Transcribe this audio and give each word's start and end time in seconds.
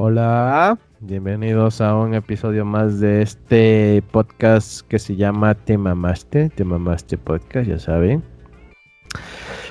Hola, 0.00 0.78
bienvenidos 1.00 1.80
a 1.80 1.96
un 1.96 2.14
episodio 2.14 2.64
más 2.64 3.00
de 3.00 3.20
este 3.20 4.00
podcast 4.12 4.82
que 4.82 5.00
se 5.00 5.16
llama 5.16 5.56
Te 5.56 5.76
Mamaste, 5.76 6.50
Te 6.50 6.62
Mamaste 6.62 7.18
Podcast, 7.18 7.68
ya 7.68 7.80
saben. 7.80 8.22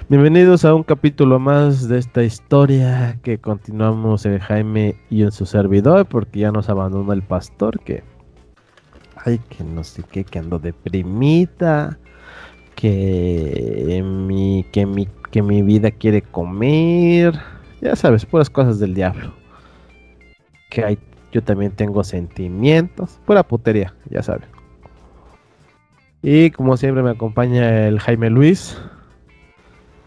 Bienvenidos 0.10 0.66
a 0.66 0.76
un 0.76 0.84
capítulo 0.84 1.40
más 1.40 1.88
de 1.88 2.00
esta 2.00 2.24
historia 2.24 3.18
que 3.24 3.38
continuamos 3.38 4.26
en 4.26 4.40
Jaime 4.40 4.96
y 5.10 5.24
en 5.24 5.32
su 5.32 5.46
servidor 5.46 6.06
porque 6.06 6.40
ya 6.40 6.52
nos 6.52 6.68
abandonó 6.68 7.14
el 7.14 7.22
pastor 7.22 7.80
que... 7.80 8.04
Ay, 9.16 9.40
que 9.48 9.64
no 9.64 9.86
sé 9.86 10.04
qué, 10.12 10.26
que 10.26 10.40
ando 10.40 10.60
deprimida, 10.60 11.98
que 12.76 14.04
mi, 14.06 14.66
que 14.74 14.86
mi, 14.86 15.08
que 15.32 15.42
mi 15.42 15.62
vida 15.62 15.90
quiere 15.90 16.22
comer, 16.22 17.40
ya 17.80 17.96
sabes, 17.96 18.26
puras 18.26 18.50
cosas 18.50 18.78
del 18.78 18.94
diablo. 18.94 19.37
Que 20.70 20.84
hay, 20.84 20.98
yo 21.32 21.42
también 21.44 21.72
tengo 21.72 22.04
sentimientos, 22.04 23.20
pura 23.26 23.44
putería, 23.44 23.94
ya 24.10 24.22
saben. 24.22 24.48
Y 26.22 26.52
como 26.52 26.78
siempre 26.78 27.04
me 27.04 27.12
acompaña 27.12 27.88
el 27.88 28.00
Jaime 28.00 28.30
Luis 28.30 28.78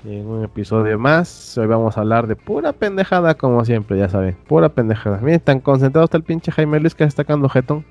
en 0.05 0.27
un 0.27 0.45
episodio 0.45 0.99
más. 0.99 1.57
Hoy 1.57 1.67
vamos 1.67 1.97
a 1.97 2.01
hablar 2.01 2.27
de 2.27 2.37
pura 2.37 2.73
pendejada, 2.73 3.35
como 3.35 3.65
siempre, 3.65 3.99
ya 3.99 4.09
saben. 4.09 4.37
Pura 4.47 4.69
pendejada. 4.69 5.19
Miren, 5.19 5.41
tan 5.41 5.61
concentrado 5.61 6.05
está 6.05 6.17
el 6.17 6.25
pinche 6.25 6.51
Jaime 6.53 6.81
Luis 6.81 6.95
que 6.95 7.05
está 7.05 7.23
sacando 7.23 7.49
jetón. 7.49 7.85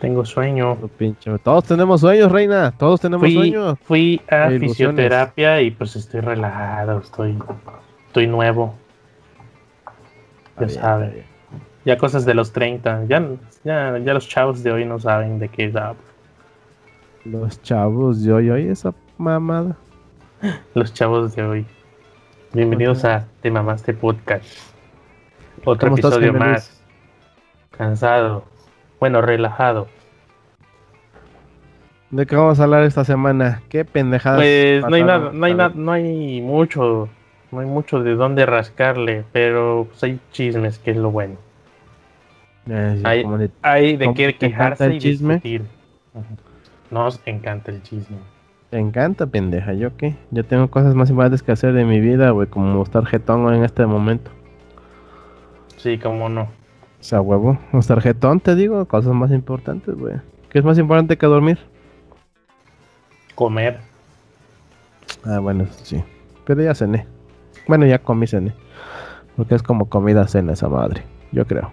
Tengo 0.00 0.24
sueño. 0.24 0.76
Pinche. 0.96 1.38
Todos 1.40 1.64
tenemos 1.64 2.00
sueños, 2.00 2.32
reina. 2.32 2.72
Todos 2.78 3.00
tenemos 3.00 3.22
Fui, 3.26 3.34
sueños. 3.34 3.78
fui 3.82 4.20
a 4.30 4.50
E 4.50 4.58
fisioterapia 4.58 5.60
y 5.60 5.70
pues 5.70 5.96
estoy 5.96 6.20
relajado, 6.22 7.00
estoy, 7.00 7.36
estoy 8.06 8.26
nuevo. 8.26 8.74
Ya 10.58 10.66
bien, 10.66 10.80
sabe. 10.80 11.24
Ya 11.84 11.96
cosas 11.96 12.26
de 12.26 12.34
los 12.34 12.52
30. 12.52 13.06
Ya, 13.06 13.26
ya, 13.64 13.98
ya 13.98 14.14
los 14.14 14.28
chavos 14.28 14.62
de 14.62 14.70
hoy 14.70 14.84
no 14.84 14.98
saben 14.98 15.38
de 15.38 15.48
qué 15.48 15.72
hablo. 15.74 15.96
Los 17.24 17.62
chavos 17.62 18.22
de 18.22 18.32
hoy, 18.32 18.50
hoy 18.50 18.68
esa 18.68 18.92
mamada. 19.16 19.76
Los 20.74 20.92
chavos 20.92 21.34
de 21.34 21.42
hoy. 21.42 21.66
Bienvenidos 22.52 23.04
a 23.06 23.26
Te 23.40 23.50
Mamaste 23.50 23.94
Podcast. 23.94 24.44
Otro 25.64 25.88
¿Cómo 25.88 25.96
estás, 25.96 26.12
episodio 26.12 26.34
más. 26.34 26.82
Cansado. 27.70 28.44
Bueno, 28.98 29.22
relajado. 29.22 29.88
¿De 32.10 32.26
qué 32.26 32.36
vamos 32.36 32.60
a 32.60 32.64
hablar 32.64 32.82
esta 32.82 33.04
semana? 33.04 33.62
¿Qué 33.70 33.86
pendejadas? 33.86 34.40
Pues 34.40 34.84
no 34.84 34.96
hay 34.96 35.04
nada, 35.04 35.30
no 35.32 35.46
hay 35.46 35.54
nada, 35.54 35.72
no 35.74 35.92
hay 35.92 36.42
mucho, 36.42 37.08
no 37.52 37.60
hay 37.60 37.66
mucho 37.66 38.02
de 38.02 38.16
dónde 38.16 38.44
rascarle, 38.44 39.24
pero 39.32 39.86
pues 39.88 40.02
hay 40.04 40.20
chismes 40.32 40.78
que 40.78 40.90
es 40.90 40.96
lo 40.98 41.10
bueno. 41.10 41.36
Eh, 42.70 43.00
hay- 43.04 43.24
de- 43.24 43.50
Hay 43.62 43.96
de 43.96 44.04
¿Cómo 44.06 44.14
qué 44.16 44.34
quejarse 44.36 44.86
el 44.86 44.94
y 44.94 44.98
chisme? 44.98 45.34
discutir. 45.34 45.62
Nos 46.90 47.20
encanta 47.26 47.70
el 47.70 47.82
chisme. 47.82 48.16
Te 48.70 48.78
encanta, 48.78 49.26
pendeja. 49.26 49.74
¿Yo 49.74 49.96
qué? 49.96 50.14
Yo 50.30 50.44
tengo 50.44 50.70
cosas 50.70 50.94
más 50.94 51.10
importantes 51.10 51.42
que 51.42 51.50
hacer 51.52 51.72
de 51.72 51.84
mi 51.84 52.00
vida, 52.00 52.30
güey, 52.30 52.46
como 52.48 52.82
estar 52.82 53.04
jetón 53.04 53.52
en 53.52 53.64
este 53.64 53.84
momento. 53.86 54.30
Sí, 55.76 55.98
cómo 55.98 56.28
no. 56.28 56.42
O 56.42 57.02
sea, 57.02 57.20
huevo, 57.20 57.58
estar 57.72 58.00
jetón, 58.00 58.40
te 58.40 58.54
digo, 58.54 58.84
cosas 58.86 59.12
más 59.12 59.30
importantes, 59.32 59.94
güey. 59.96 60.16
¿Qué 60.50 60.58
es 60.60 60.64
más 60.64 60.78
importante 60.78 61.16
que 61.18 61.26
dormir? 61.26 61.58
Comer. 63.34 63.80
Ah, 65.24 65.38
bueno, 65.38 65.66
sí. 65.82 66.02
Pero 66.44 66.62
ya 66.62 66.74
cené. 66.74 67.06
Bueno, 67.66 67.86
ya 67.86 67.98
comí 67.98 68.26
cené. 68.26 68.52
Porque 69.36 69.54
es 69.54 69.62
como 69.62 69.88
comida 69.88 70.26
cena 70.28 70.52
esa 70.52 70.68
madre, 70.68 71.02
yo 71.32 71.46
creo. 71.46 71.70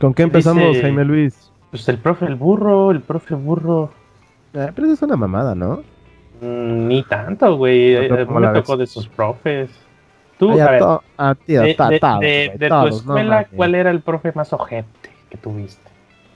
¿Con 0.00 0.12
qué 0.12 0.16
¿Qué 0.16 0.22
empezamos, 0.24 0.68
dice? 0.70 0.82
Jaime 0.82 1.04
Luis? 1.04 1.50
Pues 1.70 1.88
el 1.88 1.98
profe 1.98 2.26
el 2.26 2.36
burro, 2.36 2.90
el 2.90 3.00
profe 3.00 3.34
burro. 3.34 3.90
Eh, 4.52 4.70
pero 4.74 4.86
eso 4.86 4.94
es 4.94 5.02
una 5.02 5.16
mamada, 5.16 5.54
¿no? 5.54 5.82
mm, 6.40 6.86
Ni 6.88 7.02
tanto, 7.04 7.56
güey. 7.56 7.94
¿No 7.94 8.00
Eh, 8.02 8.12
A 8.12 8.16
mí 8.16 8.26
cómo 8.26 8.40
me 8.40 8.46
tocó 8.48 8.76
de 8.76 8.86
sus 8.86 9.08
profes. 9.08 9.70
Tú, 10.38 10.50
Ay, 10.52 10.60
a 10.60 10.66
a, 10.66 10.70
ver, 10.70 10.78
to- 10.80 11.02
a 11.16 11.34
ti, 11.34 11.56
a 11.56 11.62
de, 11.62 11.74
ta- 11.74 11.88
de- 11.90 12.00
todos, 12.00 12.20
de- 12.20 12.46
güey, 12.46 12.58
de 12.58 12.68
tu 12.68 12.68
todos, 12.68 12.90
no 13.06 13.16
escuela. 13.16 13.46
¿cuál 13.56 13.74
era 13.74 13.90
el 13.90 14.00
profe 14.00 14.32
más 14.34 14.52
ojete 14.52 15.10
que 15.30 15.38
tuviste? 15.38 15.90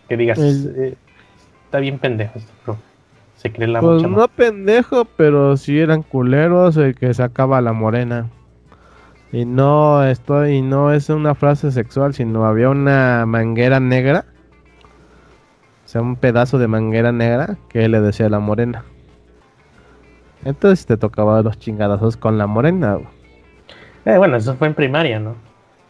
Que 0.08 0.16
digas, 0.16 0.38
El- 0.38 0.74
eh, 0.76 0.94
está 1.64 1.78
bien 1.80 1.98
pendejo 1.98 2.38
este 2.38 2.52
profe. 2.64 2.80
Se 3.36 3.52
cree 3.52 3.68
la 3.68 3.80
Pues 3.80 4.02
mucha 4.02 4.08
no 4.08 4.28
pendejo, 4.28 5.04
pero 5.04 5.56
sí 5.56 5.78
eran 5.78 6.02
culeros 6.02 6.76
el 6.76 6.94
que 6.96 7.12
sacaba 7.14 7.60
la 7.60 7.72
morena. 7.72 8.28
Y 9.32 9.44
no 9.44 10.02
estoy, 10.04 10.56
y 10.56 10.62
no 10.62 10.92
es 10.92 11.10
una 11.10 11.34
frase 11.34 11.70
sexual, 11.70 12.14
sino 12.14 12.44
había 12.46 12.70
una 12.70 13.26
manguera 13.26 13.78
negra. 13.80 14.24
O 15.84 15.88
sea, 15.88 16.00
un 16.02 16.16
pedazo 16.16 16.58
de 16.58 16.68
manguera 16.68 17.12
negra 17.12 17.56
que 17.68 17.88
le 17.88 18.00
decía 18.00 18.26
a 18.26 18.30
la 18.30 18.40
morena. 18.40 18.84
Entonces 20.44 20.86
te 20.86 20.96
tocaba 20.96 21.42
los 21.42 21.58
chingadazos 21.58 22.16
con 22.16 22.38
la 22.38 22.46
morena. 22.46 22.98
Eh, 24.04 24.16
bueno, 24.16 24.36
eso 24.36 24.54
fue 24.54 24.68
en 24.68 24.74
primaria, 24.74 25.18
¿no? 25.18 25.34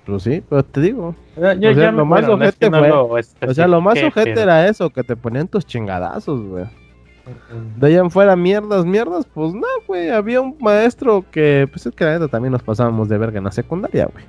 Pues 0.07 0.23
sí, 0.23 0.43
pero 0.49 0.65
te 0.65 0.81
digo. 0.81 1.15
Eh, 1.37 1.57
Yo, 1.61 1.71
O 1.71 1.75
sea, 1.75 1.85
ya 1.85 1.93
lo 1.93 1.99
me- 2.05 2.11
más 2.11 2.21
bueno, 2.27 2.37
no 2.39 2.45
es 2.45 2.57
que 2.57 2.67
ojete 2.67 2.71
no 2.71 2.79
fue- 2.79 2.89
lo 2.89 3.51
O 3.51 3.55
sea, 3.55 3.69
lo 3.69 3.81
más 3.81 3.99
ojete 4.03 4.31
pero- 4.35 4.41
era 4.41 4.67
eso, 4.69 4.91
que 4.91 5.05
te 5.05 5.17
ponían 5.17 5.47
tus 5.49 5.67
chingadazos, 5.67 6.41
güey. 6.43 6.65
De 7.77 7.87
allá 7.87 8.01
en 8.01 8.11
fuera, 8.11 8.37
mierdas, 8.37 8.85
mierdas, 8.85 9.27
pues 9.33 9.55
no, 9.55 9.67
güey. 9.87 10.11
Había 10.11 10.41
un 10.41 10.57
maestro 10.61 11.25
que, 11.31 11.69
pues 11.71 11.87
es 11.87 11.95
que 11.95 12.05
la 12.05 12.13
neta 12.13 12.29
también 12.29 12.53
nos 12.53 12.63
pasábamos 12.63 13.09
de 13.09 13.19
verga 13.19 13.39
en 13.39 13.45
la 13.45 13.53
secundaria, 13.53 14.07
güey. 14.13 14.25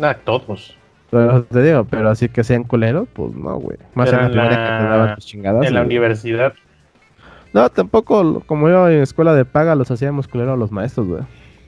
Ah, 0.00 0.16
todos. 0.24 0.76
Pero 1.10 1.42
te 1.44 1.62
digo, 1.62 1.84
pero 1.84 2.10
así 2.10 2.28
que 2.28 2.44
sean 2.44 2.64
culeros, 2.64 3.08
pues 3.12 3.34
no, 3.34 3.56
güey. 3.56 3.78
Más 3.94 4.10
Pero 4.10 4.26
en 4.26 4.36
la 4.36 4.48
que 4.48 4.54
te 4.54 4.88
daban 4.88 5.14
tus 5.14 5.26
chingadas. 5.26 5.66
en 5.66 5.74
la 5.74 5.82
universidad. 5.82 6.52
No, 7.54 7.68
tampoco, 7.70 8.42
como 8.46 8.68
yo 8.68 8.88
en 8.88 9.00
escuela 9.00 9.34
de 9.34 9.44
paga, 9.44 9.74
los 9.74 9.90
hacíamos 9.90 10.28
culeros 10.28 10.54
a 10.54 10.56
los 10.56 10.70
maestros, 10.70 11.06
güey. 11.06 11.22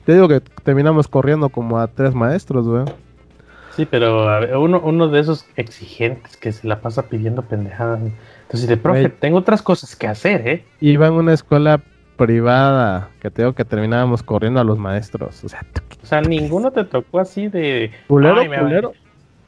Te 0.05 0.13
digo 0.13 0.27
que 0.27 0.41
terminamos 0.63 1.07
corriendo 1.07 1.49
como 1.49 1.79
a 1.79 1.87
tres 1.87 2.13
maestros, 2.13 2.67
güey. 2.67 2.85
Sí, 3.75 3.87
pero 3.89 4.29
a 4.29 4.39
ver, 4.39 4.57
uno, 4.57 4.81
uno 4.83 5.07
de 5.07 5.19
esos 5.19 5.45
exigentes 5.55 6.37
que 6.37 6.51
se 6.51 6.67
la 6.67 6.81
pasa 6.81 7.03
pidiendo 7.03 7.43
pendejadas. 7.43 7.99
Entonces, 8.51 8.67
de 8.69 8.77
profe, 8.77 9.09
tengo 9.09 9.37
otras 9.37 9.61
cosas 9.61 9.95
que 9.95 10.07
hacer, 10.07 10.47
¿eh? 10.47 10.65
Iba 10.81 11.07
en 11.07 11.13
una 11.13 11.33
escuela 11.33 11.81
privada, 12.17 13.09
que 13.21 13.31
te 13.31 13.41
digo 13.41 13.53
que 13.53 13.65
terminábamos 13.65 14.23
corriendo 14.23 14.59
a 14.59 14.63
los 14.63 14.77
maestros. 14.77 15.43
O 15.43 15.49
sea, 15.49 15.65
O 16.03 16.05
sea, 16.05 16.21
ninguno 16.21 16.71
te 16.71 16.83
tocó 16.83 17.19
así 17.19 17.47
de. 17.47 17.91
culero, 18.07 18.41
"Ay, 18.41 18.49
me 18.49 18.57
va- 18.57 18.63
culero. 18.63 18.93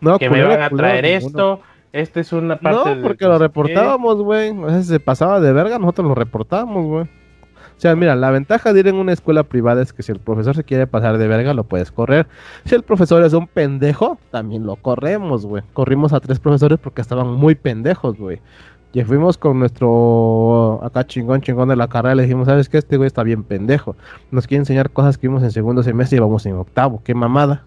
No, 0.02 0.18
que 0.20 0.28
culero, 0.28 0.48
me 0.50 0.56
van 0.56 0.64
a 0.64 0.70
culero, 0.70 0.88
traer 0.88 1.04
ninguno. 1.04 1.28
esto. 1.28 1.62
Esta 1.92 2.20
es 2.22 2.34
una 2.34 2.58
parte. 2.60 2.90
No, 2.90 2.96
de- 2.96 3.02
porque 3.02 3.26
lo 3.26 3.32
no 3.32 3.36
sé 3.38 3.40
qué". 3.40 3.48
reportábamos, 3.48 4.22
güey. 4.22 4.50
O 4.52 4.70
sea, 4.70 4.82
si 4.82 4.88
se 4.88 5.00
pasaba 5.00 5.40
de 5.40 5.54
verga, 5.54 5.78
nosotros 5.80 6.08
lo 6.08 6.16
reportábamos, 6.16 6.86
güey. 6.86 7.04
O 7.06 7.80
sea, 7.84 7.96
mira, 7.96 8.16
la 8.16 8.30
ventaja 8.32 8.72
de 8.72 8.80
ir 8.80 8.88
en 8.88 8.96
una 8.96 9.14
escuela 9.14 9.44
privada 9.44 9.82
es 9.82 9.92
que 9.94 10.04
si 10.04 10.12
el 10.12 10.20
profesor 10.20 10.56
se 10.56 10.64
quiere 10.64 10.88
pasar 10.88 11.18
de 11.18 11.28
verga, 11.28 11.54
lo 11.54 11.64
puedes 11.66 11.92
correr. 11.92 12.28
Si 12.66 12.76
el 12.76 12.84
profesor 12.84 13.24
es 13.24 13.34
un 13.34 13.48
pendejo, 13.48 14.18
también 14.32 14.66
lo 14.66 14.76
corremos, 14.78 15.46
güey. 15.46 15.64
Corrimos 15.74 16.14
a 16.14 16.20
tres 16.20 16.40
profesores 16.40 16.80
porque 16.80 17.02
estaban 17.02 17.28
muy 17.34 17.56
pendejos, 17.56 18.18
güey. 18.18 18.40
Y 18.96 19.04
fuimos 19.04 19.40
con 19.40 19.58
nuestro 19.58 20.80
acá 20.84 21.06
chingón, 21.06 21.42
chingón 21.42 21.68
de 21.70 21.76
la 21.76 21.88
carrera. 21.88 22.14
Le 22.14 22.24
dijimos, 22.24 22.46
¿sabes 22.48 22.70
qué? 22.70 22.78
Este 22.78 22.96
güey 22.98 23.08
está 23.08 23.24
bien 23.24 23.44
pendejo. 23.44 23.96
Nos 24.30 24.46
quiere 24.46 24.60
enseñar 24.60 24.92
cosas 24.92 25.18
que 25.18 25.28
vimos 25.28 25.42
en 25.42 25.52
segundo 25.52 25.82
semestre 25.82 26.18
y 26.18 26.20
vamos 26.20 26.46
en 26.46 26.56
octavo. 26.58 27.02
¡Qué 27.04 27.16
mamada! 27.16 27.66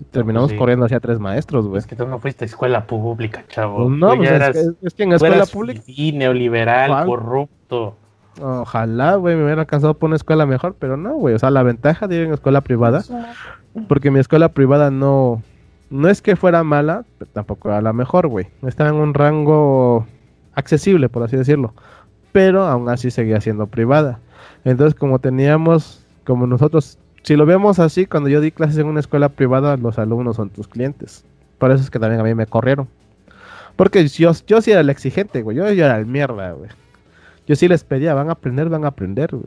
Y 0.00 0.04
terminamos 0.06 0.50
sí. 0.50 0.56
corriendo 0.56 0.86
hacia 0.86 0.98
tres 0.98 1.20
maestros, 1.20 1.66
güey. 1.68 1.78
Es 1.78 1.86
que 1.86 1.94
tú 1.94 2.06
no 2.06 2.18
fuiste 2.18 2.44
a 2.44 2.46
escuela 2.46 2.84
pública, 2.86 3.44
chavo. 3.48 3.86
Pues 3.86 3.98
no, 3.98 4.08
pues 4.16 4.28
ya 4.28 4.36
es, 4.36 4.42
eras- 4.42 4.56
que, 4.80 4.86
es 4.86 4.94
que 4.94 5.02
en 5.04 5.12
escuela 5.12 5.36
eras 5.36 5.50
pública. 5.52 5.82
fifí, 5.82 6.12
neoliberal, 6.12 6.90
¿Cuál? 6.90 7.06
corrupto. 7.06 7.96
Ojalá, 8.40 9.16
güey, 9.16 9.36
me 9.36 9.44
hubiera 9.44 9.62
alcanzado 9.62 9.94
por 9.94 10.08
una 10.08 10.16
escuela 10.16 10.46
mejor, 10.46 10.76
pero 10.78 10.96
no, 10.96 11.14
güey. 11.14 11.34
O 11.34 11.38
sea, 11.38 11.50
la 11.50 11.62
ventaja 11.62 12.06
de 12.08 12.16
ir 12.16 12.22
en 12.22 12.32
escuela 12.32 12.60
privada, 12.60 13.02
porque 13.88 14.10
mi 14.12 14.18
escuela 14.20 14.48
privada 14.50 14.90
no, 14.92 15.42
no 15.90 16.08
es 16.08 16.20
que 16.22 16.36
fuera 16.36 16.62
mala, 16.64 17.04
pero 17.18 17.30
tampoco 17.32 17.68
era 17.68 17.80
la 17.80 17.92
mejor, 17.92 18.28
güey. 18.28 18.46
Estaba 18.66 18.90
en 18.90 18.96
un 18.96 19.14
rango 19.14 20.06
accesible, 20.54 21.08
por 21.08 21.22
así 21.22 21.36
decirlo. 21.36 21.72
Pero 22.32 22.64
aún 22.64 22.88
así 22.88 23.10
seguía 23.10 23.40
siendo 23.40 23.66
privada. 23.66 24.18
Entonces, 24.64 24.98
como 24.98 25.18
teníamos, 25.18 26.04
como 26.24 26.46
nosotros, 26.46 26.98
si 27.22 27.36
lo 27.36 27.46
vemos 27.46 27.78
así, 27.78 28.06
cuando 28.06 28.28
yo 28.28 28.40
di 28.40 28.50
clases 28.52 28.78
en 28.78 28.86
una 28.86 29.00
escuela 29.00 29.28
privada, 29.30 29.76
los 29.76 29.98
alumnos 29.98 30.36
son 30.36 30.50
tus 30.50 30.68
clientes. 30.68 31.24
Por 31.58 31.70
eso 31.70 31.82
es 31.82 31.90
que 31.90 31.98
también 31.98 32.20
a 32.20 32.24
mí 32.24 32.34
me 32.34 32.46
corrieron. 32.46 32.86
Porque 33.76 34.06
yo, 34.08 34.32
yo 34.46 34.60
sí 34.60 34.72
era 34.72 34.80
el 34.80 34.90
exigente, 34.90 35.42
güey. 35.42 35.56
Yo, 35.56 35.66
era 35.66 35.96
el 35.98 36.06
mierda, 36.06 36.52
güey. 36.52 36.70
Yo 37.46 37.56
sí 37.56 37.66
les 37.68 37.82
pedía, 37.84 38.12
van 38.14 38.28
a 38.28 38.32
aprender, 38.32 38.68
van 38.68 38.84
a 38.84 38.88
aprender, 38.88 39.30
güey. 39.30 39.44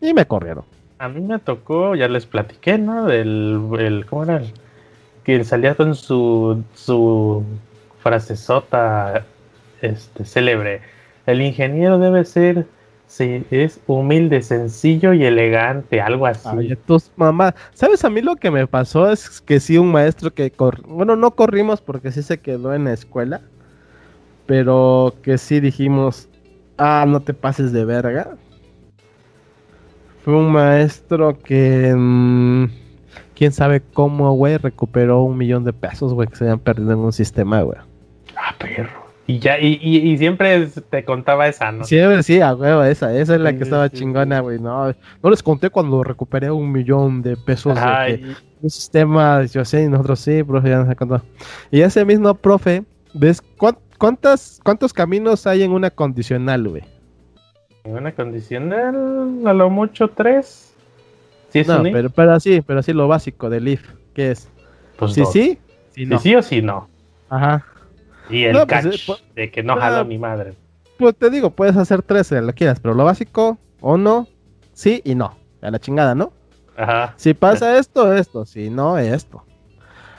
Y 0.00 0.14
me 0.14 0.26
corrieron. 0.26 0.64
A 0.98 1.08
mí 1.08 1.20
me 1.20 1.38
tocó, 1.38 1.94
ya 1.94 2.08
les 2.08 2.26
platiqué, 2.26 2.78
¿no? 2.78 3.04
Del, 3.06 3.60
el, 3.78 4.06
¿cómo 4.06 4.24
era? 4.24 4.36
El- 4.36 4.52
que 5.26 5.42
salía 5.42 5.74
con 5.74 5.96
su, 5.96 6.62
su 6.76 7.42
frasezota 7.98 9.26
este, 9.82 10.24
célebre. 10.24 10.80
El 11.26 11.42
ingeniero 11.42 11.98
debe 11.98 12.24
ser 12.24 12.64
es 13.18 13.80
humilde, 13.88 14.40
sencillo 14.42 15.12
y 15.12 15.24
elegante, 15.24 16.00
algo 16.00 16.26
así. 16.26 16.48
Oye, 16.56 16.76
tus 16.76 17.10
mamás. 17.16 17.54
¿Sabes 17.74 18.04
a 18.04 18.10
mí 18.10 18.20
lo 18.20 18.36
que 18.36 18.52
me 18.52 18.68
pasó? 18.68 19.10
Es 19.10 19.40
que 19.40 19.58
sí, 19.58 19.78
un 19.78 19.90
maestro 19.90 20.32
que. 20.32 20.52
Cor... 20.52 20.82
Bueno, 20.86 21.16
no 21.16 21.32
corrimos 21.32 21.80
porque 21.80 22.12
sí 22.12 22.22
se 22.22 22.38
quedó 22.38 22.72
en 22.72 22.84
la 22.84 22.92
escuela. 22.92 23.40
Pero 24.46 25.14
que 25.22 25.38
sí 25.38 25.58
dijimos. 25.58 26.28
Ah, 26.78 27.04
no 27.06 27.20
te 27.20 27.34
pases 27.34 27.72
de 27.72 27.84
verga. 27.84 28.36
Fue 30.24 30.36
un 30.36 30.52
maestro 30.52 31.36
que. 31.38 31.92
Mmm, 31.96 32.66
Quién 33.36 33.52
sabe 33.52 33.82
cómo, 33.92 34.32
güey, 34.32 34.56
recuperó 34.56 35.20
un 35.20 35.36
millón 35.36 35.62
de 35.64 35.74
pesos, 35.74 36.14
güey, 36.14 36.26
que 36.26 36.36
se 36.36 36.44
habían 36.44 36.58
perdido 36.58 36.92
en 36.92 36.98
un 37.00 37.12
sistema, 37.12 37.60
güey. 37.60 37.78
Ah, 38.34 38.54
perro. 38.58 39.06
Y 39.26 39.40
ya, 39.40 39.58
y, 39.58 39.78
y, 39.82 39.98
y, 39.98 40.18
siempre 40.18 40.68
te 40.88 41.04
contaba 41.04 41.48
esa, 41.48 41.72
¿no? 41.72 41.84
Siempre, 41.84 42.22
sí, 42.22 42.40
a 42.40 42.54
huevo, 42.54 42.84
esa, 42.84 43.12
esa 43.14 43.34
es 43.34 43.40
la 43.40 43.52
que 43.52 43.64
estaba 43.64 43.88
sí, 43.88 43.98
chingona, 43.98 44.40
güey. 44.40 44.60
No, 44.60 44.86
no 45.22 45.30
les 45.30 45.42
conté 45.42 45.68
cuando 45.68 46.02
recuperé 46.04 46.50
un 46.50 46.70
millón 46.70 47.22
de 47.22 47.36
pesos 47.36 47.76
Ay. 47.76 48.18
de 48.18 48.36
un 48.62 48.70
sistema, 48.70 49.44
yo 49.44 49.64
sé, 49.64 49.82
y 49.82 49.88
nosotros 49.88 50.20
sí, 50.20 50.44
profe, 50.44 50.70
ya 50.70 50.84
nos 50.84 50.94
contó. 50.94 51.20
Y 51.72 51.80
ese 51.80 52.04
mismo 52.04 52.34
profe, 52.34 52.84
¿ves 53.14 53.42
cuántas, 53.98 54.60
cuántos 54.64 54.92
caminos 54.92 55.46
hay 55.46 55.64
en 55.64 55.72
una 55.72 55.90
condicional, 55.90 56.68
güey? 56.68 56.84
En 57.82 57.94
una 57.94 58.14
condicional, 58.14 59.44
a 59.44 59.52
lo 59.52 59.70
mucho 59.70 60.08
tres. 60.08 60.75
¿Sí 61.56 61.60
es 61.60 61.68
no, 61.68 61.80
un 61.80 61.92
pero, 61.92 62.10
pero 62.10 62.32
así, 62.32 62.60
pero 62.60 62.80
así 62.80 62.92
lo 62.92 63.08
básico 63.08 63.48
del 63.48 63.68
if, 63.68 63.82
¿qué 64.12 64.32
es? 64.32 64.50
Pues 64.98 65.14
sí, 65.14 65.20
dos. 65.22 65.32
sí, 65.32 65.58
sí, 65.92 66.04
no. 66.04 66.18
sí, 66.18 66.34
o 66.34 66.42
sí 66.42 66.60
no. 66.60 66.88
Ajá. 67.30 67.64
Y 68.28 68.44
el 68.44 68.52
no, 68.52 68.66
catch 68.66 69.06
pues, 69.06 69.24
de 69.34 69.50
que 69.50 69.62
no 69.62 69.72
ah, 69.74 69.80
jaló 69.80 70.04
mi 70.04 70.18
madre. 70.18 70.54
Pues 70.98 71.16
te 71.16 71.30
digo, 71.30 71.50
puedes 71.50 71.76
hacer 71.76 72.02
tres 72.02 72.26
si 72.26 72.34
lo 72.34 72.52
quieras, 72.52 72.80
pero 72.80 72.94
lo 72.94 73.04
básico, 73.04 73.58
o 73.80 73.96
no, 73.96 74.28
sí 74.72 75.00
y 75.04 75.14
no. 75.14 75.34
A 75.62 75.70
la 75.70 75.78
chingada, 75.78 76.14
¿no? 76.14 76.32
Ajá. 76.76 77.14
Si 77.16 77.32
pasa 77.32 77.78
esto, 77.78 78.12
esto. 78.12 78.44
Si 78.44 78.68
no, 78.68 78.98
esto. 78.98 79.42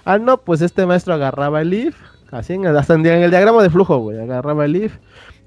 Ah, 0.05 0.17
no, 0.17 0.37
pues 0.37 0.61
este 0.61 0.85
maestro 0.85 1.13
agarraba 1.13 1.61
el 1.61 1.73
if, 1.73 1.95
así 2.31 2.53
en 2.53 2.65
el, 2.65 2.77
hasta 2.77 2.93
en 2.93 3.05
el 3.05 3.29
diagrama 3.29 3.63
de 3.63 3.69
flujo, 3.69 3.97
güey. 3.97 4.19
Agarraba 4.19 4.65
el 4.65 4.75
if 4.75 4.97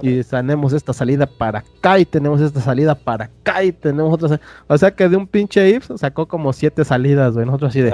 y 0.02 0.22
tenemos 0.24 0.72
esta 0.72 0.92
salida 0.92 1.26
para 1.26 1.60
acá 1.60 1.98
y 1.98 2.04
tenemos 2.04 2.40
esta 2.40 2.60
salida 2.60 2.94
para 2.94 3.26
acá 3.26 3.62
y 3.64 3.72
tenemos 3.72 4.12
otra. 4.14 4.40
O 4.66 4.78
sea 4.78 4.90
que 4.90 5.08
de 5.08 5.16
un 5.16 5.26
pinche 5.26 5.68
if 5.68 5.90
sacó 5.96 6.26
como 6.26 6.52
siete 6.52 6.84
salidas, 6.84 7.34
güey. 7.34 7.46
Nosotros 7.46 7.70
así 7.70 7.80
de. 7.80 7.92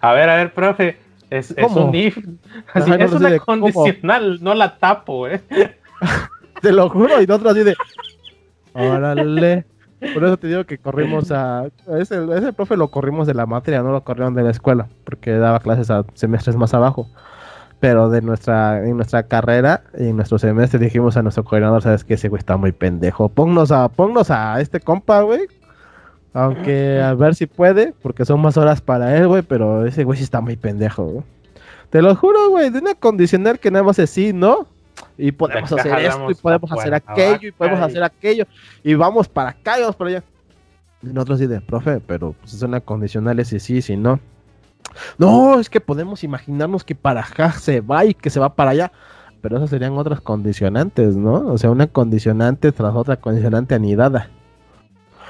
A 0.00 0.12
ver, 0.12 0.28
a 0.28 0.36
ver, 0.36 0.52
profe. 0.52 0.96
Es, 1.30 1.52
es 1.56 1.72
un 1.72 1.94
if. 1.94 2.18
Así, 2.72 2.90
Ajá, 2.90 3.04
es 3.04 3.12
una 3.12 3.30
de, 3.30 3.40
condicional, 3.40 4.38
¿cómo? 4.38 4.50
no 4.50 4.54
la 4.54 4.78
tapo, 4.78 5.28
eh. 5.28 5.42
te 6.62 6.72
lo 6.72 6.88
juro, 6.88 7.20
y 7.20 7.26
nosotros 7.26 7.52
así 7.52 7.64
de. 7.64 7.76
Órale. 8.72 9.64
Por 10.14 10.24
eso 10.24 10.36
te 10.36 10.46
digo 10.46 10.64
que 10.64 10.78
corrimos 10.78 11.30
a. 11.32 11.66
Ese, 11.98 12.24
ese 12.34 12.52
profe 12.52 12.76
lo 12.76 12.88
corrimos 12.88 13.26
de 13.26 13.34
la 13.34 13.46
materia, 13.46 13.82
no 13.82 13.90
lo 13.92 14.04
corrieron 14.04 14.34
de 14.34 14.42
la 14.42 14.50
escuela, 14.50 14.88
porque 15.04 15.32
daba 15.32 15.60
clases 15.60 15.90
a 15.90 16.04
semestres 16.14 16.56
más 16.56 16.72
abajo. 16.72 17.08
Pero 17.80 18.10
de 18.10 18.22
nuestra, 18.22 18.84
en 18.84 18.96
nuestra 18.96 19.22
carrera, 19.22 19.84
en 19.94 20.16
nuestro 20.16 20.38
semestre, 20.38 20.80
dijimos 20.80 21.16
a 21.16 21.22
nuestro 21.22 21.44
coordinador: 21.44 21.82
¿Sabes 21.82 22.04
qué? 22.04 22.14
Ese 22.14 22.28
güey 22.28 22.40
está 22.40 22.56
muy 22.56 22.72
pendejo. 22.72 23.28
Ponnos 23.28 23.70
a, 23.70 23.88
ponnos 23.88 24.30
a 24.30 24.60
este 24.60 24.80
compa, 24.80 25.20
güey, 25.22 25.42
aunque 26.32 27.00
a 27.00 27.14
ver 27.14 27.34
si 27.34 27.46
puede, 27.46 27.94
porque 28.02 28.24
son 28.24 28.40
más 28.40 28.56
horas 28.56 28.80
para 28.80 29.16
él, 29.16 29.28
güey, 29.28 29.42
pero 29.42 29.86
ese 29.86 30.04
güey 30.04 30.18
sí 30.18 30.24
está 30.24 30.40
muy 30.40 30.56
pendejo, 30.56 31.04
güey. 31.04 31.24
Te 31.90 32.02
lo 32.02 32.14
juro, 32.14 32.50
güey, 32.50 32.70
de 32.70 32.80
una 32.80 32.94
condicional 32.94 33.58
que 33.58 33.70
nada 33.70 33.84
más 33.84 33.98
es 33.98 34.10
sí, 34.10 34.32
¿no? 34.32 34.66
Y 35.16 35.32
podemos 35.32 35.72
hacer 35.72 35.98
esto, 36.00 36.30
y 36.30 36.34
podemos 36.34 36.70
hacer 36.70 36.94
aquello, 36.94 37.48
y 37.48 37.52
podemos 37.52 37.80
hacer 37.80 38.02
aquello, 38.02 38.44
y 38.82 38.94
vamos 38.94 39.28
para 39.28 39.50
acá 39.50 39.78
y 39.78 39.82
vamos 39.82 39.96
para 39.96 40.10
allá. 40.10 40.22
Y 41.02 41.06
nosotros 41.08 41.38
sí 41.38 41.46
de, 41.46 41.60
profe, 41.60 42.00
pero 42.00 42.34
pues 42.40 42.54
es 42.54 42.62
una 42.62 42.80
condicional 42.80 43.38
ese 43.38 43.58
sí, 43.60 43.80
sí, 43.82 43.96
no. 43.96 44.20
No, 45.18 45.58
es 45.60 45.70
que 45.70 45.80
podemos 45.80 46.24
imaginarnos 46.24 46.84
que 46.84 46.94
para 46.94 47.20
acá 47.20 47.52
se 47.52 47.80
va 47.80 48.04
y 48.04 48.14
que 48.14 48.30
se 48.30 48.40
va 48.40 48.54
para 48.54 48.70
allá. 48.70 48.92
Pero 49.40 49.56
esas 49.56 49.70
serían 49.70 49.96
otras 49.96 50.20
condicionantes, 50.20 51.16
¿no? 51.16 51.34
O 51.46 51.58
sea, 51.58 51.70
una 51.70 51.86
condicionante 51.86 52.72
tras 52.72 52.94
otra 52.94 53.16
condicionante 53.16 53.74
anidada. 53.74 54.30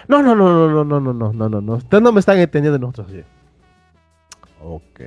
No, 0.08 0.22
no, 0.22 0.34
no, 0.34 0.68
no, 0.68 0.84
no, 0.84 0.84
no, 0.84 1.00
no, 1.00 1.12
no, 1.12 1.32
no, 1.32 1.48
no, 1.48 1.60
no. 1.60 1.72
Ustedes 1.74 2.02
no 2.02 2.12
me 2.12 2.20
están 2.20 2.38
entendiendo 2.38 2.78
nosotros 2.78 3.08
sí. 3.10 3.22
Ok. 4.64 5.00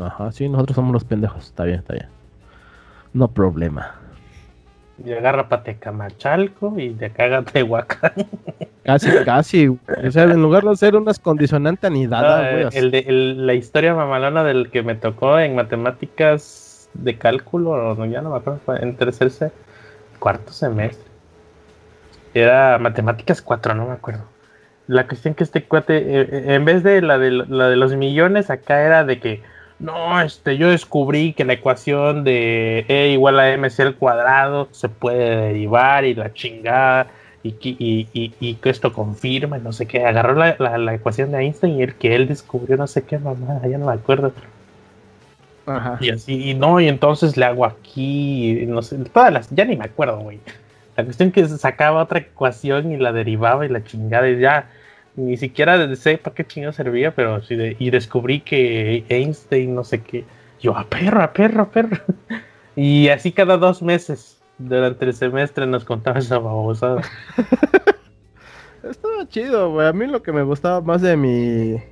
Ajá, 0.00 0.32
sí, 0.32 0.48
nosotros 0.48 0.76
somos 0.76 0.92
los 0.92 1.04
pendejos. 1.04 1.44
Está 1.44 1.64
bien, 1.64 1.80
está 1.80 1.92
bien. 1.94 2.08
No 3.12 3.28
problema. 3.28 3.96
Y 5.04 5.12
agarra 5.12 5.48
para 5.48 5.62
Tecamachalco 5.64 6.78
y 6.78 6.94
de 6.94 7.06
acá 7.06 7.36
a 7.36 7.42
Tehuacán. 7.42 8.12
Casi, 8.84 9.10
casi. 9.24 9.68
O 9.68 9.78
sea, 10.10 10.24
en 10.24 10.42
lugar 10.42 10.62
de 10.62 10.70
hacer 10.70 10.94
unas 10.94 11.18
condicionantes 11.18 11.84
anidadas, 11.84 12.52
güey. 12.52 12.64
Ah, 12.64 12.68
el 12.72 12.90
de, 12.90 12.98
el, 13.00 13.46
la 13.46 13.54
historia 13.54 13.94
mamalona 13.94 14.44
del 14.44 14.70
que 14.70 14.82
me 14.82 14.94
tocó 14.94 15.38
en 15.38 15.54
matemáticas 15.54 16.88
de 16.94 17.16
cálculo, 17.16 17.94
no, 17.94 18.06
ya 18.06 18.20
no 18.20 18.30
me 18.30 18.36
acuerdo, 18.36 18.60
en 18.76 18.96
tercer, 18.96 19.52
cuarto 20.18 20.52
semestre 20.52 21.14
era 22.34 22.78
Matemáticas 22.78 23.40
4, 23.40 23.74
no 23.74 23.86
me 23.86 23.92
acuerdo. 23.92 24.24
La 24.86 25.06
cuestión 25.06 25.34
que 25.34 25.44
este 25.44 25.64
cuate, 25.64 25.96
eh, 25.96 26.54
en 26.54 26.64
vez 26.64 26.82
de 26.82 27.00
la, 27.00 27.16
de 27.18 27.30
la 27.30 27.68
de 27.68 27.76
los 27.76 27.94
millones, 27.94 28.50
acá 28.50 28.82
era 28.82 29.04
de 29.04 29.18
que, 29.20 29.42
no, 29.78 30.20
este, 30.20 30.58
yo 30.58 30.68
descubrí 30.68 31.32
que 31.32 31.44
la 31.44 31.54
ecuación 31.54 32.24
de 32.24 32.84
E 32.88 33.08
igual 33.08 33.38
a 33.40 33.56
MC 33.56 33.80
al 33.80 33.96
cuadrado 33.96 34.68
se 34.72 34.88
puede 34.88 35.36
derivar 35.36 36.04
y 36.04 36.14
la 36.14 36.32
chingada, 36.34 37.06
y, 37.44 37.54
y, 37.60 38.08
y, 38.14 38.34
y 38.40 38.54
que 38.54 38.70
esto 38.70 38.92
confirma, 38.92 39.58
no 39.58 39.72
sé 39.72 39.86
qué. 39.86 40.04
Agarró 40.04 40.34
la, 40.34 40.56
la, 40.58 40.78
la, 40.78 40.94
ecuación 40.94 41.30
de 41.30 41.38
Einstein 41.40 41.78
y 41.78 41.82
el 41.82 41.94
que 41.94 42.16
él 42.16 42.26
descubrió, 42.26 42.78
no 42.78 42.86
sé 42.86 43.02
qué 43.02 43.18
mamada, 43.18 43.68
ya 43.68 43.76
no 43.76 43.86
me 43.86 43.92
acuerdo. 43.92 44.32
Ajá. 45.66 45.98
Y 46.00 46.10
así, 46.10 46.50
y 46.50 46.54
no, 46.54 46.80
y 46.80 46.88
entonces 46.88 47.36
le 47.36 47.44
hago 47.44 47.66
aquí, 47.66 48.64
no 48.66 48.80
sé, 48.80 48.96
todas 48.96 49.30
las, 49.32 49.50
ya 49.50 49.66
ni 49.66 49.76
me 49.76 49.84
acuerdo, 49.84 50.18
güey. 50.20 50.40
La 50.96 51.04
cuestión 51.04 51.32
que 51.32 51.46
sacaba 51.46 52.02
otra 52.02 52.20
ecuación 52.20 52.92
y 52.92 52.96
la 52.96 53.12
derivaba 53.12 53.66
y 53.66 53.68
la 53.68 53.84
chingada 53.84 54.28
y 54.28 54.38
ya 54.38 54.70
ni 55.16 55.36
siquiera 55.36 55.94
sé 55.96 56.16
para 56.16 56.34
qué 56.34 56.46
chingada 56.46 56.72
servía, 56.72 57.14
pero 57.14 57.42
sí 57.42 57.56
de, 57.56 57.76
y 57.78 57.90
descubrí 57.90 58.40
que 58.40 59.04
Einstein 59.10 59.74
no 59.74 59.84
sé 59.84 60.00
qué. 60.00 60.24
Yo, 60.60 60.76
a 60.76 60.84
perro, 60.84 61.22
a 61.22 61.32
perro, 61.32 61.62
a 61.62 61.70
perro. 61.70 61.98
Y 62.76 63.08
así 63.08 63.30
cada 63.30 63.56
dos 63.56 63.82
meses 63.82 64.33
durante 64.58 65.04
el 65.04 65.14
semestre 65.14 65.66
nos 65.66 65.84
contaba 65.84 66.18
esa 66.18 66.38
babosada. 66.38 67.02
Estaba 68.82 69.28
chido, 69.28 69.72
güey. 69.72 69.86
A 69.86 69.92
mí 69.92 70.06
lo 70.06 70.22
que 70.22 70.32
me 70.32 70.42
gustaba 70.42 70.80
más 70.80 71.00
de 71.00 71.16
mi. 71.16 71.82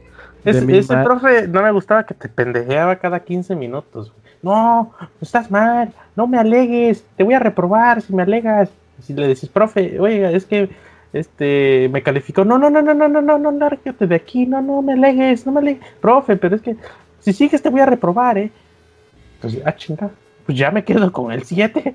Ese 0.44 0.96
profe 1.04 1.46
no 1.48 1.62
me 1.62 1.70
gustaba 1.70 2.04
que 2.04 2.14
te 2.14 2.28
pendejeaba 2.28 2.96
cada 2.96 3.20
15 3.20 3.54
minutos. 3.54 4.12
No, 4.42 4.92
estás 5.20 5.50
mal, 5.52 5.92
no 6.16 6.26
me 6.26 6.36
alegues, 6.36 7.04
te 7.16 7.22
voy 7.22 7.34
a 7.34 7.38
reprobar 7.38 8.02
si 8.02 8.12
me 8.12 8.24
alegas. 8.24 8.70
Si 9.00 9.14
le 9.14 9.28
decís, 9.28 9.48
profe, 9.48 10.00
oiga, 10.00 10.32
es 10.32 10.44
que 10.44 10.68
este 11.12 11.88
me 11.92 12.02
calificó. 12.02 12.44
No, 12.44 12.58
no, 12.58 12.68
no, 12.68 12.82
no, 12.82 12.92
no, 12.92 13.08
no, 13.08 13.22
no, 13.22 13.38
no, 13.38 13.52
lárgate 13.52 14.06
de 14.06 14.14
aquí, 14.16 14.46
no, 14.46 14.60
no 14.60 14.82
me 14.82 14.94
alegues, 14.94 15.46
no 15.46 15.52
me 15.52 15.60
alegues. 15.60 15.86
Profe, 16.00 16.36
pero 16.36 16.56
es 16.56 16.62
que 16.62 16.76
si 17.20 17.32
sigues 17.32 17.62
te 17.62 17.70
voy 17.70 17.80
a 17.82 17.86
reprobar, 17.86 18.36
¿eh? 18.36 18.50
Pues, 19.40 19.58
ah, 19.64 19.76
chinga, 19.76 20.10
pues 20.44 20.58
ya 20.58 20.72
me 20.72 20.84
quedo 20.84 21.12
con 21.12 21.30
el 21.30 21.44
7. 21.44 21.94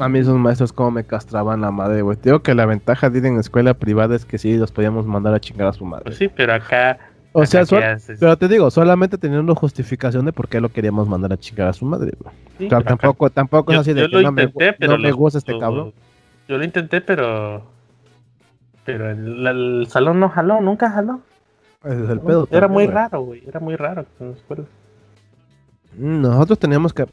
A 0.00 0.08
mí 0.08 0.18
esos 0.18 0.36
maestros 0.36 0.72
como 0.72 0.90
me 0.92 1.04
castraban 1.04 1.60
la 1.60 1.70
madre, 1.70 2.02
güey. 2.02 2.16
Te 2.16 2.30
digo 2.30 2.40
que 2.40 2.54
la 2.54 2.66
ventaja 2.66 3.10
de 3.10 3.18
ir 3.18 3.26
en 3.26 3.38
escuela 3.38 3.74
privada 3.74 4.16
es 4.16 4.24
que 4.24 4.38
sí 4.38 4.56
los 4.56 4.72
podíamos 4.72 5.06
mandar 5.06 5.34
a 5.34 5.40
chingar 5.40 5.68
a 5.68 5.72
su 5.72 5.84
madre. 5.84 6.04
Pues 6.06 6.16
sí, 6.16 6.28
pero 6.28 6.54
acá... 6.54 6.98
O 7.32 7.46
sea, 7.46 7.64
pero 8.18 8.36
te 8.36 8.48
digo, 8.48 8.70
solamente 8.70 9.18
teniendo 9.18 9.54
justificación 9.54 10.24
de 10.24 10.32
por 10.32 10.48
qué 10.48 10.60
lo 10.60 10.70
queríamos 10.70 11.06
mandar 11.08 11.32
a 11.32 11.36
chingar 11.36 11.68
a 11.68 11.72
su 11.72 11.84
madre, 11.84 12.12
güey. 12.18 12.34
Sí, 12.58 12.66
o 12.66 12.68
sea, 12.70 12.80
tampoco, 12.80 13.26
acá... 13.26 13.34
tampoco 13.34 13.72
es 13.72 13.78
así 13.78 13.92
de 13.92 14.08
que 14.08 14.22
no, 14.22 14.28
intenté, 14.28 14.74
me, 14.80 14.88
no 14.88 14.98
me 14.98 15.12
gusta 15.12 15.38
este 15.38 15.56
cabrón. 15.58 15.92
Yo 16.48 16.56
lo 16.56 16.64
intenté, 16.64 17.00
pero. 17.00 17.62
Pero 18.84 19.10
el, 19.10 19.46
el, 19.46 19.86
salón 19.88 20.18
no 20.18 20.30
jaló, 20.30 20.60
nunca 20.60 20.90
jaló. 20.90 21.20
Ese 21.84 22.04
es 22.04 22.10
el 22.10 22.20
pedo. 22.20 22.48
Era 22.50 22.66
muy 22.66 22.86
raro, 22.86 23.20
güey. 23.20 23.44
Era 23.46 23.60
muy 23.60 23.76
raro 23.76 24.06
la 24.18 24.30
escuela. 24.30 24.64
Nosotros 25.96 26.58
teníamos 26.58 26.92
que. 26.92 27.06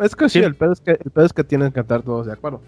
Es 0.00 0.16
que 0.16 0.28
sí, 0.28 0.40
sí, 0.40 0.44
el 0.44 0.54
pedo 0.54 0.72
es 0.72 0.80
que 0.80 0.92
el 0.92 1.10
pedo 1.10 1.26
es 1.26 1.32
que 1.32 1.44
tienen 1.44 1.72
que 1.72 1.80
estar 1.80 2.02
todos 2.02 2.26
de 2.26 2.32
acuerdo. 2.32 2.60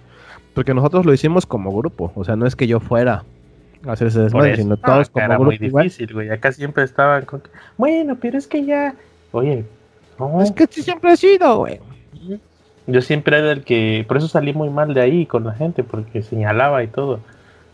Porque 0.54 0.74
nosotros 0.74 1.06
lo 1.06 1.12
hicimos 1.12 1.46
como 1.46 1.76
grupo. 1.76 2.12
O 2.14 2.24
sea, 2.24 2.36
no 2.36 2.46
es 2.46 2.56
que 2.56 2.66
yo 2.66 2.80
fuera 2.80 3.24
a 3.86 3.92
hacer 3.92 4.08
ese 4.08 4.20
desmadre, 4.20 4.56
sino 4.56 4.70
no, 4.70 4.76
todos 4.76 5.08
como 5.10 5.24
era 5.24 5.34
grupo. 5.36 5.50
muy 5.50 5.58
difícil, 5.58 6.12
güey. 6.12 6.30
Acá 6.30 6.52
siempre 6.52 6.84
estaban 6.84 7.24
con. 7.24 7.42
Bueno, 7.76 8.16
pero 8.20 8.38
es 8.38 8.46
que 8.46 8.64
ya. 8.64 8.94
Oye, 9.32 9.64
no. 10.18 10.42
Es 10.42 10.50
que 10.52 10.66
siempre 10.66 11.12
he 11.12 11.16
sido, 11.16 11.58
güey. 11.58 11.80
Yo 12.88 13.02
siempre 13.02 13.38
era 13.38 13.52
el 13.52 13.64
que, 13.64 14.04
por 14.08 14.16
eso 14.16 14.28
salí 14.28 14.54
muy 14.54 14.70
mal 14.70 14.94
de 14.94 15.02
ahí 15.02 15.26
con 15.26 15.44
la 15.44 15.52
gente, 15.52 15.84
porque 15.84 16.22
señalaba 16.22 16.82
y 16.82 16.86
todo. 16.86 17.20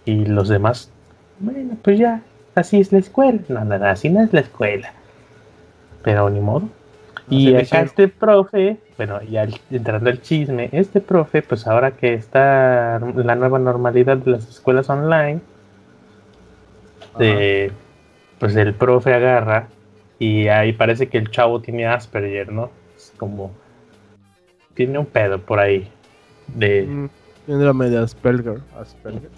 Y 0.04 0.24
los 0.26 0.48
demás, 0.48 0.90
bueno, 1.38 1.76
pues 1.82 1.98
ya, 1.98 2.20
así 2.56 2.80
es 2.80 2.92
la 2.92 2.98
escuela. 2.98 3.38
No, 3.48 3.64
no, 3.64 3.78
no, 3.78 3.86
así 3.86 4.10
no 4.10 4.22
es 4.22 4.32
la 4.32 4.40
escuela. 4.40 4.92
Pero 6.02 6.28
ni 6.30 6.40
modo. 6.40 6.68
Y 7.28 7.54
acá 7.54 7.80
este 7.80 8.08
profe, 8.08 8.76
bueno, 8.98 9.22
ya 9.22 9.48
entrando 9.70 10.10
el 10.10 10.20
chisme, 10.20 10.68
este 10.72 11.00
profe, 11.00 11.42
pues 11.42 11.66
ahora 11.66 11.92
que 11.92 12.12
está 12.12 13.00
la 13.00 13.34
nueva 13.34 13.58
normalidad 13.58 14.18
de 14.18 14.32
las 14.32 14.48
escuelas 14.48 14.90
online, 14.90 15.40
pues 18.38 18.56
el 18.56 18.74
profe 18.74 19.14
agarra 19.14 19.68
y 20.18 20.48
ahí 20.48 20.72
parece 20.72 21.08
que 21.08 21.18
el 21.18 21.30
chavo 21.30 21.60
tiene 21.60 21.86
Asperger, 21.86 22.52
¿no? 22.52 22.70
Es 22.96 23.12
como 23.16 23.52
tiene 24.74 24.98
un 24.98 25.06
pedo 25.06 25.38
por 25.40 25.60
ahí 25.60 25.88
de 26.48 26.82
mm, 26.82 27.08
tiene 27.46 27.64
la 27.64 27.72
media 27.72 28.02
Asperger, 28.02 28.60
Asperger. 28.78 29.30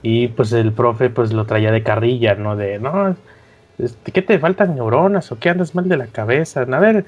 Y 0.00 0.28
pues 0.28 0.52
el 0.52 0.72
profe 0.72 1.10
pues 1.10 1.32
lo 1.32 1.44
traía 1.44 1.72
de 1.72 1.82
carrilla, 1.82 2.34
¿no? 2.36 2.56
De, 2.56 2.78
no, 2.78 3.16
¿qué 4.04 4.22
te 4.22 4.38
faltan 4.38 4.74
neuronas 4.74 5.30
o 5.32 5.38
qué 5.38 5.50
andas 5.50 5.74
mal 5.74 5.88
de 5.88 5.96
la 5.96 6.06
cabeza? 6.06 6.62
A 6.62 6.80
ver, 6.80 7.04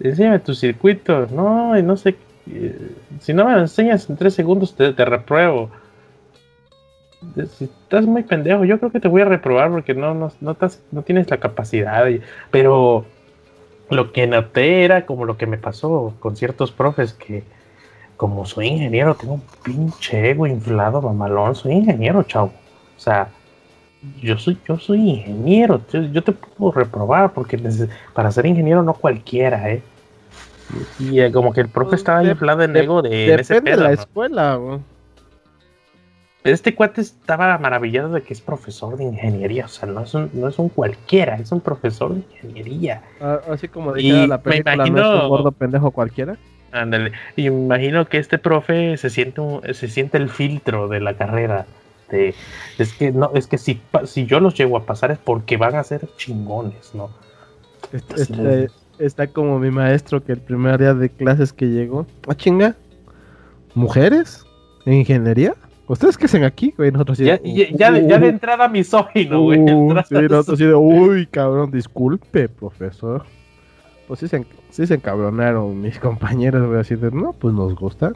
enséñame 0.00 0.38
tu 0.38 0.54
circuito, 0.54 1.26
no, 1.30 1.76
y 1.76 1.82
no 1.82 1.96
sé, 1.96 2.16
eh, 2.50 2.94
si 3.20 3.32
no 3.32 3.44
me 3.44 3.52
lo 3.52 3.60
enseñas 3.60 4.08
en 4.08 4.16
tres 4.16 4.34
segundos 4.34 4.74
te, 4.74 4.92
repruebo. 4.92 5.70
Si 7.56 7.64
estás 7.64 8.04
muy 8.04 8.24
pendejo, 8.24 8.64
yo 8.64 8.78
creo 8.78 8.90
que 8.90 8.98
te 8.98 9.08
voy 9.08 9.22
a 9.22 9.26
reprobar 9.26 9.70
porque 9.70 9.94
no, 9.94 10.12
no, 10.14 10.32
no, 10.40 10.56
no 10.90 11.02
tienes 11.02 11.30
la 11.30 11.38
capacidad. 11.38 12.04
pero 12.50 13.04
lo 13.90 14.12
que 14.12 14.26
noté 14.26 14.84
era 14.84 15.06
como 15.06 15.24
lo 15.24 15.36
que 15.36 15.46
me 15.46 15.58
pasó 15.58 16.14
con 16.18 16.36
ciertos 16.36 16.72
profes 16.72 17.12
que 17.12 17.44
como 18.16 18.46
soy 18.46 18.68
ingeniero, 18.68 19.16
tengo 19.16 19.34
un 19.34 19.42
pinche 19.64 20.30
ego 20.30 20.46
inflado, 20.46 21.02
mamalón, 21.02 21.56
soy 21.56 21.72
ingeniero, 21.72 22.22
chavo. 22.22 22.52
O 22.96 23.00
sea, 23.00 23.28
yo 24.20 24.38
soy, 24.38 24.58
yo 24.66 24.78
soy 24.78 25.10
ingeniero, 25.10 25.80
yo, 25.92 26.22
te 26.22 26.32
puedo 26.32 26.72
reprobar 26.72 27.32
porque 27.32 27.58
para 28.12 28.32
ser 28.32 28.46
ingeniero 28.46 28.82
no 28.82 28.94
cualquiera, 28.94 29.70
¿eh? 29.70 29.82
Y, 30.98 31.20
eh, 31.20 31.30
como 31.30 31.52
que 31.52 31.60
el 31.60 31.68
profe 31.68 31.90
pues 31.90 32.00
estaba 32.00 32.24
inflado 32.24 32.62
en 32.62 32.74
ego 32.76 33.02
de... 33.02 33.36
Depende 33.36 33.72
de 33.72 33.76
la 33.76 33.92
escuela, 33.92 34.56
güey. 34.56 34.80
Este 36.44 36.74
cuate 36.74 37.00
estaba 37.00 37.56
maravillado 37.58 38.12
de 38.12 38.22
que 38.22 38.32
es 38.32 38.40
profesor 38.40 38.96
de 38.96 39.04
ingeniería, 39.04 39.66
o 39.66 39.68
sea, 39.68 39.88
no 39.88 40.00
es 40.00 40.12
un, 40.12 40.28
no 40.32 40.48
es 40.48 40.58
un 40.58 40.68
cualquiera, 40.70 41.36
es 41.36 41.52
un 41.52 41.60
profesor 41.60 42.14
de 42.14 42.22
ingeniería. 42.32 43.02
Ah, 43.20 43.40
así 43.48 43.68
como 43.68 43.92
dijera 43.92 44.26
la 44.26 44.40
película, 44.40 44.76
me 44.76 44.88
imagino, 44.88 45.02
no 45.02 45.16
es 45.16 45.22
un 45.22 45.28
gordo 45.28 45.52
pendejo 45.52 45.90
cualquiera. 45.92 46.36
Ándale. 46.72 47.12
Y 47.36 47.48
me 47.50 47.60
imagino 47.60 48.06
que 48.06 48.18
este 48.18 48.38
profe 48.38 48.96
se 48.96 49.10
siente 49.10 49.40
se 49.74 49.86
siente 49.86 50.18
el 50.18 50.30
filtro 50.30 50.88
de 50.88 51.00
la 51.00 51.14
carrera. 51.14 51.66
De, 52.12 52.34
es 52.78 52.92
que 52.92 53.10
no, 53.10 53.30
es 53.34 53.46
que 53.46 53.56
si, 53.56 53.80
si 54.04 54.26
yo 54.26 54.38
los 54.38 54.54
llego 54.54 54.76
a 54.76 54.84
pasar 54.84 55.10
es 55.10 55.18
porque 55.18 55.56
van 55.56 55.74
a 55.76 55.82
ser 55.82 56.06
chingones, 56.16 56.94
¿no? 56.94 57.08
Este, 57.90 58.22
este, 58.22 58.70
está 58.98 59.26
como 59.26 59.58
mi 59.58 59.70
maestro 59.70 60.22
que 60.22 60.32
el 60.32 60.40
primer 60.40 60.78
día 60.78 60.94
de 60.94 61.08
clases 61.08 61.52
que 61.52 61.66
llegó. 61.66 62.06
¿Ah, 62.28 62.34
chinga? 62.34 62.76
¿Mujeres? 63.74 64.44
¿En 64.84 64.92
ingeniería? 64.94 65.54
¿Ustedes 65.88 66.16
qué 66.16 66.26
hacen 66.26 66.44
aquí, 66.44 66.74
güey? 66.76 66.92
Nosotros 66.92 67.18
ya, 67.18 67.40
ya, 67.42 67.90
de, 67.90 68.02
uh, 68.02 68.24
entrada 68.26 68.68
misógino, 68.68 69.42
güey. 69.42 69.58
Uh, 69.58 69.90
sí, 70.06 70.14
nosotros 70.14 70.48
así 70.50 70.64
de, 70.64 70.74
uy, 70.74 71.26
cabrón, 71.26 71.70
disculpe, 71.70 72.48
profesor. 72.48 73.24
Pues 74.06 74.20
sí 74.20 74.28
se, 74.28 74.46
sí 74.70 74.86
se 74.86 74.94
encabronaron 74.94 75.80
mis 75.80 75.98
compañeros, 75.98 76.68
güey, 76.68 76.80
así 76.80 76.94
de, 76.94 77.10
no, 77.10 77.32
pues 77.32 77.54
nos 77.54 77.74
gusta. 77.74 78.12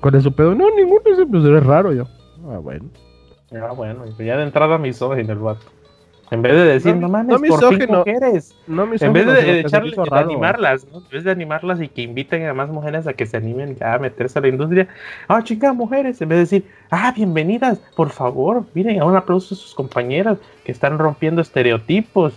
¿Cuál 0.00 0.16
es 0.16 0.22
su 0.22 0.32
pedo? 0.32 0.54
No, 0.54 0.74
ninguno, 0.74 1.00
pues 1.02 1.18
es 1.44 1.64
raro 1.64 1.92
yo. 1.92 2.04
Ah, 2.48 2.58
bueno. 2.58 2.84
Ah, 3.52 3.72
bueno, 3.72 4.04
ya 4.18 4.36
de 4.36 4.42
entrada 4.42 4.78
misógino 4.78 5.32
el 5.32 5.38
vato. 5.38 5.66
En 6.30 6.42
vez 6.42 6.54
de 6.54 6.64
decir, 6.64 6.96
no, 6.96 7.08
mames, 7.08 7.40
no 7.40 7.48
por 7.48 7.88
mujeres. 7.88 8.54
No 8.66 8.82
en 8.82 9.12
vez 9.12 9.26
de, 9.26 9.60
echarle, 9.60 9.94
de 9.94 10.18
animarlas, 10.18 10.84
¿no? 10.90 10.98
En 10.98 11.08
vez 11.08 11.22
de 11.22 11.30
animarlas 11.30 11.80
y 11.80 11.88
que 11.88 12.02
inviten 12.02 12.44
a 12.46 12.54
más 12.54 12.68
mujeres 12.68 13.06
a 13.06 13.12
que 13.12 13.26
se 13.26 13.36
animen 13.36 13.76
a 13.80 13.98
meterse 13.98 14.40
a 14.40 14.42
la 14.42 14.48
industria. 14.48 14.88
Ah, 15.28 15.42
chicas, 15.44 15.72
mujeres. 15.72 16.20
En 16.20 16.28
vez 16.28 16.36
de 16.36 16.40
decir, 16.40 16.70
ah, 16.90 17.12
bienvenidas, 17.14 17.78
por 17.94 18.10
favor, 18.10 18.64
miren, 18.74 19.00
a 19.00 19.04
un 19.04 19.14
aplauso 19.14 19.54
a 19.54 19.58
sus 19.58 19.72
compañeras 19.72 20.38
que 20.64 20.72
están 20.72 20.98
rompiendo 20.98 21.40
estereotipos 21.40 22.34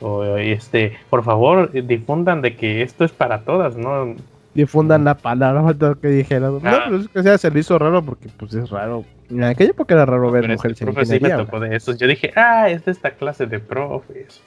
o 0.00 0.24
este, 0.36 0.96
por 1.10 1.22
favor, 1.22 1.70
difundan 1.72 2.40
de 2.40 2.56
que 2.56 2.80
esto 2.80 3.04
es 3.04 3.12
para 3.12 3.42
todas, 3.42 3.76
¿no? 3.76 4.14
Difundan 4.54 5.04
la 5.04 5.16
palabra 5.16 5.74
que 6.02 6.08
dijeron. 6.08 6.60
No, 6.62 6.70
ah. 6.70 6.82
pero 6.86 6.96
es 7.00 7.08
que 7.08 7.22
sea, 7.22 7.38
se 7.38 7.50
le 7.50 7.60
hizo 7.60 7.78
raro 7.78 8.02
porque 8.02 8.28
pues 8.36 8.54
es 8.54 8.70
raro. 8.70 9.04
En 9.30 9.44
aquella 9.44 9.70
época 9.70 9.94
era 9.94 10.06
raro 10.06 10.30
ver 10.30 10.48
mujeres 10.48 10.80
en 10.82 11.06
sí 11.06 11.20
me 11.20 11.30
tocó 11.30 11.60
de 11.60 11.76
esos. 11.76 11.98
Yo 11.98 12.06
dije, 12.08 12.32
ah, 12.34 12.68
es 12.68 12.84
de 12.84 12.92
esta 12.92 13.12
clase 13.12 13.46
de 13.46 13.60
profes. 13.60 14.40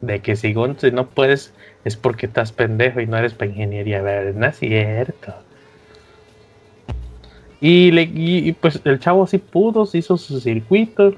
De 0.00 0.20
que 0.20 0.36
si 0.36 0.54
no 0.54 1.06
puedes 1.06 1.54
es 1.84 1.96
porque 1.96 2.26
estás 2.26 2.52
pendejo 2.52 3.00
y 3.00 3.06
no 3.06 3.16
eres 3.16 3.34
para 3.34 3.50
ingeniería, 3.50 4.02
¿verdad? 4.02 4.34
No 4.34 4.46
es 4.46 4.56
cierto. 4.56 5.34
Y, 7.60 7.92
le, 7.92 8.02
y, 8.02 8.52
pues 8.52 8.80
el 8.84 8.98
chavo 8.98 9.26
sí 9.26 9.38
pudo, 9.38 9.86
se 9.86 9.98
hizo 9.98 10.16
su 10.16 10.40
circuito 10.40 11.14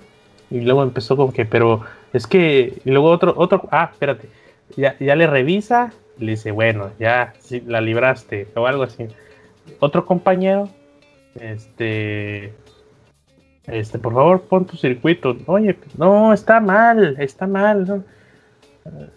y 0.50 0.60
luego 0.60 0.82
empezó 0.82 1.16
con 1.16 1.32
que, 1.32 1.44
pero 1.44 1.82
es 2.12 2.26
que, 2.26 2.80
y 2.84 2.90
luego 2.90 3.10
otro, 3.10 3.34
otro, 3.36 3.68
ah, 3.72 3.90
espérate, 3.92 4.28
ya, 4.76 4.96
ya 5.00 5.16
le 5.16 5.26
revisa, 5.26 5.92
le 6.18 6.32
dice, 6.32 6.50
bueno, 6.50 6.90
ya 6.98 7.34
sí, 7.40 7.62
la 7.66 7.80
libraste, 7.80 8.48
o 8.54 8.66
algo 8.66 8.84
así. 8.84 9.06
Otro 9.80 10.04
compañero, 10.04 10.68
este, 11.40 12.52
este, 13.66 13.98
por 13.98 14.14
favor, 14.14 14.42
pon 14.42 14.64
tu 14.66 14.76
circuito. 14.76 15.36
Oye, 15.46 15.76
no, 15.98 16.32
está 16.32 16.60
mal, 16.60 17.16
está 17.18 17.46
mal. 17.46 18.04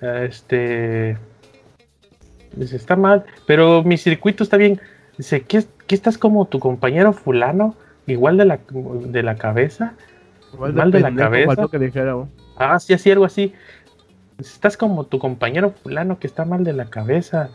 Este, 0.02 1.18
dice, 2.56 2.76
está 2.76 2.96
mal, 2.96 3.26
pero 3.46 3.84
mi 3.84 3.98
circuito 3.98 4.44
está 4.44 4.58
bien. 4.58 4.82
Dice, 5.18 5.42
¿qué, 5.42 5.64
qué 5.88 5.96
estás 5.96 6.18
como 6.18 6.46
tu 6.46 6.60
compañero 6.60 7.14
fulano? 7.14 7.76
Igual 8.08 8.38
de 8.38 8.46
la, 8.46 8.60
de 8.72 9.24
la 9.24 9.36
cabeza. 9.36 9.94
Igual 10.54 10.74
mal 10.74 10.92
de, 10.92 11.02
la 11.02 11.14
cabeza. 11.14 11.68
Que 11.70 11.78
dijera, 11.78 12.16
Ah, 12.60 12.80
sí, 12.80 12.94
así, 12.94 13.10
algo 13.12 13.26
así. 13.26 13.54
Estás 14.40 14.78
como 14.78 15.04
tu 15.06 15.20
compañero 15.20 15.72
fulano 15.72 16.20
que 16.20 16.28
está 16.28 16.46
mal 16.46 16.64
de 16.64 16.74
la 16.74 16.86
cabeza. 16.86 17.50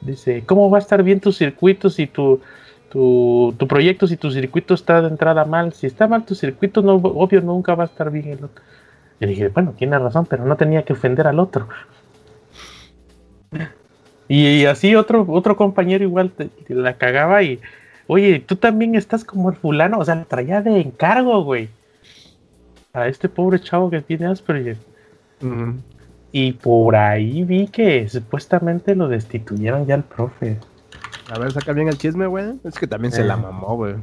Dice, 0.00 0.44
¿cómo 0.46 0.70
va 0.70 0.78
a 0.78 0.80
estar 0.80 1.02
bien 1.02 1.20
tu 1.20 1.32
circuito 1.32 1.90
si 1.90 2.06
tu, 2.06 2.40
tu, 2.90 3.54
proyecto, 3.68 4.06
si 4.06 4.16
tu 4.16 4.30
circuito 4.30 4.74
está 4.74 5.02
de 5.02 5.08
entrada 5.08 5.44
mal? 5.44 5.72
Si 5.72 5.86
está 5.86 6.06
mal 6.06 6.24
tu 6.24 6.34
circuito, 6.34 6.82
no, 6.82 6.94
obvio 6.94 7.40
nunca 7.40 7.74
va 7.74 7.84
a 7.84 7.86
estar 7.86 8.10
bien 8.10 8.28
el 8.28 8.44
otro. 8.44 8.62
Yo 9.20 9.28
dije, 9.28 9.48
bueno, 9.48 9.74
tiene 9.76 9.98
razón, 9.98 10.26
pero 10.26 10.44
no 10.44 10.56
tenía 10.56 10.84
que 10.84 10.92
ofender 10.92 11.26
al 11.26 11.40
otro. 11.40 11.68
Y, 14.28 14.66
así 14.66 14.94
otro, 14.94 15.26
otro 15.28 15.56
compañero 15.56 16.04
igual 16.04 16.30
te, 16.30 16.50
la 16.68 16.98
cagaba 16.98 17.42
y, 17.42 17.60
oye, 18.06 18.38
tú 18.40 18.56
también 18.56 18.94
estás 18.94 19.24
como 19.24 19.50
el 19.50 19.56
fulano, 19.56 19.98
o 19.98 20.04
sea, 20.04 20.22
traía 20.24 20.62
de 20.62 20.80
encargo, 20.80 21.42
güey 21.42 21.70
a 22.92 23.08
este 23.08 23.28
pobre 23.28 23.60
chavo 23.60 23.90
que 23.90 24.00
tiene 24.00 24.26
Asperger. 24.26 24.76
Y 26.32 26.52
por 26.52 26.94
ahí 26.96 27.44
vi 27.44 27.68
que 27.68 28.08
supuestamente 28.08 28.94
lo 28.94 29.08
destituyeron 29.08 29.86
ya 29.86 29.94
el 29.94 30.02
profe. 30.02 30.58
A 31.30 31.38
ver, 31.38 31.52
saca 31.52 31.72
bien 31.72 31.88
el 31.88 31.98
chisme, 31.98 32.26
güey. 32.26 32.54
Es 32.64 32.78
que 32.78 32.86
también 32.86 33.12
se 33.12 33.24
la 33.24 33.34
eh. 33.34 33.38
mamó, 33.38 33.76
güey. 33.76 33.94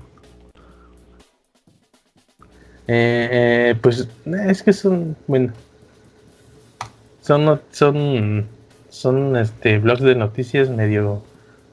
Eh, 2.88 3.76
pues 3.82 4.08
es 4.26 4.62
que 4.62 4.72
son, 4.72 5.16
bueno, 5.26 5.52
son, 7.22 7.60
son, 7.72 8.46
son 8.90 9.36
este 9.36 9.80
blogs 9.80 10.02
de 10.02 10.14
noticias 10.14 10.70
medio, 10.70 11.24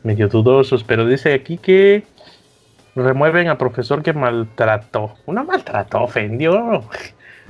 medio 0.02 0.28
dudosos, 0.28 0.84
pero 0.84 1.06
dice 1.06 1.34
aquí 1.34 1.58
que 1.58 2.04
remueven 2.94 3.48
a 3.48 3.58
profesor 3.58 4.02
que 4.02 4.14
maltrató. 4.14 5.14
Una 5.26 5.42
maltrató, 5.42 6.02
ofendió. 6.02 6.84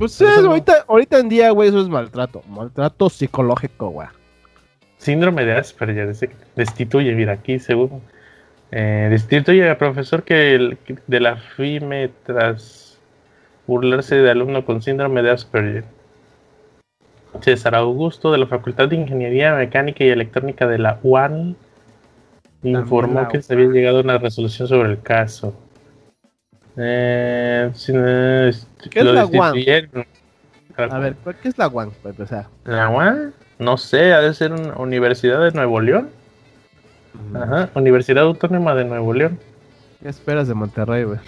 Pues 0.02 0.21
es, 0.21 0.38
ahorita, 0.38 0.85
ahorita 0.88 1.21
en 1.21 1.28
día, 1.28 1.50
güey, 1.52 1.68
eso 1.68 1.80
es 1.80 1.88
maltrato. 1.88 2.42
Maltrato 2.49 3.09
psicológico, 3.09 3.90
güey. 3.90 4.09
Síndrome 4.99 5.44
de 5.44 5.52
Asperger, 5.52 6.12
destituye, 6.56 7.14
mira, 7.14 7.35
aquí 7.35 7.61
según. 7.61 8.02
Eh, 8.73 9.06
destituye 9.11 9.71
al 9.71 9.76
profesor 9.76 10.25
que 10.25 10.76
de 11.06 11.21
la 11.21 11.37
FIME 11.37 12.11
tras 12.26 12.99
burlarse 13.68 14.16
de 14.16 14.28
alumno 14.28 14.64
con 14.64 14.82
síndrome 14.82 15.23
de 15.23 15.30
Asperger. 15.30 15.85
César 17.40 17.76
Augusto 17.76 18.32
de 18.32 18.38
la 18.38 18.49
Facultad 18.49 18.88
de 18.88 18.97
Ingeniería 18.97 19.54
Mecánica 19.54 20.02
y 20.02 20.09
Electrónica 20.09 20.66
de 20.66 20.78
la 20.78 20.99
UAN 21.04 21.54
informó 22.64 23.28
que 23.28 23.40
se 23.40 23.54
había 23.54 23.68
llegado 23.68 23.99
a 23.99 24.02
una 24.02 24.18
resolución 24.18 24.66
sobre 24.66 24.90
el 24.90 25.00
caso. 25.00 25.54
Eh, 26.76 27.70
¿Qué 28.90 29.00
es 29.00 29.06
la 29.06 29.26
UAN? 29.26 29.54
A 30.76 30.98
ver, 30.98 31.16
¿qué 31.42 31.48
es 31.48 31.58
la 31.58 31.68
UAN? 31.68 31.90
¿La 32.64 32.88
UAN? 32.88 33.34
No 33.58 33.76
sé, 33.76 34.12
ha 34.12 34.20
de 34.20 34.32
ser 34.34 34.52
una 34.52 34.76
Universidad 34.76 35.40
de 35.40 35.52
Nuevo 35.52 35.80
León. 35.80 36.10
Mm. 37.14 37.36
Ajá, 37.36 37.70
Universidad 37.74 38.24
Autónoma 38.24 38.74
de 38.74 38.84
Nuevo 38.84 39.12
León. 39.12 39.38
¿Qué 40.02 40.08
esperas 40.08 40.48
de 40.48 40.54
Monterrey, 40.54 41.04
güey? 41.04 41.18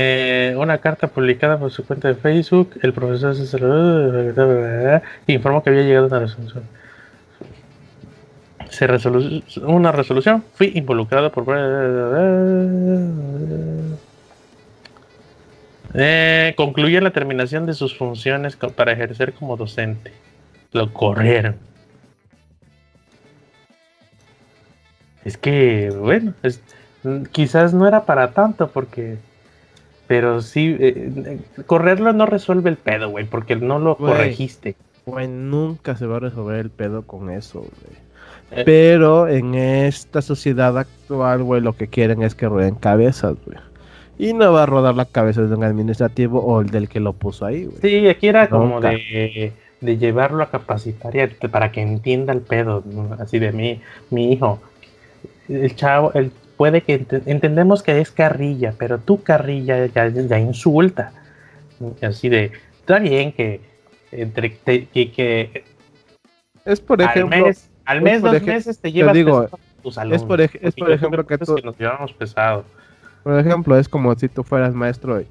Eh, 0.00 0.54
una 0.56 0.78
carta 0.78 1.08
publicada 1.08 1.58
por 1.58 1.72
su 1.72 1.84
cuenta 1.84 2.06
de 2.06 2.14
Facebook, 2.14 2.78
el 2.82 2.92
profesor 2.92 3.34
se 3.34 3.42
informó 5.26 5.60
que 5.60 5.70
había 5.70 5.82
llegado 5.82 6.04
a 6.04 6.08
una 6.08 6.20
resolución. 6.20 6.62
Se 8.78 8.86
resolu 8.86 9.42
una 9.62 9.90
resolución, 9.90 10.44
fui 10.54 10.70
involucrado 10.76 11.32
por... 11.32 11.44
Eh, 15.94 16.54
concluye 16.56 17.00
la 17.00 17.10
terminación 17.10 17.66
de 17.66 17.74
sus 17.74 17.98
funciones 17.98 18.54
para 18.54 18.92
ejercer 18.92 19.32
como 19.32 19.56
docente. 19.56 20.12
Lo 20.70 20.92
corrieron. 20.92 21.56
Es 25.24 25.36
que, 25.36 25.90
bueno, 25.90 26.34
quizás 27.32 27.74
no 27.74 27.88
era 27.88 28.04
para 28.04 28.30
tanto 28.30 28.68
porque... 28.68 29.18
Pero 30.06 30.40
sí, 30.40 30.76
eh, 30.78 31.40
correrlo 31.66 32.12
no 32.12 32.26
resuelve 32.26 32.70
el 32.70 32.76
pedo, 32.76 33.10
güey, 33.10 33.24
porque 33.24 33.56
no 33.56 33.80
lo 33.80 33.96
corregiste. 33.96 34.76
Güey, 35.04 35.26
nunca 35.26 35.96
se 35.96 36.06
va 36.06 36.18
a 36.18 36.20
resolver 36.20 36.60
el 36.60 36.70
pedo 36.70 37.02
con 37.02 37.28
eso, 37.30 37.58
güey. 37.58 38.07
Eh. 38.50 38.62
Pero 38.64 39.28
en 39.28 39.54
esta 39.54 40.22
sociedad 40.22 40.76
actual, 40.78 41.42
güey, 41.42 41.60
lo 41.60 41.74
que 41.74 41.88
quieren 41.88 42.22
es 42.22 42.34
que 42.34 42.48
rueden 42.48 42.74
cabezas, 42.74 43.36
güey. 43.44 43.58
Y 44.18 44.32
no 44.32 44.52
va 44.52 44.64
a 44.64 44.66
rodar 44.66 44.96
la 44.96 45.04
cabeza 45.04 45.42
de 45.42 45.54
un 45.54 45.62
administrativo 45.62 46.40
o 46.40 46.60
el 46.60 46.70
del 46.70 46.88
que 46.88 46.98
lo 46.98 47.12
puso 47.12 47.46
ahí, 47.46 47.66
güey. 47.66 47.78
Sí, 47.80 48.08
aquí 48.08 48.26
era 48.26 48.48
como 48.48 48.80
de, 48.80 49.52
de, 49.80 49.96
llevarlo 49.96 50.42
a 50.42 50.50
capacitar 50.50 51.14
y 51.14 51.48
para 51.48 51.70
que 51.70 51.82
entienda 51.82 52.32
el 52.32 52.40
pedo, 52.40 52.82
así 53.20 53.38
de 53.38 53.52
mí, 53.52 53.80
mi 54.10 54.32
hijo. 54.32 54.60
El 55.48 55.76
chavo, 55.76 56.12
el, 56.14 56.32
puede 56.56 56.82
que 56.82 57.06
entendemos 57.26 57.84
que 57.84 58.00
es 58.00 58.10
carrilla, 58.10 58.74
pero 58.76 58.98
tu 58.98 59.22
carrilla 59.22 59.86
ya, 59.86 60.08
ya 60.08 60.38
insulta. 60.38 61.12
Así 62.02 62.28
de, 62.28 62.50
está 62.80 62.98
bien 62.98 63.32
que 63.32 63.60
entre 64.10 64.56
que, 64.58 65.64
es 66.64 66.80
por 66.80 67.00
ejemplo 67.00 67.36
al 67.36 67.42
mes, 67.44 67.67
dos 68.20 68.42
meses 68.42 68.78
te 68.78 68.92
llevas 68.92 69.14
digo, 69.14 69.48
tus 69.82 69.98
alumnos. 69.98 70.22
Es 70.22 70.26
por, 70.26 70.40
es 70.40 70.74
por 70.74 70.90
ejemplo 70.90 71.26
que, 71.26 71.38
tú, 71.38 71.56
nos 71.64 71.78
llevamos 71.78 72.12
pesado. 72.12 72.64
Por 73.22 73.38
ejemplo, 73.38 73.78
es 73.78 73.88
como 73.88 74.14
si 74.14 74.28
tú 74.28 74.42
fueras 74.42 74.74
maestro 74.74 75.20
y 75.20 75.26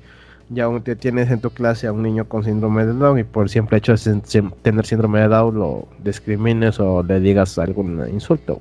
ya 0.49 0.65
aún 0.65 0.81
te 0.81 0.95
tienes 0.95 1.29
en 1.29 1.41
tu 1.41 1.49
clase 1.49 1.87
a 1.87 1.91
un 1.91 2.03
niño 2.03 2.25
con 2.25 2.43
síndrome 2.43 2.85
de 2.85 2.93
Down 2.93 3.19
y 3.19 3.23
por 3.23 3.49
siempre 3.49 3.77
hecho 3.79 3.93
de 3.95 4.21
tener 4.61 4.85
síndrome 4.85 5.19
de 5.19 5.27
Down 5.27 5.57
lo 5.57 5.87
discrimines 5.99 6.79
o 6.79 7.03
le 7.03 7.19
digas 7.19 7.57
algún 7.57 8.07
insulto. 8.09 8.59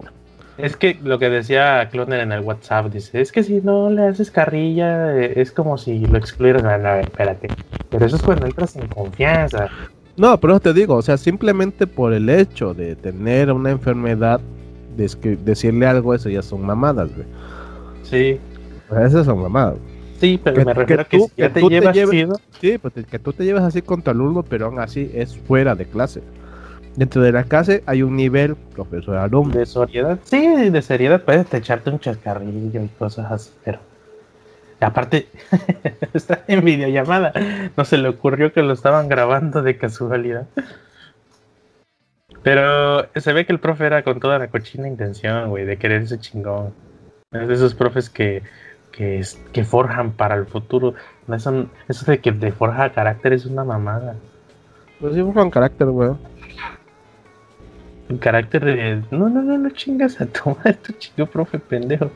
Es 0.59 0.75
que 0.75 0.99
lo 1.03 1.19
que 1.19 1.29
decía 1.29 1.87
Cloner 1.91 2.21
en 2.21 2.33
el 2.33 2.41
WhatsApp, 2.41 2.87
dice, 2.87 3.21
es 3.21 3.31
que 3.31 3.43
si 3.43 3.61
no 3.61 3.91
le 3.91 4.07
haces 4.07 4.31
carrilla, 4.31 5.15
eh, 5.15 5.35
es 5.37 5.53
como 5.53 5.77
si 5.77 5.99
lo 5.99 6.17
excluyeras. 6.17 6.63
No, 6.63 6.79
no, 6.79 6.95
espérate. 6.95 7.49
Pero 7.91 8.07
eso 8.07 8.17
es 8.17 8.23
cuando 8.23 8.47
entras 8.47 8.75
en 8.77 8.89
confianza. 8.89 9.69
No, 10.17 10.41
pero 10.41 10.59
te 10.61 10.73
digo, 10.73 10.95
o 10.95 11.03
sea, 11.03 11.17
simplemente 11.17 11.87
por 11.87 12.13
el 12.13 12.29
hecho 12.31 12.73
de 12.73 12.97
tener 12.97 13.53
una 13.53 13.71
enfermedad, 13.71 14.41
decirle 14.97 15.87
algo, 15.87 16.15
eso 16.15 16.31
ya 16.31 16.43
son 16.43 16.65
mamadas, 16.65 17.15
güey. 17.15 17.27
Sí. 18.03 18.41
Esas 19.05 19.27
son 19.27 19.43
mamadas. 19.43 19.77
Sí, 20.19 20.41
pero 20.43 20.65
me 20.65 20.73
refiero 20.73 21.07
que, 21.07 21.19
tú, 21.19 21.31
que, 21.37 21.49
tú 21.51 21.69
te 21.69 21.93
llevas, 21.93 22.41
Sí, 22.61 22.79
pues 22.79 22.95
que 23.05 23.19
tú 23.19 23.33
te 23.35 23.45
llevas 23.45 23.65
así 23.65 23.83
con 23.83 24.01
tu 24.01 24.11
alumno, 24.11 24.43
pero 24.43 24.67
aún 24.67 24.79
así 24.79 25.11
es 25.15 25.37
fuera 25.37 25.75
de 25.75 25.85
clase. 25.85 26.23
Dentro 26.97 27.21
de 27.21 27.33
la 27.33 27.45
clase 27.45 27.83
hay 27.85 28.03
un 28.03 28.17
nivel 28.17 28.57
profesor-alumno. 28.57 29.55
De 29.55 29.67
seriedad, 29.67 30.19
sí, 30.25 30.71
de 30.71 30.81
seriedad 30.81 31.23
puedes 31.23 31.53
echarte 31.53 31.91
un 31.91 32.01
chascarrillo 32.01 32.83
y 32.83 32.89
cosas 32.99 33.31
así, 33.31 33.51
pero 33.63 33.81
Aparte, 34.81 35.29
está 36.13 36.45
en 36.49 36.65
videollamada. 36.65 37.33
No 37.77 37.85
se 37.85 37.97
le 37.97 38.09
ocurrió 38.09 38.53
que 38.53 38.63
lo 38.63 38.73
estaban 38.73 39.09
grabando 39.09 39.63
de 39.63 39.79
casualidad. 39.79 40.47
Pero 42.43 43.09
se 43.15 43.33
ve 43.33 43.47
que 43.47 43.53
el 43.53 43.59
profe 43.59 43.87
era 43.87 44.03
con 44.03 44.21
toda 44.21 44.39
la 44.39 44.49
cochina 44.49 44.87
intención, 44.87 45.49
güey, 45.51 45.65
de 45.65 45.79
querer 45.79 46.03
ese 46.03 46.19
chingón. 46.21 46.75
Es 47.33 47.49
de 47.49 47.55
esos 47.55 47.75
profes 47.75 48.11
que, 48.11 48.43
que, 48.93 49.25
que 49.53 49.65
forjan 49.65 50.13
para 50.13 50.35
el 50.37 50.47
futuro. 50.47 50.95
Eso, 51.33 51.67
eso 51.89 52.11
de 52.11 52.21
que 52.21 52.33
te 52.33 52.53
forja 52.53 52.93
carácter 52.93 53.33
es 53.33 53.47
una 53.47 53.65
mamada. 53.65 54.15
Pues 55.01 55.15
sí, 55.15 55.23
forjan 55.23 55.51
carácter, 55.51 55.89
güey. 55.89 56.11
Un 58.09 58.19
carácter 58.19 58.65
de. 58.65 59.03
No, 59.11 59.29
no, 59.29 59.43
no, 59.43 59.59
no 59.59 59.71
chingas 59.71 60.21
a 60.21 60.27
tomar 60.27 60.75
tu 60.83 60.93
chingo, 60.93 61.27
profe 61.27 61.59
pendejo 61.59 62.11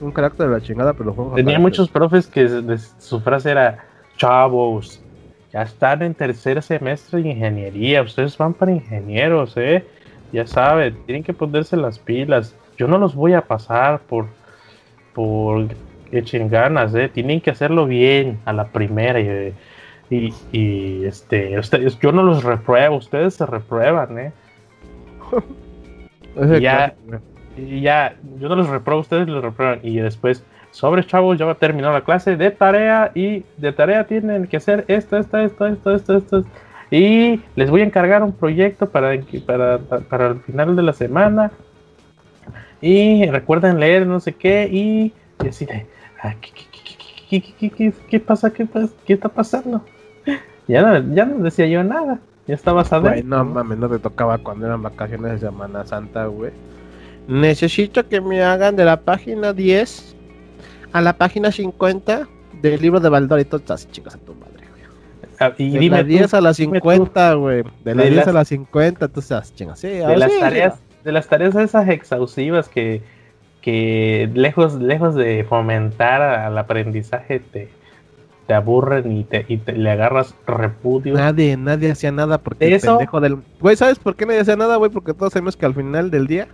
un 0.00 0.12
carácter 0.12 0.48
de 0.48 0.52
la 0.52 0.60
chingada, 0.60 0.92
pero 0.92 1.32
Tenía 1.34 1.58
muchos 1.58 1.88
profes 1.88 2.26
que 2.26 2.48
su 2.98 3.20
frase 3.20 3.50
era, 3.50 3.84
chavos, 4.16 5.02
ya 5.52 5.62
están 5.62 6.02
en 6.02 6.14
tercer 6.14 6.62
semestre 6.62 7.22
de 7.22 7.30
ingeniería, 7.30 8.02
ustedes 8.02 8.36
van 8.38 8.54
para 8.54 8.72
ingenieros, 8.72 9.56
¿eh? 9.56 9.84
Ya 10.32 10.46
saben, 10.46 10.96
tienen 11.06 11.24
que 11.24 11.32
ponerse 11.32 11.76
las 11.76 11.98
pilas. 11.98 12.54
Yo 12.78 12.86
no 12.86 12.98
los 12.98 13.14
voy 13.16 13.32
a 13.32 13.42
pasar 13.42 14.00
por, 14.00 14.26
por 15.12 15.66
echen 16.12 16.48
ganas, 16.48 16.94
¿eh? 16.94 17.08
Tienen 17.08 17.40
que 17.40 17.50
hacerlo 17.50 17.86
bien 17.86 18.38
a 18.44 18.52
la 18.52 18.68
primera 18.68 19.20
y, 19.20 19.54
y, 20.52 21.04
este, 21.04 21.58
ustedes, 21.58 21.98
yo 21.98 22.12
no 22.12 22.22
los 22.22 22.44
repruebo, 22.44 22.96
ustedes 22.96 23.34
se 23.34 23.46
reprueban, 23.46 24.18
¿eh? 24.18 24.32
ya, 26.60 26.94
y 27.56 27.80
ya, 27.80 28.14
yo 28.38 28.48
no 28.48 28.56
los 28.56 28.68
repruebo, 28.68 29.00
ustedes 29.00 29.28
los 29.28 29.42
reprueban. 29.42 29.80
Y 29.82 29.96
después, 29.96 30.44
sobre 30.70 31.04
chavos, 31.04 31.38
ya 31.38 31.46
va 31.46 31.52
a 31.52 31.56
terminar 31.56 31.92
la 31.92 32.02
clase 32.02 32.36
de 32.36 32.50
tarea 32.50 33.10
y 33.14 33.44
de 33.56 33.72
tarea 33.72 34.06
tienen 34.06 34.46
que 34.46 34.56
hacer 34.56 34.84
esto, 34.88 35.16
esto, 35.16 35.38
esto, 35.38 35.66
esto, 35.66 35.94
esto, 35.94 36.16
esto. 36.16 36.44
Y 36.90 37.40
les 37.54 37.70
voy 37.70 37.82
a 37.82 37.84
encargar 37.84 38.22
un 38.22 38.32
proyecto 38.32 38.88
para, 38.88 39.16
para, 39.46 39.78
para 39.78 40.26
el 40.28 40.40
final 40.40 40.74
de 40.74 40.82
la 40.82 40.92
semana. 40.92 41.52
Y 42.80 43.26
recuerden 43.26 43.78
leer 43.78 44.06
no 44.06 44.20
sé 44.20 44.34
qué 44.34 44.68
y, 44.72 45.12
así 45.46 45.66
de, 45.66 45.86
¿qué, 46.40 47.42
qué, 47.58 47.70
qué, 47.70 47.92
qué, 48.08 48.20
pasa? 48.20 48.50
¿Qué, 48.52 48.66
¿Qué 49.06 49.12
está 49.12 49.28
pasando? 49.28 49.84
Ya 50.68 50.82
no, 50.82 51.14
ya 51.14 51.24
no 51.24 51.42
decía 51.42 51.66
yo 51.66 51.82
nada. 51.82 52.20
Ya 52.46 52.54
estaba 52.54 52.84
sabiendo. 52.84 53.36
no 53.36 53.44
mames, 53.44 53.76
no 53.76 53.88
te 53.88 53.98
tocaba 53.98 54.38
cuando 54.38 54.66
eran 54.66 54.82
vacaciones 54.82 55.32
de 55.32 55.38
Semana 55.48 55.84
Santa, 55.84 56.26
güey. 56.26 56.52
Necesito 57.28 58.08
que 58.08 58.20
me 58.20 58.42
hagan 58.42 58.76
de 58.76 58.84
la 58.84 59.00
página 59.00 59.52
10 59.52 60.16
a 60.92 61.00
la 61.00 61.16
página 61.16 61.52
50 61.52 62.28
del 62.60 62.80
libro 62.80 63.00
de 63.00 63.08
Baldor 63.08 63.40
y 63.40 63.44
todas 63.44 63.90
chicas 63.90 64.14
a 64.14 64.18
tu 64.18 64.34
madre, 64.34 64.64
güey. 64.70 64.82
Ah, 65.38 65.52
y 65.56 65.78
de 65.78 65.88
la 65.88 66.02
10 66.02 66.34
a 66.34 66.40
la 66.40 66.54
50, 66.54 67.34
güey. 67.34 67.62
De 67.84 67.94
la 67.94 68.04
10 68.04 68.28
a 68.28 68.32
la 68.32 68.44
50, 68.44 69.08
tú 69.08 69.22
sabes, 69.22 69.54
chingas. 69.54 69.78
Sí, 69.78 69.88
de, 69.88 70.16
las 70.16 70.38
tareas, 70.38 70.74
de 71.04 71.12
las 71.12 71.28
tareas 71.28 71.54
esas 71.54 71.88
exhaustivas 71.88 72.68
que, 72.68 73.02
que 73.60 74.28
lejos, 74.34 74.74
lejos 74.74 75.14
de 75.14 75.44
fomentar 75.48 76.22
al 76.22 76.58
aprendizaje 76.58 77.40
te, 77.40 77.68
te 78.46 78.54
aburren 78.54 79.16
y 79.16 79.24
te, 79.24 79.46
y 79.48 79.58
te 79.58 79.72
le 79.72 79.90
agarras 79.90 80.34
repudio. 80.46 81.14
Nadie, 81.14 81.56
nadie 81.56 81.92
hacía 81.92 82.10
nada 82.10 82.38
porque 82.38 82.74
el 82.74 82.80
pendejo 82.80 83.20
del. 83.20 83.38
Güey, 83.60 83.76
¿sabes 83.76 83.98
por 83.98 84.16
qué 84.16 84.26
nadie 84.26 84.40
hacía 84.40 84.56
nada, 84.56 84.76
güey? 84.76 84.90
Porque 84.90 85.14
todos 85.14 85.32
sabemos 85.32 85.56
que 85.56 85.66
al 85.66 85.74
final 85.74 86.10
del 86.10 86.26
día 86.26 86.48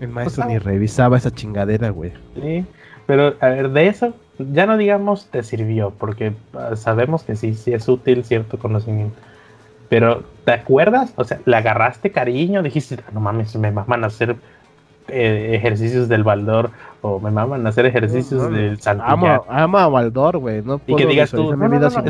el 0.00 0.08
maestro 0.08 0.44
ni 0.46 0.58
revisaba 0.58 1.16
esa 1.16 1.30
chingadera, 1.30 1.90
güey. 1.90 2.12
Sí, 2.34 2.64
pero 3.06 3.34
a 3.40 3.48
ver, 3.48 3.70
de 3.70 3.88
eso, 3.88 4.14
ya 4.38 4.66
no 4.66 4.76
digamos 4.76 5.26
te 5.26 5.42
sirvió, 5.42 5.90
porque 5.90 6.34
ah, 6.54 6.76
sabemos 6.76 7.22
que 7.22 7.36
sí, 7.36 7.54
sí 7.54 7.72
es 7.72 7.88
útil 7.88 8.24
cierto 8.24 8.58
conocimiento. 8.58 9.16
Pero, 9.88 10.24
¿te 10.44 10.52
acuerdas? 10.52 11.12
O 11.16 11.24
sea, 11.24 11.40
¿le 11.44 11.56
agarraste 11.56 12.10
cariño? 12.10 12.62
Dijiste, 12.62 12.98
no 13.12 13.20
mames, 13.20 13.54
me 13.56 13.70
maman 13.70 14.02
a 14.02 14.08
hacer 14.08 14.36
eh, 15.08 15.52
ejercicios 15.54 16.08
del 16.08 16.24
Baldor 16.24 16.70
o 17.02 17.20
me 17.20 17.30
maman 17.30 17.64
a 17.64 17.68
hacer 17.68 17.86
ejercicios 17.86 18.50
del 18.50 18.80
Santillán. 18.80 19.42
Amo, 19.48 19.78
a 19.78 19.88
Baldor, 19.88 20.38
güey. 20.38 20.62
No 20.62 20.80
y 20.86 20.96
que 20.96 21.06
digas 21.06 21.30
tú, 21.30 21.56
mi 21.56 21.68
vida 21.68 21.90
sin 21.90 22.02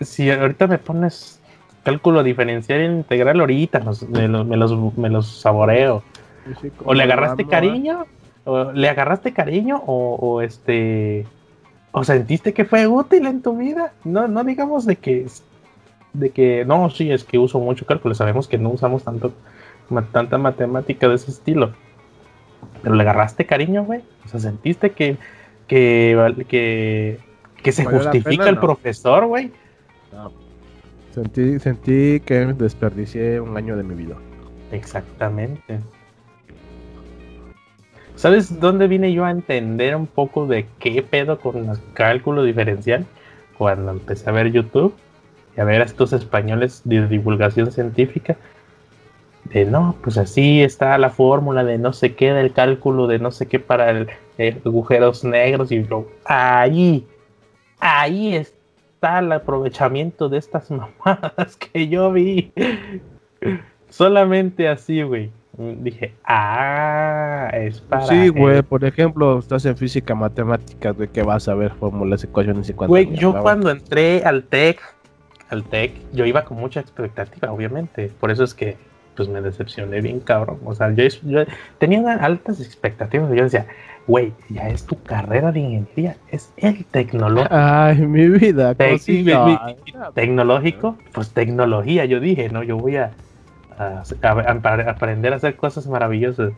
si 0.00 0.30
ahorita 0.30 0.66
me 0.66 0.78
pones 0.78 1.40
cálculo 1.84 2.22
diferencial 2.22 2.80
e 2.80 2.84
integral, 2.84 3.40
ahorita 3.40 3.78
me, 3.78 4.28
los, 4.28 4.46
me, 4.46 4.56
los, 4.56 4.98
me 4.98 5.08
los 5.08 5.40
saboreo 5.40 6.02
o 6.84 6.94
le 6.94 7.02
agarraste 7.02 7.46
cariño, 7.46 8.06
o 8.44 8.72
le 8.72 8.88
agarraste 8.88 9.32
cariño, 9.32 9.82
o, 9.86 10.40
este, 10.40 11.26
o 11.92 12.04
sentiste 12.04 12.52
que 12.52 12.64
fue 12.64 12.86
útil 12.86 13.26
en 13.26 13.42
tu 13.42 13.56
vida. 13.56 13.92
No, 14.04 14.28
no 14.28 14.44
digamos 14.44 14.86
de 14.86 14.96
que, 14.96 15.26
de 16.12 16.30
que, 16.30 16.64
no, 16.64 16.90
sí, 16.90 17.10
es 17.10 17.24
que 17.24 17.38
uso 17.38 17.58
mucho 17.58 17.86
cálculo. 17.86 18.14
Sabemos 18.14 18.48
que 18.48 18.58
no 18.58 18.70
usamos 18.70 19.04
tanto, 19.04 19.32
tanta 20.12 20.38
matemática 20.38 21.08
de 21.08 21.14
ese 21.16 21.30
estilo. 21.30 21.72
Pero 22.82 22.94
le 22.94 23.02
agarraste 23.02 23.46
cariño, 23.46 23.84
güey. 23.84 24.02
O 24.24 24.28
sea, 24.28 24.40
sentiste 24.40 24.90
que, 24.90 25.16
que, 25.66 26.46
que, 26.48 27.18
que 27.62 27.72
se 27.72 27.84
justifica 27.84 28.48
el 28.48 28.58
profesor, 28.58 29.26
güey. 29.26 29.52
Sentí, 31.10 31.58
sentí 31.58 32.20
que 32.20 32.46
desperdicié 32.52 33.40
un 33.40 33.56
año 33.56 33.76
de 33.76 33.82
mi 33.82 33.94
vida. 33.94 34.16
Exactamente. 34.70 35.80
¿Sabes 38.26 38.58
dónde 38.58 38.88
vine 38.88 39.12
yo 39.12 39.24
a 39.24 39.30
entender 39.30 39.94
un 39.94 40.08
poco 40.08 40.48
de 40.48 40.66
qué 40.80 41.00
pedo 41.00 41.38
con 41.38 41.70
el 41.70 41.78
cálculo 41.94 42.42
diferencial? 42.42 43.06
Cuando 43.56 43.92
empecé 43.92 44.28
a 44.28 44.32
ver 44.32 44.50
YouTube 44.50 44.92
y 45.56 45.60
a 45.60 45.64
ver 45.64 45.80
a 45.80 45.84
estos 45.84 46.12
españoles 46.12 46.82
de 46.82 47.06
divulgación 47.06 47.70
científica. 47.70 48.36
De 49.44 49.64
no, 49.64 49.94
pues 50.02 50.18
así 50.18 50.60
está 50.60 50.98
la 50.98 51.10
fórmula 51.10 51.62
de 51.62 51.78
no 51.78 51.92
sé 51.92 52.16
qué, 52.16 52.32
del 52.32 52.52
cálculo 52.52 53.06
de 53.06 53.20
no 53.20 53.30
sé 53.30 53.46
qué 53.46 53.60
para 53.60 53.90
el, 53.90 54.08
eh, 54.38 54.60
agujeros 54.66 55.22
negros 55.22 55.70
y 55.70 55.84
lo, 55.84 56.08
ahí, 56.24 57.06
ahí 57.78 58.34
está 58.34 59.20
el 59.20 59.30
aprovechamiento 59.30 60.28
de 60.28 60.38
estas 60.38 60.68
mamadas 60.72 61.56
que 61.56 61.86
yo 61.86 62.10
vi. 62.10 62.52
Solamente 63.88 64.66
así, 64.66 65.02
güey. 65.02 65.30
Dije, 65.58 66.12
ah, 66.24 67.50
es 67.54 67.80
para. 67.80 68.06
Sí, 68.06 68.28
güey, 68.28 68.62
por 68.62 68.84
ejemplo, 68.84 69.38
estás 69.38 69.64
en 69.64 69.76
física 69.76 70.14
matemáticas, 70.14 70.98
de 70.98 71.08
que 71.08 71.22
vas 71.22 71.48
a 71.48 71.54
ver 71.54 71.72
fórmulas, 71.72 72.22
ecuaciones 72.24 72.68
y 72.68 72.74
cuánto. 72.74 72.90
Güey, 72.90 73.14
yo 73.14 73.40
cuando 73.40 73.70
entré 73.70 74.22
al 74.24 74.44
TEC, 74.44 74.80
al 75.48 75.64
TEC, 75.64 75.92
yo 76.12 76.26
iba 76.26 76.44
con 76.44 76.58
mucha 76.58 76.80
expectativa, 76.80 77.50
obviamente. 77.50 78.10
Por 78.20 78.30
eso 78.30 78.44
es 78.44 78.52
que 78.52 78.76
pues 79.16 79.28
me 79.28 79.40
decepcioné 79.40 80.02
bien 80.02 80.20
cabrón. 80.20 80.58
O 80.66 80.74
sea, 80.74 80.92
yo, 80.92 81.04
yo 81.22 81.44
tenía 81.78 82.16
altas 82.16 82.60
expectativas. 82.60 83.30
Yo 83.30 83.44
decía, 83.44 83.66
güey, 84.06 84.32
ya 84.48 84.68
es 84.68 84.84
tu 84.84 85.02
carrera 85.02 85.52
de 85.52 85.60
ingeniería, 85.60 86.16
es 86.30 86.52
el 86.56 86.84
tecnológico. 86.84 87.54
Ay, 87.54 88.06
mi 88.06 88.28
vida, 88.28 88.74
tecnológico, 90.14 90.96
pues 91.12 91.30
tecnología, 91.30 92.04
yo 92.04 92.20
dije, 92.20 92.48
no, 92.50 92.62
yo 92.62 92.76
voy 92.76 92.96
a, 92.96 93.12
aprender 93.78 95.32
a 95.32 95.36
hacer 95.36 95.56
cosas 95.56 95.86
maravillosas. 95.86 96.52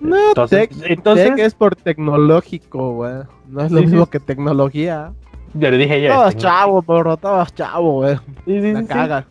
No, 0.00 0.28
entonces, 0.28 0.68
entonces 0.84 1.32
es 1.38 1.54
por 1.54 1.74
tecnológico, 1.74 2.94
güey. 2.94 3.14
No 3.48 3.62
es 3.62 3.72
lo 3.72 3.80
mismo 3.80 4.06
que 4.06 4.20
tecnología. 4.20 5.12
Yo 5.54 5.70
le 5.70 5.78
dije 5.78 6.02
yo. 6.02 6.12
Todos 6.12 6.36
chavo, 6.36 6.82
porro, 6.82 7.16
todos 7.16 7.54
chavo, 7.54 7.94
güey. 7.94 8.16
Sí, 8.44 8.62
sí, 8.62 8.86
caga. 8.86 9.26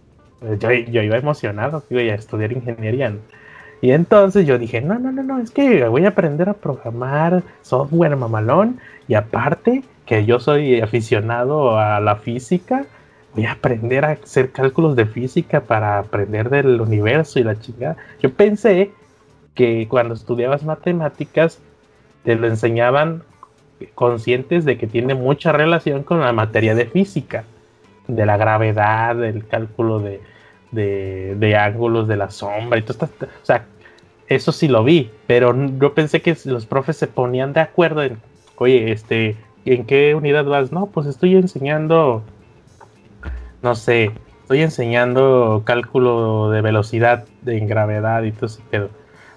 Yo, 0.60 0.72
yo, 0.72 1.02
iba 1.02 1.18
emocionado, 1.18 1.84
iba 1.90 2.02
a 2.02 2.16
estudiar 2.16 2.52
ingeniería. 2.52 3.16
Y 3.82 3.92
entonces 3.92 4.46
yo 4.46 4.58
dije, 4.58 4.82
no, 4.82 5.00
no, 5.00 5.12
no, 5.12 5.24
no, 5.24 5.40
es 5.40 5.52
que 5.52 5.88
voy 5.88 6.06
a 6.06 6.10
aprender 6.10 6.50
a 6.50 6.54
programar 6.54 7.44
software 7.62 8.16
mamalón. 8.16 8.80
Y 9.08 9.14
aparte, 9.14 9.84
que 10.06 10.26
yo 10.26 10.40
soy 10.40 10.82
aficionado 10.82 11.80
a 11.80 12.00
la 12.00 12.16
física, 12.16 12.86
voy 13.38 13.46
a 13.46 13.52
aprender 13.52 14.04
a 14.04 14.12
hacer 14.14 14.52
cálculos 14.52 14.96
de 14.96 15.06
física 15.06 15.62
para 15.62 16.00
aprender 16.00 16.50
del 16.50 16.82
universo 16.82 17.40
y 17.40 17.44
la 17.44 17.60
chingada. 17.60 17.96
Yo 18.20 18.34
pensé 18.34 18.92
que 19.54 19.88
cuando 19.88 20.16
estudiabas 20.16 20.64
matemáticas 20.64 21.60
te 22.24 22.36
lo 22.36 22.48
enseñaban 22.48 23.22
conscientes 23.94 24.66
de 24.66 24.80
que 24.80 24.88
tiene 24.88 25.14
mucha 25.14 25.52
relación 25.52 26.02
con 26.02 26.20
la 26.20 26.34
materia 26.34 26.74
de 26.74 26.88
física, 26.88 27.44
de 28.08 28.26
la 28.26 28.38
gravedad, 28.38 29.16
del 29.16 29.46
cálculo 29.46 30.00
de, 30.00 30.20
de, 30.72 31.56
ángulos 31.56 32.08
de 32.08 32.18
la 32.18 32.32
sombra 32.32 32.80
y 32.80 32.82
todo. 32.82 33.06
O 33.06 33.46
sea, 33.46 33.66
eso 34.30 34.52
sí 34.52 34.68
lo 34.68 34.84
vi, 34.84 35.12
pero 35.28 35.56
yo 35.78 35.94
pensé 35.94 36.24
que 36.24 36.36
los 36.46 36.66
profes 36.66 36.98
se 36.98 37.06
ponían 37.06 37.54
de 37.54 37.60
acuerdo 37.60 38.02
en, 38.02 38.18
oye, 38.56 38.92
este, 38.92 39.36
¿en 39.64 39.86
qué 39.86 40.16
unidad 40.16 40.46
vas? 40.46 40.72
No, 40.72 40.88
pues 40.88 41.06
estoy 41.06 41.36
enseñando, 41.36 42.24
no 43.62 43.76
sé, 43.76 44.12
estoy 44.42 44.62
enseñando 44.62 45.64
cálculo 45.66 46.50
de 46.52 46.62
velocidad, 46.62 47.26
de 47.42 47.60
gravedad 47.62 48.24
y 48.24 48.32
todo 48.32 48.46
ese 48.46 48.62
pedo. 48.70 48.90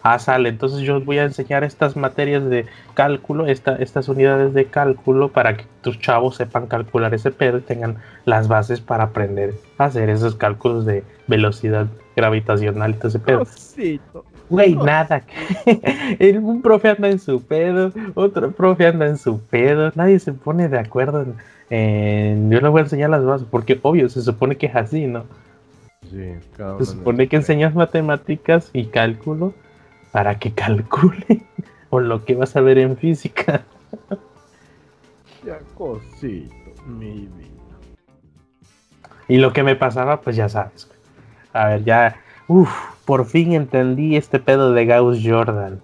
Ah, 0.03 0.19
sale, 0.19 0.49
entonces 0.49 0.81
yo 0.81 1.01
voy 1.01 1.19
a 1.19 1.25
enseñar 1.25 1.63
estas 1.63 1.95
materias 1.95 2.49
de 2.49 2.65
cálculo, 2.95 3.47
estas 3.47 4.09
unidades 4.09 4.55
de 4.55 4.65
cálculo 4.65 5.29
para 5.29 5.59
que 5.59 5.67
tus 5.83 5.99
chavos 5.99 6.37
sepan 6.37 6.69
calcular 6.69 7.13
ese 7.13 7.31
pedo 7.31 7.59
y 7.59 7.63
tengan 7.63 7.97
las 8.25 8.49
bases 8.49 8.81
para 8.81 9.05
aprender 9.05 9.55
a 9.77 9.85
hacer 9.85 10.09
esos 10.09 10.37
cálculos 10.37 10.87
de 10.87 11.05
velocidad 11.27 11.87
gravitacional 12.17 12.93
y 12.93 12.95
todo 12.95 13.09
ese 13.09 13.19
pedo. 13.19 13.47
Güey, 14.49 14.75
nada. 14.75 15.23
un 16.41 16.63
profe 16.63 16.89
anda 16.89 17.09
en 17.09 17.19
su 17.19 17.43
pedo, 17.43 17.93
otro 18.15 18.51
profe 18.53 18.87
anda 18.87 19.07
en 19.07 19.19
su 19.19 19.39
pedo, 19.39 19.93
nadie 19.95 20.19
se 20.19 20.33
pone 20.33 20.69
de 20.69 20.79
acuerdo 20.79 21.23
en, 21.23 21.35
yo 21.71 22.61
le 22.61 22.69
voy 22.69 22.81
a 22.81 22.85
enseñar 22.85 23.11
las 23.11 23.25
bases, 23.25 23.47
porque 23.51 23.79
obvio, 23.83 24.09
se 24.09 24.23
supone 24.23 24.57
que 24.57 24.67
es 24.67 24.77
así, 24.77 25.07
¿no? 25.07 25.25
Sí, 26.11 26.35
Se 26.79 26.85
supone 26.85 27.29
que 27.29 27.37
enseñas 27.37 27.75
matemáticas 27.75 28.71
y 28.73 28.87
cálculo 28.87 29.55
para 30.11 30.39
que 30.39 30.53
calcule 30.53 31.43
o 31.91 32.01
lo 32.01 32.25
que 32.25 32.35
vas 32.35 32.57
a 32.57 32.61
ver 32.61 32.79
en 32.79 32.97
física. 32.97 33.65
ya 35.45 35.59
cosito, 35.77 36.55
mi 36.87 37.29
vida. 37.29 37.51
Y 39.29 39.39
lo 39.39 39.53
que 39.53 39.63
me 39.63 39.77
pasaba, 39.77 40.21
pues 40.21 40.35
ya 40.35 40.49
sabes. 40.49 40.91
A 41.53 41.69
ver, 41.69 41.85
ya, 41.85 42.17
uff, 42.49 42.71
por 43.05 43.27
fin 43.27 43.53
entendí 43.53 44.17
este 44.17 44.41
pedo 44.41 44.73
de 44.73 44.87
Gauss 44.87 45.21
Jordan. 45.25 45.81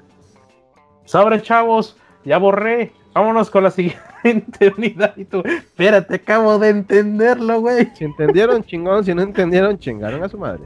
Sobre 1.05 1.41
chavos, 1.41 1.97
ya 2.25 2.39
borré. 2.39 2.93
Vámonos 3.17 3.51
con 3.51 3.65
la 3.65 3.71
siguiente 3.71 4.73
unidad. 4.77 5.17
Y 5.17 5.25
tú, 5.25 5.43
espérate, 5.47 6.17
acabo 6.17 6.59
de 6.59 6.69
entenderlo, 6.69 7.61
güey. 7.61 7.91
Si 7.95 8.05
entendieron, 8.05 8.63
chingón. 8.63 9.05
Si 9.05 9.15
no 9.15 9.23
entendieron, 9.23 9.79
chingaron 9.79 10.23
a 10.23 10.29
su 10.29 10.39
madre 10.39 10.65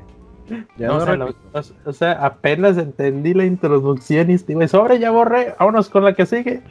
o, 1.85 1.93
sea, 1.93 2.13
apenas 2.25 2.77
entendí 2.79 3.35
la 3.35 3.45
introducción 3.45 4.31
y 4.31 4.35
estuve 4.35 4.69
sobre, 4.69 4.99
ya 4.99 5.11
borré, 5.11 5.55
vámonos 5.59 5.89
con 5.89 6.05
la 6.05 6.15
que 6.15 6.27
sigue. 6.27 6.63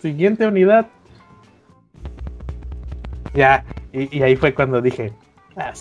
Siguiente 0.00 0.46
unidad. 0.46 0.86
Ya, 3.34 3.64
y, 3.92 4.22
ahí 4.22 4.36
fue 4.36 4.54
cuando 4.54 4.80
dije, 4.80 5.12
ah, 5.56 5.72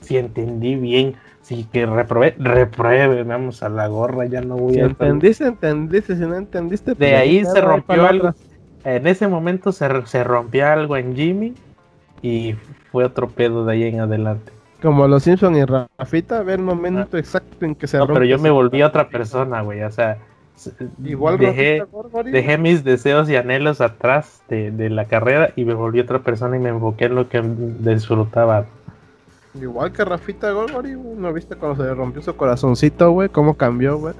si 0.00 0.16
entendí 0.16 0.76
bien, 0.76 1.16
si 1.42 1.64
que 1.64 1.86
reprobé, 1.86 2.34
repruebe, 2.38 3.22
vamos 3.24 3.62
a 3.62 3.68
la 3.68 3.88
gorra, 3.88 4.26
ya 4.26 4.40
no 4.40 4.56
voy 4.56 4.78
a... 4.78 4.84
entendiste, 4.84 5.46
entendiste, 5.46 6.16
si 6.16 6.22
no 6.22 6.36
entendiste... 6.36 6.92
De 6.92 6.96
pues, 6.96 7.14
ahí 7.14 7.44
se 7.44 7.60
rompió 7.60 8.06
algo, 8.06 8.34
en 8.84 9.06
ese 9.06 9.28
momento 9.28 9.72
se, 9.72 9.88
se 10.06 10.24
rompió 10.24 10.66
algo 10.66 10.96
en 10.96 11.14
Jimmy 11.14 11.54
y 12.22 12.54
fue 12.90 13.04
otro 13.04 13.28
pedo 13.28 13.64
de 13.64 13.72
ahí 13.72 13.84
en 13.84 14.00
adelante. 14.00 14.52
Como 14.80 15.06
los 15.06 15.22
Simpson 15.22 15.56
y 15.56 15.64
Rafita, 15.64 16.42
ver 16.42 16.58
el 16.58 16.64
momento 16.64 17.16
exacto 17.16 17.64
en 17.64 17.76
que 17.76 17.86
se 17.86 17.98
No, 17.98 18.06
pero 18.08 18.24
yo 18.24 18.38
me 18.38 18.50
volví 18.50 18.82
otra 18.82 19.08
persona, 19.08 19.60
güey. 19.62 19.82
O 19.84 19.90
sea, 19.92 20.18
igual 21.04 21.38
dejé, 21.38 21.84
dejé 22.24 22.58
mis 22.58 22.82
deseos 22.82 23.30
y 23.30 23.36
anhelos 23.36 23.80
atrás 23.80 24.42
de, 24.48 24.90
la 24.90 25.04
carrera 25.04 25.52
y 25.54 25.64
me 25.64 25.74
volví 25.74 26.00
otra 26.00 26.18
persona 26.18 26.56
y 26.56 26.60
me 26.60 26.70
enfoqué 26.70 27.04
en 27.04 27.14
lo 27.14 27.28
que 27.28 27.42
disfrutaba. 27.42 28.66
Igual 29.54 29.92
que 29.92 30.04
Rafita 30.04 30.50
Gorgori, 30.52 30.92
¿no 30.92 31.32
viste 31.32 31.56
cuando 31.56 31.84
se 31.84 31.94
rompió 31.94 32.22
su 32.22 32.34
corazoncito, 32.36 33.10
güey? 33.10 33.28
¿Cómo 33.28 33.56
cambió, 33.56 33.98
güey? 33.98 34.14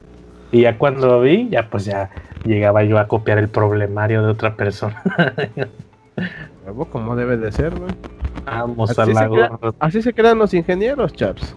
Y 0.50 0.62
ya 0.62 0.76
cuando 0.76 1.06
lo 1.06 1.20
vi, 1.22 1.48
ya 1.48 1.70
pues 1.70 1.86
ya 1.86 2.10
llegaba 2.44 2.84
yo 2.84 2.98
a 2.98 3.08
copiar 3.08 3.38
el 3.38 3.48
problemario 3.48 4.22
de 4.22 4.30
otra 4.30 4.56
persona. 4.56 5.02
como 6.90 7.16
debe 7.16 7.38
de 7.38 7.50
ser, 7.50 7.74
güey. 7.74 7.90
Vamos 8.44 8.90
así 8.90 9.10
a 9.12 9.28
la 9.28 9.74
Así 9.78 10.02
se 10.02 10.12
crean 10.12 10.38
los 10.38 10.52
ingenieros, 10.52 11.12
chaps. 11.14 11.54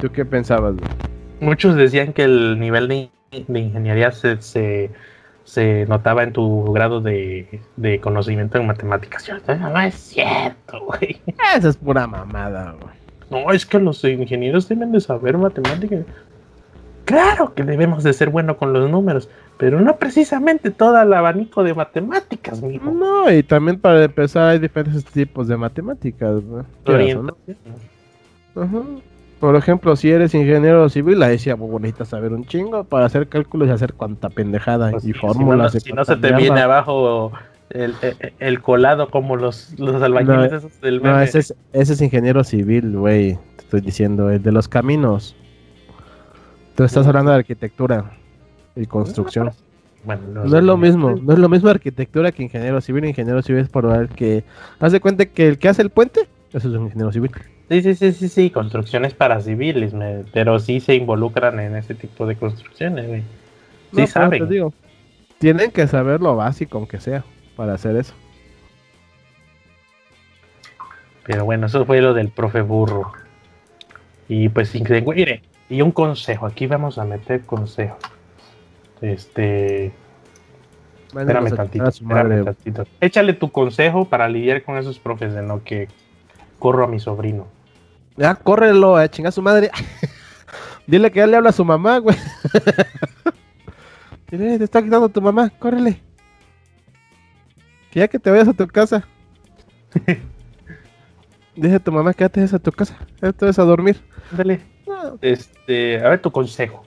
¿Tú 0.00 0.10
qué 0.10 0.24
pensabas? 0.24 0.74
Muchos 1.40 1.74
decían 1.74 2.12
que 2.12 2.24
el 2.24 2.58
nivel 2.58 2.88
de, 2.88 3.10
ingeniería 3.32 4.10
se, 4.12 4.40
se, 4.40 4.90
notaba 5.88 6.22
en 6.22 6.32
tu 6.32 6.72
grado 6.72 7.00
de, 7.00 7.60
conocimiento 8.02 8.58
en 8.58 8.66
matemáticas. 8.66 9.28
no 9.46 9.80
es 9.80 9.94
cierto, 9.94 10.84
güey. 10.86 11.20
Esa 11.56 11.68
es 11.68 11.76
pura 11.76 12.06
mamada, 12.06 12.74
güey. 12.80 12.94
No, 13.30 13.50
es 13.52 13.64
que 13.64 13.78
los 13.78 14.04
ingenieros 14.04 14.68
deben 14.68 14.92
de 14.92 15.00
saber 15.00 15.38
matemáticas. 15.38 16.04
Claro 17.04 17.54
que 17.54 17.64
debemos 17.64 18.04
de 18.04 18.12
ser 18.12 18.30
buenos 18.30 18.56
con 18.56 18.72
los 18.72 18.88
números, 18.88 19.28
pero 19.58 19.80
no 19.80 19.96
precisamente 19.96 20.70
todo 20.70 21.00
el 21.00 21.12
abanico 21.12 21.64
de 21.64 21.74
matemáticas, 21.74 22.62
mijo. 22.62 22.90
No, 22.90 23.30
y 23.30 23.42
también 23.42 23.80
para 23.80 24.04
empezar 24.04 24.50
hay 24.50 24.58
diferentes 24.58 25.04
tipos 25.04 25.48
de 25.48 25.56
matemáticas, 25.56 26.42
¿no? 26.44 26.64
Por 29.42 29.56
ejemplo, 29.56 29.96
si 29.96 30.08
eres 30.08 30.34
ingeniero 30.34 30.88
civil, 30.88 31.18
la 31.18 31.26
decía, 31.26 31.56
muy 31.56 31.68
bonita 31.68 32.04
saber 32.04 32.32
un 32.32 32.44
chingo 32.44 32.84
para 32.84 33.06
hacer 33.06 33.26
cálculos 33.26 33.66
y 33.66 33.72
hacer 33.72 33.94
cuanta 33.94 34.30
pendejada 34.30 34.92
pues 34.92 35.04
y 35.04 35.12
fórmulas. 35.12 35.72
Si 35.72 35.92
no, 35.92 36.04
se 36.04 36.14
te 36.14 36.32
viene 36.32 36.60
abajo 36.60 37.32
el, 37.70 38.62
colado 38.62 39.10
como 39.10 39.34
los, 39.34 39.74
los 39.80 40.00
albañiles 40.00 40.52
esos 40.52 40.80
del 40.80 41.02
No, 41.02 41.20
ese 41.20 41.40
es, 41.40 41.56
ese 41.72 41.94
es 41.94 42.00
ingeniero 42.00 42.44
civil, 42.44 42.96
güey. 42.96 43.36
Te 43.56 43.64
estoy 43.64 43.80
diciendo, 43.80 44.30
el 44.30 44.44
de 44.44 44.52
los 44.52 44.68
caminos. 44.68 45.34
Tú 46.76 46.84
estás 46.84 47.04
hablando 47.08 47.32
de 47.32 47.38
arquitectura 47.38 48.12
y 48.76 48.86
construcción. 48.86 49.50
Bueno, 50.04 50.22
no, 50.34 50.56
es 50.56 50.62
lo 50.62 50.76
mismo, 50.76 51.16
no 51.20 51.32
es 51.32 51.38
lo 51.40 51.48
mismo 51.48 51.68
arquitectura 51.68 52.30
que 52.30 52.44
ingeniero 52.44 52.80
civil. 52.80 53.06
Ingeniero 53.06 53.42
civil 53.42 53.62
es 53.62 53.68
por 53.68 53.88
ver 53.88 54.08
que. 54.08 54.44
Haz 54.78 54.92
de 54.92 55.00
cuenta 55.00 55.26
que 55.26 55.48
el 55.48 55.58
que 55.58 55.68
hace 55.68 55.82
el 55.82 55.90
puente, 55.90 56.28
eso 56.52 56.68
es 56.68 56.76
un 56.76 56.84
ingeniero 56.84 57.10
civil. 57.10 57.32
Sí, 57.72 57.80
sí, 57.80 57.94
sí, 57.94 58.12
sí, 58.12 58.28
sí, 58.28 58.50
construcciones 58.50 59.14
para 59.14 59.40
civiles, 59.40 59.94
me- 59.94 60.24
pero 60.30 60.58
sí 60.58 60.78
se 60.78 60.94
involucran 60.94 61.58
en 61.58 61.74
ese 61.74 61.94
tipo 61.94 62.26
de 62.26 62.36
construcciones, 62.36 63.08
güey. 63.08 63.22
Sí 63.94 64.00
No, 64.02 64.06
saben. 64.06 64.46
te 64.46 64.52
digo, 64.52 64.74
tienen 65.38 65.70
que 65.70 65.86
saber 65.86 66.20
lo 66.20 66.36
básico, 66.36 66.76
aunque 66.76 67.00
sea, 67.00 67.24
para 67.56 67.72
hacer 67.72 67.96
eso. 67.96 68.12
Pero 71.24 71.46
bueno, 71.46 71.66
eso 71.66 71.86
fue 71.86 72.02
lo 72.02 72.12
del 72.12 72.28
profe 72.28 72.60
burro. 72.60 73.10
Y 74.28 74.50
pues, 74.50 74.68
sin 74.68 74.84
que- 74.84 75.00
mire, 75.00 75.42
y 75.70 75.80
un 75.80 75.92
consejo, 75.92 76.44
aquí 76.44 76.66
vamos 76.66 76.98
a 76.98 77.06
meter 77.06 77.40
consejo. 77.46 77.96
Este, 79.00 79.92
espérame 81.08 81.46
a 81.46 81.56
tantito, 81.56 81.88
espérame 81.88 82.44
tantito. 82.44 82.84
Échale 83.00 83.32
tu 83.32 83.50
consejo 83.50 84.04
para 84.04 84.28
lidiar 84.28 84.62
con 84.62 84.76
esos 84.76 84.98
profes 84.98 85.32
de 85.32 85.40
no 85.40 85.64
que 85.64 85.88
corro 86.58 86.84
a 86.84 86.86
mi 86.86 87.00
sobrino. 87.00 87.46
Ya, 88.16 88.34
córrelo, 88.34 88.96
a 88.96 89.08
chingar 89.08 89.30
a 89.30 89.32
su 89.32 89.42
madre. 89.42 89.70
Dile 90.86 91.10
que 91.10 91.20
ya 91.20 91.26
le 91.26 91.36
habla 91.36 91.50
a 91.50 91.52
su 91.52 91.64
mamá, 91.64 91.98
güey. 91.98 92.16
Dile, 94.30 94.58
te 94.58 94.64
está 94.64 94.82
quitando 94.82 95.08
tu 95.08 95.22
mamá, 95.22 95.50
córrele. 95.58 96.00
Que 97.90 98.00
ya 98.00 98.08
que 98.08 98.18
te 98.18 98.30
vayas 98.30 98.48
a 98.48 98.52
tu 98.52 98.66
casa. 98.66 99.06
Dije 101.56 101.74
a 101.74 101.78
tu 101.78 101.92
mamá 101.92 102.14
que 102.14 102.24
ya 102.24 102.28
te 102.28 102.40
vayas 102.40 102.54
a 102.54 102.58
tu 102.58 102.72
casa. 102.72 102.96
Ya 103.20 103.32
te 103.32 103.44
vas 103.44 103.58
a 103.58 103.64
dormir. 103.64 104.00
Ándale. 104.30 104.60
No, 104.86 105.18
Este, 105.20 106.04
a 106.04 106.08
ver 106.08 106.20
tu 106.20 106.30
consejo. 106.30 106.84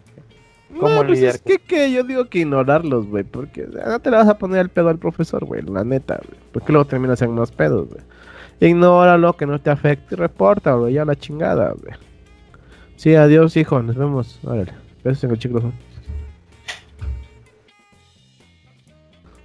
¿Cómo 0.69 0.89
no, 0.89 0.97
pues 1.05 1.11
lidiar 1.11 1.35
es 1.35 1.41
que, 1.41 1.59
que 1.59 1.91
yo 1.91 2.03
digo 2.03 2.25
que 2.25 2.39
ignorarlos, 2.39 3.07
güey. 3.07 3.23
Porque 3.23 3.65
o 3.65 3.71
sea, 3.71 3.85
no 3.85 3.99
te 3.99 4.09
le 4.09 4.17
vas 4.17 4.27
a 4.27 4.37
poner 4.37 4.59
el 4.59 4.69
pedo 4.69 4.89
al 4.89 4.97
profesor, 4.97 5.45
güey. 5.45 5.61
La 5.61 5.83
neta, 5.83 6.19
güey. 6.27 6.39
Porque 6.51 6.73
luego 6.73 6.87
terminas 6.87 7.21
en 7.21 7.33
más 7.33 7.51
pedos, 7.51 7.87
güey. 7.89 8.01
Ignóralo, 8.59 9.33
que 9.33 9.45
no 9.45 9.59
te 9.59 9.69
afecte 9.69 10.15
y 10.15 10.17
repórtalo. 10.17 10.89
Ya 10.89 11.03
la 11.05 11.15
chingada, 11.15 11.71
güey. 11.73 11.93
Sí, 12.95 13.13
adiós, 13.15 13.55
hijo. 13.57 13.81
Nos 13.81 13.95
vemos. 13.95 14.39
Órale. 14.43 14.71
Besos 15.03 15.23
en 15.25 15.31
el 15.31 15.39
chico. 15.39 15.71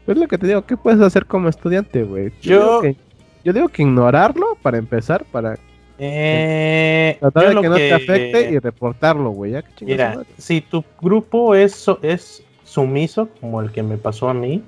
Es 0.06 0.16
lo 0.16 0.26
que 0.26 0.38
te 0.38 0.46
digo. 0.46 0.62
¿Qué 0.64 0.76
puedes 0.76 1.00
hacer 1.00 1.26
como 1.26 1.48
estudiante, 1.48 2.02
güey? 2.02 2.32
Yo- 2.40 2.58
digo 2.58 2.80
que, 2.82 2.96
yo 3.44 3.52
digo 3.52 3.68
que 3.68 3.82
ignorarlo 3.82 4.56
para 4.62 4.78
empezar, 4.78 5.24
para 5.30 5.56
Eh, 5.98 7.16
tratar 7.20 7.54
de 7.54 7.60
que 7.60 7.68
no 7.68 7.74
te 7.76 7.92
afecte 7.92 8.50
y 8.50 8.58
reportarlo, 8.58 9.30
güey. 9.30 9.52
Ya 9.52 9.64
Mira, 9.82 10.14
madre. 10.14 10.26
si 10.38 10.60
tu 10.62 10.82
grupo 11.00 11.54
es, 11.54 11.86
es 12.02 12.42
sumiso, 12.64 13.28
como 13.40 13.60
el 13.60 13.70
que 13.70 13.82
me 13.82 13.98
pasó 13.98 14.28
a 14.30 14.34
mí, 14.34 14.62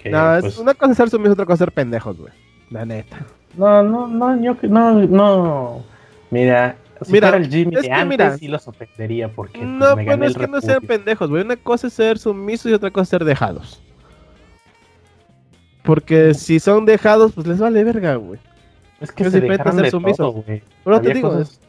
que, 0.00 0.10
No, 0.10 0.36
es 0.36 0.42
pues, 0.42 0.58
una 0.58 0.74
cosa 0.74 0.92
es 0.92 0.96
ser 0.98 1.10
sumiso, 1.10 1.32
otra 1.32 1.44
cosa 1.44 1.54
es 1.54 1.58
ser 1.58 1.72
pendejos, 1.72 2.16
güey. 2.18 2.32
La 2.70 2.84
neta. 2.84 3.18
No, 3.56 3.82
no, 3.82 4.06
no, 4.08 4.42
yo 4.42 4.58
que- 4.58 4.68
no, 4.68 4.92
no, 5.06 5.82
mira, 6.30 6.76
si 7.02 7.12
Mira, 7.12 7.28
fuera 7.28 7.44
el 7.44 7.50
Jimmy 7.50 7.74
es 7.76 7.82
que 7.82 7.92
antes 7.92 8.08
mira- 8.08 8.38
sí 8.38 8.48
los 8.48 8.66
ofendería 8.68 9.28
porque 9.28 9.58
pues, 9.58 9.68
No, 9.70 9.96
me 9.96 10.04
bueno, 10.04 10.24
es 10.26 10.36
que 10.36 10.46
no 10.48 10.60
sean 10.60 10.80
pendejos, 10.82 11.28
güey. 11.28 11.42
Una 11.42 11.56
cosa 11.56 11.88
es 11.88 11.92
ser 11.92 12.18
sumisos 12.18 12.70
y 12.70 12.74
otra 12.74 12.90
cosa 12.90 13.02
es 13.02 13.08
ser 13.10 13.24
dejados. 13.24 13.80
Porque 15.82 16.32
si 16.34 16.60
son 16.60 16.86
dejados, 16.86 17.32
pues 17.32 17.46
les 17.46 17.58
vale 17.58 17.84
verga, 17.84 18.14
güey. 18.16 18.40
Es 19.00 19.12
que 19.12 19.24
es 19.24 19.32
se 19.32 19.40
dejaron 19.40 19.74
ser 19.74 19.84
de 19.84 19.90
sumisos. 19.90 20.34
güey. 20.46 20.62
Pero 20.82 21.00
te 21.00 21.12
digo, 21.12 21.30
cosas- 21.30 21.60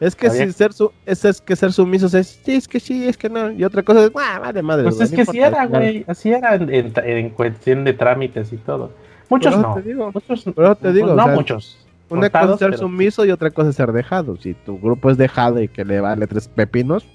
es 0.00 0.16
que 0.16 0.26
había- 0.26 0.46
si 0.46 0.52
ser 0.52 0.72
su, 0.72 0.90
es, 1.06 1.24
es 1.24 1.40
que 1.40 1.54
ser 1.54 1.72
sumisos 1.72 2.12
es, 2.14 2.40
sí, 2.44 2.54
es 2.56 2.66
que 2.66 2.80
sí, 2.80 3.06
es 3.06 3.16
que 3.16 3.28
no. 3.28 3.52
Y 3.52 3.62
otra 3.62 3.82
cosa 3.84 4.04
es, 4.06 4.10
ah, 4.16 4.40
vale 4.40 4.62
madre. 4.62 4.84
Pues 4.84 5.00
es 5.00 5.10
no 5.12 5.16
que 5.16 5.22
así 5.22 5.38
era, 5.38 5.66
güey, 5.66 6.04
así 6.08 6.32
era 6.32 6.56
en, 6.56 6.74
en- 6.74 6.92
en 7.04 7.30
cuestión 7.30 7.84
de 7.84 7.92
trámites 7.92 8.52
y 8.52 8.56
todo. 8.56 8.90
Muchos 9.32 9.58
no, 9.58 9.74
te 9.74 9.82
digo, 9.82 10.10
muchos, 10.12 10.44
por 10.44 10.64
eso 10.64 10.74
te 10.76 10.92
digo, 10.92 11.14
no 11.14 11.22
o 11.22 11.26
sea, 11.26 11.34
muchos. 11.34 11.78
Una 12.08 12.28
cosa 12.30 12.52
es 12.52 12.58
ser 12.58 12.68
pero 12.68 12.78
sí. 12.78 12.82
sumiso 12.82 13.24
y 13.24 13.30
otra 13.30 13.50
cosa 13.50 13.70
es 13.70 13.76
ser 13.76 13.92
dejado. 13.92 14.36
Si 14.36 14.54
tu 14.54 14.78
grupo 14.78 15.10
es 15.10 15.16
dejado 15.16 15.60
y 15.60 15.68
que 15.68 15.84
le 15.84 16.00
vale 16.00 16.26
tres 16.26 16.48
pepinos, 16.48 17.06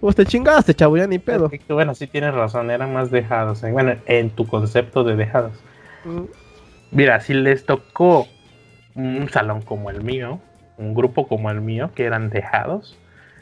pues 0.00 0.16
te 0.16 0.24
chingaste, 0.24 0.74
chavo, 0.74 0.96
ya 0.96 1.06
ni 1.06 1.18
pedo. 1.18 1.50
Es 1.52 1.60
que, 1.60 1.72
Bueno, 1.72 1.94
sí 1.94 2.06
tienes 2.06 2.34
razón, 2.34 2.70
eran 2.70 2.92
más 2.94 3.10
dejados. 3.10 3.62
eh, 3.64 3.72
Bueno, 3.72 3.96
en 4.06 4.30
tu 4.30 4.46
concepto 4.46 5.04
de 5.04 5.16
dejados. 5.16 5.52
Mm, 6.04 6.22
Mira, 6.90 7.20
si 7.20 7.34
les 7.34 7.66
tocó 7.66 8.26
un 8.94 9.28
salón 9.28 9.62
como 9.62 9.90
el 9.90 10.02
mío, 10.02 10.40
un 10.78 10.94
grupo 10.94 11.28
como 11.28 11.50
el 11.50 11.60
mío, 11.60 11.90
que 11.94 12.04
eran 12.04 12.30
dejados, 12.30 12.96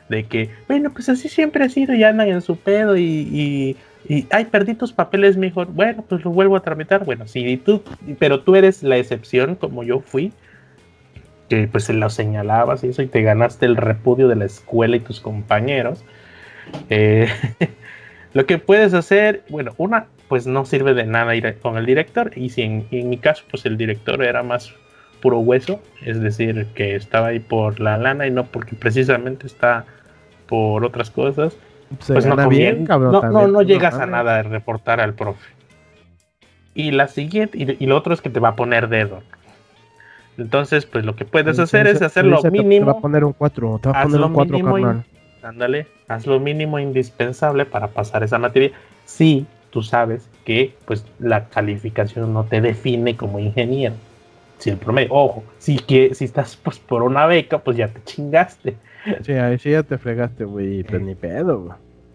de 0.09 0.25
que, 0.27 0.51
bueno, 0.69 0.91
pues 0.93 1.09
así 1.09 1.29
siempre 1.29 1.65
ha 1.65 1.69
sido 1.69 1.95
y 1.95 2.03
andan 2.05 2.29
en 2.29 2.41
su 2.43 2.57
pedo 2.57 2.97
y, 2.97 3.03
y, 3.05 3.77
y, 4.09 4.27
ay, 4.31 4.47
perdí 4.47 4.75
tus 4.75 4.93
papeles 4.93 5.37
mejor, 5.37 5.69
bueno, 5.69 6.05
pues 6.09 6.25
lo 6.25 6.31
vuelvo 6.31 6.57
a 6.57 6.61
tramitar, 6.61 7.05
bueno, 7.05 7.27
sí, 7.27 7.45
y 7.47 7.57
tú, 7.57 7.83
pero 8.19 8.41
tú 8.41 8.57
eres 8.57 8.83
la 8.83 8.97
excepción 8.97 9.55
como 9.55 9.83
yo 9.83 10.01
fui, 10.01 10.33
que 11.49 11.69
pues 11.69 11.85
se 11.85 11.93
lo 11.93 12.11
señalabas 12.11 12.83
y 12.85 12.89
eso 12.89 13.03
y 13.03 13.07
te 13.07 13.23
ganaste 13.23 13.67
el 13.67 13.77
repudio 13.77 14.29
de 14.29 14.37
la 14.37 14.45
escuela 14.45 14.97
y 14.97 15.01
tus 15.01 15.21
compañeros. 15.21 16.05
Eh, 16.91 17.29
lo 18.33 18.47
que 18.47 18.59
puedes 18.59 18.95
hacer, 18.95 19.45
bueno, 19.49 19.73
una, 19.77 20.07
pues 20.29 20.47
no 20.47 20.65
sirve 20.65 20.95
de 20.95 21.05
nada 21.05 21.37
ir 21.37 21.59
con 21.61 21.77
el 21.77 21.87
director. 21.87 22.33
Y 22.37 22.51
si 22.51 22.63
en, 22.63 22.87
en 22.91 23.09
mi 23.09 23.19
caso, 23.19 23.45
pues 23.51 23.65
el 23.65 23.77
director 23.77 24.23
era 24.23 24.43
más 24.43 24.75
puro 25.21 25.39
hueso, 25.39 25.81
es 26.05 26.21
decir, 26.21 26.67
que 26.75 26.95
estaba 26.95 27.29
ahí 27.29 27.41
por 27.41 27.81
la 27.81 27.97
lana 27.97 28.27
y 28.27 28.31
no 28.31 28.45
porque 28.45 28.77
precisamente 28.77 29.47
está 29.47 29.87
por 30.47 30.85
otras 30.85 31.11
cosas, 31.11 31.57
Se 32.01 32.13
pues 32.15 32.27
no 32.27 32.49
bien, 32.49 32.85
cabrón. 32.87 33.13
no, 33.13 33.21
no, 33.23 33.31
también, 33.31 33.53
no 33.53 33.63
llegas 33.63 33.95
a 33.95 34.07
nada 34.07 34.37
de 34.39 34.43
reportar 34.45 35.01
al 35.01 35.15
profe. 35.15 35.45
Y 36.75 36.91
la 36.91 37.09
siguiente, 37.09 37.57
y, 37.59 37.83
y 37.83 37.87
lo 37.87 37.97
otro 37.97 38.13
es 38.13 38.21
que 38.21 38.29
te 38.31 38.41
va 38.41 38.51
a 38.51 38.57
poner 38.57 38.89
dedo. 38.89 39.23
Entonces, 40.39 40.85
pues 40.85 41.05
lo 41.05 41.17
que 41.17 41.25
puedes 41.25 41.57
Sí, 41.57 41.63
hacer 41.63 41.87
sí, 41.87 41.93
es 41.93 41.99
sí, 41.99 42.05
hacer 42.05 42.25
sí, 42.25 42.31
lo 42.31 42.37
te- 42.43 42.51
Te 42.51 42.59
va 42.59 42.63
mínimo. 42.63 42.91
a 42.91 43.01
poner 43.01 43.25
un 43.25 43.33
4, 43.33 43.79
te 43.83 43.89
va 43.89 44.01
a 44.01 44.03
poner 44.03 44.21
lo 44.21 44.27
un 44.27 44.33
4, 44.35 44.57
mínimo 44.57 44.79
y- 44.79 44.83
carnal. 44.83 45.05
Ándale, 45.43 45.87
haz 46.09 46.27
lo 46.27 46.41
mínimo 46.41 46.79
indispensable 46.79 47.65
para 47.67 47.89
pasar 47.89 48.23
esa 48.25 48.37
materia. 48.39 48.73
Si 49.05 49.47
tú 49.71 49.83
sabes 49.83 50.29
que 50.45 50.75
pues 50.87 51.07
la 51.21 51.45
calificación 51.49 52.33
no 52.35 52.45
te 52.45 52.61
define 52.61 53.17
como 53.17 53.39
ingeniero. 53.39 53.95
Si 54.59 54.71
el 54.71 54.77
promedio, 54.77 55.13
ojo, 55.13 55.45
si 55.59 55.79
que 55.79 56.15
si 56.15 56.25
estás 56.25 56.57
pues 56.57 56.79
por 56.79 57.03
una 57.03 57.27
beca, 57.27 57.59
pues 57.59 57.77
ya 57.77 57.89
te 57.89 58.03
chingaste. 58.03 58.77
Sí, 59.23 59.33
ahí 59.33 59.59
sí 59.59 59.71
ya 59.71 59.83
te 59.83 59.99
fregaste, 59.99 60.45
güey. 60.45 60.83
Pues 60.85 61.01
Eh. 61.01 61.05
ni 61.05 61.15
pedo, 61.15 61.61
güey. 61.61 61.73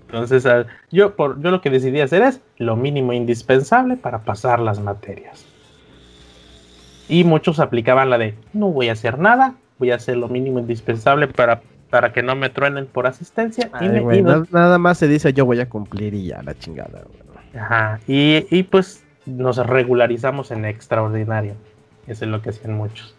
Entonces, 0.07 0.45
yo 0.91 1.15
por 1.15 1.41
yo 1.41 1.51
lo 1.51 1.61
que 1.61 1.69
decidí 1.69 2.01
hacer 2.01 2.21
es 2.23 2.41
lo 2.57 2.75
mínimo 2.75 3.13
indispensable 3.13 3.95
para 3.97 4.19
pasar 4.19 4.59
las 4.59 4.79
materias. 4.81 5.45
Y 7.07 7.23
muchos 7.23 7.59
aplicaban 7.59 8.09
la 8.09 8.17
de 8.17 8.35
no 8.53 8.67
voy 8.71 8.89
a 8.89 8.93
hacer 8.93 9.19
nada, 9.19 9.55
voy 9.79 9.91
a 9.91 9.95
hacer 9.95 10.17
lo 10.17 10.27
mínimo 10.27 10.59
indispensable 10.59 11.27
para 11.27 11.61
para 11.89 12.13
que 12.13 12.23
no 12.23 12.35
me 12.37 12.49
truenen 12.49 12.85
por 12.87 13.05
asistencia 13.05 13.69
y 13.81 13.89
me- 13.89 13.99
güey, 13.99 14.19
y 14.19 14.23
nada 14.23 14.77
más 14.77 14.97
se 14.97 15.09
dice 15.09 15.33
yo 15.33 15.45
voy 15.45 15.59
a 15.59 15.67
cumplir 15.67 16.13
y 16.13 16.27
ya 16.27 16.41
la 16.41 16.57
chingada, 16.57 17.01
güey. 17.05 17.61
Ajá, 17.61 17.99
y, 18.07 18.45
y 18.49 18.63
pues 18.63 19.03
nos 19.25 19.57
regularizamos 19.57 20.51
en 20.51 20.63
extraordinario. 20.63 21.55
Eso 22.07 22.23
es 22.23 22.31
lo 22.31 22.41
que 22.41 22.51
hacían 22.51 22.75
muchos. 22.77 23.13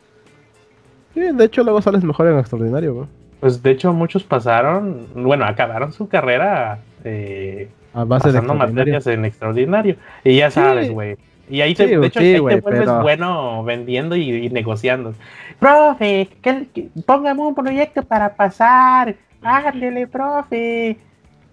Sí, 1.13 1.21
de 1.21 1.45
hecho 1.45 1.63
luego 1.65 1.83
sales 1.83 2.03
mejor 2.03 2.29
en 2.29 2.39
extraordinario, 2.39 2.95
güey. 2.95 3.07
Pues 3.43 3.61
de 3.61 3.73
hecho 3.73 3.93
muchos 3.93 4.23
pasaron, 4.23 5.09
bueno, 5.17 5.45
acabaron 5.45 5.93
su 5.93 6.07
carrera 6.07 6.79
eh, 7.03 7.69
A 7.93 8.05
base 8.05 8.29
pasando 8.29 8.55
materias 8.55 9.05
en 9.09 9.25
extraordinario. 9.25 9.97
Y 10.23 10.37
ya 10.37 10.49
sabes, 10.53 10.93
güey. 10.93 11.17
Y 11.51 11.61
ahí 11.61 11.75
te, 11.75 11.89
Sí, 11.89 11.97
de 11.97 12.07
hecho, 12.07 12.21
sí, 12.21 12.27
ahí 12.27 12.33
te 12.35 12.41
vuelves 12.41 12.63
pero- 12.85 13.03
bueno 13.03 13.65
vendiendo 13.65 14.15
y, 14.15 14.31
y 14.47 14.49
negociando. 14.51 15.13
Profe, 15.59 16.29
que, 16.41 16.69
que- 16.73 16.89
póngame 17.05 17.41
un 17.43 17.53
proyecto 17.57 18.05
para 18.05 18.33
pasar. 18.37 19.17
Ándele, 19.43 20.07
profe. 20.07 20.97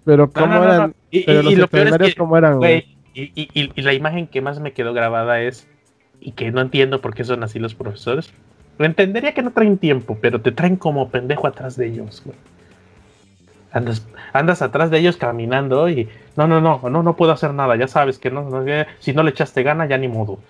Pero 0.04 0.30
cómo 0.30 0.46
no, 0.46 0.64
no, 0.64 0.72
eran. 0.72 0.94
Y, 1.10 1.24
pero 1.24 1.40
y- 1.40 1.42
los 1.42 1.52
y 1.52 1.56
lo 1.56 1.66
peor 1.66 1.88
es 1.88 1.92
extraordinarios 1.94 2.14
que, 2.14 2.18
cómo 2.20 2.36
eran, 2.38 2.58
güey. 2.58 2.86
Y 3.14 3.82
la 3.82 3.92
imagen 3.94 4.28
que 4.28 4.40
más 4.40 4.60
me 4.60 4.72
quedó 4.72 4.94
grabada 4.94 5.40
es, 5.42 5.66
y 6.20 6.30
que 6.30 6.52
no 6.52 6.60
entiendo 6.60 7.00
por 7.00 7.14
qué 7.14 7.24
son 7.24 7.42
así 7.42 7.58
los 7.58 7.74
profesores. 7.74 8.32
Entendería 8.84 9.34
que 9.34 9.42
no 9.42 9.50
traen 9.50 9.76
tiempo, 9.76 10.18
pero 10.20 10.40
te 10.40 10.52
traen 10.52 10.76
como 10.76 11.10
pendejo 11.10 11.46
atrás 11.46 11.76
de 11.76 11.86
ellos. 11.86 12.22
Andas, 13.72 14.06
andas 14.32 14.62
atrás 14.62 14.90
de 14.90 14.98
ellos 14.98 15.16
caminando 15.16 15.88
y 15.88 16.08
no, 16.36 16.48
no, 16.48 16.60
no, 16.60 16.80
no, 16.88 17.02
no 17.02 17.16
puedo 17.16 17.32
hacer 17.32 17.52
nada, 17.52 17.76
ya 17.76 17.86
sabes 17.86 18.18
que 18.18 18.30
no, 18.30 18.42
no, 18.48 18.64
si 18.98 19.12
no 19.12 19.22
le 19.22 19.30
echaste 19.30 19.62
gana, 19.62 19.86
ya 19.86 19.98
ni 19.98 20.08
modo. 20.08 20.40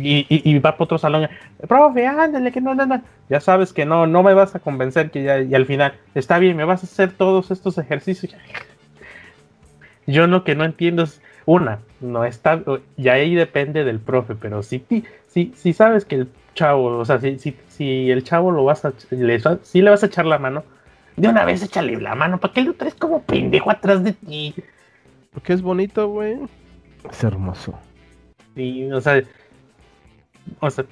Y, 0.00 0.26
y, 0.28 0.58
va 0.58 0.72
para 0.72 0.84
otro 0.84 0.98
salón, 0.98 1.28
profe, 1.66 2.06
ándale, 2.06 2.52
que 2.52 2.60
no, 2.60 2.74
no, 2.74 2.86
no, 2.86 3.02
ya 3.28 3.40
sabes 3.40 3.72
que 3.72 3.84
no, 3.84 4.06
no 4.06 4.22
me 4.22 4.34
vas 4.34 4.54
a 4.54 4.60
convencer 4.60 5.10
que 5.10 5.22
ya, 5.22 5.40
y 5.40 5.54
al 5.54 5.66
final, 5.66 5.94
está 6.14 6.38
bien, 6.38 6.56
me 6.56 6.64
vas 6.64 6.82
a 6.82 6.86
hacer 6.86 7.12
todos 7.12 7.50
estos 7.50 7.78
ejercicios. 7.78 8.36
Yo 10.06 10.26
lo 10.26 10.44
que 10.44 10.54
no 10.54 10.64
entiendo 10.64 11.04
es, 11.04 11.20
una, 11.46 11.78
no 12.00 12.26
está, 12.26 12.62
ya 12.98 13.14
ahí 13.14 13.34
depende 13.34 13.82
del 13.82 14.00
profe, 14.00 14.34
pero 14.34 14.62
si, 14.62 14.84
si, 15.28 15.52
si 15.56 15.72
sabes 15.72 16.04
que 16.04 16.16
el 16.16 16.28
chavo, 16.58 16.98
o 16.98 17.04
sea, 17.04 17.20
si, 17.20 17.38
si, 17.38 17.56
si 17.68 18.10
el 18.10 18.24
chavo 18.24 18.50
lo 18.50 18.64
vas 18.64 18.84
a, 18.84 18.92
le, 19.10 19.40
si 19.62 19.80
le 19.80 19.90
vas 19.90 20.02
a 20.02 20.06
echar 20.06 20.26
la 20.26 20.38
mano, 20.38 20.64
de 21.16 21.28
una 21.28 21.44
vez 21.44 21.62
échale 21.62 22.00
la 22.00 22.16
mano, 22.16 22.38
¿para 22.38 22.52
qué 22.52 22.62
lo 22.62 22.74
traes 22.74 22.94
como 22.94 23.22
pendejo 23.22 23.70
atrás 23.70 24.02
de 24.02 24.12
ti? 24.12 24.54
Porque 25.32 25.52
es 25.52 25.62
bonito, 25.62 26.08
güey. 26.08 26.36
Es 27.08 27.22
hermoso. 27.22 27.78
Y, 28.56 28.90
o 28.90 29.00
sea, 29.00 29.22
o 30.58 30.70
sea, 30.70 30.84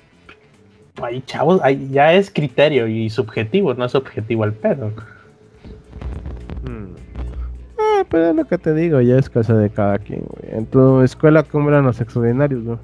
ahí 1.03 1.21
chavos, 1.23 1.61
ahí 1.65 1.89
ya 1.91 2.13
es 2.13 2.31
criterio 2.31 2.87
y 2.87 3.11
subjetivo, 3.11 3.75
no 3.75 3.85
es 3.85 3.95
objetivo 3.97 4.45
el 4.45 4.53
pedo. 4.53 4.93
Hmm. 6.65 6.95
Ah, 7.79 8.05
pero 8.09 8.31
es 8.31 8.37
lo 8.37 8.45
que 8.45 8.59
te 8.59 8.73
digo, 8.73 9.01
ya 9.01 9.19
es 9.19 9.29
cosa 9.29 9.57
de 9.57 9.71
cada 9.71 9.99
quien, 9.99 10.23
güey. 10.27 10.57
En 10.57 10.67
tu 10.67 11.01
escuela, 11.03 11.43
¿cómo 11.43 11.71
eran 11.71 11.85
los 11.85 12.01
extraordinarios, 12.01 12.63
güey? 12.63 12.79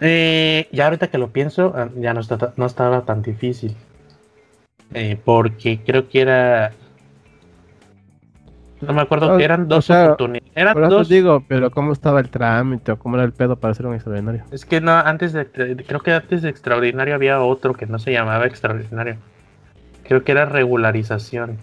Eh, 0.00 0.68
ya 0.72 0.84
ahorita 0.86 1.08
que 1.08 1.18
lo 1.18 1.28
pienso, 1.28 1.72
ah, 1.76 1.88
ya 1.96 2.14
no, 2.14 2.20
está, 2.20 2.52
no 2.56 2.66
estaba 2.66 3.02
tan 3.04 3.22
difícil. 3.22 3.76
Eh, 4.94 5.18
porque 5.24 5.80
creo 5.84 6.08
que 6.08 6.20
era. 6.22 6.72
No 8.80 8.94
me 8.94 9.02
acuerdo 9.02 9.34
O- 9.34 9.38
que 9.38 9.44
eran 9.44 9.62
o 9.62 9.66
dos 9.66 9.84
sea, 9.84 10.04
oportunidades. 10.06 10.50
Eran 10.54 10.72
Por 10.72 10.84
eso 10.84 10.96
dos. 10.96 11.08
digo, 11.08 11.44
pero 11.46 11.70
¿cómo 11.70 11.92
estaba 11.92 12.18
el 12.20 12.30
trámite 12.30 12.92
o 12.92 12.98
cómo 12.98 13.16
era 13.16 13.24
el 13.24 13.32
pedo 13.32 13.56
para 13.56 13.74
ser 13.74 13.86
un 13.86 13.94
extraordinario? 13.94 14.44
Es 14.50 14.64
que 14.64 14.80
no, 14.80 14.92
antes 14.92 15.32
de. 15.34 15.46
Creo 15.86 16.00
que 16.00 16.12
antes 16.12 16.42
de 16.42 16.48
extraordinario 16.48 17.14
había 17.14 17.40
otro 17.42 17.74
que 17.74 17.86
no 17.86 17.98
se 17.98 18.10
llamaba 18.12 18.46
extraordinario. 18.46 19.16
Creo 20.02 20.24
que 20.24 20.32
era 20.32 20.46
regularización. 20.46 21.58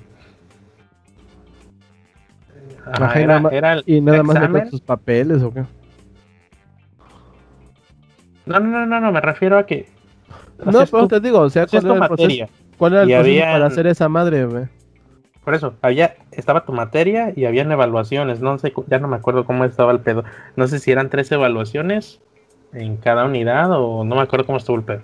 Ajá, 2.86 3.20
y 3.20 3.24
era, 3.24 3.28
nada 3.28 3.40
ma- 3.42 3.50
era 3.50 3.74
el 3.74 3.84
¿Y 3.86 4.00
nada 4.00 4.24
más 4.24 4.38
con 4.50 4.70
sus 4.70 4.82
papeles 4.82 5.42
o 5.44 5.54
qué? 5.54 5.64
No, 8.48 8.60
no, 8.60 8.68
no, 8.68 8.86
no, 8.86 9.00
no, 9.00 9.12
me 9.12 9.22
refiero 9.22 9.58
a 9.58 9.66
que. 9.66 9.88
No, 10.66 10.86
pero 10.86 11.08
te 11.08 11.20
digo, 11.20 11.40
o 11.40 11.50
sea, 11.50 11.68
¿cuál 11.68 11.86
era 11.86 11.94
el 11.94 12.00
proceso, 12.00 12.24
materia. 12.24 12.50
cuál 12.78 12.94
era 12.94 13.02
el 13.04 13.08
proceso 13.10 13.30
habían- 13.30 13.52
para 13.52 13.66
hacer 13.68 13.88
esa 13.88 14.10
madre, 14.10 14.46
güey? 14.46 14.66
Por 15.44 15.54
eso, 15.54 15.76
había, 15.82 16.16
estaba 16.32 16.66
tu 16.66 16.74
materia 16.74 17.32
y 17.34 17.46
habían 17.46 17.72
evaluaciones, 17.72 18.42
no 18.42 18.58
sé, 18.58 18.74
ya 18.88 19.00
no 19.00 19.08
me 19.08 19.16
acuerdo 19.16 19.46
cómo 19.46 19.64
estaba 19.64 19.94
el 19.94 20.00
pedo. 20.00 20.26
No 20.58 20.68
sé 20.68 20.80
si 20.80 20.92
eran 20.92 21.10
tres 21.10 21.32
evaluaciones 21.32 22.20
en 22.74 22.98
cada 22.98 23.24
unidad 23.24 23.72
o 23.72 24.04
no 24.04 24.16
me 24.16 24.22
acuerdo 24.22 24.46
cómo 24.46 24.58
estuvo 24.58 24.76
el 24.76 24.84
pedo. 24.84 25.02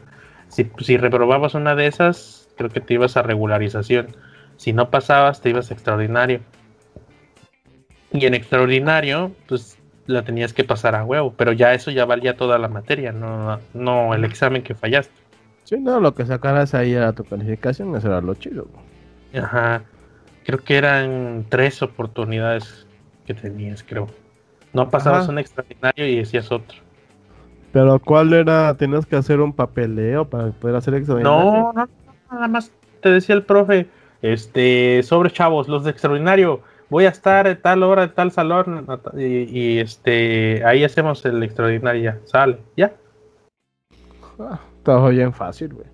Si, 0.50 0.70
si 0.80 0.98
reprobabas 0.98 1.54
una 1.54 1.76
de 1.76 1.88
esas, 1.88 2.50
creo 2.58 2.70
que 2.70 2.82
te 2.82 2.96
ibas 2.96 3.16
a 3.16 3.22
regularización. 3.22 4.08
Si 4.58 4.74
no 4.74 4.90
pasabas, 4.90 5.40
te 5.40 5.50
ibas 5.50 5.72
a 5.72 5.76
extraordinario. 5.76 6.42
Y 8.12 8.26
en 8.26 8.34
extraordinario, 8.34 9.32
pues 9.48 9.78
la 10.06 10.24
tenías 10.24 10.54
que 10.54 10.64
pasar 10.64 10.96
a 10.96 11.06
huevo, 11.06 11.34
pero 11.38 11.52
ya 11.52 11.74
eso 11.74 11.92
ya 11.92 12.06
valía 12.06 12.36
toda 12.36 12.58
la 12.58 12.68
materia, 12.68 13.12
no, 13.12 13.60
no 13.74 14.14
el 14.14 14.26
examen 14.26 14.64
que 14.64 14.76
fallaste. 14.76 15.14
Sí, 15.64 15.78
no, 15.80 16.00
lo 16.00 16.14
que 16.14 16.26
sacaras 16.26 16.74
ahí 16.74 16.94
era 16.94 17.14
tu 17.14 17.24
calificación, 17.24 17.96
eso 17.96 18.08
era 18.08 18.22
lo 18.22 18.34
chido. 18.36 18.68
Ajá. 19.34 19.84
Creo 20.46 20.60
que 20.60 20.76
eran 20.76 21.46
tres 21.48 21.82
oportunidades 21.82 22.86
que 23.26 23.34
tenías, 23.34 23.84
creo. 23.84 24.08
No 24.74 24.90
pasabas 24.90 25.24
Ajá. 25.24 25.32
un 25.32 25.40
extraordinario 25.40 26.08
y 26.08 26.18
decías 26.18 26.52
otro. 26.52 26.78
Pero 27.72 27.98
¿cuál 28.00 28.34
era? 28.34 28.76
¿Tenías 28.76 29.06
que 29.06 29.16
hacer 29.16 29.40
un 29.40 29.54
papeleo 29.54 30.30
para 30.30 30.52
poder 30.52 30.76
hacer 30.76 30.96
extraordinario? 30.96 31.44
No, 31.44 31.74
no, 31.74 31.74
no, 31.74 31.90
nada 32.32 32.48
más 32.48 32.72
te 33.02 33.10
decía 33.10 33.36
el 33.36 33.44
profe, 33.44 33.88
este, 34.22 35.02
sobre 35.04 35.32
chavos, 35.32 35.68
los 35.68 35.84
de 35.84 35.92
extraordinario, 35.92 36.62
voy 36.94 37.06
a 37.06 37.10
estar 37.10 37.48
en 37.48 37.60
tal 37.60 37.82
hora, 37.82 38.04
en 38.04 38.14
tal 38.14 38.32
salón, 38.32 38.86
y, 39.18 39.24
y, 39.24 39.80
este, 39.80 40.64
ahí 40.64 40.84
hacemos 40.84 41.26
el 41.26 41.42
extraordinario 41.42 42.04
ya, 42.04 42.20
sale, 42.26 42.60
ya. 42.78 42.94
Ah, 44.40 44.60
todo 44.84 45.10
bien 45.10 45.34
fácil, 45.34 45.74
güey. 45.74 45.88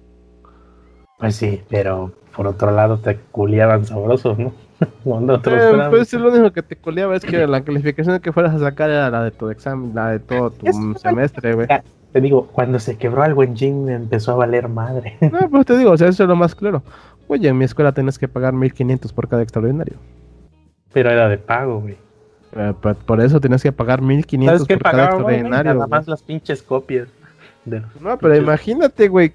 Pues 1.18 1.38
sí, 1.38 1.62
pero 1.70 2.12
por 2.36 2.48
otro 2.48 2.72
lado 2.72 2.98
te 2.98 3.18
culiaban 3.32 3.86
sabrosos, 3.86 4.38
¿no? 4.38 4.52
Cuando 5.06 5.36
otros 5.36 5.58
Eh, 5.58 5.88
pues 5.90 6.12
lo 6.14 6.30
único 6.30 6.52
que 6.52 6.64
te 6.64 6.76
coleaba 6.76 7.16
es 7.16 7.24
que 7.24 7.48
la 7.48 7.62
calificación 7.62 8.20
que 8.20 8.34
fueras 8.34 8.56
a 8.56 8.60
sacar 8.60 8.90
era 8.90 9.10
la 9.10 9.24
de 9.24 9.32
tu 9.32 9.50
examen, 9.50 9.96
la 9.96 10.12
de 10.12 10.20
todo 10.20 10.52
tu 10.52 10.66
semestre, 10.96 11.54
güey. 11.54 11.68
Te 12.12 12.20
digo, 12.22 12.48
cuando 12.48 12.78
se 12.80 12.98
quebró 12.98 13.24
algo 13.24 13.44
en 13.44 13.56
Jim 13.56 13.86
me 13.86 13.94
empezó 13.94 14.34
a 14.34 14.36
valer 14.36 14.68
madre. 14.68 15.18
No, 15.22 15.50
pero 15.50 15.64
te 15.64 15.78
digo, 15.78 15.92
o 15.92 15.98
sea, 15.98 16.10
eso 16.10 16.24
es 16.24 16.30
lo 16.30 16.36
más 16.36 16.56
claro. 16.56 16.84
Oye, 17.30 17.48
en 17.48 17.58
mi 17.58 17.64
escuela 17.64 17.94
tienes 17.94 18.18
que 18.20 18.28
pagar 18.28 18.52
1500 18.54 19.14
por 19.14 19.30
cada 19.30 19.44
extraordinario. 19.44 19.96
Pero 20.94 21.12
era 21.12 21.30
de 21.30 21.38
pago, 21.38 21.82
güey. 21.82 21.98
Eh, 22.56 22.74
por, 22.82 22.96
por 22.96 23.22
eso 23.22 23.40
tienes 23.40 23.62
que 23.62 23.72
pagar 23.72 24.02
1500 24.02 24.62
¿Sabes 24.62 24.68
qué 24.68 24.78
por 24.78 24.92
cada 24.92 25.06
extraordinario. 25.06 25.74
Nada 25.74 25.88
más 25.88 26.08
las 26.08 26.24
pinches 26.24 26.64
copias. 26.64 27.08
De 27.66 27.82
los 27.82 28.02
No, 28.02 28.18
pero 28.18 28.36
imagínate, 28.36 29.08
güey. 29.08 29.34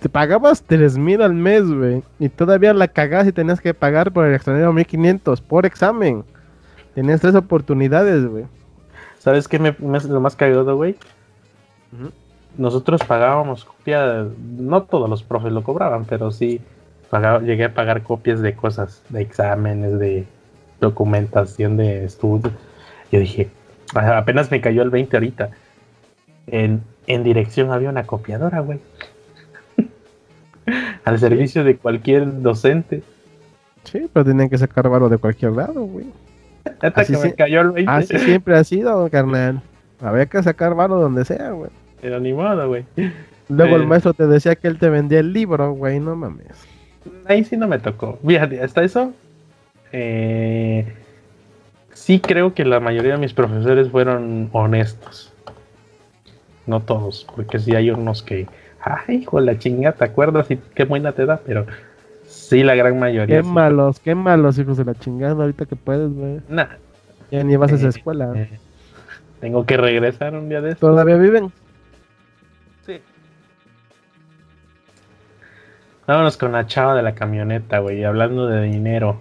Te 0.00 0.08
pagabas 0.08 0.62
3000 0.64 1.22
al 1.22 1.34
mes, 1.34 1.64
güey. 1.64 2.02
Y 2.18 2.28
todavía 2.28 2.74
la 2.74 2.88
cagás 2.88 3.26
y 3.26 3.32
tenías 3.32 3.60
que 3.60 3.72
pagar 3.72 4.12
por 4.12 4.26
el 4.26 4.34
extraordinario 4.34 4.72
1500 4.72 5.40
por 5.40 5.64
examen. 5.64 6.24
Tenías 6.94 7.20
tres 7.20 7.34
oportunidades, 7.34 8.26
güey. 8.26 8.44
¿Sabes 9.18 9.46
qué 9.46 9.58
me, 9.58 9.74
me 9.78 9.98
es 9.98 10.04
lo 10.04 10.20
más 10.20 10.34
cagado, 10.34 10.76
güey? 10.76 10.96
Nosotros 12.58 13.02
pagábamos 13.04 13.64
copia, 13.64 14.26
no 14.58 14.82
todos 14.82 15.08
los 15.08 15.22
profes 15.22 15.52
lo 15.52 15.62
cobraban, 15.62 16.04
pero 16.04 16.30
sí 16.30 16.60
pagaba, 17.08 17.40
llegué 17.40 17.64
a 17.64 17.74
pagar 17.74 18.02
copias 18.02 18.40
de 18.40 18.54
cosas, 18.54 19.02
de 19.08 19.22
exámenes, 19.22 19.98
de 19.98 20.26
documentación 20.82 21.76
de 21.78 22.04
estudio. 22.04 22.50
Yo 23.10 23.20
dije, 23.20 23.48
"Ah, 23.94 24.18
apenas 24.18 24.50
me 24.50 24.60
cayó 24.60 24.82
el 24.82 24.90
20 24.90 25.16
ahorita. 25.16 25.50
En, 26.48 26.82
en 27.06 27.22
dirección 27.24 27.72
había 27.72 27.88
una 27.88 28.04
copiadora, 28.04 28.60
güey. 28.60 28.80
Al 31.04 31.18
servicio 31.18 31.64
de 31.64 31.76
cualquier 31.76 32.42
docente. 32.42 33.02
Sí, 33.84 34.08
pero 34.12 34.24
tenían 34.24 34.48
que 34.48 34.58
sacar 34.58 34.88
varo 34.88 35.08
de 35.08 35.18
cualquier 35.18 35.52
lado, 35.52 35.82
güey. 35.82 36.06
Hasta 36.80 37.00
Así 37.00 37.12
que 37.14 37.18
me 37.20 37.34
cayó 37.34 37.60
el 37.62 37.70
20. 37.72 37.90
Así 37.90 38.18
siempre 38.18 38.56
ha 38.56 38.64
sido, 38.64 39.08
carnal. 39.10 39.60
Había 40.00 40.26
que 40.26 40.42
sacar 40.42 40.74
varo 40.74 41.00
donde 41.00 41.24
sea, 41.24 41.50
güey. 41.50 41.70
Pero 42.00 42.20
ni 42.20 42.32
modo, 42.32 42.68
güey. 42.68 42.84
Luego 43.48 43.76
el 43.76 43.82
Eh. 43.82 43.86
maestro 43.86 44.14
te 44.14 44.26
decía 44.26 44.54
que 44.56 44.68
él 44.68 44.78
te 44.78 44.88
vendía 44.88 45.20
el 45.20 45.32
libro, 45.32 45.72
güey, 45.72 45.98
no 46.00 46.14
mames. 46.16 46.46
Ahí 47.26 47.44
sí 47.44 47.56
no 47.56 47.66
me 47.68 47.78
tocó. 47.78 48.18
Fíjate, 48.24 48.62
hasta 48.62 48.82
eso. 48.84 49.12
Eh, 49.92 50.92
sí 51.92 52.20
creo 52.20 52.54
que 52.54 52.64
la 52.64 52.80
mayoría 52.80 53.12
de 53.12 53.18
mis 53.18 53.32
profesores 53.34 53.90
fueron 53.90 54.48
honestos. 54.52 55.32
No 56.66 56.80
todos, 56.80 57.26
porque 57.34 57.58
sí 57.58 57.74
hay 57.74 57.90
unos 57.90 58.22
que. 58.22 58.46
Ay, 58.80 59.16
hijo 59.18 59.38
de 59.40 59.46
la 59.46 59.58
chingada, 59.58 59.94
¿te 59.96 60.04
acuerdas? 60.04 60.50
Y 60.50 60.56
qué 60.56 60.84
buena 60.84 61.12
te 61.12 61.24
da, 61.26 61.40
pero 61.44 61.66
sí, 62.26 62.62
la 62.64 62.74
gran 62.74 62.98
mayoría. 62.98 63.36
Qué 63.38 63.42
sí. 63.44 63.48
malos, 63.48 64.00
qué 64.00 64.14
malos 64.14 64.58
hijos 64.58 64.76
de 64.76 64.84
la 64.84 64.94
chingada 64.94 65.34
ahorita 65.42 65.66
que 65.66 65.76
puedes, 65.76 66.12
güey. 66.12 66.40
Nah, 66.48 66.66
Ya 67.30 67.42
ni 67.44 67.56
vas 67.56 67.72
a 67.72 67.76
esa 67.76 67.86
Eh, 67.86 67.90
escuela. 67.90 68.32
eh, 68.34 68.58
tengo 69.40 69.64
que 69.66 69.76
regresar 69.76 70.34
un 70.34 70.48
día 70.48 70.60
de 70.60 70.70
estos. 70.72 70.88
¿Todavía 70.90 71.16
viven? 71.16 71.52
Sí. 72.86 73.00
Vámonos 76.06 76.36
con 76.36 76.52
la 76.52 76.66
chava 76.66 76.94
de 76.94 77.02
la 77.02 77.14
camioneta, 77.14 77.78
güey. 77.78 78.04
Hablando 78.04 78.46
de 78.46 78.62
dinero. 78.62 79.20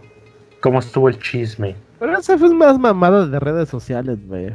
¿Cómo 0.61 0.79
estuvo 0.79 1.09
el 1.09 1.19
chisme? 1.19 1.75
Pero 1.99 2.17
esa 2.17 2.37
fue 2.37 2.53
más 2.53 2.79
mamada 2.79 3.27
de 3.27 3.39
redes 3.39 3.69
sociales, 3.69 4.17
güey. 4.27 4.51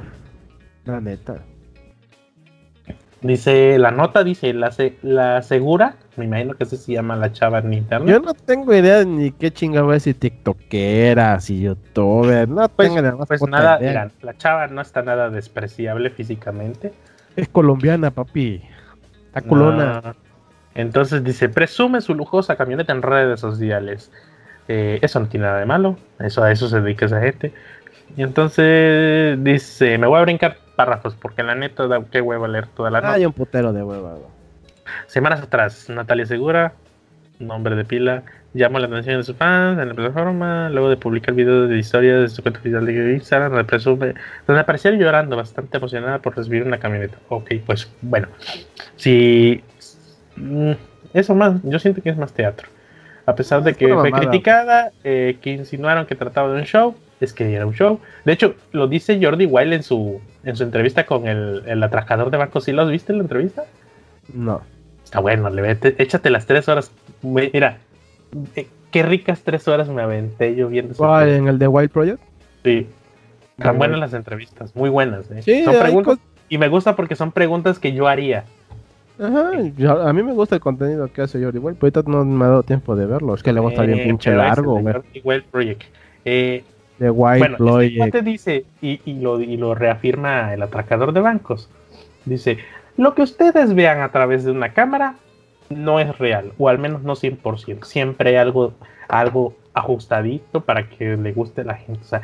La 0.84 1.00
neta. 1.00 1.36
Dice, 3.22 3.78
la 3.78 3.90
nota 3.90 4.22
dice, 4.22 4.52
la, 4.52 4.70
se- 4.70 4.98
la 5.02 5.42
segura, 5.42 5.96
me 6.16 6.26
imagino 6.26 6.54
que 6.54 6.64
así 6.64 6.76
se 6.76 6.92
llama 6.92 7.16
la 7.16 7.32
chava 7.32 7.58
en 7.58 7.72
internet. 7.72 8.14
Yo 8.14 8.20
no 8.20 8.34
tengo 8.34 8.72
idea 8.74 9.04
ni 9.04 9.32
qué 9.32 9.50
chingada 9.50 9.96
es 9.96 10.04
si 10.04 10.14
tiktokera, 10.14 11.40
si 11.40 11.62
youtuber, 11.62 12.48
no 12.48 12.68
pues 12.68 12.94
tengo 12.94 13.16
más 13.18 13.26
pues 13.26 13.42
nada, 13.48 14.10
la 14.22 14.36
chava 14.36 14.68
no 14.68 14.80
está 14.80 15.02
nada 15.02 15.30
despreciable 15.30 16.10
físicamente. 16.10 16.92
Es 17.34 17.48
colombiana, 17.48 18.10
papi. 18.10 18.62
Culona. 19.48 20.00
No. 20.04 20.14
Entonces 20.74 21.24
dice, 21.24 21.48
presume 21.48 22.02
su 22.02 22.14
lujosa 22.14 22.56
camioneta 22.56 22.92
en 22.92 23.02
redes 23.02 23.40
sociales. 23.40 24.12
Eh, 24.68 24.98
eso 25.02 25.20
no 25.20 25.28
tiene 25.28 25.46
nada 25.46 25.60
de 25.60 25.66
malo, 25.66 25.96
eso 26.18 26.42
a 26.42 26.50
eso 26.50 26.68
se 26.68 26.80
dedica 26.80 27.06
esa 27.06 27.20
gente. 27.20 27.52
Y 28.16 28.22
entonces 28.22 29.42
dice, 29.42 29.98
me 29.98 30.06
voy 30.06 30.18
a 30.18 30.22
brincar 30.22 30.56
párrafos 30.76 31.14
porque 31.14 31.42
la 31.42 31.54
neta 31.54 31.86
da 31.86 32.02
qué 32.10 32.20
huevo 32.20 32.46
leer 32.46 32.66
toda 32.68 32.90
la 32.90 33.00
nota. 33.00 33.14
Hay 33.14 33.26
un 33.26 33.32
putero 33.32 33.72
de 33.72 33.82
hueva. 33.82 34.16
Semanas 35.06 35.40
atrás, 35.40 35.88
Natalia 35.88 36.26
Segura, 36.26 36.74
nombre 37.38 37.74
de 37.76 37.84
pila, 37.84 38.22
llamó 38.54 38.78
la 38.78 38.86
atención 38.86 39.18
de 39.18 39.24
sus 39.24 39.36
fans 39.36 39.78
en 39.78 39.88
la 39.88 39.94
plataforma, 39.94 40.70
luego 40.70 40.88
de 40.88 40.96
publicar 40.96 41.34
videos 41.34 41.68
de 41.68 41.78
historias 41.78 42.22
de 42.22 42.28
su 42.28 42.42
cuenta 42.42 42.60
oficial 42.60 42.86
de 42.86 43.14
Instagram, 43.14 43.50
donde 43.52 43.64
presume, 43.64 44.14
donde 44.46 44.60
apareció 44.60 44.90
llorando, 44.92 45.36
bastante 45.36 45.76
emocionada 45.76 46.20
por 46.20 46.36
recibir 46.36 46.62
una 46.62 46.78
camioneta. 46.78 47.18
Ok, 47.28 47.52
pues 47.64 47.90
bueno, 48.02 48.28
si 48.96 49.62
mm, 50.36 50.72
eso 51.12 51.34
más, 51.34 51.60
yo 51.64 51.78
siento 51.78 52.02
que 52.02 52.10
es 52.10 52.16
más 52.16 52.32
teatro. 52.32 52.68
A 53.26 53.34
pesar 53.34 53.62
de 53.62 53.74
que 53.74 53.86
fue 53.88 53.96
mamada. 54.10 54.18
criticada, 54.30 54.92
eh, 55.04 55.38
que 55.42 55.50
insinuaron 55.50 56.06
que 56.06 56.14
trataba 56.14 56.52
de 56.52 56.60
un 56.60 56.64
show, 56.66 56.94
es 57.20 57.32
que 57.32 57.52
era 57.52 57.66
un 57.66 57.74
show. 57.74 57.98
De 58.24 58.32
hecho, 58.32 58.54
lo 58.72 58.86
dice 58.86 59.18
Jordi 59.20 59.46
Wild 59.46 59.72
en 59.72 59.82
su, 59.82 60.20
en 60.44 60.54
su 60.56 60.62
entrevista 60.62 61.06
con 61.06 61.26
el, 61.26 61.62
el 61.66 61.82
atracador 61.82 62.30
de 62.30 62.36
bancos. 62.38 62.64
¿Sí 62.64 62.72
los 62.72 62.88
viste 62.90 63.12
en 63.12 63.18
la 63.18 63.24
entrevista? 63.24 63.64
No. 64.32 64.62
Está 65.04 65.20
bueno, 65.20 65.50
le 65.50 65.62
vete- 65.62 65.94
échate 65.98 66.30
las 66.30 66.46
tres 66.46 66.68
horas. 66.68 66.92
Mira, 67.22 67.78
eh, 68.54 68.66
qué 68.90 69.02
ricas 69.02 69.42
tres 69.42 69.66
horas 69.66 69.88
me 69.88 70.02
aventé 70.02 70.54
yo 70.54 70.68
viendo 70.68 70.92
ese 70.92 70.98
¿Cuál, 70.98 71.26
pedo. 71.26 71.36
en 71.36 71.48
el 71.48 71.58
de 71.58 71.68
Wild 71.68 71.90
Project? 71.90 72.20
Sí. 72.64 72.86
Ah, 73.58 73.70
buenas 73.72 73.98
las 73.98 74.12
entrevistas, 74.12 74.76
muy 74.76 74.90
buenas. 74.90 75.30
eh. 75.30 75.42
Sí, 75.42 75.64
Son 75.64 75.78
preguntas, 75.78 76.18
y 76.48 76.58
me 76.58 76.68
gusta 76.68 76.94
porque 76.94 77.16
son 77.16 77.32
preguntas 77.32 77.78
que 77.78 77.92
yo 77.92 78.06
haría. 78.06 78.44
Ajá, 79.18 79.50
yo- 79.76 80.02
a 80.06 80.12
mí 80.12 80.22
me 80.22 80.32
gusta 80.32 80.56
el 80.56 80.60
contenido 80.60 81.10
que 81.12 81.22
hace 81.22 81.42
Jordi 81.42 81.58
Wild, 81.58 81.78
pero 81.80 81.92
ahorita 81.98 82.10
no 82.10 82.24
me 82.24 82.44
ha 82.44 82.48
dado 82.48 82.62
tiempo 82.62 82.94
de 82.96 83.06
verlo. 83.06 83.34
Es 83.34 83.42
que 83.42 83.52
le 83.52 83.60
gusta 83.60 83.82
bien 83.82 84.00
Eh, 84.00 84.04
pinche 84.04 84.30
largo, 84.32 84.78
güey. 84.80 84.92
Jordi 84.94 85.20
Wild 85.24 85.44
Project. 85.44 85.82
Eh, 86.24 86.64
De 86.98 87.10
Wild 87.10 87.38
bueno, 87.38 87.54
este 87.54 87.64
Project. 87.64 87.96
cuate 87.98 88.22
dice, 88.22 88.64
y, 88.80 89.00
y 89.04 89.20
lo, 89.20 89.40
y 89.40 89.56
lo 89.56 89.74
reafirma 89.74 90.52
el 90.54 90.62
atracador 90.62 91.12
de 91.12 91.20
bancos, 91.20 91.68
dice, 92.24 92.58
lo 92.96 93.14
que 93.14 93.22
ustedes 93.22 93.74
vean 93.74 94.00
a 94.00 94.10
través 94.10 94.44
de 94.44 94.50
una 94.50 94.72
cámara 94.72 95.16
no 95.68 96.00
es 96.00 96.16
real, 96.18 96.52
o 96.58 96.68
al 96.68 96.78
menos 96.78 97.02
no 97.02 97.14
100%. 97.14 97.84
Siempre 97.84 98.30
hay 98.30 98.36
algo, 98.36 98.72
algo 99.08 99.54
ajustadito 99.74 100.62
para 100.62 100.88
que 100.88 101.16
le 101.16 101.32
guste 101.32 101.60
a 101.62 101.64
la 101.64 101.74
gente. 101.74 102.00
O 102.00 102.04
sea, 102.08 102.22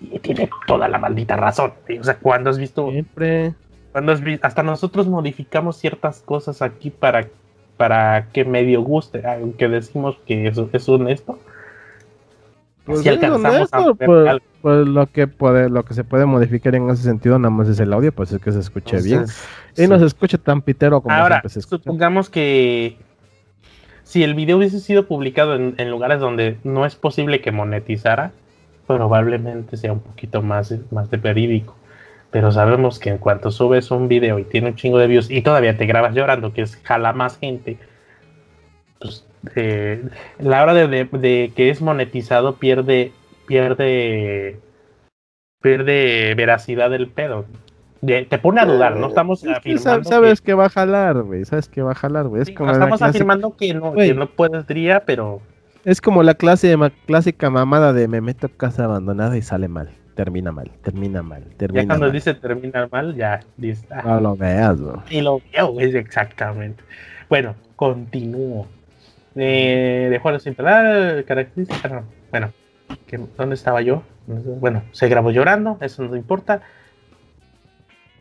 y 0.00 0.18
tiene 0.18 0.48
toda 0.66 0.88
la 0.88 0.98
maldita 0.98 1.36
razón. 1.36 1.72
O 1.98 2.04
sea, 2.04 2.16
cuando 2.18 2.50
has 2.50 2.58
visto 2.58 2.90
Siempre. 2.90 3.54
Cuando 3.92 4.16
vi- 4.16 4.38
hasta 4.42 4.62
nosotros 4.62 5.08
modificamos 5.08 5.76
ciertas 5.76 6.20
cosas 6.20 6.62
aquí 6.62 6.90
para, 6.90 7.28
para 7.76 8.28
que 8.32 8.44
medio 8.44 8.82
guste, 8.82 9.26
aunque 9.26 9.68
decimos 9.68 10.16
que 10.26 10.46
eso 10.46 10.68
es 10.72 10.88
honesto. 10.88 11.38
Pues 12.84 13.00
si 13.00 13.08
es 13.08 13.14
alcanzamos 13.14 13.72
a 13.72 13.78
honesto, 13.78 13.94
ver 13.94 14.06
pues, 14.06 14.28
algo. 14.28 14.44
pues 14.62 14.86
lo 14.88 15.06
que 15.06 15.26
puede, 15.26 15.68
lo 15.68 15.84
que 15.84 15.94
se 15.94 16.04
puede 16.04 16.24
modificar 16.24 16.74
en 16.74 16.88
ese 16.90 17.02
sentido 17.02 17.38
nada 17.38 17.50
más 17.50 17.68
es 17.68 17.80
el 17.80 17.92
audio, 17.92 18.12
pues 18.12 18.32
es 18.32 18.40
que 18.40 18.52
se 18.52 18.60
escuche 18.60 19.00
bien. 19.02 19.24
Y 19.76 19.86
no 19.86 19.98
se 19.98 20.06
escuche 20.06 20.38
tan 20.38 20.62
pitero 20.62 21.00
como 21.00 21.14
Ahora, 21.14 21.42
se 21.46 21.60
supongamos 21.60 22.30
que 22.30 22.96
si 24.04 24.24
el 24.24 24.34
video 24.34 24.56
hubiese 24.58 24.80
sido 24.80 25.06
publicado 25.06 25.54
en, 25.54 25.74
en 25.78 25.90
lugares 25.90 26.20
donde 26.20 26.58
no 26.64 26.86
es 26.86 26.96
posible 26.96 27.40
que 27.40 27.52
monetizara, 27.52 28.32
probablemente 28.86 29.76
sea 29.76 29.92
un 29.92 30.00
poquito 30.00 30.42
más, 30.42 30.74
más 30.90 31.10
de 31.10 31.16
verídico. 31.16 31.76
Pero 32.30 32.52
sabemos 32.52 32.98
que 33.00 33.10
en 33.10 33.18
cuanto 33.18 33.50
subes 33.50 33.90
un 33.90 34.06
video 34.06 34.38
y 34.38 34.44
tiene 34.44 34.68
un 34.68 34.76
chingo 34.76 34.98
de 34.98 35.08
views 35.08 35.30
y 35.30 35.42
todavía 35.42 35.76
te 35.76 35.86
grabas 35.86 36.14
llorando, 36.14 36.52
que 36.52 36.62
es 36.62 36.76
jala 36.84 37.12
más 37.12 37.38
gente, 37.38 37.76
pues 39.00 39.26
eh, 39.56 40.04
la 40.38 40.62
hora 40.62 40.74
de, 40.74 40.86
de- 40.86 41.04
de 41.18 41.52
que 41.56 41.70
es 41.70 41.80
monetizado 41.82 42.56
pierde, 42.56 43.12
pierde, 43.46 44.60
pierde 45.60 46.34
veracidad 46.36 46.90
del 46.90 47.08
pedo. 47.08 47.46
De- 48.00 48.24
te 48.24 48.38
pone 48.38 48.60
a 48.60 48.64
dudar, 48.66 48.96
no 48.96 49.08
estamos 49.08 49.42
Es 49.42 49.48
que 49.50 49.56
afirmando 49.56 50.08
sab- 50.08 50.12
sabes 50.12 50.40
que- 50.40 50.46
que 50.46 50.54
va 50.54 50.66
a 50.66 50.70
jalar, 50.70 51.22
güey. 51.22 51.44
Sabes 51.44 51.68
que 51.68 51.82
va 51.82 51.92
a 51.92 51.94
jalar, 51.96 52.28
güey. 52.28 52.42
Es 52.42 52.48
Sí, 52.48 52.54
como 52.54 52.72
no 52.72 52.78
la 52.78 52.84
estamos 52.84 53.02
afirmando 53.02 53.56
que 53.56 53.74
no, 53.74 53.92
que 53.92 54.14
no 54.14 54.26
podría, 54.30 55.00
pero 55.04 55.42
Es 55.84 56.00
como 56.00 56.22
la 56.22 56.34
clase 56.34 56.76
ma- 56.76 56.90
clásica 57.06 57.50
mamada 57.50 57.92
de 57.92 58.06
me 58.08 58.20
meto 58.20 58.46
a 58.46 58.50
casa 58.50 58.84
abandonada 58.84 59.36
y 59.36 59.42
sale 59.42 59.66
mal. 59.68 59.90
Termina 60.20 60.52
mal, 60.52 60.70
termina 60.82 61.22
mal, 61.22 61.42
ya 61.44 61.56
termina 61.56 61.86
cuando 61.86 62.04
mal. 62.06 62.12
dice 62.12 62.34
terminar 62.34 62.90
mal, 62.92 63.14
ya 63.16 63.40
dice, 63.56 63.86
ah, 63.90 64.02
No 64.04 64.20
lo 64.20 64.36
veas, 64.36 64.78
güey. 64.78 64.96
y 65.08 65.22
lo 65.22 65.40
veo, 65.50 65.68
güey, 65.68 65.96
exactamente. 65.96 66.84
Bueno, 67.30 67.54
continúo. 67.74 68.66
Eh, 69.34 70.08
dejó 70.10 70.28
de 70.30 70.34
instalar 70.44 71.24
características. 71.24 71.90
no, 71.90 72.02
Bueno, 72.30 72.52
¿qué- 73.06 73.18
¿dónde 73.38 73.54
estaba 73.54 73.80
yo? 73.80 74.02
Bueno, 74.26 74.82
se 74.92 75.08
grabó 75.08 75.30
llorando, 75.30 75.78
eso 75.80 76.02
no 76.02 76.14
importa. 76.16 76.60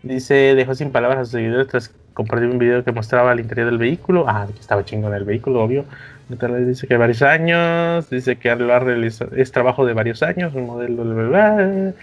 Dice, 0.04 0.56
dejó 0.56 0.76
sin 0.76 0.92
palabras 0.92 1.20
a 1.20 1.26
sus 1.26 1.34
seguidores 1.34 1.68
tras 1.68 1.94
compartir 2.14 2.50
un 2.50 2.58
video 2.58 2.84
que 2.84 2.92
mostraba 2.92 3.34
el 3.34 3.40
interior 3.40 3.68
del 3.68 3.78
vehículo. 3.78 4.26
Ah, 4.28 4.48
que 4.52 4.60
estaba 4.60 4.86
chingón 4.86 5.14
el 5.14 5.26
vehículo, 5.26 5.62
obvio. 5.64 5.86
Dice 6.30 6.88
que 6.88 6.96
varios 6.98 7.22
años, 7.22 8.10
dice 8.10 8.38
que 8.38 8.56
lo 8.56 8.74
ha 8.74 8.80
realizado, 8.80 9.36
es 9.36 9.52
trabajo 9.52 9.86
de 9.86 9.94
varios 9.94 10.22
años, 10.22 10.54
un 10.54 10.68
modelo 10.68 11.04
de 11.04 11.28
bla, 11.28 11.94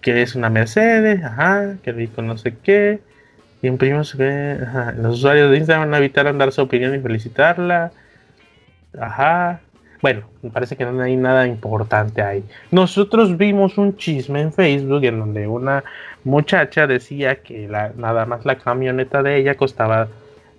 que 0.00 0.22
es 0.22 0.36
una 0.36 0.50
Mercedes, 0.50 1.24
ajá, 1.24 1.74
que 1.82 1.90
el 1.90 1.96
vehículo 1.96 2.28
no 2.28 2.38
sé 2.38 2.56
qué. 2.62 3.00
Y 3.62 3.66
imprimimos 3.66 4.14
que 4.14 4.58
los 4.98 5.16
usuarios 5.16 5.50
de 5.50 5.58
Instagram 5.58 5.92
evitaron 5.94 6.38
dar 6.38 6.52
su 6.52 6.62
opinión 6.62 6.94
y 6.94 7.00
felicitarla. 7.00 7.90
Ajá. 8.98 9.60
Bueno, 10.02 10.22
me 10.42 10.50
parece 10.50 10.76
que 10.76 10.84
no 10.84 11.00
hay 11.02 11.16
nada 11.16 11.46
importante 11.46 12.22
ahí. 12.22 12.44
Nosotros 12.70 13.36
vimos 13.36 13.78
un 13.78 13.96
chisme 13.96 14.40
en 14.40 14.52
Facebook 14.52 15.04
en 15.04 15.18
donde 15.18 15.46
una 15.46 15.84
muchacha 16.24 16.86
decía 16.86 17.36
que 17.42 17.68
la, 17.68 17.92
nada 17.96 18.26
más 18.26 18.44
la 18.44 18.56
camioneta 18.58 19.22
de 19.22 19.36
ella 19.38 19.54
costaba 19.54 20.08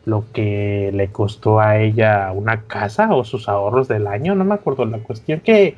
lo 0.05 0.23
que 0.33 0.89
le 0.93 1.09
costó 1.09 1.59
a 1.59 1.77
ella 1.77 2.31
una 2.33 2.61
casa 2.63 3.13
o 3.13 3.23
sus 3.25 3.49
ahorros 3.49 3.88
del 3.89 4.07
año, 4.07 4.35
no 4.35 4.45
me 4.45 4.55
acuerdo 4.55 4.85
la 4.85 4.99
cuestión 4.99 5.41
que 5.41 5.75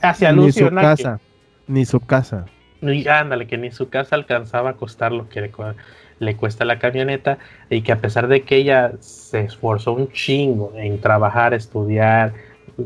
hace 0.00 0.26
Ni 0.26 0.34
su 0.34 0.40
alusión 0.40 0.78
a 0.78 0.80
que- 0.82 0.86
casa, 0.86 1.20
ni 1.66 1.84
su 1.84 2.00
casa. 2.00 2.46
y 2.80 3.06
ándale, 3.08 3.46
que 3.46 3.58
ni 3.58 3.72
su 3.72 3.88
casa 3.90 4.14
alcanzaba 4.16 4.70
a 4.70 4.74
costar 4.74 5.10
lo 5.12 5.28
que 5.28 5.50
le 6.20 6.36
cuesta 6.36 6.64
la 6.64 6.78
camioneta 6.78 7.38
y 7.68 7.82
que 7.82 7.90
a 7.92 7.96
pesar 7.98 8.28
de 8.28 8.42
que 8.42 8.56
ella 8.56 8.92
se 9.00 9.40
esforzó 9.40 9.92
un 9.94 10.12
chingo 10.12 10.72
en 10.76 11.00
trabajar, 11.00 11.52
estudiar, 11.52 12.32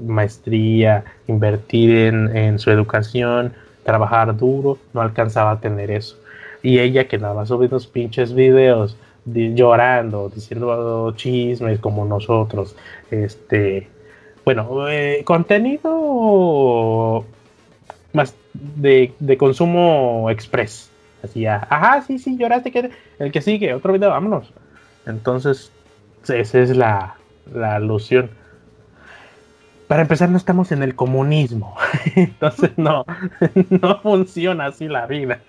maestría, 0.07 1.05
invertir 1.27 1.97
en, 1.97 2.37
en 2.37 2.59
su 2.59 2.71
educación, 2.71 3.55
trabajar 3.85 4.37
duro, 4.37 4.79
no 4.93 5.01
alcanzaba 5.01 5.53
a 5.53 5.61
tener 5.61 5.91
eso. 5.91 6.19
Y 6.63 6.79
ella 6.79 7.09
que 7.09 7.19
nada 7.19 7.35
más 7.35 7.49
sube 7.49 7.67
unos 7.67 7.87
pinches 7.87 8.35
videos 8.35 8.97
llorando, 9.27 10.31
diciendo 10.35 11.13
chismes 11.17 11.79
como 11.79 12.05
nosotros, 12.05 12.77
este, 13.11 13.89
bueno, 14.45 14.89
eh, 14.89 15.23
contenido 15.25 17.25
más 18.13 18.35
de, 18.53 19.13
de 19.19 19.37
consumo 19.37 20.29
express. 20.31 20.91
Así 21.23 21.41
ya, 21.41 21.67
ajá, 21.71 22.03
sí, 22.03 22.19
sí, 22.19 22.37
lloraste, 22.37 22.71
que 22.71 22.91
el 23.19 23.33
que 23.33 23.41
sigue, 23.41 23.73
otro 23.73 23.95
video, 23.95 24.11
vámonos. 24.11 24.53
Entonces, 25.07 25.73
esa 26.29 26.59
es 26.59 26.77
la, 26.77 27.17
la 27.53 27.77
alusión. 27.77 28.31
Para 29.89 30.03
empezar, 30.03 30.31
no 30.31 30.37
estamos 30.37 30.73
en 30.73 30.83
el 30.83 30.95
comunismo. 30.95 31.77
Entonces, 32.17 32.73
no, 32.77 33.05
no 33.71 34.01
funciona 34.01 34.67
así 34.67 34.89
la 34.89 35.07
vida. 35.07 35.41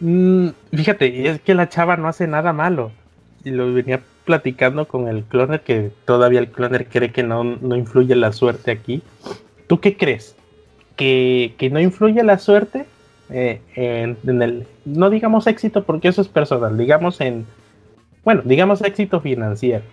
Mm, 0.00 0.48
Fíjate, 0.72 1.28
es 1.28 1.40
que 1.40 1.54
la 1.54 1.68
chava 1.68 1.96
no 1.96 2.08
hace 2.08 2.26
nada 2.26 2.52
malo. 2.52 2.92
Y 3.44 3.50
lo 3.50 3.72
venía 3.72 4.00
platicando 4.24 4.86
con 4.88 5.08
el 5.08 5.24
cloner, 5.24 5.62
que 5.62 5.92
todavía 6.04 6.40
el 6.40 6.50
cloner 6.50 6.88
cree 6.88 7.12
que 7.12 7.22
no, 7.22 7.44
no 7.44 7.76
influye 7.76 8.14
la 8.16 8.32
suerte 8.32 8.70
aquí. 8.70 9.02
¿Tú 9.66 9.80
qué 9.80 9.96
crees? 9.96 10.36
¿Que, 10.96 11.54
que 11.58 11.70
no 11.70 11.80
influye 11.80 12.22
la 12.22 12.38
suerte? 12.38 12.86
Eh, 13.30 13.62
en, 13.76 14.18
en 14.26 14.42
el, 14.42 14.68
no 14.84 15.08
digamos 15.08 15.46
éxito 15.46 15.84
porque 15.84 16.08
eso 16.08 16.20
es 16.20 16.26
personal, 16.28 16.76
digamos 16.76 17.20
en, 17.20 17.46
bueno, 18.24 18.42
digamos 18.44 18.82
éxito 18.82 19.20
financiero. 19.20 19.84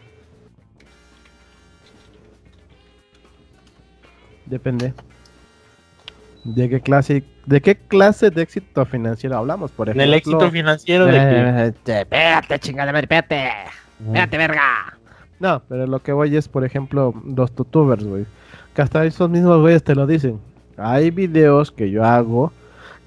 Depende. 4.48 4.94
¿De 6.44 6.70
qué 6.70 6.80
clase, 6.80 7.24
de 7.46 7.62
qué 7.62 7.76
clase 7.76 8.30
de 8.30 8.42
éxito 8.42 8.86
financiero 8.86 9.38
hablamos, 9.38 9.72
por 9.72 9.90
ejemplo? 9.90 10.04
el 10.04 10.14
éxito 10.14 10.50
financiero 10.50 11.06
de 11.06 11.12
que... 11.12 11.18
Eh, 11.18 11.68
eh, 11.68 12.00
Espérate, 12.02 12.60
chingada, 12.60 12.98
espérate. 12.98 13.50
Espérate, 14.00 14.38
verga. 14.38 14.98
No, 15.40 15.62
pero 15.68 15.86
lo 15.86 16.02
que 16.02 16.14
voy 16.14 16.36
es, 16.36 16.48
por 16.48 16.64
ejemplo, 16.64 17.14
los 17.26 17.52
tutubers, 17.52 18.04
güey. 18.04 18.26
Que 18.74 18.82
hasta 18.82 19.04
esos 19.06 19.30
mismos 19.30 19.60
güeyes 19.60 19.84
te 19.84 19.94
lo 19.94 20.08
dicen. 20.08 20.40
Hay 20.78 21.12
videos 21.12 21.72
que 21.72 21.90
yo 21.90 22.04
hago 22.06 22.54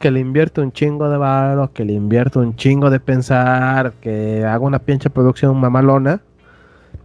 que 0.00 0.10
le 0.10 0.20
invierto 0.20 0.62
un 0.62 0.72
chingo 0.72 1.10
de 1.10 1.18
varo, 1.18 1.72
que 1.72 1.84
le 1.84 1.92
invierto 1.92 2.40
un 2.40 2.56
chingo 2.56 2.88
de 2.88 3.00
pensar, 3.00 3.92
que 4.00 4.44
hago 4.44 4.66
una 4.66 4.78
pinche 4.78 5.10
producción 5.10 5.56
mamalona 5.58 6.20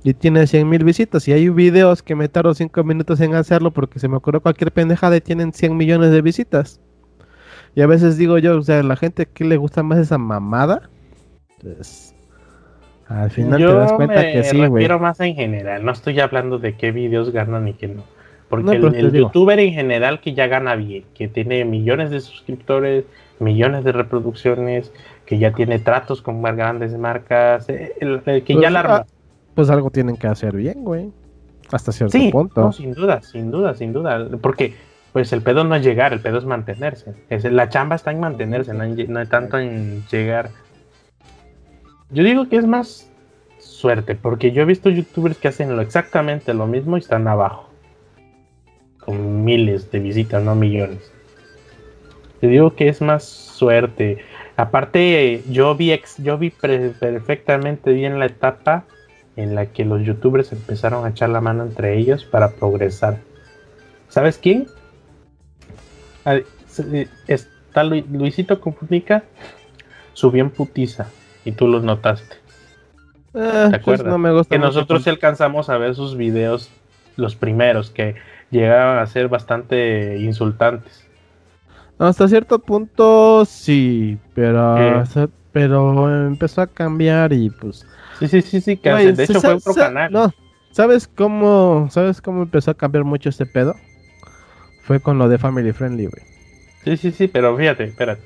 y 0.06 0.14
tiene 0.14 0.46
100 0.46 0.70
mil 0.70 0.84
visitas. 0.84 1.28
Y 1.28 1.34
hay 1.34 1.50
videos 1.50 2.04
que 2.04 2.14
me 2.14 2.30
tardo 2.30 2.54
5 2.54 2.84
minutos 2.84 3.20
en 3.22 3.34
hacerlo 3.34 3.72
porque 3.72 3.98
se 3.98 4.08
me 4.08 4.18
ocurrió 4.18 4.40
cualquier 4.40 4.72
pendejada 4.72 5.18
y 5.18 5.22
tienen 5.22 5.52
100 5.52 5.76
millones 5.76 6.12
de 6.12 6.22
visitas. 6.22 6.80
Y 7.74 7.82
a 7.82 7.88
veces 7.88 8.16
digo 8.16 8.38
yo, 8.38 8.56
o 8.56 8.62
sea, 8.62 8.84
la 8.84 8.96
gente 8.98 9.26
que 9.26 9.44
le 9.44 9.58
gusta 9.58 9.82
más 9.82 9.98
esa 9.98 10.20
mamada, 10.20 10.92
pues 11.60 12.14
al 13.08 13.32
final 13.32 13.60
Yo 13.60 13.70
te 13.70 13.76
das 13.78 13.94
cuenta 13.94 14.22
me 14.22 14.32
que 14.32 14.44
sí, 14.44 14.58
güey. 14.58 14.70
refiero 14.74 15.00
más 15.00 15.20
en 15.22 15.34
general, 15.34 15.84
no 15.84 15.92
estoy 15.92 16.20
hablando 16.20 16.60
de 16.60 16.76
qué 16.76 16.92
videos 16.92 17.32
ganan 17.32 17.68
y 17.68 17.74
qué 17.74 17.88
no. 17.88 18.04
Porque 18.48 18.78
No, 18.78 18.90
el, 18.90 19.12
youtuber 19.12 19.60
en 19.60 19.74
general 19.74 20.22
que 20.22 20.36
ya 20.36 20.46
gana 20.46 20.76
bien, 20.76 21.04
que 21.16 21.28
tiene 21.28 21.66
millones 21.66 22.12
de 22.12 22.22
suscriptores, 22.22 23.06
millones 23.40 23.84
de 23.84 23.92
reproducciones, 23.92 24.94
que 25.26 25.40
ya 25.40 25.52
tiene 25.52 25.80
tratos 25.80 26.22
con 26.22 26.42
más 26.42 26.56
grandes 26.56 26.96
marcas, 26.96 27.68
eh, 27.70 27.94
el, 28.00 28.22
el 28.28 28.44
que 28.44 28.54
Pues, 28.54 28.62
ya 28.64 28.70
la 28.70 28.82
arma. 28.82 29.06
Pues 29.56 29.70
algo 29.70 29.90
tienen 29.90 30.18
que 30.18 30.28
hacer 30.28 30.56
bien, 30.56 30.84
güey. 30.84 31.12
Hasta 31.72 31.92
cierto 31.92 32.18
Sí, 32.18 32.30
punto. 32.32 32.62
no, 32.62 32.72
sin 32.72 32.94
duda, 32.94 33.22
sin 33.22 33.50
duda, 33.50 33.74
sin 33.74 33.94
duda. 33.94 34.28
Porque 34.42 34.76
pues 35.14 35.32
el 35.34 35.42
pedo 35.42 35.64
no 35.64 35.76
es 35.76 35.84
llegar, 35.84 36.14
el 36.14 36.20
pedo 36.20 36.38
es 36.38 36.46
mantenerse. 36.46 37.14
Es, 37.30 37.46
la 37.46 37.70
chamba 37.70 37.96
está 37.96 38.12
en 38.12 38.20
mantenerse, 38.20 38.74
no, 38.74 38.84
en 38.84 39.12
no 39.12 39.20
hay 39.20 39.28
tanto 39.28 39.58
en 39.58 40.04
llegar. 40.12 40.50
Yo 42.10 42.24
digo 42.24 42.48
que 42.50 42.58
es 42.58 42.68
más 42.68 43.10
suerte, 43.60 44.16
porque 44.16 44.52
yo 44.52 44.62
he 44.62 44.66
visto 44.66 44.90
youtubers 44.90 45.38
que 45.38 45.48
hacen 45.48 45.76
lo 45.76 45.82
exactamente 45.82 46.54
lo 46.54 46.68
mismo 46.68 46.98
y 46.98 47.00
están 47.00 47.28
abajo. 47.28 47.70
Con 49.00 49.44
miles 49.44 49.90
de 49.92 50.00
visitas, 50.00 50.44
no 50.44 50.54
millones. 50.56 51.12
Te 52.42 52.48
digo 52.48 52.76
que 52.76 52.90
es 52.90 53.02
más 53.02 53.24
suerte. 53.24 54.18
Aparte, 54.58 55.44
yo 55.50 55.76
vi, 55.76 55.92
ex- 55.94 56.18
yo 56.18 56.38
vi 56.38 56.50
pre- 56.50 56.90
perfectamente 56.92 57.92
bien 57.94 58.20
la 58.20 58.26
etapa 58.26 58.86
en 59.36 59.56
la 59.56 59.68
que 59.68 59.86
los 59.86 60.02
youtubers 60.04 60.52
empezaron 60.52 61.06
a 61.06 61.10
echar 61.10 61.30
la 61.30 61.42
mano 61.42 61.64
entre 61.64 61.98
ellos 61.98 62.24
para 62.26 62.52
progresar. 62.52 63.18
¿Sabes 64.10 64.38
quién? 64.38 64.68
Se- 66.68 67.08
Está 67.28 67.84
Lu- 67.84 68.06
Luisito 68.12 68.60
Comunica, 68.60 69.24
subió 70.14 70.44
en 70.44 70.50
putiza 70.50 71.08
y 71.44 71.52
tú 71.52 71.68
los 71.68 71.84
notaste. 71.84 72.36
Eh, 73.34 73.68
pues 73.70 73.74
acuerdas? 73.74 74.08
no 74.08 74.18
me 74.18 74.32
gusta 74.32 74.56
Que 74.56 74.60
nosotros 74.60 75.04
sí 75.04 75.10
alcanzamos 75.10 75.70
a 75.70 75.78
ver 75.78 75.94
sus 75.96 76.16
videos, 76.16 76.70
los 77.18 77.36
primeros, 77.36 77.90
que 77.90 78.16
llegaban 78.50 79.00
a 79.00 79.06
ser 79.08 79.28
bastante 79.28 80.18
insultantes. 80.20 81.06
Hasta 82.00 82.28
cierto 82.28 82.60
punto 82.60 83.46
sí, 83.46 84.18
pero, 84.34 85.04
pero 85.52 86.28
empezó 86.28 86.62
a 86.62 86.68
cambiar 86.68 87.32
y 87.34 87.50
pues... 87.50 87.86
Sí, 88.20 88.28
sí, 88.28 88.42
sí, 88.42 88.62
sí, 88.62 88.78
que 88.78 88.90
de 88.92 89.24
hecho 89.24 89.42
fue 89.42 89.54
otro 89.54 89.74
canal. 89.74 90.12
No, 90.12 90.32
¿sabes 90.72 91.08
cómo, 91.08 91.88
¿sabes 91.92 92.22
cómo 92.22 92.44
empezó 92.44 92.72
a 92.72 92.76
cambiar 92.76 93.04
mucho 93.04 93.30
este 93.30 93.46
pedo? 93.46 93.76
Fue 94.84 95.00
con 95.00 95.18
lo 95.18 95.28
de 95.28 95.38
Family 95.38 95.74
Friendly, 95.74 96.06
güey. 96.06 96.24
Sí, 96.84 96.98
sí, 96.98 97.12
sí, 97.12 97.28
pero 97.28 97.58
fíjate, 97.58 97.86
espérate. 97.86 98.22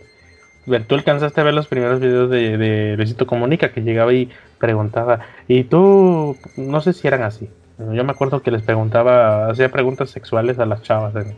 Ver, 0.65 0.83
tú 0.83 0.95
alcanzaste 0.95 1.39
a 1.41 1.43
ver 1.45 1.53
los 1.53 1.67
primeros 1.67 1.99
videos 1.99 2.29
de, 2.29 2.57
de 2.57 2.97
Luisito 2.97 3.25
Comunica 3.25 3.71
que 3.71 3.81
llegaba 3.81 4.13
y 4.13 4.29
preguntaba, 4.59 5.21
y 5.47 5.63
tú, 5.63 6.37
no 6.57 6.81
sé 6.81 6.93
si 6.93 7.07
eran 7.07 7.23
así. 7.23 7.49
Yo 7.79 8.03
me 8.03 8.11
acuerdo 8.11 8.41
que 8.43 8.51
les 8.51 8.61
preguntaba, 8.61 9.49
hacía 9.49 9.71
preguntas 9.71 10.09
sexuales 10.09 10.59
a 10.59 10.65
las 10.65 10.81
chavas. 10.83 11.15
en- 11.15 11.37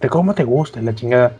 de 0.00 0.08
cómo 0.08 0.34
te 0.34 0.44
gusta 0.44 0.80
y 0.80 0.84
la 0.84 0.94
chingada. 0.94 1.32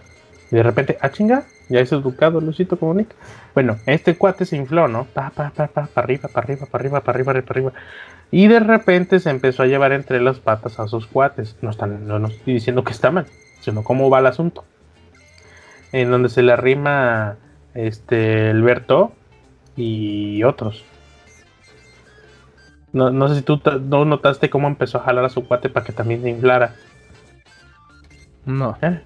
Y 0.51 0.57
de 0.57 0.63
repente, 0.63 0.97
ah, 1.01 1.11
chinga, 1.11 1.45
ya 1.69 1.81
es 1.81 1.93
educado 1.93 2.41
Luisito 2.41 2.79
Comunica. 2.79 3.15
Bueno, 3.55 3.79
este 3.87 4.17
cuate 4.17 4.45
se 4.45 4.57
infló, 4.57 4.89
¿no? 4.89 5.05
Pa, 5.05 5.31
pa, 5.31 5.51
pa, 5.51 5.69
pa, 5.69 5.87
para 5.87 6.05
arriba, 6.05 6.29
para 6.29 6.45
arriba, 6.45 6.67
para 6.67 6.83
arriba, 6.83 7.01
para 7.01 7.17
arriba, 7.17 7.33
para 7.33 7.53
arriba. 7.53 7.73
Y 8.31 8.49
de 8.49 8.61
repente 8.61 9.21
se 9.21 9.31
empezó 9.31 9.63
a 9.63 9.67
llevar 9.67 9.93
entre 9.93 10.21
las 10.21 10.41
patas 10.41 10.79
a 10.81 10.89
sus 10.89 11.07
cuates. 11.07 11.57
No, 11.63 11.71
están, 11.71 12.07
no, 12.07 12.19
no 12.19 12.29
estoy 12.29 12.55
diciendo 12.55 12.85
que 12.85 12.93
está 12.93 13.11
mal, 13.11 13.27
sino 13.61 13.85
cómo 13.85 14.11
va 14.11 14.19
el 14.19 14.27
asunto. 14.27 14.65
En 15.93 16.11
donde 16.11 16.29
se 16.29 16.43
le 16.43 16.53
arrima 16.53 17.37
este 17.75 18.51
Alberto 18.51 19.13
y 19.77 20.43
otros. 20.43 20.85
No, 22.93 23.11
no 23.11 23.29
sé 23.29 23.37
si 23.37 23.43
tú 23.43 23.61
no 23.83 24.05
notaste 24.05 24.51
cómo 24.51 24.69
empezó 24.69 24.99
a 24.99 25.03
jalar 25.03 25.25
a 25.25 25.29
su 25.29 25.47
cuate 25.47 25.69
para 25.69 25.85
que 25.85 25.93
también 25.93 26.23
se 26.23 26.31
inflara. 26.31 26.75
No. 28.45 28.77
¿Eh? 28.83 29.01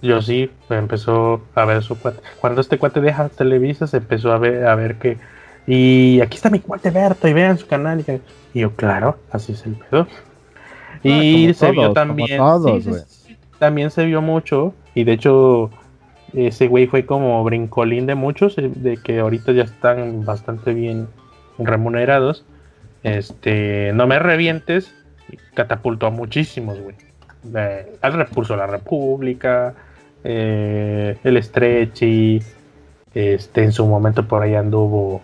Yo 0.00 0.22
sí, 0.22 0.50
empezó 0.70 1.42
a 1.54 1.64
ver 1.64 1.82
su 1.82 1.98
cuate. 1.98 2.20
Cuando 2.40 2.60
este 2.60 2.78
cuate 2.78 3.00
deja 3.00 3.28
Televisa, 3.28 3.86
se 3.86 3.96
empezó 3.96 4.32
a 4.32 4.38
ver, 4.38 4.66
a 4.66 4.74
ver 4.74 4.96
que. 4.96 5.18
Y 5.66 6.20
aquí 6.20 6.36
está 6.36 6.50
mi 6.50 6.60
cuate 6.60 6.90
Berto, 6.90 7.28
y 7.28 7.32
vean 7.32 7.58
su 7.58 7.66
canal. 7.66 8.04
Y, 8.06 8.58
y 8.58 8.60
yo, 8.60 8.74
claro, 8.74 9.18
así 9.30 9.52
es 9.52 9.66
el 9.66 9.74
pedo. 9.74 10.06
Y 11.02 11.46
como 11.46 11.54
se 11.54 11.70
vio 11.72 11.92
también. 11.92 12.38
todos, 12.38 12.84
sí, 12.84 12.92
sí, 13.08 13.38
también 13.58 13.90
se 13.90 14.04
vio 14.06 14.22
mucho. 14.22 14.72
Y 14.94 15.04
de 15.04 15.12
hecho, 15.12 15.70
ese 16.32 16.68
güey 16.68 16.86
fue 16.86 17.04
como 17.06 17.42
brincolín 17.44 18.06
de 18.06 18.14
muchos, 18.14 18.56
eh, 18.58 18.70
de 18.74 18.96
que 18.98 19.18
ahorita 19.20 19.52
ya 19.52 19.64
están 19.64 20.24
bastante 20.24 20.74
bien 20.74 21.08
remunerados. 21.58 22.44
Este, 23.02 23.92
no 23.94 24.06
me 24.06 24.18
revientes, 24.18 24.94
catapultó 25.54 26.06
a 26.06 26.10
muchísimos, 26.10 26.80
güey. 26.80 26.96
Eh, 27.54 27.96
al 28.00 28.12
repulso 28.12 28.56
la 28.56 28.66
República, 28.66 29.74
eh, 30.24 31.16
el 31.24 31.42
Stretchy, 31.42 32.42
este, 33.14 33.64
en 33.64 33.72
su 33.72 33.86
momento 33.86 34.26
por 34.26 34.42
ahí 34.42 34.54
anduvo, 34.54 35.22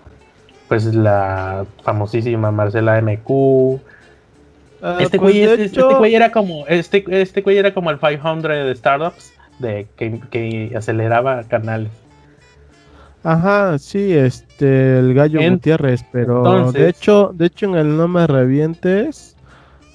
pues 0.68 0.84
la 0.94 1.66
famosísima 1.82 2.50
Marcela 2.50 3.00
MQ. 3.00 3.80
Ah, 4.82 4.98
Este 5.00 5.18
pues, 5.18 5.32
güey, 5.32 5.42
este, 5.42 5.64
este 5.64 5.80
hecho- 5.80 6.04
era 6.04 6.30
como, 6.30 6.66
este, 6.66 7.04
este 7.08 7.40
güey 7.42 7.58
era 7.58 7.72
como 7.72 7.90
el 7.90 7.98
500 7.98 8.42
de 8.42 8.74
startups, 8.76 9.32
de 9.58 9.86
que, 9.96 10.20
que 10.30 10.72
aceleraba 10.76 11.42
canales. 11.44 11.90
Ajá, 13.22 13.78
sí, 13.78 14.12
este, 14.12 14.98
el 14.98 15.14
gallo 15.14 15.40
En- 15.40 15.54
Gutiérrez, 15.54 16.04
pero 16.12 16.38
Entonces- 16.38 16.82
de 16.82 16.88
hecho, 16.90 17.30
de 17.34 17.46
hecho 17.46 17.66
en 17.66 17.76
el 17.76 17.96
No 17.96 18.06
Me 18.08 18.26
Revientes, 18.26 19.36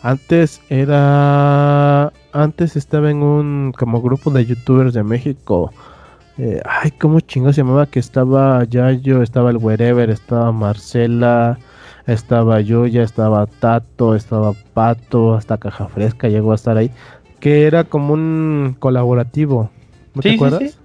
antes 0.01 0.61
era, 0.69 2.11
antes 2.31 2.75
estaba 2.75 3.11
en 3.11 3.23
un 3.23 3.73
como 3.77 4.01
grupo 4.01 4.31
de 4.31 4.45
youtubers 4.45 4.93
de 4.93 5.03
México, 5.03 5.71
eh, 6.37 6.61
ay, 6.65 6.91
¿cómo 6.91 7.19
chingo 7.19 7.51
se 7.51 7.61
llamaba? 7.61 7.85
Que 7.87 7.99
estaba 7.99 8.63
Yayo, 8.63 9.21
estaba 9.21 9.49
el 9.49 9.57
Wherever, 9.57 10.09
estaba 10.09 10.51
Marcela, 10.51 11.59
estaba 12.07 12.61
Yoya, 12.61 13.03
estaba 13.03 13.45
Tato, 13.45 14.15
estaba 14.15 14.53
Pato, 14.73 15.35
hasta 15.35 15.57
Caja 15.57 15.87
Fresca 15.87 16.29
llegó 16.29 16.53
a 16.53 16.55
estar 16.55 16.77
ahí, 16.77 16.91
que 17.39 17.65
era 17.65 17.83
como 17.83 18.13
un 18.13 18.75
colaborativo, 18.79 19.69
¿no 20.13 20.21
te 20.21 20.29
sí, 20.29 20.35
acuerdas? 20.35 20.59
sí. 20.59 20.75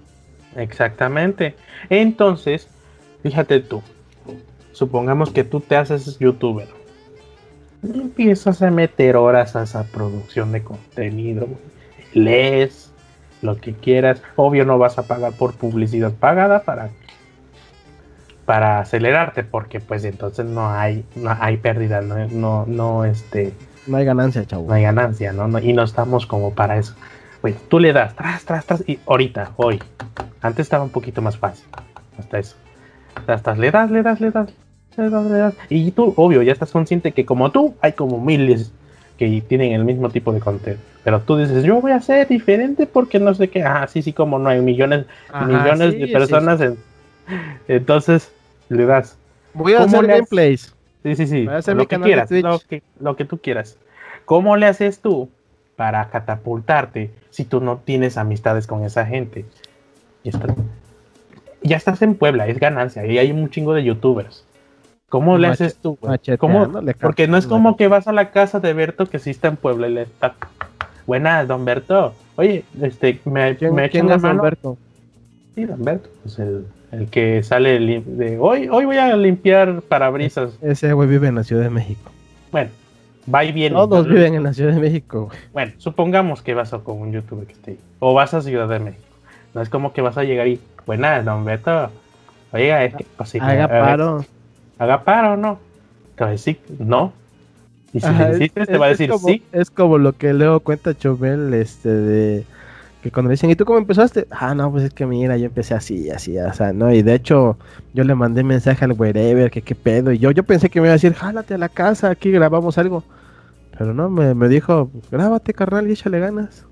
Exactamente. 0.55 1.55
Entonces, 1.89 2.67
fíjate 3.23 3.59
tú. 3.59 3.81
Supongamos 4.71 5.31
que 5.31 5.43
tú 5.43 5.59
te 5.59 5.75
haces 5.75 6.17
youtuber. 6.19 6.67
Empiezas 7.93 8.61
a 8.61 8.71
meter 8.71 9.15
horas 9.17 9.55
a 9.55 9.63
esa 9.63 9.83
producción 9.83 10.51
de 10.51 10.63
contenido. 10.63 11.47
Lees 12.13 12.91
lo 13.41 13.57
que 13.57 13.73
quieras. 13.73 14.21
Obvio 14.35 14.65
no 14.65 14.77
vas 14.77 14.97
a 14.97 15.03
pagar 15.03 15.33
por 15.33 15.53
publicidad 15.53 16.11
pagada 16.13 16.63
para 16.63 16.89
para 18.45 18.79
acelerarte 18.79 19.43
porque 19.43 19.79
pues 19.79 20.05
entonces 20.05 20.45
no 20.45 20.69
hay 20.69 21.03
no 21.15 21.35
hay 21.39 21.57
pérdida 21.57 22.01
no 22.01 22.27
no, 22.27 22.65
no 22.67 23.03
este 23.03 23.53
No 23.87 23.97
hay 23.97 24.05
ganancia, 24.05 24.45
chavo. 24.45 24.67
no 24.67 24.73
hay 24.73 24.83
ganancia, 24.83 25.33
¿no? 25.33 25.47
No- 25.47 25.59
Y 25.59 25.73
no 25.73 25.83
estamos 25.83 26.25
como 26.27 26.53
para 26.53 26.77
eso. 26.77 26.93
Pues 27.41 27.55
tú 27.69 27.79
le 27.79 27.91
das, 27.93 28.15
tras, 28.15 28.43
tras, 28.45 28.65
tras, 28.65 28.83
y 28.89 28.99
ahorita, 29.05 29.51
hoy. 29.57 29.79
Antes 30.41 30.65
estaba 30.65 30.83
un 30.83 30.89
poquito 30.89 31.21
más 31.21 31.37
fácil. 31.37 31.65
Hasta 32.17 32.39
eso. 32.39 32.55
Hasta 33.27 33.55
le 33.55 33.69
das, 33.71 33.91
le 33.91 34.01
das, 34.03 34.19
le 34.21 34.31
das, 34.31 34.49
Y 35.69 35.91
tú, 35.91 36.13
obvio, 36.17 36.41
ya 36.41 36.53
estás 36.53 36.71
consciente 36.71 37.11
que 37.11 37.25
como 37.25 37.51
tú, 37.51 37.75
hay 37.81 37.93
como 37.93 38.19
miles 38.19 38.71
que 39.17 39.41
tienen 39.47 39.71
el 39.73 39.85
mismo 39.85 40.09
tipo 40.09 40.33
de 40.33 40.39
contenido. 40.39 40.81
Pero 41.03 41.21
tú 41.21 41.37
dices, 41.37 41.63
yo 41.63 41.79
voy 41.81 41.91
a 41.91 42.01
ser 42.01 42.27
diferente 42.27 42.85
porque 42.87 43.19
no 43.19 43.33
sé 43.33 43.49
qué. 43.49 43.63
Ah, 43.63 43.87
sí, 43.87 44.01
sí, 44.01 44.11
como 44.13 44.39
no 44.39 44.49
hay 44.49 44.59
millones, 44.61 45.05
Ajá, 45.29 45.45
millones 45.45 45.93
sí, 45.93 45.99
de 45.99 46.07
sí, 46.07 46.13
personas. 46.13 46.61
en- 46.61 46.77
Entonces, 47.67 48.31
le 48.69 48.85
das. 48.85 49.17
Voy 49.53 49.73
a 49.73 49.77
¿Cómo 49.77 49.97
hacer 49.97 50.07
gameplays. 50.07 50.73
Sí, 51.03 51.15
sí, 51.15 51.27
sí. 51.27 51.45
Voy 51.45 51.53
a 51.53 51.57
hacer 51.57 51.75
Lo 51.77 51.87
que 51.87 51.99
quieras, 51.99 52.31
lo 52.31 52.59
que, 52.59 52.81
lo 52.99 53.15
que 53.15 53.25
tú 53.25 53.37
quieras. 53.37 53.77
¿Cómo 54.25 54.57
le 54.57 54.65
haces 54.65 54.99
tú 54.99 55.29
para 55.75 56.09
catapultarte 56.09 57.11
si 57.29 57.45
tú 57.45 57.61
no 57.61 57.77
tienes 57.77 58.17
amistades 58.17 58.65
con 58.65 58.83
esa 58.83 59.05
gente? 59.05 59.45
Ya 60.23 60.31
estás, 60.31 60.55
ya 61.61 61.77
estás 61.77 62.01
en 62.01 62.15
Puebla, 62.15 62.47
es 62.47 62.59
ganancia, 62.59 63.05
y 63.05 63.19
hay 63.19 63.31
un 63.31 63.49
chingo 63.51 63.73
de 63.75 63.83
youtubers. 63.83 64.43
¿Cómo 65.09 65.37
le 65.37 65.47
haces 65.47 65.77
tú? 65.77 65.97
güey? 66.01 66.19
¿Cómo? 66.37 66.71
Porque 66.99 67.27
no 67.27 67.37
es 67.37 67.47
como 67.47 67.77
que 67.77 67.87
vas 67.87 68.07
a 68.07 68.11
la 68.11 68.31
casa 68.31 68.59
de 68.59 68.73
Berto 68.73 69.05
que 69.05 69.19
sí 69.19 69.29
está 69.29 69.47
en 69.47 69.55
Puebla 69.55 69.87
y 69.87 69.93
le 69.93 70.01
está. 70.03 70.35
Buenas, 71.05 71.47
don 71.47 71.63
Berto. 71.65 72.13
Oye, 72.35 72.65
este, 72.81 73.19
me, 73.25 73.55
¿Quién, 73.55 73.75
me 73.75 73.89
quién 73.89 74.09
es 74.11 74.21
mano. 74.21 74.39
Humberto? 74.39 74.77
Sí, 75.53 75.65
don 75.65 75.83
Berto, 75.83 76.09
pues 76.23 76.39
el, 76.39 76.65
el 76.91 77.07
que 77.07 77.43
sale 77.43 77.79
de 77.79 78.37
hoy, 78.39 78.67
hoy 78.69 78.85
voy 78.85 78.97
a 78.97 79.15
limpiar 79.15 79.81
parabrisas. 79.83 80.57
Ese 80.61 80.91
güey 80.93 81.07
vive 81.07 81.27
en 81.27 81.35
la 81.35 81.43
Ciudad 81.43 81.63
de 81.63 81.69
México. 81.69 82.11
Bueno, 82.51 82.71
va 83.33 83.45
y 83.45 83.51
viene. 83.51 83.75
Todos 83.75 84.07
viven 84.07 84.33
en 84.35 84.43
la 84.43 84.53
Ciudad 84.53 84.73
de 84.73 84.79
México. 84.79 85.25
güey. 85.27 85.37
Bueno, 85.53 85.73
supongamos 85.77 86.41
que 86.41 86.53
vas 86.55 86.73
a 86.73 86.79
con 86.79 86.99
un 86.99 87.11
youtuber 87.11 87.45
que 87.45 87.53
esté 87.53 87.71
ahí. 87.71 87.79
O 87.99 88.13
vas 88.13 88.33
a 88.33 88.41
Ciudad 88.41 88.67
de 88.67 88.79
México. 88.79 89.03
No 89.53 89.61
es 89.61 89.69
como 89.69 89.93
que 89.93 90.01
vas 90.01 90.17
a 90.17 90.23
llegar 90.23 90.47
y, 90.47 90.59
buenas, 90.85 91.23
don 91.23 91.45
Beto. 91.45 91.89
Oiga, 92.51 92.83
es 92.83 92.95
que, 92.95 93.05
pues, 93.15 93.35
Haga 93.35 93.65
a 93.65 93.67
paro. 93.67 94.25
Haga 94.77 95.03
paro, 95.03 95.37
¿no? 95.37 95.59
Te 96.15 96.23
va 96.23 96.29
a 96.29 96.33
decir, 96.33 96.59
no. 96.79 97.13
Y 97.93 97.99
si 98.01 98.07
Ajá, 98.07 98.23
le 98.25 98.31
es- 98.31 98.39
insistes, 98.41 98.67
te 98.67 98.77
va 98.77 98.85
a 98.87 98.89
decir 98.89 99.09
como- 99.09 99.27
sí. 99.27 99.43
Es 99.51 99.69
como 99.71 99.97
lo 99.97 100.13
que 100.13 100.33
luego 100.33 100.59
cuenta 100.59 100.93
Chomel, 100.97 101.53
este, 101.53 101.89
de 101.89 102.45
que 103.01 103.11
cuando 103.11 103.29
le 103.29 103.33
dicen, 103.33 103.49
¿y 103.51 103.55
tú 103.55 103.65
cómo 103.65 103.77
empezaste? 103.79 104.27
Ah, 104.31 104.55
no, 104.55 104.71
pues 104.71 104.83
es 104.85 104.93
que 104.93 105.05
mira, 105.05 105.37
yo 105.37 105.45
empecé 105.45 105.75
así, 105.75 106.09
así, 106.09 106.37
o 106.37 106.53
sea, 106.53 106.73
¿no? 106.73 106.91
Y 106.91 107.03
de 107.03 107.13
hecho, 107.13 107.57
yo 107.93 108.03
le 108.03 108.15
mandé 108.15 108.43
mensaje 108.43 108.83
al 108.83 108.93
wherever, 108.93 109.51
que 109.51 109.61
qué 109.61 109.75
pedo, 109.75 110.11
y 110.11 110.17
yo, 110.17 110.31
yo 110.31 110.43
pensé 110.43 110.69
que 110.69 110.81
me 110.81 110.87
iba 110.87 110.93
a 110.93 110.95
decir, 110.95 111.13
jálate 111.13 111.53
a 111.53 111.57
la 111.59 111.69
casa, 111.69 112.09
aquí 112.09 112.31
grabamos 112.31 112.77
algo. 112.77 113.03
Pero 113.77 113.93
no, 113.93 114.09
me, 114.09 114.33
me 114.33 114.47
dijo, 114.49 114.89
grábate, 115.11 115.53
carnal, 115.53 115.87
y 115.87 115.93
échale 115.93 116.19
ganas. 116.19 116.65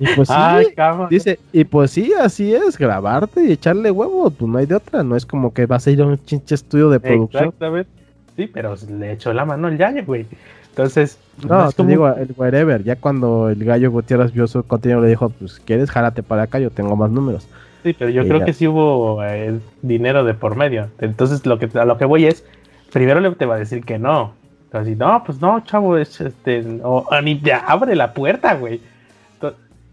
Y 0.00 0.06
pues 0.16 0.28
sí, 0.28 0.74
cabrón. 0.74 1.08
dice, 1.08 1.38
y 1.52 1.64
pues 1.64 1.90
sí, 1.92 2.12
así 2.20 2.52
es, 2.54 2.76
grabarte 2.76 3.44
y 3.44 3.52
echarle 3.52 3.90
huevo, 3.90 4.28
pues 4.30 4.50
no 4.50 4.58
hay 4.58 4.66
de 4.66 4.74
otra, 4.74 5.02
no 5.04 5.14
es 5.16 5.24
como 5.24 5.52
que 5.54 5.66
vas 5.66 5.86
a 5.86 5.90
ir 5.90 6.02
a 6.02 6.06
un 6.06 6.18
chinche 6.24 6.54
estudio 6.56 6.90
de 6.90 6.98
producción. 7.00 7.44
Exactamente. 7.44 7.90
Sí, 8.36 8.50
pero 8.52 8.74
le 8.98 9.12
echó 9.12 9.32
la 9.32 9.44
mano 9.44 9.68
al 9.68 9.78
Yayo, 9.78 10.04
güey. 10.04 10.26
Entonces, 10.70 11.18
No, 11.48 11.68
es 11.68 11.70
te 11.70 11.76
como- 11.76 11.88
digo, 11.90 12.08
el 12.08 12.34
wherever, 12.36 12.82
ya 12.82 12.96
cuando 12.96 13.48
el 13.48 13.64
gallo 13.64 13.92
Gutiérrez 13.92 14.32
vio 14.32 14.48
su 14.48 14.64
contenido 14.64 15.00
le 15.00 15.08
dijo, 15.08 15.28
pues, 15.28 15.60
¿quieres? 15.60 15.88
Jálate 15.90 16.24
para 16.24 16.42
acá, 16.42 16.58
yo 16.58 16.70
tengo 16.70 16.96
más 16.96 17.10
números. 17.12 17.46
Sí, 17.84 17.94
pero 17.96 18.10
yo 18.10 18.22
Y 18.24 18.26
creo 18.26 18.40
ya. 18.40 18.46
que 18.46 18.52
sí 18.52 18.66
hubo 18.66 19.22
eh, 19.22 19.60
dinero 19.82 20.24
de 20.24 20.34
por 20.34 20.56
medio. 20.56 20.88
Entonces, 20.98 21.46
lo 21.46 21.60
que, 21.60 21.68
a 21.78 21.84
lo 21.84 21.96
que 21.96 22.06
voy 22.06 22.24
es, 22.24 22.44
primero 22.92 23.20
le 23.20 23.30
te 23.32 23.46
va 23.46 23.54
a 23.54 23.58
decir 23.58 23.84
que 23.84 24.00
no. 24.00 24.32
Entonces, 24.64 24.98
no, 24.98 25.22
pues 25.24 25.40
no, 25.40 25.60
chavo, 25.60 25.96
es 25.96 26.20
este, 26.20 26.80
o, 26.82 27.06
o 27.08 27.20
ni 27.20 27.36
te 27.36 27.52
abre 27.52 27.94
la 27.94 28.12
puerta, 28.12 28.54
güey. 28.54 28.80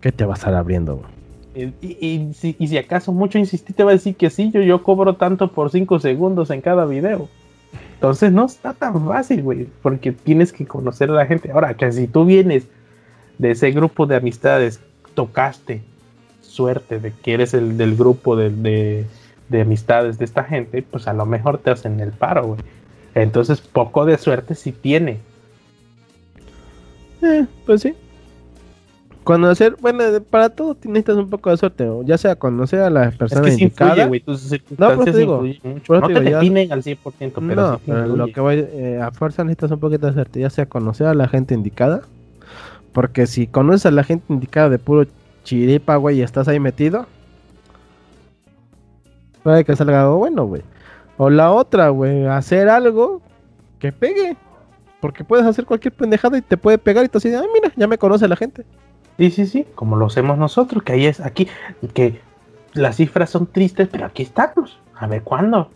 ¿Qué 0.01 0.11
te 0.11 0.25
va 0.25 0.33
a 0.33 0.37
estar 0.37 0.53
abriendo? 0.53 0.95
güey? 0.97 1.73
Y, 1.81 1.85
y- 1.85 1.97
y 2.05 2.33
si, 2.33 2.55
y 2.59 2.67
si 2.67 2.77
acaso 2.77 3.11
mucho 3.11 3.37
insistí, 3.37 3.73
te 3.73 3.83
va 3.83 3.91
a 3.91 3.93
decir 3.93 4.15
que 4.15 4.29
sí, 4.29 4.51
yo, 4.53 4.61
yo 4.61 4.83
cobro 4.83 5.15
tanto 5.15 5.49
por 5.51 5.69
5 5.69 5.99
segundos 5.99 6.49
en 6.49 6.61
cada 6.61 6.85
video. 6.85 7.27
Entonces 7.95 8.31
no 8.31 8.45
está 8.45 8.73
tan 8.73 9.05
fácil, 9.05 9.43
güey, 9.43 9.67
porque 9.81 10.11
tienes 10.11 10.51
que 10.53 10.65
conocer 10.65 11.09
a 11.11 11.13
la 11.13 11.25
gente. 11.25 11.51
Ahora, 11.51 11.75
que 11.75 11.91
si 11.91 12.07
tú 12.07 12.25
vienes 12.25 12.65
de 13.37 13.51
ese 13.51 13.71
grupo 13.71 14.05
de 14.07 14.15
amistades, 14.15 14.79
tocaste 15.13 15.81
suerte 16.41 16.99
de 16.99 17.11
que 17.11 17.33
eres 17.33 17.53
el 17.53 17.77
del 17.77 17.95
grupo 17.95 18.35
de, 18.35 18.49
de- 18.49 19.05
de 19.49 19.61
amistades 19.61 20.17
de 20.17 20.25
esta 20.25 20.45
gente, 20.45 20.81
pues 20.81 21.07
a 21.09 21.13
lo 21.13 21.25
mejor 21.25 21.57
te 21.57 21.69
hacen 21.71 21.99
el 21.99 22.11
paro, 22.11 22.47
güey. 22.47 22.61
Entonces, 23.13 23.59
poco 23.59 24.05
de 24.05 24.17
suerte 24.17 24.55
sí 24.55 24.71
tiene. 24.71 25.19
Eh, 27.21 27.45
pues 27.65 27.81
sí. 27.81 27.93
Conocer, 29.23 29.77
bueno, 29.79 30.03
para 30.29 30.49
todo 30.49 30.75
necesitas 30.83 31.15
un 31.17 31.29
poco 31.29 31.51
de 31.51 31.57
suerte, 31.57 31.87
o 31.87 32.01
ya 32.03 32.17
sea 32.17 32.35
conocer 32.35 32.79
a 32.79 32.89
la 32.89 33.05
Es 33.09 33.15
persona 33.17 33.41
que 33.43 33.51
sí 33.51 33.63
indicada. 33.63 33.91
influye, 33.91 34.07
güey. 34.07 34.19
Tus 34.21 34.41
circunstancias 34.41 35.15
digo, 35.15 35.41
mucho. 35.63 35.93
No 35.99 36.07
te 36.07 36.13
te 36.15 36.19
digo, 36.21 36.31
ya- 36.31 36.37
definen 36.39 36.71
al 36.71 36.81
100%, 36.83 37.41
pero 37.47 37.61
no, 37.61 37.75
sí 37.75 37.81
te 37.85 37.91
pero 37.91 38.15
lo 38.15 38.27
que 38.27 38.41
voy, 38.41 38.55
eh, 38.71 38.99
a 39.01 39.11
fuerza 39.11 39.43
necesitas 39.43 39.69
un 39.71 39.79
poquito 39.79 40.07
de 40.07 40.13
suerte, 40.13 40.39
ya 40.39 40.49
sea 40.49 40.65
conocer 40.65 41.05
a 41.05 41.13
la 41.13 41.27
gente 41.27 41.53
indicada, 41.53 42.01
porque 42.93 43.27
si 43.27 43.45
conoces 43.45 43.85
a 43.85 43.91
la 43.91 44.03
gente 44.03 44.25
indicada 44.33 44.69
de 44.69 44.79
puro 44.79 45.05
chiripa, 45.43 45.97
güey, 45.97 46.17
y 46.17 46.21
estás 46.23 46.47
ahí 46.47 46.59
metido, 46.59 47.05
puede 49.43 49.63
que 49.65 49.75
salga 49.75 50.01
algo 50.01 50.17
bueno, 50.17 50.45
güey. 50.45 50.63
O 51.17 51.29
la 51.29 51.51
otra, 51.51 51.89
güey, 51.89 52.25
hacer 52.25 52.69
algo 52.69 53.21
que 53.79 53.91
pegue, 53.91 54.35
porque 54.99 55.23
puedes 55.23 55.45
hacer 55.45 55.65
cualquier 55.65 55.93
pendejada 55.93 56.37
y 56.37 56.41
te 56.41 56.57
puede 56.57 56.77
pegar 56.77 57.05
y 57.05 57.09
te 57.09 57.17
así, 57.19 57.33
ah, 57.33 57.43
mira, 57.53 57.71
ya 57.75 57.87
me 57.87 57.97
conoce 57.99 58.27
la 58.27 58.35
gente. 58.35 58.65
Sí, 59.17 59.31
sí, 59.31 59.45
sí, 59.45 59.67
como 59.75 59.95
lo 59.95 60.07
hacemos 60.07 60.37
nosotros, 60.37 60.83
que 60.83 60.93
ahí 60.93 61.05
es 61.05 61.19
aquí, 61.19 61.47
que 61.93 62.19
las 62.73 62.95
cifras 62.95 63.29
son 63.29 63.47
tristes, 63.47 63.87
pero 63.91 64.05
aquí 64.05 64.23
estamos. 64.23 64.79
A 64.95 65.07
ver 65.07 65.23
cuándo. 65.23 65.69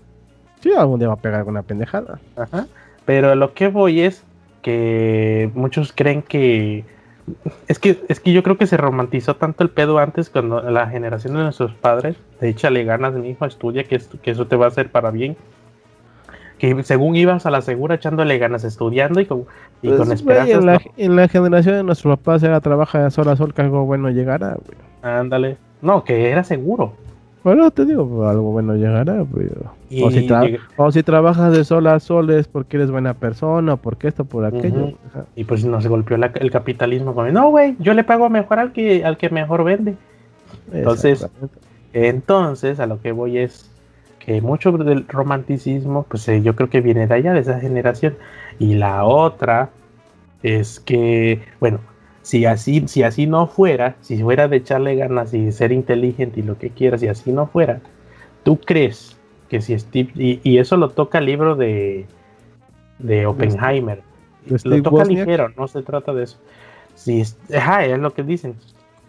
Sí, 0.61 0.71
algún 0.73 0.99
día 0.99 1.09
va 1.09 1.15
a 1.15 1.17
pegar 1.17 1.39
alguna 1.39 1.63
pendejada. 1.63 2.19
Ajá. 2.35 2.67
Pero 3.05 3.35
lo 3.35 3.53
que 3.53 3.67
voy 3.67 4.01
es 4.01 4.23
que 4.61 5.51
muchos 5.53 5.93
creen 5.93 6.21
que 6.21 6.85
es 7.67 7.79
que 7.79 8.03
es 8.07 8.19
que 8.19 8.33
yo 8.33 8.43
creo 8.43 8.57
que 8.57 8.67
se 8.67 8.77
romantizó 8.77 9.35
tanto 9.35 9.63
el 9.63 9.69
pedo 9.69 9.97
antes 9.99 10.29
cuando 10.29 10.61
la 10.61 10.87
generación 10.87 11.35
de 11.35 11.43
nuestros 11.43 11.73
padres, 11.73 12.17
de 12.39 12.49
échale 12.49 12.83
ganas, 12.83 13.13
mi 13.13 13.29
hijo, 13.29 13.45
estudia 13.45 13.83
que, 13.83 13.99
que 14.21 14.31
eso 14.31 14.47
te 14.47 14.55
va 14.55 14.65
a 14.65 14.69
hacer 14.69 14.91
para 14.91 15.11
bien. 15.11 15.35
Que 16.57 16.83
según 16.83 17.15
ibas 17.15 17.45
a 17.45 17.51
la 17.51 17.61
segura 17.61 17.95
echándole 17.95 18.37
ganas 18.37 18.63
estudiando 18.63 19.19
y 19.19 19.25
con, 19.25 19.45
y 19.81 19.87
Pues, 19.89 19.99
con 19.99 20.11
esperanzas. 20.11 20.55
en, 20.59 20.65
la, 20.65 20.73
no. 20.73 20.79
en 20.97 21.15
la 21.15 21.27
generación 21.27 21.75
de 21.75 21.83
nuestros 21.83 22.17
papás 22.17 22.43
era 22.43 22.61
trabaja 22.61 23.03
de 23.03 23.11
sol 23.11 23.27
a 23.27 23.35
sol 23.35 23.53
que 23.53 23.61
algo 23.61 23.85
bueno 23.85 24.09
llegará, 24.09 24.51
güey. 24.55 24.77
Ándale. 25.01 25.57
No, 25.81 26.03
que 26.03 26.29
era 26.29 26.43
seguro. 26.43 26.93
Bueno, 27.43 27.69
te 27.69 27.85
digo, 27.85 28.27
algo 28.27 28.51
bueno 28.53 28.73
llegará, 28.75 29.21
güey. 29.21 29.47
Y 29.89 30.01
O 30.01 30.09
si, 30.09 30.27
o 30.77 31.03
trabajas 31.03 31.51
de 31.55 31.63
sol 31.63 31.85
a 31.85 31.99
sol 31.99 32.31
es 32.31 32.47
porque 32.47 32.77
eres 32.77 32.89
buena 32.89 33.13
persona, 33.13 33.73
o 33.73 33.77
porque 33.77 34.07
esto, 34.07 34.25
por 34.25 34.45
aquello. 34.45 34.93
Y 35.35 35.43
pues 35.43 35.63
nos 35.63 35.85
golpeó 35.85 36.17
la- 36.17 36.31
el 36.33 36.49
capitalismo 36.49 37.13
con 37.13 37.31
no, 37.31 37.49
güey, 37.51 37.75
yo 37.77 37.93
le 37.93 38.03
pago 38.03 38.29
mejor 38.31 38.57
al 38.57 38.71
que, 38.71 39.05
al 39.05 39.17
que 39.17 39.29
mejor 39.29 39.63
vende. 39.63 39.95
Entonces-. 40.73 41.27
Entonces, 41.93 42.79
a 42.79 42.87
lo 42.87 42.99
que 43.01 43.11
voy 43.11 43.37
es 43.37 43.71
que 44.25 44.41
mucho 44.41 44.71
del 44.71 45.07
romanticismo, 45.07 46.03
pues 46.09 46.27
eh, 46.27 46.41
yo 46.41 46.55
creo 46.55 46.69
que 46.69 46.81
viene 46.81 47.05
de 47.05 47.13
allá, 47.13 47.33
de 47.33 47.41
esa 47.41 47.59
generación. 47.59 48.17
Y 48.57 48.73
la 48.73 49.05
otra 49.05 49.69
es 50.41 50.79
que, 50.79 51.41
bueno, 51.59 51.79
si 52.23 52.45
así, 52.45 52.87
si 52.87 53.03
así 53.03 53.27
no 53.27 53.45
fuera, 53.45 53.95
si 54.01 54.21
fuera 54.21 54.47
de 54.47 54.57
echarle 54.57 54.95
ganas 54.95 55.33
y 55.33 55.51
ser 55.51 55.71
inteligente 55.71 56.39
y 56.39 56.43
lo 56.43 56.57
que 56.57 56.71
quieras, 56.71 57.01
si 57.01 57.07
así 57.07 57.31
no 57.31 57.45
fuera, 57.45 57.81
¿tú 58.43 58.57
crees 58.59 59.15
que 59.47 59.61
si 59.61 59.77
Steve, 59.77 60.09
y, 60.15 60.39
y 60.43 60.57
eso 60.57 60.75
lo 60.75 60.89
toca 60.89 61.19
el 61.19 61.27
libro 61.27 61.55
de, 61.55 62.07
de 62.97 63.27
Oppenheimer, 63.27 64.01
de 64.47 64.57
Steve 64.57 64.77
lo 64.77 64.83
toca 64.83 64.95
Wozniak. 64.97 65.27
ligero, 65.27 65.49
no 65.55 65.67
se 65.67 65.83
trata 65.83 66.13
de 66.13 66.23
eso. 66.23 66.39
Si 66.95 67.21
es, 67.21 67.37
ajá, 67.55 67.85
es 67.85 67.99
lo 67.99 68.11
que 68.11 68.23
dicen. 68.23 68.55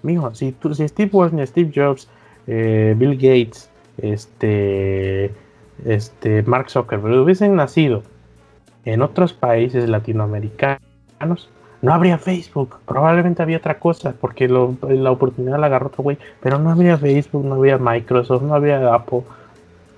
Mijo, 0.03 0.35
si, 0.35 0.53
tú, 0.53 0.75
si 0.75 0.87
Steve 0.87 1.11
Wozniak, 1.11 1.49
Steve 1.49 1.73
Jobs, 1.75 2.07
eh, 2.47 2.95
Bill 2.99 3.15
Gates, 3.15 3.71
este, 3.99 5.33
este, 5.85 6.43
Mark 6.43 6.71
Zuckerberg 6.71 7.19
hubiesen 7.21 7.57
nacido 7.57 8.03
en 8.85 9.03
otros 9.03 9.33
países 9.33 9.89
latinoamericanos, 9.89 10.81
no 11.83 11.93
habría 11.93 12.19
Facebook. 12.19 12.77
Probablemente 12.87 13.43
había 13.43 13.59
otra 13.59 13.79
cosa, 13.79 14.15
porque 14.21 14.49
lo- 14.49 14.77
la 14.89 15.11
oportunidad 15.11 15.59
la 15.59 15.67
agarró 15.67 15.89
otro 15.89 16.03
güey. 16.05 16.19
Pero 16.41 16.59
no 16.59 16.71
habría 16.71 16.97
Facebook, 16.97 17.45
no 17.45 17.57
había 17.57 17.79
Microsoft, 17.79 18.43
no 18.43 18.55
había 18.55 18.95
Apple. 18.95 19.21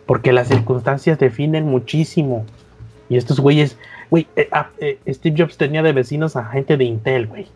Porque 0.06 0.32
las 0.32 0.48
circunstancias 0.48 1.18
definen 1.18 1.66
muchísimo. 1.66 2.44
Y 3.08 3.16
estos 3.16 3.40
güeyes, 3.40 3.78
güey, 4.10 4.26
eh, 4.36 4.48
ah, 4.52 4.68
eh, 4.80 4.98
Steve 5.08 5.36
Jobs 5.38 5.56
tenía 5.56 5.82
de 5.82 5.92
vecinos 5.92 6.34
a 6.36 6.44
gente 6.46 6.76
de 6.76 6.84
Intel, 6.84 7.26
güey. 7.26 7.46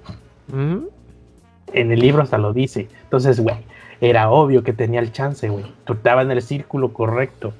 En 1.73 1.91
el 1.93 1.99
libro 2.01 2.23
hasta 2.23 2.39
lo 2.39 2.53
dice. 2.53 2.89
Entonces, 3.05 3.41
güey, 3.41 3.57
era 4.03 4.31
obvio 4.31 4.65
que 4.65 4.73
tenía 4.73 4.99
el 4.99 5.13
chance, 5.13 5.49
güey. 5.49 5.65
Tú 5.85 5.93
estaba 5.93 6.23
en 6.23 6.33
el 6.33 6.43
círculo 6.43 6.93
correcto. 6.93 7.53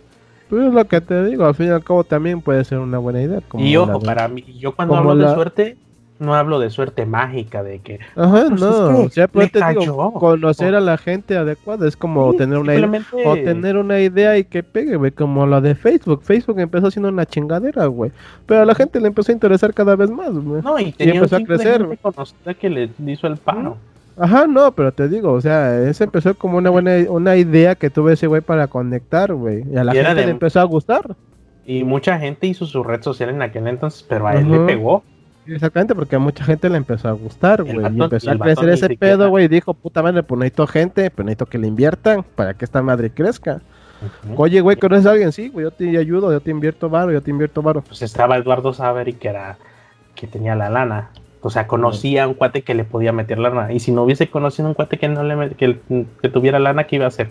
Pues 0.51 0.67
es 0.67 0.75
lo 0.75 0.85
que 0.87 1.01
te 1.01 1.25
digo, 1.25 1.47
al 1.47 1.55
fin 1.55 1.67
y 1.69 1.71
al 1.71 1.85
cabo 1.85 2.03
también 2.03 2.43
puede 2.43 2.65
ser 2.65 2.79
una 2.81 2.99
buena 2.99 3.23
idea. 3.23 3.41
como 3.47 3.65
y 3.65 3.77
ojo, 3.77 4.01
para 4.01 4.27
mí, 4.27 4.45
yo 4.59 4.75
cuando 4.75 4.97
hablo 4.97 5.15
la- 5.15 5.29
de 5.29 5.35
suerte, 5.37 5.77
no 6.19 6.35
hablo 6.35 6.59
de 6.59 6.71
suerte 6.71 7.07
mágica, 7.07 7.63
de 7.63 7.79
que 7.79 8.01
Ajá, 8.17 8.47
pues 8.49 8.61
no, 8.61 8.91
es 8.91 8.97
que 8.97 9.07
o 9.07 9.11
sea, 9.11 9.29
pero 9.29 9.45
le 9.45 9.51
te 9.51 9.81
digo, 9.81 10.13
conocer 10.15 10.75
a 10.75 10.81
la 10.81 10.99
gente 10.99 11.37
adecuada 11.37 11.87
es 11.87 11.97
como 11.97 12.33
sí, 12.33 12.39
tener 12.39 12.59
una 12.59 12.75
idea. 12.75 13.03
O 13.25 13.35
tener 13.35 13.77
una 13.77 14.01
idea 14.01 14.37
y 14.37 14.43
que 14.43 14.65
pegue, 14.65 14.97
güey, 14.97 15.13
como 15.13 15.47
la 15.47 15.61
de 15.61 15.77
Facebook. 15.77 16.23
Facebook 16.25 16.59
empezó 16.59 16.91
siendo 16.91 17.09
una 17.09 17.25
chingadera, 17.25 17.87
güey. 17.87 18.11
Pero 18.47 18.63
a 18.63 18.65
la 18.65 18.75
gente 18.75 19.01
le 19.01 19.07
empezó 19.07 19.31
a 19.31 19.35
interesar 19.35 19.73
cada 19.73 19.95
vez 19.95 20.11
más, 20.11 20.33
güey. 20.33 20.61
No, 20.61 20.77
y 20.81 20.91
tenía 20.91 21.15
empezó 21.15 21.37
a 21.37 21.41
crecer, 21.41 21.87
que 22.59 22.69
le 22.69 22.91
hizo 23.07 23.29
el 23.29 23.37
paro. 23.37 23.77
Ajá, 24.17 24.47
no, 24.47 24.73
pero 24.73 24.93
te 24.93 25.09
digo, 25.09 25.33
o 25.33 25.41
sea, 25.41 25.81
ese 25.83 26.05
empezó 26.05 26.35
como 26.35 26.59
una 26.59 26.71
buena 26.71 26.93
una 27.09 27.37
idea 27.37 27.75
que 27.75 27.91
tuvo 27.91 28.11
ese 28.11 28.27
güey 28.27 28.41
para 28.43 28.67
conectar, 28.67 29.33
güey. 29.35 29.65
Y 29.71 29.77
a 29.77 29.85
la 29.85 29.95
Y 29.95 29.99
gente 29.99 30.15
de- 30.15 30.25
le 30.27 30.31
empezó 30.33 30.61
a 30.61 30.65
gustar. 30.65 31.17
Y 31.65 31.85
mucha 31.85 32.19
gente 32.19 32.47
hizo 32.47 32.67
su 32.67 32.83
red 32.83 33.03
social 33.03 33.31
en 33.31 33.41
aquel 33.43 33.67
entonces, 33.69 34.05
pero 34.09 34.27
a 34.27 34.35
él 34.35 34.51
le 34.51 34.59
pegó. 34.61 35.03
Exactamente, 35.47 35.95
porque 35.95 36.17
a 36.17 36.19
mucha 36.19 36.45
gente 36.45 36.69
le 36.69 36.77
empezó 36.77 37.09
a 37.09 37.13
gustar, 37.13 37.63
güey. 37.65 37.81
Y 37.97 38.01
empezó 38.01 38.31
y 38.31 38.35
a 38.35 38.39
crecer 38.39 38.69
ese 38.69 38.87
siquiera- 38.89 39.17
pedo, 39.17 39.29
güey. 39.31 39.47
Y 39.47 39.49
dijo, 39.49 39.75
puta 39.75 40.03
madre, 40.03 40.23
pues 40.23 40.39
necesito 40.39 40.67
gente, 40.67 41.11
pues 41.11 41.25
necesito 41.27 41.47
que 41.47 41.59
le 41.59 41.67
inviertan 41.69 42.23
para 42.23 42.55
que 42.55 42.65
esta 42.65 42.83
madre 42.83 43.11
crezca. 43.11 43.61
Oye, 44.37 44.61
güey, 44.61 44.77
¿conoces 44.77 45.07
a 45.07 45.13
alguien? 45.13 45.31
Sí, 45.33 45.49
güey, 45.49 45.65
yo 45.65 45.71
te 45.71 45.97
ayudo, 45.97 46.33
yo 46.33 46.41
te 46.41 46.51
invierto 46.51 46.89
varo, 46.91 47.13
yo 47.13 47.21
te 47.23 47.31
invierto 47.31 47.63
varo. 47.63 47.83
Pues 47.83 48.03
estaba 48.03 48.37
Eduardo 48.37 48.73
Saveri 48.73 49.13
que 49.15 49.29
era 49.29 49.57
que 50.17 50.27
tenía 50.27 50.55
la 50.57 50.69
lana. 50.69 51.11
O 51.45 51.51
sea, 51.51 51.67
conocía 51.67 52.25
a 52.25 52.29
un 52.29 52.35
cuate 52.35 52.63
que 52.63 52.75
le 52.75 52.85
podía 52.85 53.13
meter 53.13 53.39
lana. 53.39 53.73
Y 53.73 53.81
si 53.81 53.91
no 53.93 54.05
hubiese 54.05 54.29
conocido 54.31 54.67
a 54.67 54.71
un 54.71 54.75
cuate 54.75 54.97
que 54.99 55.09
no 55.09 55.23
le 55.25 55.51
que, 55.57 55.79
que 56.23 56.29
tuviera 56.29 56.59
lana, 56.59 56.85
¿qué 56.85 56.97
iba 56.97 57.05
a 57.05 57.09
hacer? 57.09 57.31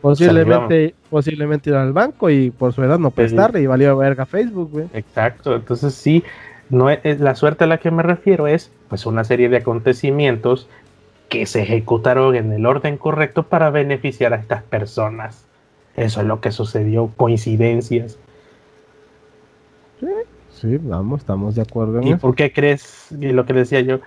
Posiblemente, 0.00 0.94
posiblemente 1.10 1.70
ir 1.70 1.76
al 1.76 1.92
banco 1.92 2.28
y 2.28 2.50
por 2.50 2.72
su 2.72 2.82
edad 2.82 2.98
no 2.98 3.10
Sí. 3.10 3.14
prestarle 3.16 3.62
y 3.62 3.66
valió 3.66 3.96
verga 3.96 4.26
Facebook, 4.26 4.70
güey. 4.72 4.86
Exacto. 4.94 5.54
Entonces 5.54 5.94
sí, 5.94 6.24
no 6.70 6.90
es, 6.90 6.98
es- 7.04 7.20
la 7.20 7.36
suerte 7.36 7.64
a 7.64 7.66
la 7.68 7.78
que 7.78 7.92
me 7.92 8.02
refiero 8.02 8.48
es 8.48 8.72
pues 8.88 9.06
una 9.06 9.22
serie 9.22 9.48
de 9.48 9.58
acontecimientos 9.58 10.68
que 11.28 11.46
se 11.46 11.62
ejecutaron 11.62 12.34
en 12.34 12.52
el 12.52 12.66
orden 12.66 12.96
correcto 12.98 13.44
para 13.44 13.70
beneficiar 13.70 14.32
a 14.34 14.36
estas 14.36 14.64
personas. 14.64 15.46
Eso 15.96 16.20
es 16.20 16.26
lo 16.26 16.40
que 16.40 16.50
sucedió, 16.50 17.10
coincidencias. 17.16 18.18
Sí, 20.00 20.06
vamos, 20.82 21.20
estamos 21.20 21.54
de 21.54 21.62
acuerdo 21.62 21.98
en 21.98 22.04
¿Y 22.04 22.12
eso. 22.12 22.18
por 22.20 22.34
qué 22.34 22.52
crees? 22.52 23.08
Y 23.20 23.32
lo 23.32 23.44
que 23.46 23.52
decía 23.52 23.80
yo, 23.80 24.00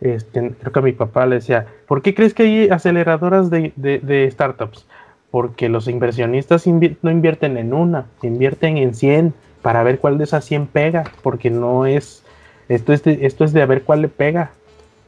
este, 0.00 0.52
creo 0.60 0.72
que 0.72 0.78
a 0.78 0.82
mi 0.82 0.92
papá 0.92 1.26
le 1.26 1.36
decía, 1.36 1.66
¿por 1.86 2.02
qué 2.02 2.14
crees 2.14 2.34
que 2.34 2.42
hay 2.44 2.68
aceleradoras 2.68 3.50
de, 3.50 3.72
de- 3.76 3.98
de 3.98 4.30
startups? 4.30 4.86
Porque 5.30 5.68
los 5.68 5.88
inversionistas 5.88 6.66
invi- 6.66 6.96
no 7.02 7.10
invierten 7.10 7.56
en 7.56 7.74
una, 7.74 8.06
invierten 8.22 8.76
en 8.78 8.94
100 8.94 9.34
para 9.62 9.82
ver 9.82 9.98
cuál 9.98 10.18
de 10.18 10.24
esas 10.24 10.44
100 10.44 10.66
pega, 10.66 11.04
porque 11.22 11.50
no 11.50 11.84
es, 11.86 12.22
esto 12.68 12.92
es 12.92 13.02
de, 13.02 13.26
esto 13.26 13.44
es 13.44 13.52
de 13.52 13.60
a 13.62 13.66
ver 13.66 13.82
cuál 13.82 14.02
le 14.02 14.08
pega, 14.08 14.52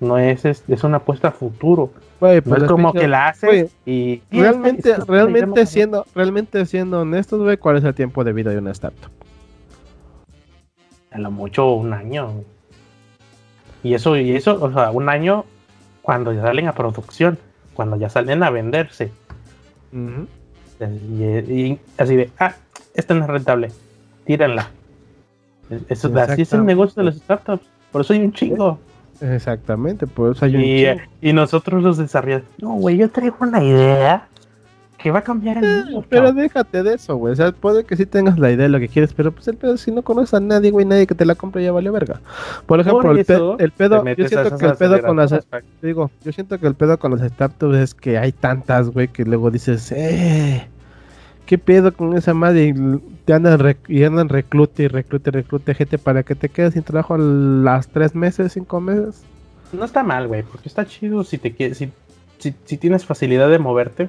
no 0.01 0.19
es, 0.19 0.45
es, 0.45 0.65
es 0.69 0.85
una 0.85 0.99
apuesta 0.99 1.29
a 1.29 1.33
futuro, 1.33 1.91
no 2.21 2.43
pues 2.43 2.63
es 2.65 2.69
como 2.69 2.93
que- 2.93 3.01
que 3.01 3.09
la 3.09 3.29
haces 3.29 3.71
y... 3.87 4.23
y 4.31 4.41
Realmente, 4.41 4.95
realmente 5.09 5.65
siendo, 5.67 6.05
realmente 6.15 6.67
siendo 6.67 7.01
honestos, 7.01 7.41
güey, 7.41 7.57
¿cuál 7.57 7.77
es 7.79 7.85
el 7.85 7.95
tiempo 7.95 8.25
de 8.25 8.33
vida 8.33 8.51
de 8.51 8.59
una 8.59 8.73
startup? 8.73 9.11
A 11.11 11.19
lo 11.19 11.31
mucho 11.31 11.73
un 11.73 11.93
año. 11.93 12.31
Y 13.83 13.95
eso, 13.95 14.17
y 14.17 14.37
eso, 14.37 14.63
o 14.63 14.73
sea, 14.73 14.91
un 14.91 15.09
año 15.09 15.45
cuando 16.03 16.33
ya 16.33 16.43
salen 16.43 16.69
a 16.69 16.73
producción, 16.75 17.39
cuando 17.75 17.97
ya 17.97 18.09
salen 18.09 18.43
a 18.43 18.51
venderse. 18.51 19.11
Y, 19.93 21.25
y 21.25 21.79
así 21.99 22.17
de, 22.17 22.31
ah, 22.39 22.55
esta 22.95 23.15
no 23.15 23.25
es 23.25 23.31
rentable, 23.31 23.69
tírenla. 24.25 24.71
Eso, 25.89 26.11
así 26.19 26.43
es 26.43 26.53
el 26.53 26.65
negocio 26.65 27.03
de 27.03 27.11
las 27.11 27.17
startups. 27.19 27.65
Por 27.93 28.01
eso 28.03 28.13
hay 28.13 28.21
un 28.21 28.33
chingo. 28.33 28.79
Exactamente, 29.21 30.07
por 30.07 30.33
eso 30.35 30.45
hay 30.47 30.57
un 30.57 30.63
Y, 30.63 30.85
chingo. 30.85 31.01
y 31.21 31.33
nosotros 31.33 31.83
los 31.83 31.99
desarrolladores, 31.99 32.49
no, 32.59 32.73
güey, 32.75 32.97
yo 32.97 33.11
traigo 33.11 33.37
una 33.41 33.63
idea 33.63 34.27
que 35.03 35.11
va 35.11 35.21
a 35.21 35.23
cambiar 35.23 35.57
el 35.59 35.85
mundo. 35.87 36.05
Pero 36.09 36.27
chavo". 36.27 36.41
déjate 36.41 36.83
de 36.83 36.95
eso, 36.95 37.17
güey. 37.17 37.33
O 37.33 37.37
sea, 37.37 37.53
puede 37.53 37.85
que 37.85 37.97
sí 37.97 38.05
tengas 38.07 38.39
la 38.39 38.51
idea 38.51 38.65
de 38.65 38.69
lo 38.69 38.79
que 38.79 38.89
quieres, 38.89 39.15
pero 39.15 39.33
pues 39.33 39.49
el 39.49 39.57
pedo 39.57 39.77
si 39.77 39.91
no 39.91 40.03
conoces 40.03 40.35
a 40.35 40.41
nadie, 40.41 40.71
güey, 40.71 40.85
nadie 40.85 41.07
que 41.07 41.15
te 41.15 41.25
la 41.25 41.35
compre 41.35 41.63
ya 41.65 41.73
valió 41.73 41.93
verga. 41.93 42.21
Por 42.67 42.81
ejemplo, 42.81 43.03
Por 43.03 43.19
el, 43.19 43.25
pe- 43.25 43.35
el 43.59 43.71
pedo, 43.73 44.05
yo 44.05 44.29
siento 44.29 44.57
que 44.59 44.67
el 44.67 44.75
pedo 44.77 45.01
con 45.03 45.17
las, 45.17 45.35
digo, 45.81 46.11
yo 46.25 46.33
siento 46.33 46.59
que 46.59 46.67
el 46.67 46.75
pedo 46.75 46.99
con 46.99 47.13
las 47.13 47.31
startups 47.33 47.77
es 47.77 47.95
que 47.95 48.19
hay 48.19 48.33
tantas, 48.33 48.91
güey, 48.91 49.09
que 49.09 49.25
luego 49.25 49.51
dices, 49.51 49.91
eh, 49.93 50.69
¿qué 51.47 51.57
pedo 51.59 51.93
con 51.93 52.17
esa 52.17 52.35
madre? 52.35 52.67
Y 52.69 52.75
te 53.25 53.33
andan, 53.33 53.59
rec- 53.59 53.89
y 53.89 54.05
andan 54.05 54.29
reclute 54.29 54.83
y 54.85 54.89
reclute 54.89 55.31
y 55.31 55.33
reclute 55.33 55.75
gente 55.75 55.99
para 55.99 56.23
que 56.23 56.35
te 56.35 56.49
quedes 56.49 56.75
sin 56.75 56.83
trabajo 56.83 57.17
las 57.17 57.89
tres 57.89 58.15
meses, 58.15 58.53
cinco 58.53 58.81
meses. 58.81 59.23
No 59.73 59.85
está 59.85 60.03
mal, 60.03 60.27
güey, 60.27 60.43
porque 60.43 60.69
está 60.69 60.85
chido 60.85 61.23
si 61.23 61.39
te 61.39 61.53
quieres, 61.55 61.79
si, 61.79 61.91
si, 62.41 62.55
si 62.65 62.77
tienes 62.77 63.05
facilidad 63.05 63.49
de 63.49 63.59
moverte, 63.61 64.09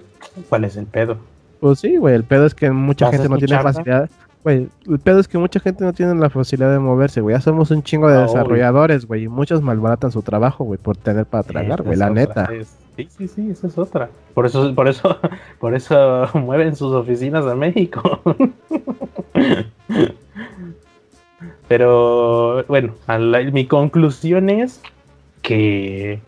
¿cuál 0.50 0.64
es 0.64 0.76
el 0.78 0.86
pedo? 0.88 1.18
Pues 1.60 1.80
sí, 1.80 1.98
güey, 1.98 2.16
el 2.16 2.24
pedo 2.24 2.46
es 2.48 2.56
que 2.56 2.72
mucha 2.72 3.06
¿Vas 3.06 3.14
a 3.14 3.18
gente 3.18 3.30
no 3.30 3.38
tiene 3.38 3.62
facilidad. 3.62 4.10
Güey, 4.44 4.70
el 4.90 4.98
pedo 4.98 5.20
es 5.20 5.28
que 5.28 5.38
mucha 5.38 5.60
gente 5.60 5.84
no 5.84 5.94
tiene 5.94 6.16
la 6.16 6.32
facilidad 6.32 6.72
de 6.72 6.80
moverse, 6.80 7.22
güey. 7.22 7.36
Ya 7.36 7.42
somos 7.42 7.70
un 7.70 7.84
chingo 7.84 8.10
de 8.10 8.24
desarrolladores, 8.24 9.06
güey. 9.06 9.26
Y 9.26 9.28
muchos 9.28 9.62
malbaratan 9.62 10.12
su 10.12 10.24
trabajo, 10.24 10.64
güey, 10.64 10.80
por 10.80 10.98
tener 10.98 11.28
para 11.28 11.44
tragar, 11.44 11.84
güey, 11.84 11.96
la 11.96 12.10
otra, 12.10 12.16
neta. 12.22 12.46
es- 12.52 12.76
sí, 12.98 13.08
sí, 13.16 13.28
sí, 13.28 13.50
esa 13.52 13.68
es 13.68 13.78
otra. 13.78 14.10
Por 14.34 14.48
eso, 14.48 14.74
por 14.74 14.88
eso, 14.88 15.20
por 15.60 15.76
eso 15.76 16.28
mueven 16.34 16.76
sus 16.76 16.92
oficinas 16.94 17.46
a 17.46 17.54
México. 17.54 18.20
Pero 21.68 22.64
bueno, 22.66 22.94
la- 23.08 23.44
mi 23.52 23.66
conclusión 23.66 24.50
es 24.50 24.82
que 25.42 26.20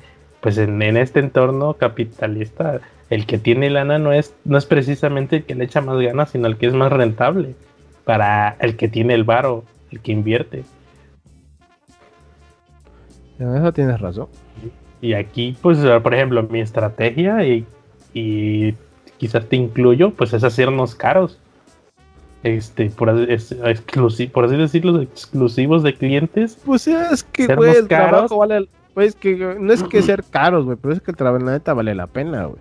pues 0.43 0.57
en, 0.59 0.79
en 0.81 0.97
este 0.97 1.19
entorno 1.21 1.73
capitalista 1.75 2.81
el 3.09 3.25
que 3.25 3.37
tiene 3.37 3.69
lana 3.69 3.97
no 3.97 4.11
es, 4.11 4.35
no 4.43 4.57
es 4.57 4.65
precisamente 4.65 5.37
el 5.37 5.43
que 5.45 5.55
le 5.55 5.63
echa 5.63 5.81
más 5.81 5.97
ganas, 5.99 6.31
sino 6.31 6.47
el 6.47 6.57
que 6.57 6.67
es 6.67 6.73
más 6.73 6.91
rentable 6.91 7.55
para 8.03 8.57
el 8.59 8.75
que 8.75 8.89
tiene 8.89 9.13
el 9.13 9.23
varo, 9.23 9.63
el 9.91 10.01
que 10.01 10.11
invierte. 10.11 10.63
En 13.39 13.55
eso 13.55 13.71
tienes 13.73 13.99
razón. 14.01 14.27
Y 15.01 15.13
aquí, 15.13 15.57
pues, 15.61 15.79
por 16.01 16.13
ejemplo, 16.13 16.43
mi 16.43 16.61
estrategia, 16.61 17.45
y, 17.45 17.65
y 18.13 18.73
quizás 19.17 19.47
te 19.47 19.55
incluyo, 19.55 20.11
pues 20.11 20.33
es 20.33 20.43
hacernos 20.43 20.95
caros. 20.95 21.39
Este, 22.43 22.89
por, 22.89 23.09
así- 23.09 23.25
es- 23.29 23.57
exclusi- 23.61 24.29
por 24.29 24.45
así 24.45 24.55
decirlo, 24.57 25.01
exclusivos 25.01 25.83
de 25.83 25.93
clientes. 25.93 26.57
Pues 26.65 26.87
es 26.87 27.23
que, 27.23 27.47
güey, 27.55 27.71
el 27.75 27.87
caros. 27.87 28.09
trabajo 28.09 28.37
vale. 28.37 28.67
Pues 28.93 29.15
que 29.15 29.35
no 29.59 29.73
es 29.73 29.83
que 29.83 30.01
ser 30.03 30.23
caros, 30.23 30.65
güey, 30.65 30.77
pero 30.81 30.93
es 30.93 31.01
que 31.01 31.11
el 31.11 31.17
trabajo, 31.17 31.43
la 31.43 31.53
neta, 31.53 31.73
vale 31.73 31.95
la 31.95 32.07
pena, 32.07 32.45
güey. 32.45 32.59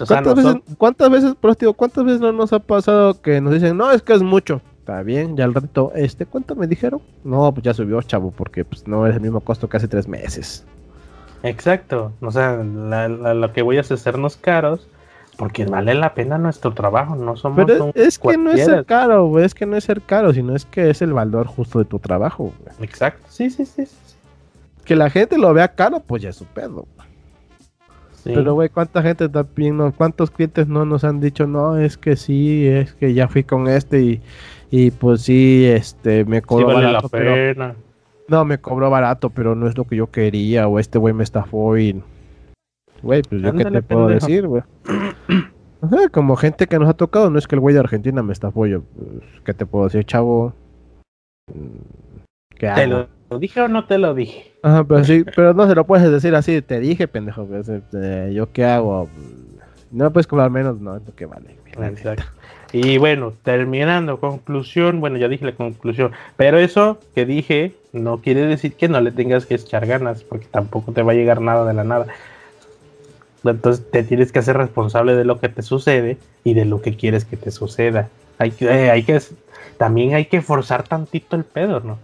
O 0.00 0.06
sea, 0.06 0.22
¿Cuántas, 0.22 0.44
veces, 0.44 0.62
¿Cuántas 0.78 1.10
veces, 1.10 1.34
pero 1.40 1.54
te 1.54 1.66
digo, 1.66 1.74
cuántas 1.74 2.04
veces 2.04 2.20
no 2.20 2.32
nos 2.32 2.52
ha 2.52 2.58
pasado 2.58 3.20
que 3.20 3.40
nos 3.40 3.52
dicen, 3.52 3.76
no, 3.76 3.90
es 3.90 4.00
que 4.02 4.14
es 4.14 4.22
mucho? 4.22 4.62
Está 4.78 5.02
bien, 5.02 5.36
ya 5.36 5.44
al 5.44 5.52
rato, 5.54 5.92
este, 5.94 6.24
¿cuánto 6.24 6.56
me 6.56 6.66
dijeron? 6.66 7.00
No, 7.22 7.52
pues 7.52 7.64
ya 7.64 7.74
subió, 7.74 8.00
chavo, 8.02 8.30
porque 8.30 8.64
pues 8.64 8.86
no 8.88 9.06
es 9.06 9.14
el 9.14 9.20
mismo 9.20 9.40
costo 9.40 9.68
que 9.68 9.76
hace 9.76 9.88
tres 9.88 10.08
meses. 10.08 10.64
Exacto. 11.42 12.12
O 12.20 12.30
sea, 12.30 12.56
la- 12.64 13.08
la- 13.08 13.34
lo 13.34 13.52
que 13.52 13.62
voy 13.62 13.76
a 13.78 13.80
es 13.80 13.92
hacernos 13.92 14.36
caros 14.36 14.88
porque 15.36 15.64
vale 15.64 15.94
la 15.94 16.12
pena 16.14 16.36
nuestro 16.38 16.72
trabajo. 16.74 17.14
No 17.16 17.36
somos 17.36 17.64
Pero 17.64 17.84
un 17.86 17.92
es 17.94 18.18
que 18.18 18.36
no 18.36 18.50
es 18.52 18.64
ser 18.64 18.84
caro, 18.84 19.26
güey, 19.26 19.44
es 19.44 19.54
que 19.54 19.64
no 19.66 19.76
es 19.76 19.84
ser 19.84 20.02
caro, 20.02 20.32
sino 20.32 20.54
es 20.54 20.64
que 20.66 20.90
es 20.90 21.00
el 21.02 21.12
valor 21.12 21.46
justo 21.46 21.78
de 21.78 21.84
tu 21.86 21.98
trabajo, 21.98 22.52
güey. 22.60 22.74
Exacto. 22.86 23.26
Sí, 23.28 23.48
sí. 23.50 23.64
sí, 23.64 23.86
sí. 23.86 23.96
Que 24.90 24.96
la 24.96 25.08
gente 25.08 25.38
lo 25.38 25.54
vea 25.54 25.68
caro, 25.68 26.00
pues 26.00 26.20
ya 26.20 26.30
es 26.30 26.34
su 26.36 26.46
pedo. 26.46 26.84
Sí. 28.10 28.32
Pero, 28.34 28.54
güey, 28.54 28.70
¿cuánta 28.70 29.00
gente 29.02 29.28
también, 29.28 29.76
no, 29.76 29.92
cuántos 29.92 30.32
clientes 30.32 30.66
no 30.66 30.84
nos 30.84 31.04
han 31.04 31.20
dicho, 31.20 31.46
no, 31.46 31.76
es 31.78 31.96
que 31.96 32.16
sí, 32.16 32.66
es 32.66 32.92
que 32.94 33.14
ya 33.14 33.28
fui 33.28 33.44
con 33.44 33.68
este 33.68 34.02
y, 34.02 34.20
y 34.68 34.90
pues 34.90 35.22
sí, 35.22 35.64
este, 35.64 36.24
me 36.24 36.40
Sí 36.40 36.42
cobró 36.42 36.66
vale 36.66 36.80
la 36.90 37.02
barato, 37.02 37.08
pero, 37.08 37.34
pena. 37.34 37.76
no, 38.26 38.44
me 38.44 38.58
cobró 38.58 38.90
barato, 38.90 39.30
pero 39.30 39.54
no 39.54 39.68
es 39.68 39.78
lo 39.78 39.84
que 39.84 39.94
yo 39.94 40.10
quería, 40.10 40.66
o 40.66 40.80
este 40.80 40.98
güey 40.98 41.14
me 41.14 41.22
estafó 41.22 41.78
y, 41.78 42.02
güey, 43.00 43.22
pues 43.22 43.42
yo 43.42 43.54
qué 43.54 43.66
te 43.66 43.82
puedo 43.82 44.08
pendejo. 44.08 44.26
decir, 44.26 44.48
güey. 44.48 44.62
Como 46.10 46.34
gente 46.34 46.66
que 46.66 46.80
nos 46.80 46.88
ha 46.88 46.94
tocado, 46.94 47.30
no 47.30 47.38
es 47.38 47.46
que 47.46 47.54
el 47.54 47.60
güey 47.60 47.74
de 47.74 47.80
Argentina 47.80 48.24
me 48.24 48.32
estafó, 48.32 48.66
yo, 48.66 48.82
pues, 48.82 49.40
¿qué 49.44 49.54
te 49.54 49.66
puedo 49.66 49.84
decir, 49.84 50.04
chavo? 50.04 50.52
Mm, 51.46 51.78
¿Qué 52.56 52.66
¿Te 52.66 52.68
hago? 52.70 53.06
Lo 53.30 53.38
dije 53.38 53.60
o 53.60 53.68
no 53.68 53.84
te 53.86 53.98
lo 53.98 54.12
dije? 54.14 54.52
Ajá, 54.62 54.84
pero 54.84 55.04
sí, 55.04 55.24
pero 55.36 55.54
no 55.54 55.68
se 55.68 55.74
lo 55.74 55.86
puedes 55.86 56.10
decir 56.10 56.34
así, 56.34 56.60
te 56.62 56.80
dije, 56.80 57.08
pendejo, 57.08 57.46
pues, 57.46 57.68
este, 57.68 58.34
yo 58.34 58.52
qué 58.52 58.64
hago, 58.64 59.08
no 59.90 60.04
me 60.04 60.10
puedes 60.10 60.26
cobrar 60.26 60.50
menos, 60.50 60.80
no, 60.80 60.96
es 60.96 61.02
lo 61.06 61.14
que 61.14 61.26
vale. 61.26 61.56
Exacto. 61.80 62.24
Y 62.72 62.98
bueno, 62.98 63.32
terminando, 63.42 64.20
conclusión, 64.20 65.00
bueno, 65.00 65.16
ya 65.16 65.28
dije 65.28 65.44
la 65.44 65.54
conclusión, 65.54 66.12
pero 66.36 66.58
eso 66.58 66.98
que 67.14 67.26
dije 67.26 67.74
no 67.92 68.18
quiere 68.18 68.46
decir 68.46 68.74
que 68.74 68.88
no 68.88 69.00
le 69.00 69.10
tengas 69.10 69.46
que 69.46 69.54
echar 69.54 69.86
ganas, 69.86 70.22
porque 70.22 70.46
tampoco 70.50 70.92
te 70.92 71.02
va 71.02 71.12
a 71.12 71.16
llegar 71.16 71.40
nada 71.40 71.64
de 71.64 71.74
la 71.74 71.84
nada. 71.84 72.06
Entonces 73.44 73.90
te 73.90 74.04
tienes 74.04 74.30
que 74.30 74.38
hacer 74.38 74.56
responsable 74.56 75.16
de 75.16 75.24
lo 75.24 75.40
que 75.40 75.48
te 75.48 75.62
sucede 75.62 76.18
y 76.44 76.54
de 76.54 76.64
lo 76.64 76.82
que 76.82 76.96
quieres 76.96 77.24
que 77.24 77.36
te 77.36 77.50
suceda. 77.50 78.08
Hay 78.38 78.52
que, 78.52 78.66
eh, 78.66 78.90
hay 78.90 79.02
que, 79.02 79.20
también 79.76 80.14
hay 80.14 80.26
que 80.26 80.40
forzar 80.40 80.84
tantito 80.84 81.36
el 81.36 81.44
pedo, 81.44 81.80
¿no? 81.80 81.98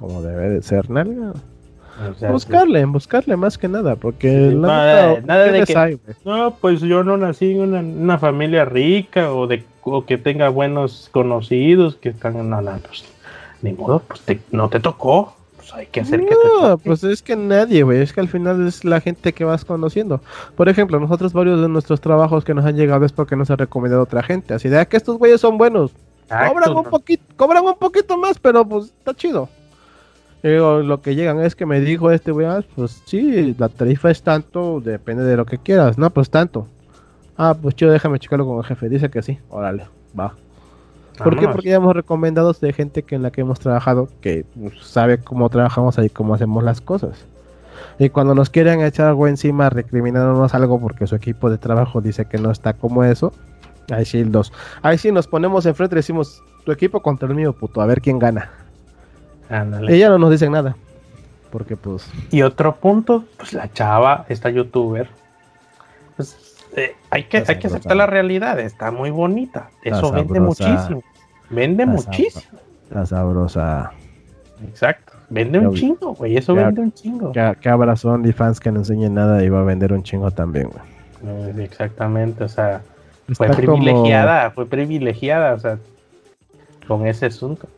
Como 0.00 0.22
debe 0.22 0.48
de 0.48 0.62
ser, 0.62 0.88
nalga. 0.88 1.34
O 2.10 2.14
sea, 2.14 2.30
buscarle, 2.32 2.82
buscarle 2.86 3.36
más 3.36 3.58
que 3.58 3.68
nada, 3.68 3.94
porque 3.96 4.48
Sí, 4.50 4.54
la 4.56 4.66
nada- 4.66 5.20
nada 5.20 5.44
de 5.52 5.64
que- 5.64 5.76
hay. 5.76 6.00
No, 6.24 6.54
pues 6.58 6.80
yo 6.80 7.04
no 7.04 7.18
nací 7.18 7.50
en 7.52 7.60
una, 7.60 7.80
una 7.80 8.18
familia 8.18 8.64
rica 8.64 9.32
o 9.34 9.46
de 9.46 9.62
o 9.82 10.06
que 10.06 10.16
tenga 10.18 10.48
buenos 10.48 11.08
conocidos 11.12 11.96
que 11.96 12.08
están 12.10 12.36
en 12.36 12.48
no, 12.48 12.60
no, 12.62 12.70
pues 12.78 13.04
ni 13.60 13.72
modo, 13.74 13.98
pues 14.08 14.20
te- 14.22 14.40
no 14.50 14.70
te 14.70 14.80
tocó. 14.80 15.34
Pues 15.56 15.74
hay 15.74 15.86
que 15.86 16.00
hacer 16.00 16.20
que 16.20 16.26
te 16.28 16.34
toque. 16.60 16.82
pues 16.86 17.04
es 17.04 17.20
que 17.22 17.36
nadie, 17.36 17.82
güey, 17.82 18.00
es 18.00 18.14
que 18.14 18.20
al 18.20 18.28
final 18.28 18.66
es 18.66 18.82
la 18.86 19.00
gente 19.02 19.34
que 19.34 19.44
vas 19.44 19.66
conociendo. 19.66 20.22
Por 20.56 20.70
ejemplo, 20.70 20.98
nosotros 21.00 21.34
varios 21.34 21.60
de 21.60 21.68
nuestros 21.68 22.00
trabajos 22.00 22.44
que 22.46 22.54
nos 22.54 22.64
han 22.64 22.76
llegado 22.76 23.04
es 23.04 23.12
porque 23.12 23.36
nos 23.36 23.50
ha 23.50 23.56
recomendado 23.56 24.02
otra 24.02 24.22
gente, 24.22 24.54
así 24.54 24.70
de 24.70 24.78
"Ah, 24.78 24.86
que 24.86 24.96
estos 24.96 25.18
güeyes 25.18 25.40
son 25.42 25.58
buenos, 25.58 25.92
Exacto, 26.24 26.54
cobran 26.54 26.76
un 26.76 26.84
poquito, 26.84 27.24
cobran 27.36 27.64
un 27.66 27.74
poquito 27.78 28.16
más, 28.16 28.38
pero 28.38 28.64
pues 28.66 28.86
está 28.86 29.12
chido. 29.14 29.48
Digo, 30.42 30.78
lo 30.78 31.02
que 31.02 31.14
llegan 31.14 31.40
es 31.40 31.54
que 31.54 31.66
me 31.66 31.80
dijo 31.80 32.10
este 32.10 32.32
güey, 32.32 32.46
"Ah, 32.46 32.64
pues 32.74 33.02
sí, 33.04 33.54
la 33.58 33.68
tarifa 33.68 34.10
es 34.10 34.22
tanto, 34.22 34.80
depende 34.80 35.24
de 35.24 35.36
lo 35.36 35.44
que 35.44 35.58
quieras, 35.58 35.98
no, 35.98 36.08
pues 36.10 36.30
tanto. 36.30 36.66
Ah, 37.36 37.54
pues 37.60 37.74
chido, 37.74 37.90
déjame 37.92 38.18
checarlo 38.18 38.46
con 38.46 38.58
el 38.58 38.64
jefe, 38.64 38.88
dice 38.88 39.10
que 39.10 39.22
sí, 39.22 39.38
órale, 39.50 39.86
va. 40.18 40.34
¿Por 41.22 41.38
qué? 41.38 41.48
Porque 41.48 41.68
ya 41.68 41.76
hemos 41.76 41.94
recomendado 41.94 42.52
de 42.52 42.72
gente 42.72 43.02
que 43.02 43.14
en 43.14 43.22
la 43.22 43.30
que 43.30 43.42
hemos 43.42 43.60
trabajado 43.60 44.08
que 44.20 44.44
pues, 44.58 44.74
sabe 44.82 45.18
cómo 45.18 45.48
trabajamos 45.50 45.98
ahí, 45.98 46.08
cómo 46.08 46.34
hacemos 46.34 46.64
las 46.64 46.80
cosas. 46.80 47.26
Y 47.98 48.08
cuando 48.08 48.34
nos 48.34 48.50
quieren 48.50 48.80
echar 48.80 49.08
algo 49.08 49.26
encima, 49.26 49.68
recriminándonos 49.70 50.54
algo 50.54 50.80
porque 50.80 51.06
su 51.06 51.16
equipo 51.16 51.50
de 51.50 51.58
trabajo 51.58 52.00
dice 52.00 52.24
que 52.24 52.38
no 52.38 52.50
está 52.50 52.72
como 52.72 53.04
eso, 53.04 53.32
ahí 53.90 54.04
sí 54.04 54.24
los, 54.24 54.52
ahí 54.82 54.98
sí 54.98 55.12
nos 55.12 55.26
ponemos 55.26 55.66
enfrente 55.66 55.94
y 55.94 55.96
decimos 55.96 56.42
tu 56.64 56.72
equipo 56.72 57.00
contra 57.00 57.28
el 57.28 57.34
mío, 57.34 57.52
puto, 57.52 57.80
a 57.80 57.86
ver 57.86 58.00
quién 58.00 58.18
gana. 58.18 58.50
Ándale. 59.50 59.98
Ya 59.98 60.08
no 60.08 60.18
nos 60.18 60.30
dicen 60.30 60.52
nada. 60.52 60.76
Porque 61.50 61.76
pues, 61.76 62.08
Y 62.30 62.42
otro 62.42 62.76
punto, 62.76 63.24
pues 63.36 63.52
la 63.52 63.70
chava, 63.72 64.24
esta 64.28 64.50
youtuber, 64.50 65.08
pues 66.16 66.56
eh, 66.76 66.94
hay 67.10 67.24
que, 67.24 67.38
hay 67.46 67.58
que 67.58 67.66
aceptar 67.66 67.96
la 67.96 68.06
realidad, 68.06 68.58
está 68.60 68.90
muy 68.92 69.10
bonita. 69.10 69.70
Eso 69.82 70.12
vende 70.12 70.38
muchísimo. 70.40 71.02
Vende 71.50 71.84
muchísimo. 71.84 72.58
la 72.90 73.04
sabrosa. 73.04 73.92
Exacto. 74.66 75.14
Vende 75.28 75.58
un 75.58 75.74
chingo, 75.74 76.14
güey. 76.14 76.36
Eso 76.36 76.54
vende 76.54 76.80
un 76.80 76.92
chingo. 76.92 77.32
Que, 77.32 77.56
que 77.60 77.68
abrazo 77.68 78.16
fans 78.36 78.60
que 78.60 78.70
no 78.70 78.80
enseñen 78.80 79.14
nada 79.14 79.42
y 79.42 79.48
va 79.48 79.60
a 79.60 79.64
vender 79.64 79.92
un 79.92 80.02
chingo 80.02 80.30
también, 80.30 80.68
güey. 80.68 81.50
Eh, 81.58 81.64
Exactamente, 81.64 82.44
o 82.44 82.48
sea, 82.48 82.82
fue 83.34 83.48
como- 83.48 83.56
privilegiada, 83.58 84.50
fue 84.50 84.66
privilegiada, 84.66 85.54
o 85.54 85.58
sea, 85.58 85.78
con 86.86 87.06
ese 87.06 87.26
asunto. 87.26 87.68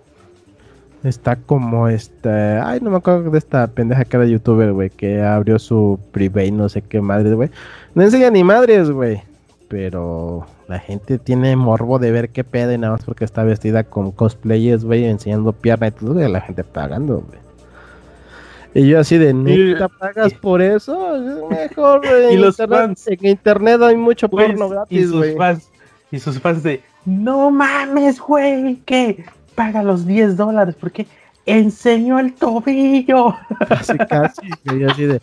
Está 1.05 1.37
como 1.37 1.89
este. 1.89 2.29
Ay, 2.31 2.79
no 2.81 2.91
me 2.91 2.99
acuerdo 2.99 3.31
de 3.31 3.39
esta 3.39 3.67
pendeja 3.67 4.05
que 4.05 4.17
era 4.17 4.27
youtuber, 4.27 4.73
güey. 4.73 4.91
Que 4.91 5.21
abrió 5.23 5.59
su 5.59 5.99
private, 6.13 6.53
no 6.53 6.69
sé 6.69 6.83
qué 6.83 7.01
madres, 7.01 7.35
güey. 7.35 7.51
No 7.95 8.03
enseña 8.03 8.31
ni 8.31 8.45
madres, 8.45 8.91
güey. 8.91 9.23
Pero 9.69 10.47
la 10.69 10.79
gente 10.79 11.19
tiene 11.19 11.57
morbo 11.57 11.99
de 11.99 12.13
ver 12.13 12.29
qué 12.29 12.45
pedo 12.45 12.73
y 12.73 12.79
nada 12.79 12.93
más 12.93 13.05
porque 13.05 13.25
está 13.25 13.43
vestida 13.43 13.85
con 13.85 14.13
cosplayers, 14.13 14.85
güey, 14.85 15.05
enseñando 15.07 15.53
pierna 15.53 15.89
y 15.89 15.91
todo, 15.93 16.23
y 16.27 16.31
la 16.31 16.41
gente 16.43 16.63
pagando, 16.63 17.21
güey. 17.27 17.41
Y 18.75 18.89
yo 18.89 19.01
así 19.01 19.19
de 19.19 19.35
neta 19.35 19.89
pagas 19.89 20.33
por 20.35 20.63
eso, 20.63 21.17
es 21.17 21.51
mejor 21.51 22.05
en 22.07 22.33
Y 22.33 22.37
los 22.37 22.59
internet, 22.61 22.79
fans. 22.81 23.07
en 23.09 23.27
internet 23.27 23.83
hay 23.83 23.97
mucho 23.97 24.29
Pues, 24.29 24.47
porno 24.49 24.67
y 24.67 24.71
gratis, 24.71 25.03
sus 25.09 25.17
güey. 25.17 25.37
fans, 25.37 25.71
y 26.11 26.19
sus 26.19 26.39
fans 26.41 26.63
de, 26.63 26.81
no 27.05 27.51
mames, 27.51 28.19
güey, 28.21 28.77
que 28.87 29.25
paga 29.55 29.83
los 29.83 30.07
10 30.07 30.37
dólares 30.37 30.77
porque 30.79 31.07
enseñó 31.47 32.19
el 32.19 32.35
tobillo. 32.35 33.35
Casi, 33.69 33.97
casi, 33.99 34.43
yo 34.79 34.91
así 34.91 35.07
de. 35.07 35.21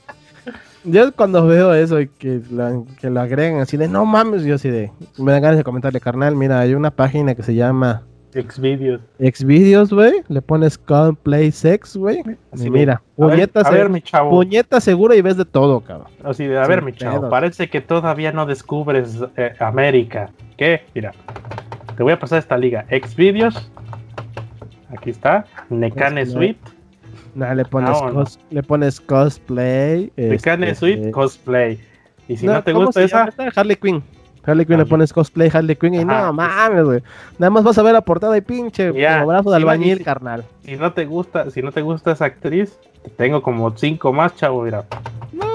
Yo 0.86 1.14
cuando 1.14 1.46
veo 1.46 1.74
eso 1.74 2.00
y 2.00 2.08
que, 2.08 2.42
la- 2.52 2.82
que 3.02 3.10
lo 3.10 3.20
agregan 3.20 3.60
así 3.60 3.76
de 3.78 3.88
no 3.90 4.06
mames, 4.06 4.44
yo 4.44 4.56
así 4.56 4.70
de. 4.70 4.92
Me 5.18 5.32
dan 5.34 5.42
ganas 5.42 5.58
de 5.58 5.64
comentarle, 5.64 6.00
carnal. 6.00 6.36
Mira, 6.36 6.60
hay 6.60 6.74
una 6.74 6.90
página 6.92 7.36
que 7.36 7.44
se 7.44 7.54
llama 7.54 8.04
Xvideos. 8.34 9.02
Xvideos, 9.20 9.92
güey. 9.92 10.22
Le 10.30 10.42
pones 10.42 10.80
Play 11.24 11.52
Sex, 11.52 11.98
güey. 11.98 12.22
Así 12.52 12.62
Y 12.62 12.66
de, 12.66 12.70
mira, 12.70 12.94
A 12.94 13.26
ver, 13.26 13.30
puñeta, 13.32 13.60
a 13.62 13.64
se- 13.66 13.72
ver, 13.74 13.90
mi 13.90 14.02
chavo. 14.02 14.30
puñeta 14.30 14.80
segura 14.80 15.16
y 15.16 15.22
ves 15.22 15.36
de 15.36 15.46
todo, 15.46 15.82
cabrón. 15.82 16.08
Así 16.24 16.46
de, 16.46 16.58
a 16.58 16.66
ver, 16.66 16.82
mi 16.82 16.94
chavo, 16.94 17.30
parece 17.30 17.70
que 17.70 17.82
todavía 17.82 18.32
no 18.32 18.46
descubres 18.46 19.20
eh, 19.36 19.54
América. 19.60 20.30
¿Qué? 20.58 20.84
Mira, 20.96 21.12
te 21.98 22.04
voy 22.04 22.14
a 22.14 22.20
pasar 22.20 22.40
esta 22.40 22.58
liga. 22.58 22.86
Xvideos. 22.90 23.70
Aquí 24.96 25.10
está. 25.12 25.46
Necane 25.70 26.26
Suite. 26.26 26.60
Nah, 27.36 27.54
le 27.54 27.64
pones, 27.66 27.92
Ah, 28.02 28.24
le 28.50 28.64
pones 28.64 29.00
cosplay. 29.00 30.12
Necane 30.18 30.72
este, 30.72 30.76
Suite 30.80 31.12
Cosplay. 31.12 31.80
Y 32.28 32.38
si 32.38 32.46
no, 32.46 32.62
te 32.64 32.74
¿cómo 32.74 32.86
gusta 32.88 33.04
esa? 33.04 33.30
Harley 33.56 33.76
Quinn. 33.76 34.04
Harley 34.46 34.66
Quinn 34.66 34.78
le 34.78 34.82
Harley. 34.84 34.90
pones 34.90 35.14
cosplay 35.14 35.50
Harley 35.54 35.76
Quinn 35.76 35.94
y 35.96 36.00
Ajá, 36.00 36.28
no 36.28 36.34
mames, 36.34 36.84
güey. 36.86 37.04
Nada 37.38 37.50
más 37.52 37.64
vas 37.64 37.78
a 37.78 37.84
ver 37.84 37.94
la 37.94 38.02
portada 38.02 38.36
y 38.38 38.42
pinche 38.42 38.94
Ya, 38.94 39.16
como 39.20 39.28
brazo 39.28 39.50
de 39.52 39.58
albañil, 39.58 39.98
si- 40.00 40.04
carnal. 40.04 40.44
si 40.64 40.76
no 40.76 40.92
te 40.94 41.06
gusta, 41.06 41.50
si 41.52 41.62
no 41.62 41.72
te 41.72 41.82
gusta 41.82 42.12
esa 42.12 42.26
actriz, 42.26 42.80
te 43.04 43.10
tengo 43.10 43.42
como 43.42 43.76
cinco 43.78 44.14
más, 44.14 44.36
chavo, 44.36 44.64
mira. 44.64 44.86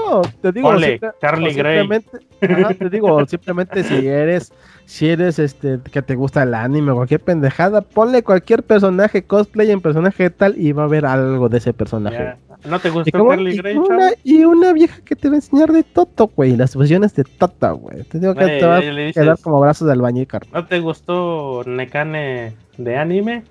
No, 0.09 0.21
te 0.41 0.51
digo, 0.51 0.69
simple- 0.79 1.11
Gray. 1.55 1.79
simplemente, 1.79 2.17
ajá, 2.41 2.73
te 2.73 2.89
digo, 2.89 3.25
simplemente 3.27 3.83
si 3.83 4.07
eres, 4.07 4.53
si 4.85 5.09
eres 5.09 5.39
este, 5.39 5.79
que 5.91 6.01
te 6.01 6.15
gusta 6.15 6.43
el 6.43 6.53
anime 6.53 6.91
o 6.91 6.95
cualquier 6.95 7.21
pendejada, 7.21 7.81
ponle 7.81 8.23
cualquier 8.23 8.63
personaje 8.63 9.23
cosplay 9.23 9.71
en 9.71 9.81
personaje 9.81 10.29
tal 10.29 10.55
y 10.57 10.71
va 10.73 10.83
a 10.83 10.85
haber 10.85 11.05
algo 11.05 11.49
de 11.49 11.57
ese 11.57 11.73
personaje. 11.73 12.35
¿No 12.65 12.79
te 12.79 12.89
gusta 12.89 13.11
como- 13.17 13.29
Carly 13.31 13.53
y 13.53 13.57
Gray, 13.57 13.77
una, 13.77 14.09
y 14.23 14.43
una 14.43 14.73
vieja 14.73 14.99
que 15.03 15.15
te 15.15 15.27
va 15.29 15.33
a 15.33 15.37
enseñar 15.37 15.71
de 15.71 15.83
Toto, 15.83 16.31
güey, 16.35 16.55
las 16.55 16.75
versiones 16.75 17.13
de 17.15 17.23
Toto, 17.23 17.75
güey. 17.77 18.03
Te 18.03 18.19
digo 18.19 18.33
que 18.33 18.45
Eh, 18.45 18.59
te 18.59 18.65
va 18.65 18.77
a 18.77 18.81
quedar 18.81 19.37
como 19.41 19.59
brazos 19.59 19.85
de 19.87 19.93
albañil, 19.93 20.25
carnal. 20.27 20.51
¿No 20.53 20.65
te 20.67 20.79
gustó 20.79 21.63
Nekane 21.65 22.55
de 22.77 22.97
anime? 22.97 23.43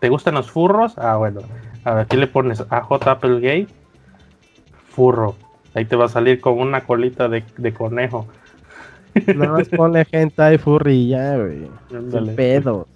¿Te 0.00 0.08
gustan 0.08 0.34
los 0.34 0.50
furros? 0.50 0.94
Ah, 0.98 1.16
bueno. 1.16 1.40
A 1.84 1.94
ver, 1.94 2.02
aquí 2.04 2.16
le 2.16 2.26
pones 2.26 2.62
AJ 2.68 3.08
Applegate, 3.08 3.68
furro. 4.88 5.36
Ahí 5.74 5.84
te 5.84 5.96
va 5.96 6.06
a 6.06 6.08
salir 6.08 6.40
con 6.40 6.58
una 6.58 6.82
colita 6.82 7.28
de, 7.28 7.44
de 7.56 7.72
conejo. 7.72 8.26
Nada 9.34 9.52
más 9.52 9.68
ponle 9.68 10.06
hentai 10.10 10.58
furry 10.58 10.94
y 10.94 11.08
ya, 11.10 11.36
güey. 11.36 11.68
Sin 12.10 12.34
pedo. 12.36 12.86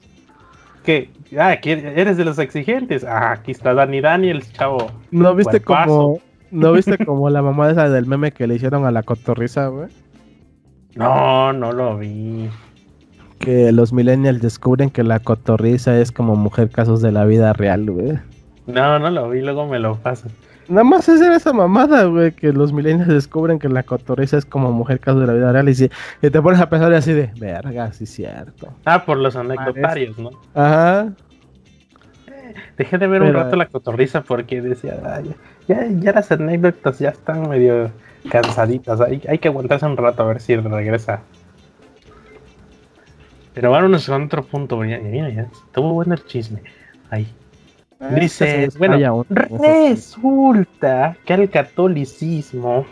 ¿Qué? 0.84 1.10
Ah, 1.38 1.56
¿qué- 1.60 1.92
¿eres 1.96 2.16
de 2.16 2.24
los 2.24 2.38
exigentes? 2.38 3.04
Ah, 3.04 3.32
aquí 3.32 3.52
está 3.52 3.74
Dani 3.74 4.00
Daniels, 4.00 4.52
chavo. 4.52 4.90
¿No 5.10 5.34
viste 5.34 5.60
como, 5.60 6.20
no 6.50 6.72
viste 6.72 6.98
como 7.04 7.30
la 7.30 7.42
mamá 7.42 7.70
esa 7.70 7.88
del 7.88 8.06
meme 8.06 8.32
que 8.32 8.46
le 8.46 8.56
hicieron 8.56 8.84
a 8.84 8.90
la 8.90 9.02
cotorriza, 9.02 9.68
güey? 9.68 9.88
No, 10.94 11.52
no 11.52 11.72
lo 11.72 11.98
vi. 11.98 12.48
Que 13.38 13.72
los 13.72 13.92
millennials 13.92 14.40
descubren 14.40 14.90
que 14.90 15.02
la 15.02 15.18
cotorriza 15.18 15.98
es 15.98 16.12
como 16.12 16.36
mujer 16.36 16.70
casos 16.70 17.02
de 17.02 17.12
la 17.12 17.24
vida 17.24 17.52
real, 17.52 17.90
güey. 17.90 18.18
No, 18.66 18.98
no 18.98 19.10
lo 19.10 19.28
vi, 19.30 19.40
luego 19.40 19.66
me 19.66 19.78
lo 19.78 19.96
pasas. 19.96 20.32
Nada 20.68 20.84
más 20.84 21.08
es 21.08 21.20
esa 21.20 21.52
mamada, 21.52 22.04
güey, 22.04 22.32
que 22.32 22.52
los 22.52 22.72
millennials 22.72 23.08
descubren 23.08 23.58
que 23.58 23.68
la 23.68 23.82
cotorriza 23.82 24.38
es 24.38 24.46
como 24.46 24.72
mujer 24.72 24.98
casos 24.98 25.20
de 25.20 25.26
la 25.26 25.34
vida 25.34 25.52
real 25.52 25.68
y, 25.68 25.74
si, 25.74 25.90
y 26.22 26.30
te 26.30 26.40
pones 26.42 26.60
a 26.60 26.68
pensar 26.68 26.92
así 26.94 27.12
de, 27.12 27.30
verga, 27.38 27.92
sí 27.92 28.04
es 28.04 28.10
cierto. 28.10 28.72
Ah, 28.84 29.04
por 29.04 29.18
los 29.18 29.36
anecdotarios, 29.36 30.18
¿no? 30.18 30.30
Ajá. 30.54 31.12
Dejé 32.78 32.98
de 32.98 33.06
ver 33.06 33.22
un 33.22 33.34
rato 33.34 33.56
la 33.56 33.66
cotorriza 33.66 34.22
porque 34.22 34.60
decía, 34.60 34.94
"Ay, 35.04 35.34
ya, 35.68 35.86
ya 35.88 36.12
las 36.12 36.30
anécdotas 36.32 36.98
ya 36.98 37.10
están 37.10 37.48
medio 37.48 37.90
cansaditas. 38.30 39.00
Hay, 39.00 39.22
hay 39.28 39.38
que 39.38 39.48
aguantarse 39.48 39.86
un 39.86 39.96
rato 39.96 40.22
a 40.22 40.26
ver 40.26 40.40
si 40.40 40.56
regresa. 40.56 41.20
Pero 43.54 43.70
vámonos 43.70 44.06
con 44.06 44.24
otro 44.24 44.44
punto. 44.44 44.84
Ya, 44.84 45.00
ya, 45.00 45.28
ya, 45.28 45.42
estuvo 45.42 45.92
bueno 45.92 46.14
el 46.14 46.24
chisme. 46.24 46.62
Ahí. 47.10 47.32
Dice, 48.10 48.70
Se 48.70 48.78
bueno, 48.78 49.24
resulta 49.30 51.16
que 51.24 51.32
al 51.34 51.48
catolicismo 51.50 52.84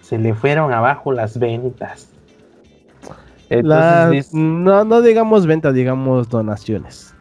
se 0.00 0.18
le 0.18 0.34
fueron 0.34 0.72
abajo 0.72 1.12
las 1.12 1.38
ventas. 1.38 2.08
Entonces, 3.48 4.10
dice- 4.10 4.36
no, 4.36 4.84
no 4.84 5.02
digamos 5.02 5.46
venta, 5.46 5.72
digamos 5.72 6.28
donaciones. 6.28 7.14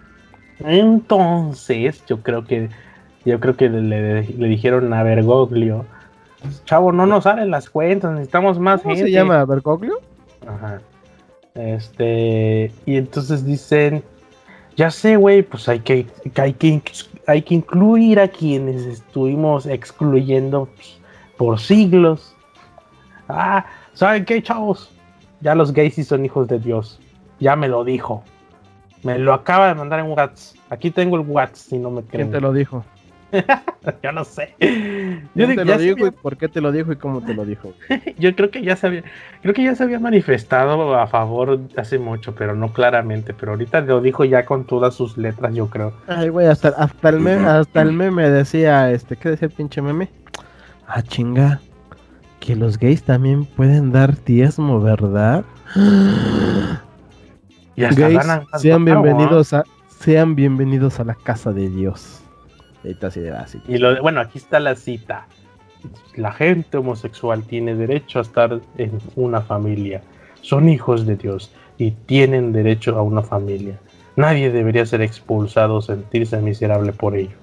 Entonces, 0.59 2.03
yo 2.05 2.21
creo 2.21 2.45
que 2.45 2.69
yo 3.25 3.39
creo 3.39 3.55
que 3.55 3.69
le, 3.69 4.23
le 4.23 4.47
dijeron 4.47 4.93
a 4.93 5.03
Bergoglio, 5.03 5.85
chavo, 6.65 6.91
no 6.91 7.05
nos 7.05 7.23
salen 7.25 7.51
las 7.51 7.69
cuentas, 7.69 8.11
necesitamos 8.13 8.59
más 8.59 8.81
¿Cómo 8.81 8.95
gente. 8.95 9.09
se 9.09 9.13
llama? 9.15 9.43
¿Bergoglio? 9.45 9.99
Ajá. 10.47 10.79
Este, 11.55 12.71
y 12.85 12.95
entonces 12.95 13.45
dicen, 13.45 14.03
ya 14.77 14.89
sé, 14.89 15.17
güey, 15.17 15.41
pues 15.41 15.67
hay 15.67 15.79
que, 15.79 16.07
hay 16.35 16.53
que 16.53 16.67
hay 17.29 17.43
que 17.43 17.53
incluir 17.53 18.19
a 18.19 18.27
quienes 18.27 18.85
estuvimos 18.87 19.67
excluyendo 19.67 20.67
por 21.37 21.59
siglos. 21.59 22.35
Ah, 23.27 23.67
¿saben 23.93 24.25
qué, 24.25 24.41
chavos? 24.41 24.91
Ya 25.39 25.53
los 25.53 25.71
gays 25.71 25.93
sí 25.93 26.03
son 26.03 26.25
hijos 26.25 26.47
de 26.47 26.57
Dios. 26.57 26.99
Ya 27.39 27.55
me 27.55 27.67
lo 27.67 27.83
dijo. 27.83 28.23
Me 29.03 29.19
lo 29.19 29.33
acaba 29.33 29.67
de 29.67 29.75
mandar 29.75 29.99
en 29.99 30.07
WhatsApp. 30.07 30.59
Aquí 30.71 30.89
tengo 30.89 31.17
el 31.17 31.21
WhatsApp, 31.21 31.55
si 31.55 31.77
no 31.77 31.91
me 31.91 32.01
creen. 32.01 32.29
¿Quién 32.29 32.31
te 32.31 32.41
lo 32.41 32.51
dijo? 32.51 32.83
Yo 34.03 34.11
no 34.11 34.23
sé. 34.23 34.55
¿Quién 34.59 35.29
Yo, 35.35 35.47
te 35.47 35.65
lo 35.65 35.77
dijo 35.77 36.07
y 36.07 36.11
por 36.11 36.37
qué 36.37 36.47
te 36.47 36.61
lo 36.61 36.71
dijo 36.71 36.91
y 36.91 36.95
cómo 36.95 37.21
te 37.21 37.33
lo 37.33 37.45
dijo? 37.45 37.73
yo 38.17 38.35
creo 38.35 38.51
que 38.51 38.61
ya 38.61 38.75
se 38.75 38.87
había, 38.87 39.03
creo 39.41 39.53
que 39.53 39.63
ya 39.63 39.75
se 39.75 39.83
había 39.83 39.99
manifestado 39.99 40.95
a 40.95 41.07
favor 41.07 41.59
hace 41.77 41.99
mucho, 41.99 42.35
pero 42.35 42.55
no 42.55 42.73
claramente. 42.73 43.33
Pero 43.33 43.53
ahorita 43.53 43.81
lo 43.81 44.01
dijo 44.01 44.25
ya 44.25 44.45
con 44.45 44.65
todas 44.65 44.93
sus 44.93 45.17
letras, 45.17 45.53
yo 45.55 45.69
creo. 45.69 45.93
Ay, 46.07 46.29
güey, 46.29 46.47
hasta, 46.47 46.69
hasta, 46.69 47.09
el 47.09 47.19
meme, 47.19 47.47
hasta 47.47 47.81
el 47.81 47.93
meme 47.93 48.29
decía, 48.29 48.91
este, 48.91 49.15
¿qué 49.15 49.29
decía 49.29 49.47
el 49.47 49.53
pinche 49.53 49.81
meme? 49.81 50.09
Ah, 50.87 51.01
chinga, 51.01 51.59
que 52.39 52.55
los 52.55 52.77
gays 52.77 53.03
también 53.03 53.45
pueden 53.45 53.91
dar 53.91 54.23
diezmo, 54.23 54.81
¿verdad? 54.81 55.43
Y 57.75 57.85
hasta 57.85 58.01
Gays, 58.01 58.17
ganan 58.17 58.45
sean 58.57 58.81
¿ah? 58.81 58.85
bienvenidos 58.85 59.53
a, 59.53 59.63
sean 59.87 60.35
bienvenidos 60.35 60.99
a 60.99 61.05
la 61.05 61.15
casa 61.15 61.53
de 61.53 61.69
Dios. 61.69 62.21
Y 62.83 62.91
está 62.91 63.07
así 63.07 63.19
de 63.19 63.31
así. 63.31 63.61
Y 63.67 63.79
bueno, 64.01 64.21
aquí 64.21 64.37
está 64.37 64.59
la 64.59 64.75
cita. 64.75 65.27
La 66.15 66.31
gente 66.31 66.77
homosexual 66.77 67.43
tiene 67.43 67.75
derecho 67.75 68.19
a 68.19 68.21
estar 68.23 68.59
en 68.77 68.99
una 69.15 69.41
familia. 69.41 70.01
Son 70.41 70.69
hijos 70.69 71.05
de 71.05 71.15
Dios 71.15 71.51
y 71.77 71.91
tienen 71.91 72.51
derecho 72.51 72.97
a 72.97 73.01
una 73.01 73.21
familia. 73.21 73.79
Nadie 74.15 74.51
debería 74.51 74.85
ser 74.85 75.01
expulsado 75.01 75.75
o 75.75 75.81
sentirse 75.81 76.37
miserable 76.41 76.91
por 76.91 77.15
ello. 77.15 77.37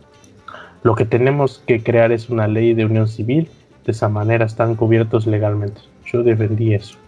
Lo 0.82 0.94
que 0.94 1.06
tenemos 1.06 1.62
que 1.66 1.82
crear 1.82 2.12
es 2.12 2.28
una 2.28 2.46
ley 2.46 2.74
de 2.74 2.84
unión 2.84 3.08
civil. 3.08 3.48
De 3.84 3.92
esa 3.92 4.08
manera 4.08 4.44
están 4.44 4.74
cubiertos 4.74 5.26
legalmente. 5.26 5.80
Yo 6.04 6.22
defendí 6.22 6.74
eso. 6.74 6.98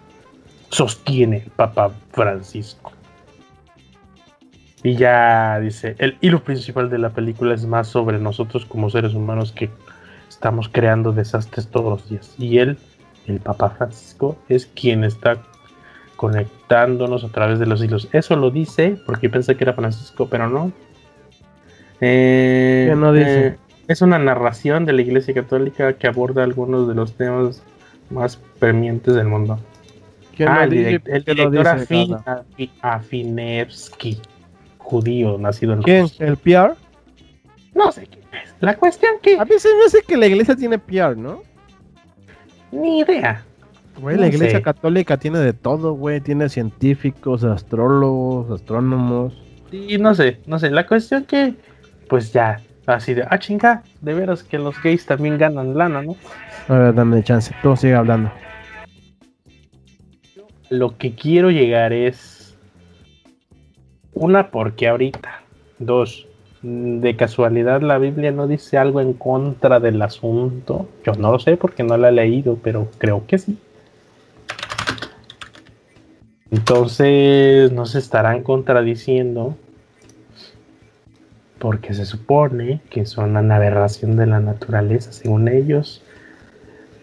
Sostiene 0.70 1.46
Papa 1.56 1.92
Francisco. 2.12 2.92
Y 4.82 4.94
ya 4.96 5.58
dice, 5.60 5.96
el 5.98 6.16
hilo 6.20 6.42
principal 6.44 6.88
de 6.88 6.98
la 6.98 7.10
película 7.10 7.54
es 7.54 7.66
más 7.66 7.88
sobre 7.88 8.18
nosotros 8.18 8.64
como 8.64 8.90
seres 8.90 9.12
humanos 9.14 9.52
que 9.52 9.70
estamos 10.28 10.68
creando 10.68 11.12
desastres 11.12 11.66
todos 11.68 11.90
los 12.00 12.08
días. 12.08 12.34
Y 12.38 12.58
él, 12.58 12.78
el 13.26 13.40
Papa 13.40 13.70
Francisco, 13.70 14.36
es 14.48 14.66
quien 14.66 15.02
está 15.04 15.38
conectándonos 16.16 17.24
a 17.24 17.28
través 17.28 17.58
de 17.58 17.66
los 17.66 17.82
hilos. 17.82 18.08
Eso 18.12 18.36
lo 18.36 18.50
dice, 18.50 18.96
porque 19.06 19.28
pensé 19.28 19.56
que 19.56 19.64
era 19.64 19.72
Francisco, 19.72 20.28
pero 20.28 20.48
no. 20.48 20.72
Eh, 22.00 22.86
¿Qué 22.90 22.96
no 22.96 23.12
dice? 23.12 23.46
eh, 23.48 23.56
es 23.88 24.02
una 24.02 24.18
narración 24.18 24.84
de 24.84 24.92
la 24.92 25.02
Iglesia 25.02 25.34
Católica 25.34 25.94
que 25.94 26.06
aborda 26.06 26.44
algunos 26.44 26.86
de 26.86 26.94
los 26.94 27.14
temas 27.14 27.62
más 28.10 28.36
premientes 28.58 29.14
del 29.14 29.26
mundo. 29.26 29.58
¿Quién 30.36 30.48
Ah, 30.48 30.64
el, 30.64 30.70
dice? 30.70 31.00
el 31.06 31.24
¿Quién 31.24 31.36
lo 31.38 31.50
director 31.50 32.44
Afinevsky, 32.82 34.20
judío, 34.88 35.36
nacido 35.38 35.74
en 35.74 35.82
¿Quién? 35.82 36.02
Rusia. 36.02 36.26
¿El 36.26 36.36
PR? 36.38 36.74
No 37.74 37.92
sé 37.92 38.06
quién 38.06 38.24
es. 38.42 38.54
La 38.60 38.76
cuestión 38.76 39.12
que 39.22 39.38
A 39.38 39.44
mí 39.44 39.52
se 39.58 39.68
me 39.74 39.84
hace 39.84 40.02
que 40.02 40.16
la 40.16 40.26
iglesia 40.26 40.56
tiene 40.56 40.78
PR, 40.78 41.16
¿no? 41.16 41.42
ni 42.72 43.00
idea. 43.00 43.44
Güey, 44.00 44.16
No 44.16 44.22
la 44.22 44.28
iglesia 44.28 44.58
sé. 44.58 44.62
católica 44.62 45.16
tiene 45.16 45.38
de 45.38 45.52
todo, 45.52 45.92
güey. 45.94 46.20
Tiene 46.20 46.48
científicos, 46.48 47.44
astrólogos, 47.44 48.50
astrónomos. 48.50 49.34
Y 49.72 49.98
no 49.98 50.14
sé, 50.14 50.40
no 50.46 50.58
sé. 50.58 50.70
La 50.70 50.86
cuestión 50.86 51.24
que, 51.24 51.54
pues 52.08 52.32
ya, 52.32 52.60
Así 52.86 53.12
de, 53.12 53.22
ah, 53.28 53.38
chinga, 53.38 53.82
de 54.00 54.14
veras 54.14 54.42
que 54.42 54.56
los 54.58 54.82
gays 54.82 55.04
también 55.04 55.36
ganan 55.36 55.76
lana, 55.76 56.00
¿no? 56.00 56.16
A 56.68 56.78
ver, 56.78 56.94
dame 56.94 57.22
chance. 57.22 57.54
Tú 57.62 57.76
sigue 57.76 57.94
hablando. 57.94 58.30
Lo 60.70 60.96
que 60.96 61.14
quiero 61.14 61.50
llegar 61.50 61.92
es. 61.92 62.37
Una, 64.18 64.50
porque 64.50 64.88
ahorita. 64.88 65.42
Dos, 65.78 66.26
de 66.62 67.14
casualidad 67.14 67.82
la 67.82 67.98
Biblia 67.98 68.32
no 68.32 68.48
dice 68.48 68.78
algo 68.78 69.00
en 69.00 69.12
contra 69.12 69.78
del 69.78 70.02
asunto. 70.02 70.88
Yo 71.04 71.12
no 71.12 71.32
lo 71.32 71.38
sé 71.38 71.56
porque 71.56 71.84
no 71.84 71.96
la 71.96 72.08
he 72.08 72.12
leído, 72.12 72.58
pero 72.62 72.88
creo 72.98 73.24
que 73.26 73.38
sí. 73.38 73.58
Entonces 76.50 77.70
no 77.72 77.86
se 77.86 77.98
estarán 77.98 78.42
contradiciendo 78.42 79.56
porque 81.58 81.94
se 81.94 82.06
supone 82.06 82.80
que 82.90 83.06
son 83.06 83.36
una 83.36 83.56
aberración 83.56 84.16
de 84.16 84.26
la 84.26 84.40
naturaleza, 84.40 85.12
según 85.12 85.48
ellos. 85.48 86.02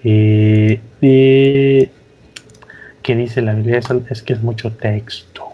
Eh, 0.04 0.82
¿Qué 1.02 1.92
dice 3.16 3.42
la 3.42 3.54
Biblia? 3.54 3.80
Es, 4.10 4.24
que 4.24 4.34
es 4.34 4.42
mucho 4.42 4.72
texto. 4.72 5.46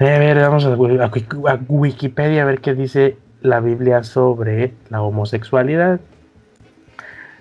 A 0.00 0.04
ver, 0.04 0.38
vamos 0.38 0.64
a, 0.64 0.74
Wikipedia 1.68 2.42
a 2.42 2.46
ver 2.46 2.62
qué 2.62 2.74
dice 2.74 3.18
la 3.42 3.60
Biblia 3.60 4.02
sobre 4.02 4.72
la 4.88 5.02
homosexualidad. 5.02 6.00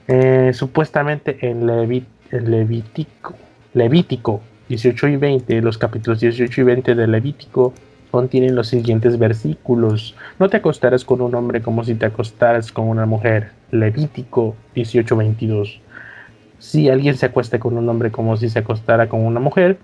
Eh, 0.09 0.51
supuestamente 0.53 1.37
en, 1.49 1.65
Levítico, 1.65 3.35
Levítico 3.73 4.41
18 4.67 5.07
y 5.07 5.15
20, 5.15 5.61
los 5.61 5.77
capítulos 5.77 6.19
18 6.19 6.59
y 6.59 6.63
20 6.65 6.95
de 6.95 7.07
Levítico, 7.07 7.73
contienen 8.11 8.55
los 8.55 8.67
siguientes 8.67 9.17
versículos. 9.17 10.17
No 10.37 10.49
te 10.49 10.57
acostarás 10.57 11.05
con 11.05 11.21
un 11.21 11.33
hombre 11.35 11.61
como 11.61 11.85
si 11.85 11.95
te 11.95 12.07
acostaras 12.07 12.73
con 12.73 12.89
una 12.89 13.05
mujer. 13.05 13.51
Levítico 13.71 14.57
18:22. 14.75 15.79
Si 16.57 16.89
alguien 16.89 17.15
se 17.15 17.27
acuesta 17.27 17.57
con 17.57 17.77
un 17.77 17.87
hombre 17.87 18.11
como 18.11 18.35
si 18.35 18.49
se 18.49 18.59
acostara 18.59 19.07
con 19.07 19.21
una 19.21 19.39
mujer, 19.39 19.77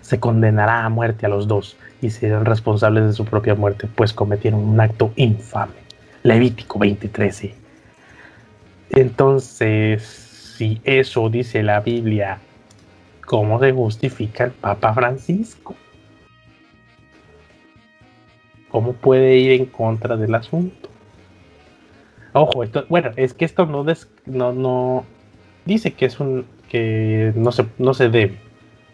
se 0.00 0.20
condenará 0.20 0.84
a 0.84 0.88
muerte 0.88 1.26
a 1.26 1.28
los 1.28 1.48
dos 1.48 1.76
y 2.00 2.10
serán 2.10 2.44
responsables 2.44 3.06
de 3.06 3.12
su 3.12 3.24
propia 3.24 3.54
muerte, 3.54 3.88
pues 3.94 4.12
cometieron 4.12 4.60
un 4.60 4.80
acto 4.80 5.12
infame. 5.16 5.72
Levítico 6.22 6.78
20:13. 6.78 7.54
Entonces, 8.90 10.02
si 10.02 10.80
eso 10.84 11.28
dice 11.28 11.62
la 11.62 11.80
Biblia, 11.80 12.38
¿cómo 13.24 13.58
se 13.58 13.72
justifica 13.72 14.44
el 14.44 14.50
Papa 14.52 14.92
Francisco? 14.94 15.74
¿Cómo 18.68 18.92
puede 18.92 19.36
ir 19.36 19.52
en 19.52 19.66
contra 19.66 20.16
del 20.16 20.34
asunto? 20.34 20.88
Ojo, 22.32 22.62
esto, 22.62 22.86
bueno, 22.88 23.10
es 23.16 23.34
que 23.34 23.44
esto 23.44 23.66
no, 23.66 23.84
no, 24.26 24.52
no 24.52 25.04
dice 25.64 25.92
que 25.92 26.06
es 26.06 26.16
que 26.68 27.32
no 27.34 27.52
se, 27.52 27.66
no 27.78 27.92
se 27.92 28.08
debe 28.08 28.38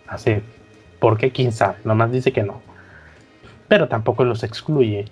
hacer. 0.08 0.42
Porque 0.98 1.30
quién 1.30 1.52
sabe, 1.52 1.76
nomás 1.84 2.12
dice 2.12 2.32
que 2.32 2.42
no. 2.42 2.60
Pero 3.68 3.88
tampoco 3.88 4.24
los 4.24 4.42
excluye. 4.42 5.06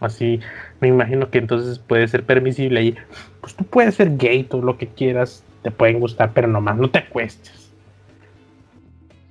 Así 0.00 0.40
me 0.80 0.88
imagino 0.88 1.30
que 1.30 1.38
entonces 1.38 1.78
puede 1.78 2.08
ser 2.08 2.24
permisible 2.24 2.82
y 2.82 2.96
pues 3.40 3.54
tú 3.54 3.64
puedes 3.64 3.96
ser 3.96 4.16
gay, 4.16 4.44
todo 4.44 4.62
lo 4.62 4.78
que 4.78 4.88
quieras, 4.88 5.44
te 5.62 5.70
pueden 5.70 6.00
gustar, 6.00 6.32
pero 6.32 6.48
nomás 6.48 6.78
no 6.78 6.90
te 6.90 7.00
acuestes. 7.00 7.70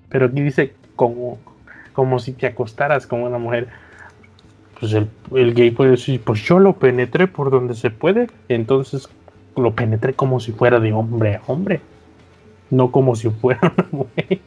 Pero 0.09 0.27
aquí 0.27 0.41
dice 0.41 0.73
como, 0.95 1.39
como 1.93 2.19
si 2.19 2.33
te 2.33 2.45
acostaras 2.45 3.07
con 3.07 3.23
una 3.23 3.39
mujer 3.39 3.69
pues 4.79 4.93
el, 4.93 5.53
gay 5.53 5.71
puede 5.71 5.91
decir, 5.91 6.21
pues 6.21 6.41
yo 6.41 6.59
lo 6.59 6.73
penetré 6.73 7.27
por 7.27 7.51
donde 7.51 7.75
se 7.75 7.89
puede, 7.89 8.27
entonces 8.47 9.09
lo 9.57 9.75
penetré 9.75 10.13
como 10.13 10.39
si 10.39 10.53
fuera 10.53 10.79
de 10.79 10.93
hombre 10.93 11.35
a 11.35 11.41
hombre, 11.47 11.81
no 12.69 12.91
como 12.91 13.15
si 13.15 13.29
fuera 13.29 13.73
una 13.77 13.87
mujer. 13.91 14.39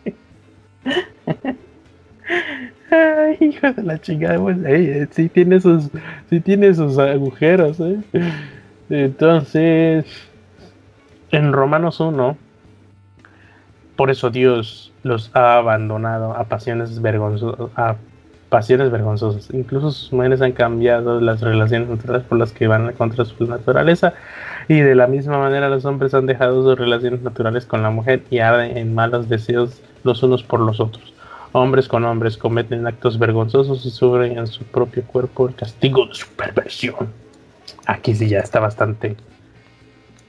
Ay, 2.91 3.37
hijo 3.41 3.73
de 3.73 3.83
la 3.83 4.01
chingada, 4.01 4.39
pues, 4.39 4.59
sí 5.13 5.29
tiene 5.29 5.61
sus, 5.61 5.89
sí 6.29 6.41
tiene 6.41 6.75
sus 6.75 6.99
agujeros, 6.99 7.81
¿eh? 7.81 7.99
Entonces, 8.91 10.05
en 11.31 11.53
Romanos 11.53 12.01
1, 12.01 12.37
por 13.97 14.11
eso 14.11 14.31
Dios 14.31 14.93
los 15.03 15.35
ha 15.35 15.57
abandonado 15.57 16.35
a 16.35 16.45
pasiones 16.45 17.01
vergonzosas, 17.01 17.71
a 17.77 17.97
pasiones 18.51 18.91
vergonzosas. 18.91 19.49
Incluso 19.55 19.91
sus 19.91 20.13
mujeres 20.13 20.43
han 20.43 20.53
cambiado 20.53 21.21
las 21.21 21.41
relaciones 21.41 21.89
naturales 21.89 22.27
por 22.27 22.39
las 22.39 22.53
que 22.53 22.67
van 22.67 22.93
contra 22.93 23.25
su 23.25 23.47
naturaleza. 23.47 24.13
Y 24.69 24.81
de 24.81 24.95
la 24.95 25.07
misma 25.07 25.39
manera 25.39 25.71
los 25.71 25.87
hombres 25.87 26.13
han 26.13 26.27
dejado 26.27 26.63
sus 26.63 26.79
relaciones 26.79 27.23
naturales 27.23 27.65
con 27.65 27.83
la 27.83 27.91
mujer 27.91 28.23
y 28.31 28.41
arden 28.41 28.77
en 28.77 28.95
malos 28.95 29.29
deseos 29.29 29.81
los 30.05 30.23
unos 30.23 30.43
por 30.43 30.61
los 30.61 30.81
otros. 30.81 31.12
Hombres 31.53 31.87
con 31.89 32.05
hombres 32.05 32.37
cometen 32.37 32.87
actos 32.87 33.19
vergonzosos 33.19 33.85
y 33.85 33.91
sufren 33.91 34.39
en 34.39 34.47
su 34.47 34.65
propio 34.65 35.05
cuerpo 35.05 35.49
el 35.49 35.55
castigo 35.55 36.07
de 36.07 36.15
su 36.15 36.27
perversión. 36.29 37.13
Aquí 37.87 38.15
sí 38.15 38.29
ya 38.29 38.41
está 38.41 38.59
bastante 38.61 39.17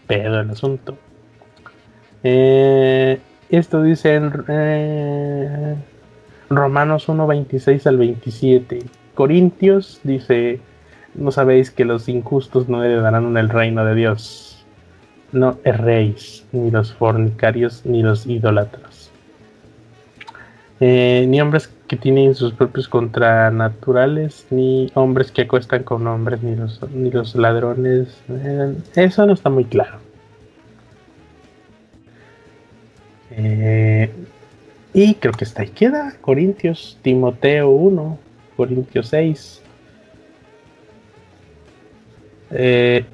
pedo 0.08 0.42
el 0.42 0.50
asunto. 0.50 0.98
Eh, 2.24 3.20
esto 3.50 3.82
dice 3.84 4.16
en... 4.16 4.46
Eh, 4.48 5.76
Romanos 6.56 7.10
1, 7.10 7.26
26 7.28 7.88
al 7.88 7.98
27. 7.98 8.80
Corintios 9.16 10.00
dice, 10.04 10.60
no 11.16 11.32
sabéis 11.32 11.72
que 11.72 11.86
los 11.86 12.10
injustos 12.10 12.70
no 12.70 12.84
heredarán 12.84 13.36
el 13.38 13.50
reino 13.50 13.86
de 13.86 13.96
Dios. 13.96 14.66
No 15.32 15.58
erréis, 15.64 16.46
ni 16.52 16.70
los 16.70 16.94
fornicarios, 16.94 17.86
ni 17.86 18.04
los 18.04 18.28
idólatras. 18.28 18.93
Eh, 20.86 21.26
ni 21.30 21.40
hombres 21.40 21.70
que 21.88 21.96
tienen 21.96 22.36
sus 22.36 22.52
propios 22.52 22.90
contranaturales, 22.90 24.46
ni 24.50 24.92
hombres 24.96 25.32
que 25.32 25.44
acuestan 25.44 25.84
con 25.84 26.06
hombres, 26.08 26.44
ni 26.44 26.58
los, 26.58 26.82
ni 26.92 27.10
los 27.10 27.36
ladrones. 27.36 28.22
Eh, 28.28 28.76
eso 28.96 29.26
no 29.26 29.32
está 29.32 29.50
muy 29.50 29.64
claro. 29.64 30.00
Eh, 33.32 34.12
y 34.94 35.16
creo 35.16 35.32
que 35.32 35.46
está 35.46 35.62
ahí 35.62 35.70
queda. 35.70 36.16
Corintios, 36.20 37.00
Timoteo 37.02 37.70
1, 37.70 38.20
Corintios 38.58 39.08
6. 39.08 39.62
Eh, 42.52 43.06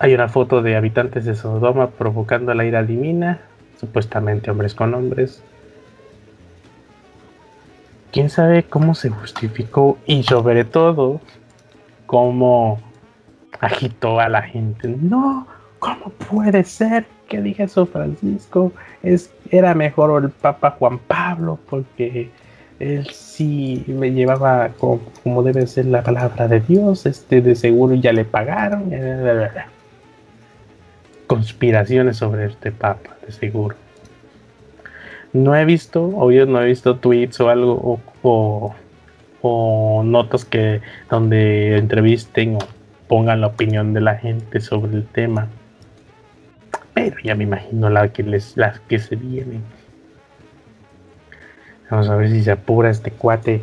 hay 0.00 0.12
una 0.12 0.28
foto 0.28 0.60
de 0.60 0.74
habitantes 0.74 1.24
de 1.24 1.36
Sodoma 1.36 1.90
provocando 1.90 2.52
la 2.52 2.64
ira 2.64 2.82
divina, 2.82 3.42
supuestamente 3.78 4.50
hombres 4.50 4.74
con 4.74 4.92
hombres. 4.94 5.40
Quién 8.12 8.28
sabe 8.28 8.64
cómo 8.64 8.94
se 8.94 9.08
justificó 9.08 9.98
y 10.06 10.22
sobre 10.22 10.64
todo 10.64 11.20
cómo 12.04 12.78
agitó 13.58 14.20
a 14.20 14.28
la 14.28 14.42
gente. 14.42 14.88
No, 14.88 15.46
¿cómo 15.78 16.10
puede 16.10 16.62
ser 16.64 17.06
que 17.28 17.40
diga 17.40 17.64
eso 17.64 17.86
Francisco? 17.86 18.72
Es, 19.02 19.32
era 19.50 19.74
mejor 19.74 20.22
el 20.22 20.30
Papa 20.30 20.76
Juan 20.78 20.98
Pablo 20.98 21.58
porque 21.70 22.30
él 22.78 23.06
sí 23.10 23.82
me 23.86 24.10
llevaba 24.10 24.70
como, 24.78 25.42
debe 25.42 25.66
ser 25.66 25.86
la 25.86 26.02
palabra 26.02 26.48
de 26.48 26.60
Dios, 26.60 27.06
este 27.06 27.40
de 27.40 27.54
seguro 27.56 27.94
ya 27.94 28.12
le 28.12 28.26
pagaron. 28.26 28.92
Conspiraciones 31.26 32.18
sobre 32.18 32.46
este 32.46 32.72
Papa, 32.72 33.16
de 33.24 33.32
seguro. 33.32 33.76
No 35.32 35.56
he 35.56 35.64
visto, 35.64 36.04
obvio, 36.04 36.46
no 36.46 36.60
he 36.60 36.66
visto 36.66 36.96
tweets 36.96 37.40
o 37.40 37.48
algo 37.48 38.00
o, 38.22 38.74
o 39.40 40.02
notas 40.04 40.44
que 40.44 40.82
donde 41.08 41.78
entrevisten 41.78 42.56
o 42.56 42.58
pongan 43.08 43.40
la 43.40 43.48
opinión 43.48 43.94
de 43.94 44.00
la 44.00 44.16
gente 44.16 44.60
sobre 44.60 44.92
el 44.92 45.06
tema. 45.06 45.48
Pero 46.94 47.16
ya 47.24 47.34
me 47.34 47.44
imagino 47.44 47.88
la 47.88 48.12
que 48.12 48.22
les, 48.22 48.56
las 48.56 48.80
que 48.80 48.98
se 48.98 49.16
vienen. 49.16 49.62
Vamos 51.90 52.08
a 52.08 52.16
ver 52.16 52.30
si 52.30 52.42
se 52.42 52.52
apura 52.52 52.90
este 52.90 53.10
cuate. 53.10 53.62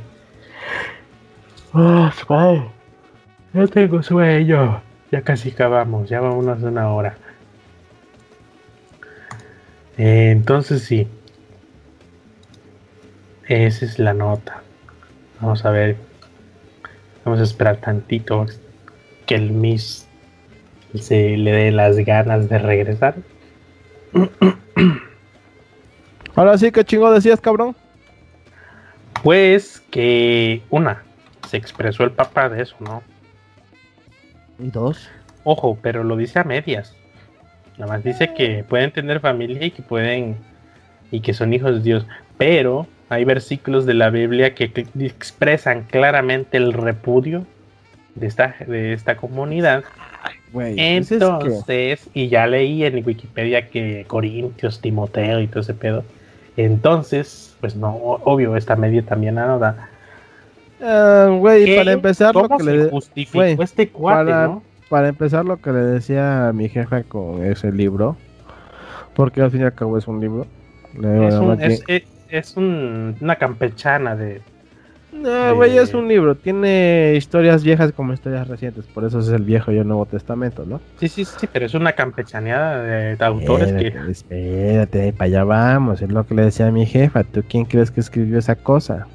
Oh, 1.73 2.11
ya 3.53 3.67
tengo 3.67 4.03
sueño. 4.03 4.81
Ya 5.11 5.21
casi 5.21 5.49
acabamos, 5.49 6.09
ya 6.09 6.21
vamos 6.21 6.47
a 6.47 6.67
una 6.67 6.89
hora. 6.91 7.17
Eh, 9.97 10.29
entonces 10.31 10.83
sí. 10.83 11.07
Esa 13.49 13.85
es 13.85 13.97
la 13.97 14.13
nota. 14.13 14.61
Vamos 15.41 15.65
a 15.65 15.71
ver. 15.71 15.97
Vamos 17.25 17.39
a 17.39 17.43
esperar 17.43 17.77
tantito 17.77 18.45
que 19.25 19.33
el 19.33 19.49
Miss 19.49 20.07
se 20.93 21.35
le 21.35 21.51
dé 21.51 21.71
las 21.71 21.97
ganas 21.97 22.47
de 22.47 22.59
regresar. 22.59 23.15
Ahora 26.35 26.59
sí, 26.59 26.71
¿qué 26.71 26.85
chingo 26.85 27.11
decías, 27.11 27.41
cabrón? 27.41 27.75
Pues 29.23 29.81
que 29.89 30.61
una, 30.69 31.01
se 31.47 31.57
expresó 31.57 32.03
el 32.03 32.11
Papa 32.11 32.49
de 32.49 32.61
eso, 32.61 32.75
¿no? 32.79 33.01
¿Y 34.59 34.69
dos? 34.69 35.09
Ojo, 35.43 35.75
pero 35.81 36.03
lo 36.03 36.15
dice 36.17 36.37
a 36.37 36.43
medias. 36.43 36.95
Nada 37.79 37.93
más 37.93 38.03
dice 38.03 38.31
que 38.35 38.63
pueden 38.63 38.91
tener 38.91 39.19
familia 39.19 39.65
y 39.65 39.71
que 39.71 39.81
pueden 39.81 40.37
y 41.09 41.21
que 41.21 41.33
son 41.33 41.51
hijos 41.51 41.77
de 41.77 41.81
Dios. 41.81 42.05
Pero 42.37 42.85
hay 43.09 43.25
versículos 43.25 43.85
de 43.85 43.93
la 43.95 44.09
Biblia 44.09 44.53
que 44.55 44.71
expresan 44.99 45.83
claramente 45.89 46.57
el 46.57 46.73
repudio 46.73 47.45
de 48.15 48.27
esta, 48.27 48.55
de 48.67 48.93
esta 48.93 49.17
comunidad. 49.17 49.83
Güey, 50.51 50.79
es 50.79 51.09
que- 51.09 51.15
Entonces, 51.15 52.09
y 52.13 52.27
ya 52.27 52.47
leí 52.47 52.83
en 52.83 53.05
Wikipedia 53.05 53.69
que 53.69 54.03
Corintios, 54.07 54.81
Timoteo 54.81 55.39
y 55.41 55.47
todo 55.47 55.61
ese 55.61 55.73
pedo. 55.73 56.03
Entonces, 56.57 57.55
pues 57.61 57.75
no, 57.75 57.95
obvio, 57.95 58.55
esta 58.57 58.75
media 58.75 59.01
también 59.03 59.35
nada. 59.35 59.89
Ah, 60.81 61.27
güey, 61.39 61.75
para 61.77 61.91
empezar, 61.91 62.33
lo 62.35 62.43
¿Cómo 62.43 62.57
que 62.57 62.63
se 62.63 62.71
le, 62.73 62.89
justificó 62.89 63.37
güey, 63.39 63.57
este 63.59 63.89
cuate, 63.89 64.31
para- 64.31 64.47
no? 64.47 64.63
para 64.89 65.07
empezar 65.09 65.45
lo 65.45 65.57
que 65.57 65.71
le 65.71 65.79
decía 65.79 66.47
a 66.49 66.53
mi 66.53 66.67
jefa 66.69 67.03
con 67.03 67.43
ese 67.45 67.71
libro, 67.71 68.17
porque 69.13 69.41
al 69.41 69.51
fin 69.51 69.61
y 69.61 69.63
al 69.65 69.73
cabo 69.75 69.97
es 69.97 70.07
un 70.07 70.19
libro. 70.19 70.47
Le 70.99 71.27
Es, 71.27 71.35
un- 71.35 71.61
es- 71.61 71.83
es- 71.87 72.03
es 72.29 72.55
un- 72.57 73.15
una 73.21 73.35
campechana 73.35 74.15
de... 74.15 74.41
No, 75.11 75.55
güey, 75.55 75.75
es 75.75 75.95
un 75.95 76.07
libro. 76.07 76.35
Tiene 76.35 77.15
historias 77.17 77.63
viejas 77.63 77.91
como 77.93 78.13
historias 78.13 78.47
recientes. 78.47 78.85
Por 78.85 79.03
eso 79.05 79.19
es 79.19 79.27
el 79.29 79.41
Viejo 79.41 79.71
y 79.71 79.77
el 79.79 79.87
Nuevo 79.87 80.05
Testamento, 80.05 80.65
¿no? 80.67 80.79
Sí, 80.99 81.07
sí, 81.07 81.25
sí, 81.25 81.47
pero 81.51 81.65
es 81.65 81.73
una 81.73 81.93
campechaneada 81.93 82.83
de, 82.83 83.15
de 83.15 83.25
autores 83.25 83.73
que... 83.73 83.87
Espérate, 83.87 84.11
espérate, 84.11 85.13
para 85.13 85.25
allá 85.25 85.43
vamos. 85.45 86.01
Es 86.03 86.11
lo 86.11 86.27
que 86.27 86.35
le 86.35 86.43
decía 86.43 86.67
a 86.67 86.71
mi 86.71 86.85
jefa. 86.85 87.23
¿Tú 87.23 87.43
quién 87.49 87.65
crees 87.65 87.89
que 87.89 88.01
escribió 88.01 88.37
esa 88.37 88.55
cosa? 88.55 89.07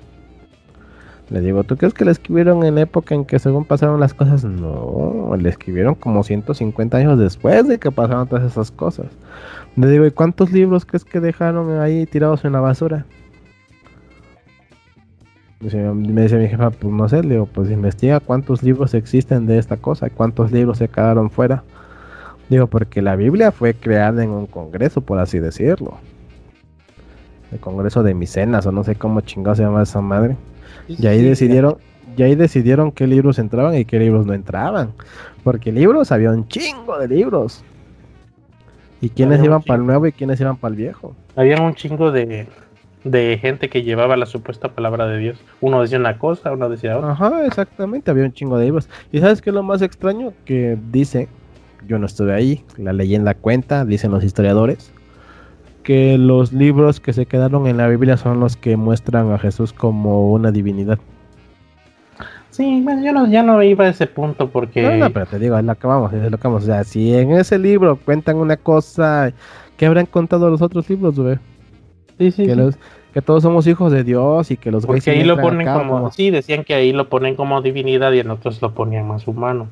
Le 1.30 1.40
digo, 1.40 1.62
¿tú 1.64 1.76
crees 1.76 1.94
que 1.94 2.04
la 2.04 2.10
escribieron 2.10 2.64
en 2.64 2.76
época 2.76 3.14
en 3.14 3.24
que 3.24 3.38
según 3.38 3.64
pasaron 3.64 3.98
las 4.00 4.12
cosas? 4.14 4.44
No, 4.44 5.34
la 5.40 5.48
escribieron 5.48 5.94
como 5.94 6.22
150 6.24 6.96
años 6.98 7.18
después 7.20 7.66
de 7.68 7.78
que 7.78 7.90
pasaron 7.92 8.26
todas 8.28 8.44
esas 8.50 8.70
cosas. 8.72 9.06
Le 9.76 9.88
digo, 9.88 10.06
¿y 10.06 10.10
cuántos 10.10 10.52
libros 10.52 10.84
crees 10.84 11.04
que 11.04 11.20
dejaron 11.20 11.80
ahí 11.80 12.06
tirados 12.06 12.44
en 12.44 12.52
la 12.52 12.60
basura? 12.60 13.04
Me 15.60 16.22
dice 16.22 16.36
mi 16.36 16.46
jefa, 16.46 16.70
pues 16.70 16.92
no 16.92 17.08
sé, 17.08 17.22
le 17.22 17.34
digo, 17.34 17.46
pues 17.46 17.70
investiga 17.70 18.20
cuántos 18.20 18.62
libros 18.62 18.92
existen 18.92 19.46
de 19.46 19.58
esta 19.58 19.78
cosa, 19.78 20.10
cuántos 20.10 20.52
libros 20.52 20.78
se 20.78 20.88
quedaron 20.88 21.30
fuera. 21.30 21.64
Digo, 22.50 22.66
porque 22.66 23.00
la 23.00 23.16
Biblia 23.16 23.50
fue 23.50 23.72
creada 23.72 24.22
en 24.22 24.30
un 24.30 24.46
congreso, 24.46 25.00
por 25.00 25.18
así 25.18 25.38
decirlo. 25.38 25.96
El 27.50 27.58
congreso 27.60 28.02
de 28.02 28.14
Micenas, 28.14 28.66
o 28.66 28.72
no 28.72 28.84
sé 28.84 28.96
cómo 28.96 29.22
chingado 29.22 29.56
se 29.56 29.62
llama 29.62 29.82
esa 29.82 30.02
madre. 30.02 30.36
Y 30.86 31.06
ahí 31.06 31.22
decidieron, 31.22 31.78
y 32.16 32.22
ahí 32.22 32.34
decidieron 32.34 32.92
qué 32.92 33.06
libros 33.06 33.38
entraban 33.38 33.74
y 33.74 33.86
qué 33.86 33.98
libros 33.98 34.26
no 34.26 34.34
entraban. 34.34 34.92
Porque 35.42 35.72
libros 35.72 36.12
había 36.12 36.30
un 36.30 36.46
chingo 36.46 36.98
de 36.98 37.08
libros. 37.08 37.64
Y 39.04 39.10
quiénes 39.10 39.44
iban 39.44 39.62
para 39.62 39.78
el 39.78 39.86
nuevo 39.86 40.06
y 40.06 40.12
quiénes 40.12 40.40
iban 40.40 40.56
para 40.56 40.72
el 40.72 40.78
viejo. 40.78 41.14
Había 41.36 41.60
un 41.60 41.74
chingo 41.74 42.10
de, 42.10 42.46
de 43.04 43.38
gente 43.38 43.68
que 43.68 43.82
llevaba 43.82 44.16
la 44.16 44.24
supuesta 44.24 44.68
palabra 44.68 45.06
de 45.06 45.18
Dios. 45.18 45.38
Uno 45.60 45.82
decía 45.82 45.98
una 45.98 46.16
cosa, 46.16 46.52
uno 46.52 46.70
decía 46.70 46.96
otra. 46.96 47.10
Ajá, 47.10 47.44
exactamente, 47.44 48.10
había 48.10 48.24
un 48.24 48.32
chingo 48.32 48.56
de 48.56 48.64
libros. 48.64 48.88
¿Y 49.12 49.20
sabes 49.20 49.42
qué 49.42 49.50
es 49.50 49.54
lo 49.54 49.62
más 49.62 49.82
extraño? 49.82 50.32
Que 50.46 50.78
dice, 50.90 51.28
yo 51.86 51.98
no 51.98 52.06
estuve 52.06 52.32
ahí, 52.32 52.64
la 52.78 52.94
leyenda 52.94 53.34
cuenta, 53.34 53.84
dicen 53.84 54.10
los 54.10 54.24
historiadores, 54.24 54.90
que 55.82 56.16
los 56.16 56.54
libros 56.54 56.98
que 56.98 57.12
se 57.12 57.26
quedaron 57.26 57.66
en 57.66 57.76
la 57.76 57.88
Biblia 57.88 58.16
son 58.16 58.40
los 58.40 58.56
que 58.56 58.78
muestran 58.78 59.30
a 59.32 59.38
Jesús 59.38 59.74
como 59.74 60.32
una 60.32 60.50
divinidad. 60.50 60.98
Sí, 62.54 62.80
bueno, 62.84 63.02
yo 63.04 63.12
no, 63.12 63.26
ya 63.26 63.42
no 63.42 63.60
iba 63.64 63.84
a 63.84 63.88
ese 63.88 64.06
punto 64.06 64.48
porque... 64.48 64.80
No, 64.82 64.96
no, 64.96 65.10
pero 65.12 65.26
te 65.26 65.40
digo, 65.40 65.58
es 65.58 65.64
lo 65.64 65.74
que 65.74 65.86
vamos, 65.88 66.12
es 66.12 66.30
lo 66.30 66.38
que 66.38 66.46
vamos. 66.46 66.62
O 66.62 66.66
sea, 66.66 66.84
si 66.84 67.12
en 67.12 67.32
ese 67.32 67.58
libro 67.58 67.96
cuentan 67.96 68.36
una 68.36 68.56
cosa, 68.56 69.32
¿qué 69.76 69.86
habrán 69.86 70.06
contado 70.06 70.48
los 70.50 70.62
otros 70.62 70.88
libros, 70.88 71.18
güey? 71.18 71.36
sí, 72.16 72.30
sí, 72.30 72.44
Que, 72.46 72.52
sí. 72.52 72.56
los- 72.56 72.78
que 73.12 73.22
todos 73.22 73.42
somos 73.42 73.66
hijos 73.66 73.90
de 73.92 74.04
Dios 74.04 74.52
y 74.52 74.56
que 74.56 74.70
los 74.70 74.86
Porque 74.86 75.10
ahí 75.10 75.24
lo 75.24 75.40
ponen 75.40 75.66
como... 75.66 76.12
Sí, 76.12 76.30
decían 76.30 76.62
que 76.62 76.74
ahí 76.74 76.92
lo 76.92 77.08
ponen 77.08 77.34
como 77.34 77.60
divinidad 77.60 78.12
y 78.12 78.20
en 78.20 78.30
otros 78.30 78.62
lo 78.62 78.72
ponían 78.72 79.08
más 79.08 79.26
humano. 79.26 79.66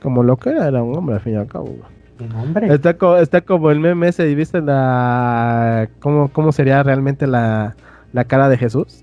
como 0.00 0.22
lo 0.22 0.36
que 0.36 0.50
era, 0.50 0.68
era 0.68 0.82
un 0.84 0.96
hombre 0.96 1.16
al 1.16 1.20
fin 1.22 1.32
y 1.34 1.36
al 1.36 1.46
cabo, 1.48 1.64
güey. 1.66 2.28
No, 2.30 2.42
hombre. 2.42 2.72
Está, 2.72 2.96
co- 2.96 3.16
está 3.16 3.40
como 3.40 3.70
el 3.72 3.80
meme 3.80 4.08
ese, 4.08 4.30
¿y 4.30 4.34
viste 4.36 4.60
la... 4.60 5.88
¿Cómo, 5.98 6.28
cómo 6.28 6.52
sería 6.52 6.82
realmente 6.84 7.26
la, 7.26 7.74
la 8.12 8.24
cara 8.24 8.48
de 8.48 8.58
Jesús? 8.58 9.02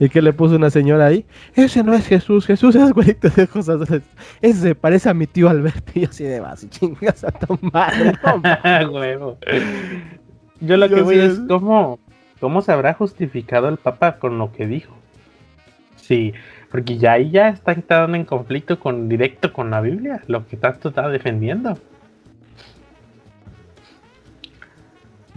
Y 0.00 0.08
que 0.08 0.20
le 0.22 0.32
puso 0.32 0.56
una 0.56 0.70
señora 0.70 1.06
ahí, 1.06 1.24
ese 1.54 1.84
no 1.84 1.92
es 1.94 2.06
Jesús, 2.08 2.46
Jesús 2.46 2.74
es 2.74 2.90
güerito 2.92 3.28
de 3.28 3.46
cosas, 3.46 3.80
ese 4.40 4.60
se 4.60 4.74
parece 4.74 5.10
a 5.10 5.14
mi 5.14 5.26
tío 5.26 5.48
Alberto, 5.48 5.92
y 5.94 6.00
yo 6.00 6.08
así 6.08 6.24
de 6.24 6.40
vas, 6.40 6.68
chingas 6.70 7.22
a 7.22 7.30
tu 7.30 7.58
madre, 7.70 8.14
no 8.24 8.38
mames". 8.42 8.88
Huevo. 8.88 9.38
Yo 10.60 10.76
lo 10.78 10.86
Yo 10.86 10.96
que 10.96 11.02
voy 11.02 11.14
sí 11.16 11.20
es 11.20 11.32
es- 11.34 11.40
cómo, 11.46 11.98
cómo 12.40 12.62
se 12.62 12.72
habrá 12.72 12.94
justificado 12.94 13.68
el 13.68 13.76
Papa 13.76 14.18
con 14.18 14.38
lo 14.38 14.50
que 14.52 14.66
dijo. 14.66 14.96
Sí, 15.96 16.32
porque 16.70 16.96
ya 16.98 17.12
ahí 17.12 17.30
ya 17.30 17.48
está 17.50 17.72
entrando 17.72 18.16
en 18.16 18.24
conflicto 18.24 18.80
con 18.80 19.06
directo 19.08 19.52
con 19.52 19.70
la 19.70 19.80
Biblia, 19.82 20.22
lo 20.28 20.46
que 20.46 20.56
tanto 20.56 20.88
está 20.88 21.08
defendiendo. 21.10 21.78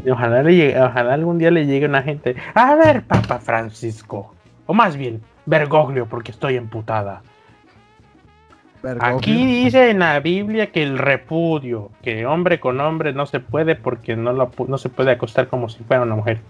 Y 0.05 0.09
ojalá, 0.09 0.41
le 0.43 0.51
llegue- 0.55 0.81
ojalá 0.81 1.13
algún 1.13 1.37
día 1.37 1.51
le 1.51 1.65
llegue 1.65 1.85
una 1.85 2.01
gente. 2.01 2.35
A 2.55 2.75
ver, 2.75 3.03
Papa 3.03 3.39
Francisco. 3.39 4.33
O 4.65 4.73
más 4.73 4.95
bien, 4.95 5.21
Bergoglio, 5.45 6.05
porque 6.07 6.31
estoy 6.31 6.55
emputada. 6.55 7.21
Aquí 8.99 9.45
dice 9.45 9.91
en 9.91 9.99
la 9.99 10.19
Biblia 10.19 10.71
que 10.71 10.83
el 10.83 10.97
repudio, 10.97 11.91
que 12.01 12.25
hombre 12.25 12.59
con 12.59 12.81
hombre 12.81 13.13
no 13.13 13.25
se 13.25 13.39
puede 13.39 13.75
porque 13.75 14.17
no, 14.17 14.33
lo 14.33 14.51
no 14.67 14.77
se 14.77 14.89
puede 14.89 15.11
acostar 15.11 15.47
como 15.47 15.69
si 15.69 15.83
fuera 15.83 16.03
una 16.03 16.15
mujer. 16.15 16.41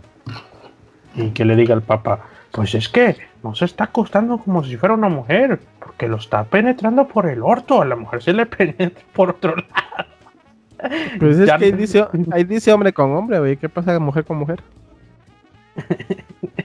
Y 1.16 1.30
que 1.30 1.46
le 1.46 1.56
diga 1.56 1.76
al 1.76 1.84
Papa, 1.84 2.22
pues 2.52 2.74
es 2.74 2.90
que 2.90 3.18
no 3.44 3.54
se 3.54 3.66
está 3.66 3.86
acostando 3.86 4.40
como 4.40 4.64
si 4.64 4.78
fuera 4.78 4.96
una 4.96 5.10
mujer, 5.10 5.60
porque 5.78 6.08
lo 6.08 6.18
está 6.18 6.44
penetrando 6.46 7.08
por 7.08 7.28
el 7.28 7.44
orto, 7.44 7.84
a 7.84 7.86
la 7.86 7.96
mujer 7.96 8.24
se 8.24 8.34
le 8.34 8.46
penetra 8.48 9.04
por 9.14 9.32
otro 9.32 9.56
lado. 9.56 10.10
Pues 11.20 11.38
es 11.38 11.48
Ya 11.48 11.58
que 11.58 11.66
ahí 11.66 11.72
dice, 11.72 12.06
ahí 12.32 12.44
dice 12.44 12.74
hombre 12.74 12.94
con 12.94 13.16
hombre, 13.16 13.40
güey, 13.40 13.58
¿qué 13.58 13.70
pasa 13.70 13.98
mujer 14.00 14.26
con 14.26 14.38
mujer? 14.38 14.62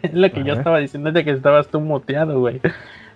Es 0.02 0.14
lo 0.14 0.30
que 0.30 0.44
yo 0.44 0.54
estaba 0.54 0.78
diciendo 0.78 1.11
de 1.12 1.24
que 1.24 1.30
estabas 1.32 1.68
tú 1.68 1.80
muteado, 1.80 2.38
güey. 2.40 2.61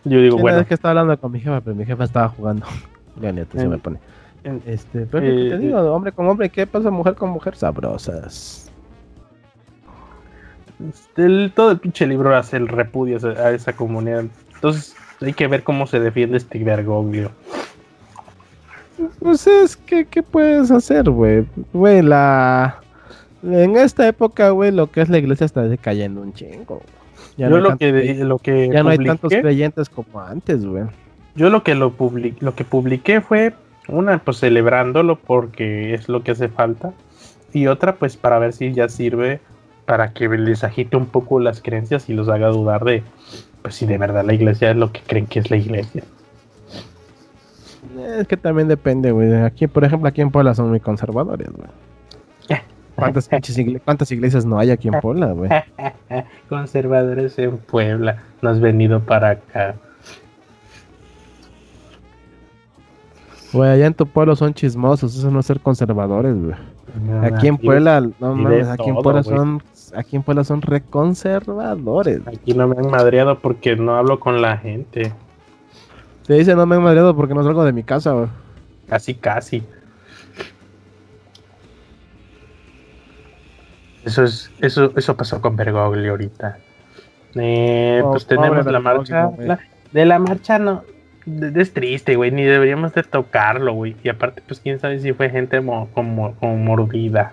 Yo 0.04 0.18
digo, 0.20 0.36
Sí, 0.36 0.42
bueno, 0.42 0.58
Es 0.60 0.66
que 0.66 0.74
estaba 0.74 0.90
hablando 1.00 1.18
con 1.20 1.32
mi 1.32 1.40
jefa, 1.40 1.60
pero 1.60 1.76
mi 1.76 1.84
jefa 1.84 2.04
estaba 2.04 2.28
jugando. 2.28 2.66
Ya 3.20 3.30
neta, 3.30 3.58
se 3.58 3.68
me 3.68 3.76
pone. 3.78 3.98
en- 4.42 4.62
Este, 4.66 5.00
pero 5.06 5.22
que 5.22 5.28
te 5.30 5.54
Eh, 5.54 5.58
digo, 5.58 5.78
hombre 5.94 6.12
con 6.12 6.26
hombre, 6.28 6.48
¿qué 6.48 6.66
pasa 6.66 6.90
mujer 6.90 7.14
con 7.14 7.30
mujer? 7.30 7.54
Sabrosas. 7.56 8.70
el- 11.16 11.52
todo 11.54 11.70
el 11.72 11.78
pinche 11.78 12.06
libro 12.06 12.34
hace 12.34 12.56
el 12.56 12.68
repudio 12.68 13.14
a 13.14 13.18
esa, 13.18 13.28
a 13.28 13.50
esa 13.52 13.72
comunidad. 13.74 14.24
Entonces 14.54 14.96
hay 15.20 15.32
que 15.34 15.46
ver 15.46 15.62
cómo 15.62 15.86
se 15.86 16.00
defiende 16.00 16.38
este 16.38 16.62
Bergoglio. 16.64 17.30
Pues 19.20 19.46
es 19.46 19.76
que, 19.76 20.04
¿qué 20.06 20.22
puedes 20.22 20.70
hacer, 20.70 21.08
güey? 21.10 21.44
Güey, 21.72 22.02
la... 22.02 22.81
En 23.42 23.76
esta 23.76 24.06
época, 24.06 24.50
güey, 24.50 24.70
lo 24.70 24.90
que 24.90 25.00
es 25.00 25.08
la 25.08 25.18
iglesia 25.18 25.44
está 25.46 25.62
decayendo 25.62 26.20
un 26.20 26.32
chingo. 26.32 26.80
Ya 27.36 27.48
yo 27.48 27.50
no 27.50 27.56
hay 27.56 27.62
lo 27.62 27.76
que, 27.78 27.90
crey- 27.92 28.18
lo 28.18 28.38
que 28.38 28.68
ya 28.72 28.82
no 28.82 28.90
hay 28.90 28.98
tantos 28.98 29.32
creyentes 29.40 29.88
como 29.88 30.20
antes, 30.20 30.64
güey. 30.64 30.84
yo 31.34 31.48
lo 31.50 31.62
que 31.62 31.74
lo 31.74 31.96
publi- 31.96 32.36
lo 32.40 32.54
que 32.54 32.64
publiqué 32.64 33.20
fue 33.20 33.54
una 33.88 34.18
pues 34.18 34.38
celebrándolo 34.38 35.16
porque 35.16 35.94
es 35.94 36.08
lo 36.08 36.22
que 36.22 36.32
hace 36.32 36.48
falta 36.48 36.92
y 37.52 37.66
otra 37.68 37.96
pues 37.96 38.16
para 38.16 38.38
ver 38.38 38.52
si 38.52 38.72
ya 38.72 38.88
sirve 38.88 39.40
para 39.86 40.12
que 40.12 40.28
les 40.28 40.62
agite 40.62 40.96
un 40.96 41.06
poco 41.06 41.40
las 41.40 41.60
creencias 41.62 42.08
y 42.08 42.12
los 42.12 42.28
haga 42.28 42.48
dudar 42.48 42.84
de 42.84 43.02
pues 43.62 43.74
si 43.74 43.86
de 43.86 43.98
verdad 43.98 44.24
la 44.24 44.34
iglesia 44.34 44.70
es 44.70 44.76
lo 44.76 44.92
que 44.92 45.00
creen 45.00 45.26
que 45.26 45.38
es 45.40 45.50
la 45.50 45.56
iglesia. 45.56 46.04
Es 48.18 48.26
que 48.28 48.36
también 48.36 48.68
depende, 48.68 49.10
güey. 49.10 49.32
Aquí, 49.34 49.66
por 49.66 49.84
ejemplo, 49.84 50.08
aquí 50.08 50.20
en 50.20 50.30
Puebla 50.30 50.54
son 50.54 50.68
muy 50.70 50.80
conservadores, 50.80 51.48
güey. 51.50 51.68
¿Cuántas, 52.96 53.28
pinches 53.28 53.58
igle- 53.58 53.80
¿Cuántas 53.84 54.10
iglesias 54.12 54.44
no 54.44 54.58
hay 54.58 54.70
aquí 54.70 54.88
en 54.88 55.00
Puebla, 55.00 55.32
güey? 55.32 55.50
Conservadores 56.48 57.38
en 57.38 57.58
Puebla, 57.58 58.22
no 58.42 58.50
has 58.50 58.60
venido 58.60 59.00
para 59.00 59.30
acá. 59.30 59.74
Güey, 63.52 63.70
allá 63.70 63.86
en 63.86 63.94
tu 63.94 64.06
pueblo 64.06 64.34
son 64.34 64.54
chismosos, 64.54 65.14
eso 65.14 65.30
no 65.30 65.40
es 65.40 65.46
ser 65.46 65.60
conservadores, 65.60 66.34
güey. 66.34 66.54
Aquí 67.22 67.48
en 67.48 67.58
Puebla, 67.58 68.00
no 68.18 68.34
mames, 68.34 68.68
aquí 68.68 68.88
en 68.88 68.96
Puebla 68.96 69.22
son, 69.22 69.62
aquí 69.94 70.16
en 70.16 70.22
Puebla 70.22 70.44
son 70.44 70.62
reconservadores. 70.62 72.20
Aquí 72.26 72.54
no 72.54 72.66
me 72.68 72.76
han 72.78 72.90
madreado 72.90 73.38
porque 73.40 73.76
no 73.76 73.96
hablo 73.96 74.20
con 74.20 74.40
la 74.40 74.56
gente. 74.56 75.12
Te 76.26 76.34
dicen 76.34 76.56
no 76.56 76.64
me 76.66 76.76
he 76.76 76.78
madreado 76.78 77.14
porque 77.14 77.34
no 77.34 77.42
salgo 77.44 77.64
de 77.64 77.72
mi 77.72 77.82
casa, 77.82 78.12
güey. 78.12 78.28
Casi, 78.88 79.14
casi. 79.14 79.62
Eso 84.04 84.24
es, 84.24 84.50
eso, 84.60 84.92
eso 84.96 85.16
pasó 85.16 85.40
con 85.40 85.56
Bergoglio 85.56 86.12
ahorita. 86.12 86.58
Eh, 87.34 88.00
Oh, 88.04 88.10
pues 88.12 88.26
tenemos 88.26 88.64
la 88.66 88.80
marcha. 88.80 89.30
La- 89.38 89.60
de 89.92 90.04
la 90.06 90.18
marcha 90.18 90.58
no. 90.58 90.84
de- 91.24 91.60
Es 91.62 91.72
triste, 91.72 92.16
güey. 92.16 92.30
Ni 92.30 92.42
deberíamos 92.42 92.92
de 92.94 93.02
tocarlo, 93.04 93.72
güey. 93.74 93.96
Y 94.02 94.08
aparte, 94.08 94.42
pues 94.46 94.60
quién 94.60 94.78
sabe 94.80 94.98
si 95.00 95.12
fue 95.12 95.30
gente 95.30 95.60
mo- 95.60 95.88
como, 95.94 96.34
como 96.36 96.56
mordida. 96.56 97.32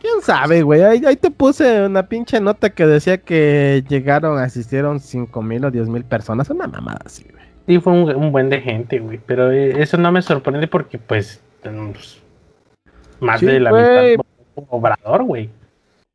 ¿Quién 0.00 0.22
sabe, 0.22 0.62
güey? 0.62 0.82
Ahí, 0.82 1.02
ahí 1.06 1.16
te 1.16 1.30
puse 1.30 1.84
una 1.86 2.06
pinche 2.08 2.40
nota 2.40 2.70
que 2.70 2.86
decía 2.86 3.18
que 3.18 3.84
llegaron, 3.88 4.38
asistieron 4.38 4.98
5 4.98 5.42
mil 5.42 5.64
o 5.66 5.70
10 5.70 5.88
mil 5.88 6.04
personas. 6.04 6.48
Una 6.50 6.66
mamada 6.66 7.00
así, 7.04 7.24
güey. 7.30 7.44
Sí, 7.66 7.78
fue 7.80 7.92
un, 7.92 8.14
un 8.16 8.32
buen 8.32 8.48
de 8.48 8.60
gente, 8.60 8.98
güey. 8.98 9.20
Pero 9.24 9.52
eh, 9.52 9.80
eso 9.82 9.96
no 9.98 10.10
me 10.10 10.22
sorprende 10.22 10.66
porque, 10.66 10.98
pues. 10.98 11.40
tenemos 11.62 12.20
más 13.20 13.38
Sí, 13.40 13.46
de 13.46 13.60
la 13.60 13.70
güey. 13.70 14.16
mitad 14.16 14.24
obrador, 14.70 15.22
güey. 15.24 15.50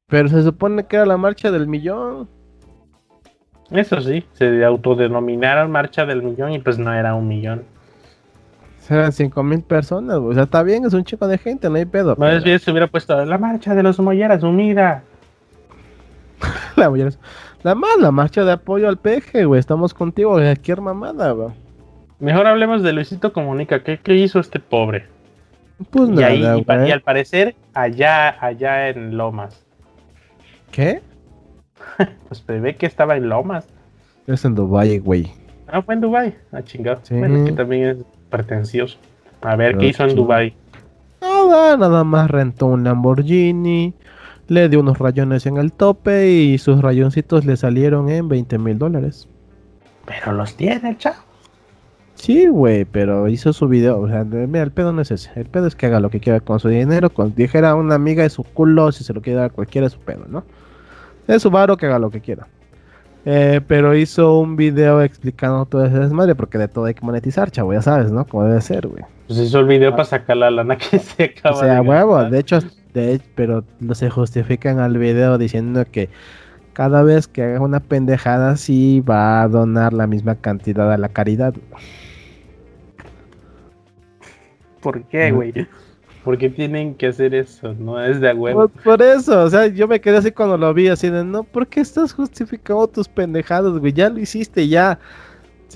Pero 0.07 0.29
se 0.29 0.43
supone 0.43 0.85
que 0.85 0.95
era 0.97 1.05
la 1.05 1.17
marcha 1.17 1.51
del 1.51 1.67
millón. 1.67 2.29
Eso 3.71 3.99
sí, 4.01 4.23
se 4.33 4.63
autodenominaron 4.63 5.71
marcha 5.71 6.05
del 6.05 6.21
millón 6.21 6.51
y 6.53 6.59
pues 6.59 6.77
no 6.77 6.93
era 6.93 7.15
un 7.15 7.27
millón. 7.27 7.63
Eran 8.87 9.11
5 9.11 9.41
mil 9.41 9.63
personas, 9.63 10.19
güey. 10.19 10.31
O 10.31 10.33
sea, 10.35 10.43
está 10.43 10.61
bien, 10.61 10.85
es 10.85 10.93
un 10.93 11.03
chico 11.03 11.27
de 11.27 11.39
gente, 11.39 11.67
no 11.71 11.75
hay 11.77 11.85
pedo. 11.85 12.15
Más 12.17 12.43
bien 12.43 12.59
se 12.59 12.69
hubiera 12.69 12.85
puesto 12.85 13.25
la 13.25 13.37
marcha 13.39 13.73
de 13.73 13.81
los 13.81 13.99
molleras 13.99 14.43
unida. 14.43 15.03
La, 16.75 16.89
mayoría- 16.91 17.17
la 17.63 17.73
más, 17.73 17.97
la 17.99 18.11
marcha 18.11 18.43
de 18.43 18.51
apoyo 18.51 18.87
al 18.87 18.97
peje, 18.97 19.45
güey. 19.45 19.59
Estamos 19.59 19.93
contigo, 19.95 20.33
cualquier 20.33 20.81
mamada, 20.81 21.31
güey. 21.31 21.49
Mejor 22.19 22.45
hablemos 22.45 22.83
de 22.83 22.93
Luisito 22.93 23.33
Comunica. 23.33 23.81
¿Qué, 23.81 23.97
qué 23.99 24.13
hizo 24.15 24.39
este 24.39 24.59
pobre? 24.59 25.07
Pues 25.89 26.09
y, 26.11 26.21
ahí, 26.23 26.41
nada, 26.43 26.57
y, 26.59 26.63
pa- 26.63 26.75
güey. 26.77 26.89
y 26.89 26.91
al 26.91 27.01
parecer, 27.01 27.55
allá, 27.73 28.35
allá 28.39 28.89
en 28.89 29.17
Lomas. 29.17 29.64
¿Qué? 30.71 31.01
Pues 32.27 32.43
se 32.45 32.59
ve 32.59 32.75
que 32.75 32.85
estaba 32.85 33.15
en 33.15 33.29
Lomas. 33.29 33.67
Es 34.27 34.43
en 34.43 34.55
Dubai, 34.55 34.99
güey. 34.99 35.31
Ah, 35.67 35.81
fue 35.81 35.93
en 35.93 36.01
Dubai. 36.01 36.35
Ah, 36.51 36.61
chingado. 36.61 36.99
Sí. 37.03 37.15
Bueno, 37.15 37.37
es 37.37 37.49
que 37.49 37.55
también 37.55 37.83
es 37.83 37.97
pretencioso. 38.29 38.97
A 39.41 39.55
ver, 39.55 39.71
Pero 39.71 39.79
¿qué 39.79 39.87
hizo 39.87 40.03
en. 40.03 40.15
Dubai? 40.15 40.55
Nada, 41.21 41.77
nada 41.77 42.03
más 42.03 42.29
rentó 42.29 42.67
un 42.67 42.83
Lamborghini, 42.83 43.93
le 44.47 44.69
dio 44.69 44.79
unos 44.79 44.97
rayones 44.97 45.45
en 45.45 45.57
el 45.57 45.71
tope 45.71 46.29
y 46.31 46.57
sus 46.57 46.81
rayoncitos 46.81 47.45
le 47.45 47.55
salieron 47.57 48.09
en 48.09 48.27
20 48.27 48.57
mil 48.57 48.77
dólares. 48.77 49.27
Pero 50.05 50.33
los 50.33 50.55
tiene 50.55 50.89
el 50.89 50.97
chavo. 50.97 51.17
Sí, 52.25 52.47
güey, 52.47 52.85
pero 52.85 53.27
hizo 53.27 53.53
su 53.53 53.67
video. 53.67 53.99
O 53.99 54.07
sea, 54.07 54.23
mira, 54.23 54.63
el 54.63 54.71
pedo 54.71 54.91
no 54.91 55.03
es 55.03 55.11
ese. 55.11 55.29
El 55.35 55.45
pedo 55.45 55.67
es 55.67 55.75
que 55.75 55.85
haga 55.85 55.99
lo 55.99 56.09
que 56.09 56.19
quiera 56.19 56.39
con 56.39 56.59
su 56.59 56.69
dinero. 56.69 57.11
Con, 57.11 57.35
dijera 57.35 57.69
a 57.69 57.75
una 57.75 57.93
amiga 57.93 58.23
de 58.23 58.31
su 58.31 58.43
culo, 58.43 58.91
si 58.91 59.03
se 59.03 59.13
lo 59.13 59.21
quiere 59.21 59.37
dar 59.37 59.51
a 59.51 59.53
cualquiera, 59.53 59.85
es 59.85 59.93
su 59.93 59.99
pedo, 59.99 60.25
¿no? 60.27 60.43
Es 61.27 61.43
su 61.43 61.51
varo 61.51 61.77
que 61.77 61.85
haga 61.85 61.99
lo 61.99 62.09
que 62.09 62.21
quiera. 62.21 62.47
Eh, 63.25 63.61
pero 63.67 63.95
hizo 63.95 64.39
un 64.39 64.55
video 64.55 65.03
explicando 65.03 65.67
todo 65.67 65.85
ese 65.85 65.99
desmadre, 65.99 66.33
porque 66.33 66.57
de 66.57 66.67
todo 66.67 66.85
hay 66.85 66.95
que 66.95 67.05
monetizar, 67.05 67.51
chavo, 67.51 67.73
ya 67.73 67.83
sabes, 67.83 68.11
¿no? 68.11 68.25
Como 68.25 68.45
debe 68.45 68.59
ser, 68.61 68.87
güey. 68.87 69.03
Pues 69.27 69.37
hizo 69.37 69.59
el 69.59 69.67
video 69.67 69.91
para 69.91 70.05
sacar 70.05 70.37
la 70.37 70.49
lana 70.49 70.77
que 70.77 70.97
se 70.99 71.35
O 71.45 71.51
acaba 71.51 71.59
sea, 71.59 71.73
de 71.75 71.81
huevo, 71.81 72.13
gastar. 72.13 72.31
de 72.31 72.39
hecho, 72.39 72.59
de, 72.95 73.21
pero 73.35 73.63
no 73.79 73.93
se 73.93 74.09
justifican 74.09 74.79
al 74.79 74.97
video 74.97 75.37
diciendo 75.37 75.85
que 75.91 76.09
cada 76.73 77.03
vez 77.03 77.27
que 77.27 77.43
haga 77.43 77.61
una 77.61 77.81
pendejada 77.81 78.57
sí 78.57 79.01
va 79.01 79.43
a 79.43 79.47
donar 79.47 79.93
la 79.93 80.07
misma 80.07 80.33
cantidad 80.33 80.91
a 80.91 80.97
la 80.97 81.09
caridad. 81.09 81.53
¿Por 84.85 85.03
qué, 85.05 85.31
güey? 85.31 85.51
¿Por 86.23 86.37
qué 86.37 86.49
tienen 86.49 86.93
que 86.95 87.07
hacer 87.07 87.33
eso? 87.35 87.73
No 87.79 87.99
es 88.03 88.21
de 88.21 88.33
huevo. 88.33 88.67
Por, 88.69 88.83
por 88.83 89.01
eso, 89.01 89.43
o 89.43 89.49
sea, 89.49 89.65
yo 89.67 89.87
me 89.87 89.99
quedé 89.99 90.17
así 90.17 90.31
cuando 90.31 90.57
lo 90.57 90.71
vi, 90.73 90.87
así 90.89 91.09
de, 91.09 91.23
no, 91.23 91.43
¿por 91.43 91.65
qué 91.67 91.81
estás 91.81 92.13
justificando 92.13 92.87
tus 92.87 93.07
pendejadas, 93.07 93.73
güey? 93.79 93.93
Ya 93.93 94.09
lo 94.09 94.19
hiciste, 94.19 94.67
ya. 94.67 94.99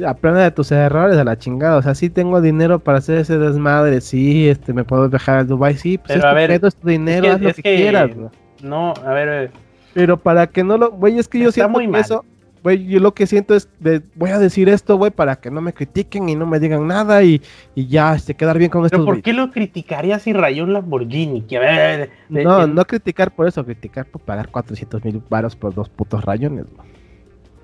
Aprende 0.06 0.42
de 0.42 0.52
tus 0.52 0.72
errores 0.72 1.18
a 1.18 1.24
la 1.24 1.38
chingada. 1.38 1.78
O 1.78 1.82
sea, 1.82 1.94
sí 1.96 2.10
tengo 2.10 2.40
dinero 2.40 2.80
para 2.80 3.00
hacer 3.00 3.18
ese 3.18 3.38
desmadre, 3.40 4.00
sí, 4.00 4.48
este, 4.48 4.72
me 4.74 4.84
puedo 4.84 5.10
viajar 5.10 5.40
a 5.40 5.44
Dubai, 5.44 5.76
sí, 5.76 5.98
pues 5.98 6.10
Pero, 6.10 6.20
es 6.20 6.26
a 6.26 6.34
ver, 6.34 6.52
es 6.52 6.76
tu 6.76 6.88
dinero, 6.88 7.24
que- 7.24 7.30
haz 7.32 7.42
lo 7.42 7.50
es 7.50 7.56
que, 7.56 7.62
que- 7.64 7.76
quieras, 7.76 8.16
güey. 8.16 8.30
No, 8.62 8.94
a 9.06 9.12
ver, 9.14 9.46
eh, 9.46 9.52
Pero 9.94 10.18
para 10.18 10.48
que 10.48 10.64
no 10.64 10.78
lo, 10.78 10.92
güey, 10.92 11.18
es 11.18 11.28
que 11.28 11.40
yo 11.40 11.52
siento 11.52 11.72
muy 11.72 11.86
que 11.86 11.92
mal. 11.92 12.02
eso, 12.02 12.24
güey, 12.64 12.86
yo 12.86 13.00
lo 13.00 13.14
que 13.14 13.28
siento 13.28 13.56
es, 13.56 13.70
de, 13.80 14.02
voy 14.16 14.30
a 14.32 14.40
decir 14.40 14.70
esto, 14.70 14.98
güey, 14.98 15.12
para 15.12 15.36
que 15.38 15.50
no 15.52 15.62
me 15.62 15.74
critiquen 15.74 16.30
y 16.30 16.36
no 16.36 16.46
me 16.46 16.60
digan 16.60 16.88
nada 16.88 17.24
y, 17.24 17.42
y 17.76 17.88
ya, 17.88 18.16
este, 18.16 18.36
quedar 18.36 18.58
bien 18.58 18.70
con 18.70 18.82
pero 18.82 18.86
estos 19.02 19.06
¿por 19.06 19.22
qué 19.22 19.34
lo 19.34 19.52
criticaría 19.52 20.20
si 20.20 20.34
rayó 20.34 20.64
un 20.64 20.74
Lamborghini? 20.74 21.42
Que 21.44 21.60
de- 21.60 22.44
No, 22.44 22.68
no 22.68 22.86
criticar 22.86 23.34
por 23.34 23.48
eso, 23.48 23.64
criticar 23.66 24.06
por 24.06 24.22
pagar 24.22 24.50
400 24.50 25.04
mil 25.06 25.22
baros 25.30 25.56
por 25.56 25.74
dos 25.74 25.90
putos 25.90 26.24
rayones, 26.24 26.66
güey. 26.76 26.88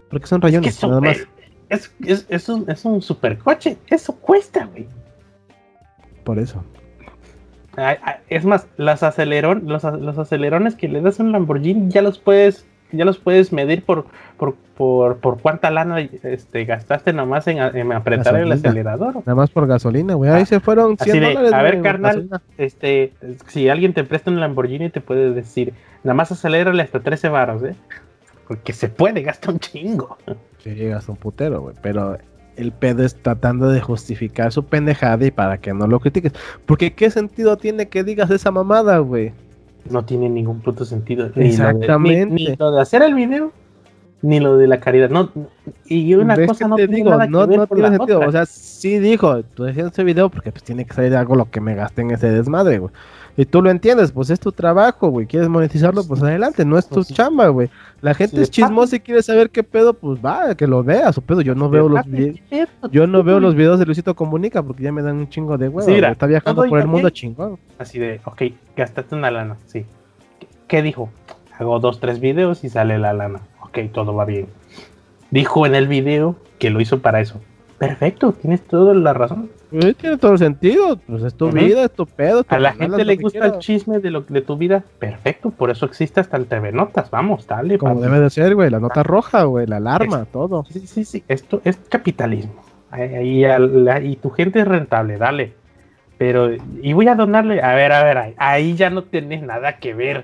Porque 0.09 0.27
son 0.27 0.37
es 0.37 0.41
que 0.41 0.47
rayones, 0.47 0.77
eso, 0.77 0.87
nada 0.87 1.01
más. 1.01 1.17
es, 1.69 1.93
es, 2.05 2.25
es 2.29 2.49
un, 2.49 2.69
es 2.69 2.85
un 2.85 3.01
supercoche. 3.01 3.77
Eso 3.87 4.15
cuesta, 4.15 4.65
güey. 4.65 4.87
Por 6.23 6.39
eso. 6.39 6.63
Ay, 7.77 7.97
ay, 8.03 8.15
Es 8.29 8.45
más, 8.45 8.67
las 8.77 9.03
aceleron, 9.03 9.63
los, 9.65 9.83
los 9.83 10.17
acelerones 10.17 10.75
que 10.75 10.87
le 10.87 11.01
das 11.01 11.19
a 11.19 11.23
un 11.23 11.31
Lamborghini 11.33 11.89
ya 11.91 12.01
los 12.01 12.19
puedes, 12.19 12.65
ya 12.95 13.05
los 13.05 13.17
puedes 13.17 13.51
medir 13.53 13.83
por, 13.83 14.05
por, 14.37 14.55
por, 14.77 15.17
por 15.17 15.39
cuánta 15.41 15.69
lana 15.71 15.99
este, 16.01 16.65
gastaste 16.65 17.13
nomás 17.13 17.47
en, 17.47 17.59
apretar 17.91 18.35
el 18.37 18.51
acelerador. 18.51 19.15
Nada 19.17 19.35
más 19.35 19.49
por 19.49 19.67
gasolina, 19.67 20.13
güey. 20.15 20.31
Ahí 20.31 20.43
Ah, 20.43 20.45
se 20.45 20.59
fueron 20.59 20.97
100 20.97 21.09
así 21.09 21.19
de, 21.19 21.27
dólares. 21.33 21.53
a 21.53 21.61
ver, 21.61 21.81
carnal. 21.81 22.15
gasolina. 22.29 22.41
Este, 22.57 23.13
si 23.47 23.69
alguien 23.69 23.93
te 23.93 24.03
presta 24.03 24.31
un 24.31 24.39
Lamborghini 24.39 24.89
te 24.89 25.01
puede 25.01 25.31
decir, 25.33 25.73
nada 26.03 26.13
más 26.15 26.31
acelérale 26.31 26.81
hasta 26.83 26.99
13 26.99 27.29
varos, 27.29 27.63
¿eh? 27.63 27.75
Porque 28.47 28.73
se 28.73 28.89
puede, 28.89 29.21
gasta 29.21 29.51
un 29.51 29.59
chingo. 29.59 30.17
Sí, 30.59 30.71
llegas 30.75 31.07
a 31.09 31.11
un 31.11 31.17
putero, 31.17 31.61
güey. 31.61 31.75
Pero 31.81 32.17
el 32.57 32.71
pedo 32.71 33.03
es 33.03 33.15
tratando 33.15 33.69
de 33.69 33.81
justificar 33.81 34.51
su 34.51 34.63
pendejada 34.65 35.25
y 35.25 35.31
para 35.31 35.57
que 35.57 35.73
no 35.73 35.87
lo 35.87 35.99
critiques. 35.99 36.33
Porque 36.65 36.93
¿qué 36.93 37.09
sentido 37.09 37.57
tiene 37.57 37.87
que 37.89 38.03
digas 38.03 38.29
esa 38.29 38.51
mamada, 38.51 38.99
güey? 38.99 39.33
No 39.89 40.03
tiene 40.05 40.29
ningún 40.29 40.61
puto 40.61 40.83
sentido. 40.85 41.27
Ni 41.27 41.33
lo 41.35 41.41
de- 41.41 41.47
Exactamente. 41.49 42.33
Ni, 42.33 42.45
ni 42.47 42.55
lo 42.55 42.71
de 42.71 42.81
hacer 42.81 43.01
el 43.03 43.13
video, 43.13 43.51
ni 44.21 44.39
lo 44.39 44.57
de 44.57 44.67
la 44.67 44.79
caridad. 44.79 45.09
No, 45.09 45.29
y 45.85 46.13
una 46.15 46.35
¿Ves 46.35 46.47
cosa 46.47 46.65
que 46.65 46.69
no 46.69 46.75
te 46.75 46.87
tiene 46.87 46.95
digo, 46.97 47.09
nada 47.11 47.25
que 47.25 47.31
no, 47.31 47.47
ver 47.47 47.57
no 47.59 47.67
tiene 47.67 47.81
la 47.83 47.89
sentido. 47.97 48.17
otra. 48.17 48.29
O 48.29 48.31
sea, 48.31 48.45
sí 48.45 48.97
dijo, 48.99 49.43
tú 49.43 49.63
decías 49.65 49.91
ese 49.91 50.03
video 50.03 50.29
porque 50.29 50.51
pues 50.51 50.63
tiene 50.63 50.85
que 50.85 50.93
salir 50.93 51.15
algo 51.15 51.35
lo 51.35 51.49
que 51.51 51.61
me 51.61 51.75
gasté 51.75 52.01
en 52.01 52.11
ese 52.11 52.31
desmadre, 52.31 52.79
güey. 52.79 52.91
Y 53.37 53.45
tú 53.45 53.61
lo 53.61 53.69
entiendes, 53.69 54.11
pues 54.11 54.29
es 54.29 54.39
tu 54.39 54.51
trabajo, 54.51 55.09
güey. 55.09 55.25
¿Quieres 55.25 55.49
monetizarlo? 55.49 56.05
Pues 56.07 56.23
adelante, 56.23 56.63
no 56.63 56.77
es 56.77 56.87
tu 56.87 56.95
Pues 56.95 57.13
chamba, 57.13 57.49
güey. 57.49 57.69
La 58.01 58.13
gente 58.13 58.37
Sí, 58.37 58.43
es 58.43 58.49
chismosa 58.49 58.95
y 58.95 58.99
quiere 59.01 59.21
saber 59.21 59.49
qué 59.49 59.61
pedo, 59.63 59.93
pues 59.93 60.19
va, 60.23 60.55
que 60.55 60.65
lo 60.67 60.83
vea, 60.83 61.11
su 61.11 61.21
pedo. 61.21 61.41
Yo 61.41 61.53
no 61.53 61.69
veo 61.69 61.89
los 61.89 62.05
videos. 62.05 62.39
Yo 62.91 63.07
no 63.07 63.23
veo 63.23 63.39
los 63.39 63.55
videos 63.55 63.77
de 63.79 63.85
Luisito 63.85 64.15
Comunica 64.15 64.63
porque 64.63 64.83
ya 64.83 64.91
me 64.91 65.01
dan 65.01 65.17
un 65.17 65.29
chingo 65.29 65.57
de 65.57 65.67
huevo. 65.67 65.87
Sí, 65.87 65.91
mira, 65.91 66.11
está 66.11 66.27
viajando 66.27 66.65
por 66.67 66.79
el 66.79 66.87
mundo 66.87 67.09
chingón. 67.09 67.59
Así 67.77 67.99
de, 67.99 68.21
ok, 68.23 68.43
gastaste 68.75 69.15
una 69.15 69.31
lana, 69.31 69.57
sí. 69.65 69.85
¿Qué, 70.39 70.47
qué 70.67 70.81
dijo? 70.81 71.09
Hago 71.57 71.79
dos, 71.79 71.99
tres 71.99 72.19
videos 72.21 72.63
y 72.63 72.69
sale 72.69 72.97
la 72.99 73.13
lana. 73.13 73.41
Ok, 73.61 73.79
todo 73.91 74.15
va 74.15 74.23
bien. 74.25 74.47
Dijo 75.31 75.65
en 75.65 75.75
el 75.75 75.87
video 75.87 76.37
que 76.59 76.69
lo 76.69 76.79
hizo 76.79 77.01
para 77.01 77.19
eso. 77.19 77.41
Perfecto, 77.77 78.31
tienes 78.31 78.61
toda 78.61 78.93
la 78.93 79.13
razón. 79.13 79.49
Tiene 79.69 80.17
todo 80.17 80.33
el 80.33 80.37
sentido. 80.37 80.97
Pues 81.07 81.23
es 81.23 81.35
tu 81.35 81.51
vida, 81.51 81.83
es 81.83 81.91
tu 81.91 82.05
pedo. 82.05 82.43
tu 82.43 82.55
A 82.55 82.59
la 82.59 82.73
gente 82.73 83.03
le 83.03 83.17
gusta 83.17 83.45
el 83.45 83.59
chisme 83.59 83.99
de, 83.99 84.11
lo, 84.11 84.21
de 84.21 84.41
tu 84.41 84.55
vida. 84.55 84.83
Perfecto, 84.99 85.51
por 85.51 85.69
eso 85.69 85.85
existe 85.85 86.21
hasta 86.21 86.37
el 86.37 86.45
TV 86.45 86.71
Notas. 86.71 87.11
Vamos, 87.11 87.45
dale. 87.45 87.77
Como 87.77 87.99
debe 87.99 88.19
de 88.21 88.29
ser, 88.29 88.55
güey. 88.55 88.69
La 88.69 88.79
nota 88.79 89.03
roja, 89.03 89.43
güey. 89.43 89.67
La 89.67 89.77
alarma, 89.77 90.25
todo. 90.25 90.65
Sí, 90.69 90.87
sí, 90.87 91.03
sí, 91.03 91.23
esto 91.27 91.61
es 91.65 91.77
capitalismo. 91.89 92.63
Y 94.01 94.15
tu 94.17 94.29
gente 94.29 94.59
es 94.59 94.67
rentable, 94.67 95.17
dale. 95.17 95.53
Pero, 96.17 96.49
y 96.81 96.93
voy 96.93 97.09
a 97.09 97.15
donarle, 97.15 97.61
a 97.61 97.75
ver, 97.75 97.91
a 97.91 98.03
ver, 98.03 98.17
ahí, 98.17 98.33
ahí 98.37 98.75
ya 98.75 98.89
no 98.89 99.03
tienes 99.03 99.41
nada 99.43 99.79
que 99.79 99.93
ver. 99.93 100.23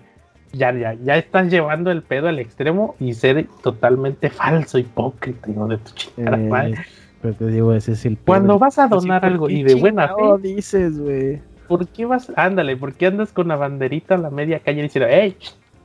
Ya, 0.53 0.71
ya, 0.73 0.93
ya 0.93 1.17
estás 1.17 1.49
llevando 1.49 1.91
el 1.91 2.01
pedo 2.01 2.27
al 2.29 2.39
extremo 2.39 2.95
y 2.99 3.13
ser 3.13 3.47
totalmente 3.61 4.29
falso, 4.29 4.77
hipócrita, 4.77 5.49
hijo 5.49 5.67
de 5.67 5.77
tu 5.77 5.91
chingada 5.93 6.37
Eh, 6.37 6.47
madre. 6.49 6.77
Pero 7.21 7.33
te 7.35 7.47
digo, 7.47 7.73
ese 7.73 7.93
es 7.93 8.05
el. 8.05 8.17
Cuando 8.17 8.57
vas 8.59 8.79
a 8.79 8.87
donar 8.87 9.21
¿por 9.21 9.29
algo 9.29 9.49
y 9.49 9.63
de 9.63 9.75
buena 9.75 10.07
fe, 10.07 10.37
dices, 10.41 10.99
güey? 10.99 11.39
¿por 11.71 11.87
qué 11.87 12.03
vas? 12.05 12.29
Ándale, 12.35 12.75
¿por 12.75 12.93
qué 12.95 13.07
andas 13.07 13.31
con 13.31 13.47
la 13.47 13.55
banderita 13.55 14.15
a 14.15 14.17
la 14.17 14.29
media 14.29 14.59
calle 14.59 14.81
diciendo, 14.81 15.07
hey, 15.09 15.37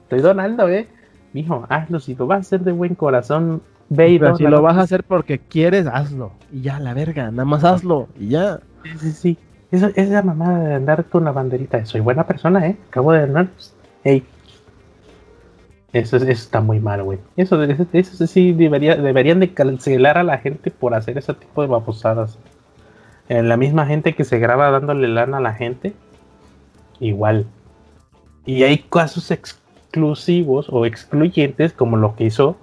estoy 0.02 0.20
donando, 0.20 0.68
eh? 0.68 0.88
Mijo, 1.32 1.64
hazlo, 1.68 2.00
si 2.00 2.16
lo 2.16 2.26
vas 2.26 2.38
a 2.38 2.40
hacer 2.40 2.60
de 2.62 2.72
buen 2.72 2.96
corazón, 2.96 3.62
ve 3.88 4.10
y 4.10 4.18
Pero 4.18 4.36
si 4.36 4.42
lo 4.42 4.62
vas 4.62 4.78
a 4.78 4.80
hacer 4.80 5.04
porque 5.04 5.38
quieres, 5.38 5.86
hazlo. 5.86 6.32
Y 6.52 6.62
ya, 6.62 6.80
la 6.80 6.92
verga. 6.92 7.30
Nada 7.30 7.44
más 7.44 7.62
hazlo. 7.62 8.08
Y 8.18 8.30
ya. 8.30 8.58
Sí, 8.82 8.90
sí, 8.98 9.12
sí. 9.12 9.38
Eso, 9.70 9.90
esa 9.94 10.22
mamada 10.22 10.58
de 10.58 10.74
andar 10.74 11.04
con 11.04 11.24
la 11.24 11.30
banderita. 11.30 11.78
de 11.78 11.86
Soy 11.86 12.00
buena 12.00 12.26
persona, 12.26 12.66
¿eh? 12.66 12.76
Acabo 12.88 13.12
de 13.12 13.26
donar. 13.26 13.48
Ey. 14.02 14.24
Eso, 15.96 16.18
es- 16.18 16.22
eso 16.24 16.32
está 16.32 16.60
muy 16.60 16.78
mal, 16.78 17.02
güey. 17.02 17.18
Eso, 17.36 17.62
eso, 17.62 18.26
sí 18.26 18.52
debería, 18.52 18.96
deberían 18.96 19.40
de 19.40 19.54
cancelar 19.54 20.18
a 20.18 20.22
la 20.24 20.38
gente 20.38 20.70
por 20.70 20.94
hacer 20.94 21.16
ese 21.16 21.32
tipo 21.34 21.62
de 21.62 21.68
babosadas. 21.68 22.38
Eh, 23.28 23.42
la 23.42 23.56
misma 23.56 23.86
gente 23.86 24.14
que 24.14 24.24
se 24.24 24.38
graba 24.38 24.70
dándole 24.70 25.08
lana 25.08 25.38
a 25.38 25.40
la 25.40 25.54
gente, 25.54 25.94
igual. 27.00 27.46
Y 28.44 28.62
hay 28.62 28.78
casos 28.78 29.30
exclusivos 29.30 30.66
o 30.70 30.84
excluyentes 30.84 31.72
como 31.72 31.96
lo 31.96 32.14
que 32.14 32.24
hizo 32.24 32.56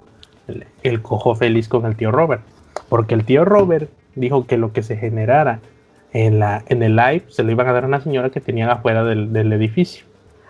el, 0.82 1.02
cojo 1.02 1.34
feliz 1.34 1.68
con 1.68 1.84
el 1.86 1.96
tío 1.96 2.12
Robert. 2.12 2.42
Porque 2.88 3.14
el 3.14 3.24
tío 3.24 3.44
Robert 3.44 3.90
dijo 4.14 4.46
que 4.46 4.58
lo 4.58 4.72
que 4.72 4.84
se 4.84 4.96
generara 4.96 5.58
en, 6.12 6.38
la, 6.38 6.62
en 6.68 6.84
el 6.84 6.94
live 6.94 7.24
se 7.28 7.42
lo 7.42 7.50
iban 7.50 7.66
a 7.66 7.72
dar 7.72 7.84
a 7.84 7.88
una 7.88 8.00
señora 8.00 8.30
que 8.30 8.40
tenían 8.40 8.70
afuera 8.70 9.02
del, 9.02 9.32
del 9.32 9.52
edificio. 9.52 10.04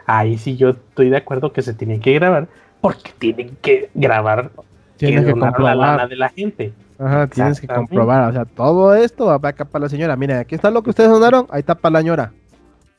Ahí 0.04 0.36
sí 0.36 0.56
yo 0.58 0.70
estoy 0.70 1.08
de 1.08 1.16
acuerdo 1.16 1.54
que 1.54 1.62
se 1.62 1.72
tienen 1.72 2.00
que 2.00 2.12
grabar 2.12 2.46
porque 2.84 3.12
tienen 3.18 3.56
que 3.62 3.88
grabar 3.94 4.50
Tienes 4.98 5.24
que 5.24 5.30
donaron 5.30 5.64
la 5.64 5.74
lana 5.74 6.06
de 6.06 6.16
la 6.16 6.28
gente. 6.28 6.74
Ajá, 6.98 7.26
tienes 7.28 7.58
que 7.58 7.66
comprobar. 7.66 8.28
O 8.28 8.32
sea, 8.34 8.44
todo 8.44 8.94
esto 8.94 9.24
va 9.24 9.48
acá 9.48 9.64
para 9.64 9.84
la 9.84 9.88
señora. 9.88 10.16
Miren, 10.16 10.36
aquí 10.36 10.54
está 10.54 10.70
lo 10.70 10.82
que 10.82 10.90
ustedes 10.90 11.08
donaron. 11.08 11.46
Ahí 11.48 11.60
está 11.60 11.74
para 11.74 11.94
la 11.94 11.98
señora. 12.00 12.32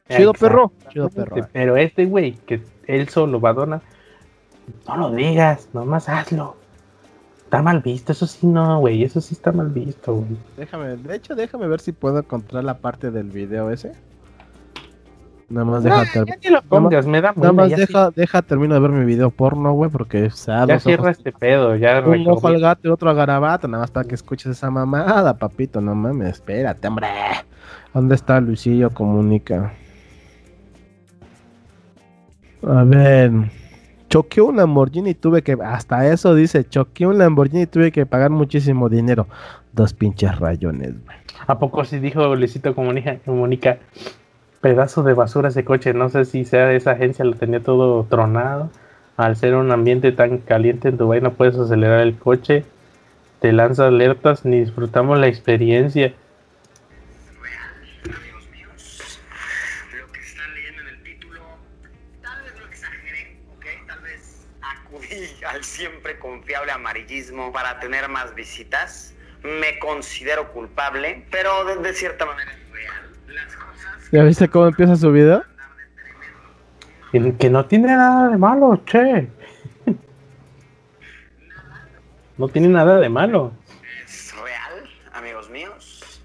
Chido 0.09 0.33
perro. 0.33 0.71
Chido 0.89 1.09
perro. 1.09 1.47
Pero 1.53 1.77
este 1.77 2.07
güey, 2.07 2.31
que 2.47 2.63
él 2.87 3.09
solo 3.09 3.39
va 3.39 3.51
a 3.51 3.53
donar, 3.53 3.81
no 4.87 4.97
lo 4.97 5.11
digas, 5.11 5.69
nomás 5.71 6.09
hazlo. 6.09 6.55
Está 7.43 7.61
mal 7.61 7.81
visto, 7.81 8.11
eso 8.11 8.25
sí 8.25 8.47
no, 8.47 8.79
güey, 8.79 9.03
eso 9.03 9.21
sí 9.21 9.35
está 9.35 9.51
mal 9.51 9.69
visto, 9.69 10.15
güey. 10.15 10.35
Déjame, 10.57 10.95
de 10.95 11.15
hecho, 11.15 11.35
déjame 11.35 11.67
ver 11.67 11.79
si 11.79 11.91
puedo 11.91 12.17
encontrar 12.17 12.63
la 12.63 12.79
parte 12.79 13.11
del 13.11 13.29
video 13.29 13.69
ese. 13.69 13.91
Nada 15.47 15.65
más 15.65 15.83
deja, 15.83 16.03
ter- 16.11 16.39
ya 16.41 16.49
lo 16.51 16.61
pongas, 16.63 17.05
me 17.05 17.21
da 17.21 17.31
nada 17.35 17.51
más 17.53 17.69
ya 17.69 17.77
deja, 17.77 18.09
deja 18.09 18.41
termino 18.41 18.73
de 18.73 18.79
ver 18.79 18.89
mi 18.89 19.05
video 19.05 19.29
porno, 19.29 19.73
güey, 19.73 19.91
porque 19.91 20.31
sea 20.31 20.63
sí- 20.63 20.67
ya 20.69 20.79
cierra 20.79 21.03
ojos- 21.03 21.17
este 21.19 21.31
pedo, 21.31 21.75
ya 21.75 21.99
un 21.99 22.21
ojo 22.27 22.47
recogí. 22.47 22.55
al 22.55 22.61
gato 22.61 22.87
y 22.87 22.91
otro 22.91 23.09
a 23.11 23.13
garabato, 23.13 23.67
nada 23.67 23.83
más 23.83 23.91
para 23.91 24.07
que 24.07 24.15
escuches 24.15 24.47
esa 24.51 24.71
mamada, 24.71 25.37
papito, 25.37 25.81
no 25.81 25.93
mames, 25.93 26.29
espérate, 26.29 26.87
hombre. 26.87 27.07
¿Dónde 27.93 28.15
está 28.15 28.41
Luisillo 28.41 28.89
Comunica? 28.89 29.73
A 32.67 32.83
ver, 32.83 33.31
choqué 34.09 34.41
un 34.41 34.57
Lamborghini 34.57 35.11
y 35.11 35.13
tuve 35.13 35.43
que, 35.43 35.55
hasta 35.63 36.07
eso 36.07 36.33
dice, 36.33 36.67
choqué 36.67 37.05
un 37.05 37.17
Lamborghini 37.19 37.63
y 37.63 37.67
tuve 37.67 37.91
que 37.91 38.05
pagar 38.07 38.31
muchísimo 38.31 38.89
dinero. 38.89 39.27
Dos 39.73 39.93
pinches 39.93 40.39
rayones, 40.39 40.93
güey. 41.05 41.17
¿A 41.47 41.59
poco 41.59 41.85
sí 41.85 41.99
dijo 41.99 42.35
Luisito 42.35 42.73
Comunica, 42.73 43.17
comunica 43.25 43.77
pedazo 44.65 45.03
de 45.03 45.13
basura 45.13 45.49
ese 45.49 45.63
coche? 45.63 45.93
No 45.93 46.09
sé 46.09 46.25
si 46.25 46.43
sea 46.43 46.73
esa 46.73 46.93
agencia 46.93 47.23
lo 47.23 47.35
tenía 47.35 47.59
todo 47.59 48.03
tronado. 48.05 48.71
Al 49.15 49.35
ser 49.35 49.53
un 49.53 49.71
ambiente 49.71 50.11
tan 50.11 50.39
caliente 50.39 50.87
en 50.87 50.97
Dubai 50.97 51.21
no 51.21 51.33
puedes 51.33 51.55
acelerar 51.55 51.99
el 51.99 52.17
coche. 52.17 52.65
Te 53.41 53.51
lanza 53.51 53.85
alertas 53.85 54.43
ni 54.43 54.61
disfrutamos 54.61 55.19
la 55.19 55.27
experiencia. 55.27 56.15
al 65.47 65.63
siempre 65.63 66.17
confiable 66.17 66.71
amarillismo 66.71 67.53
para 67.53 67.79
tener 67.79 68.09
más 68.09 68.33
visitas. 68.33 69.13
Me 69.43 69.77
considero 69.77 70.51
culpable, 70.51 71.23
pero 71.29 71.65
de, 71.65 71.75
de 71.87 71.93
cierta 71.93 72.25
manera 72.25 72.64
¿Ya 74.15 74.23
viste 74.23 74.47
cómo 74.47 74.67
empieza 74.67 74.95
su 74.95 75.11
video? 75.11 75.43
Que, 77.11 77.35
que 77.37 77.49
no 77.49 77.65
tiene 77.65 77.87
nada 77.87 78.29
de 78.29 78.37
malo, 78.37 78.81
che. 78.85 79.27
No 82.37 82.47
tiene 82.47 82.69
nada 82.69 82.97
de 82.99 83.09
malo. 83.09 83.51
es 84.05 84.33
real, 84.35 84.89
amigos 85.13 85.49
míos. 85.49 86.21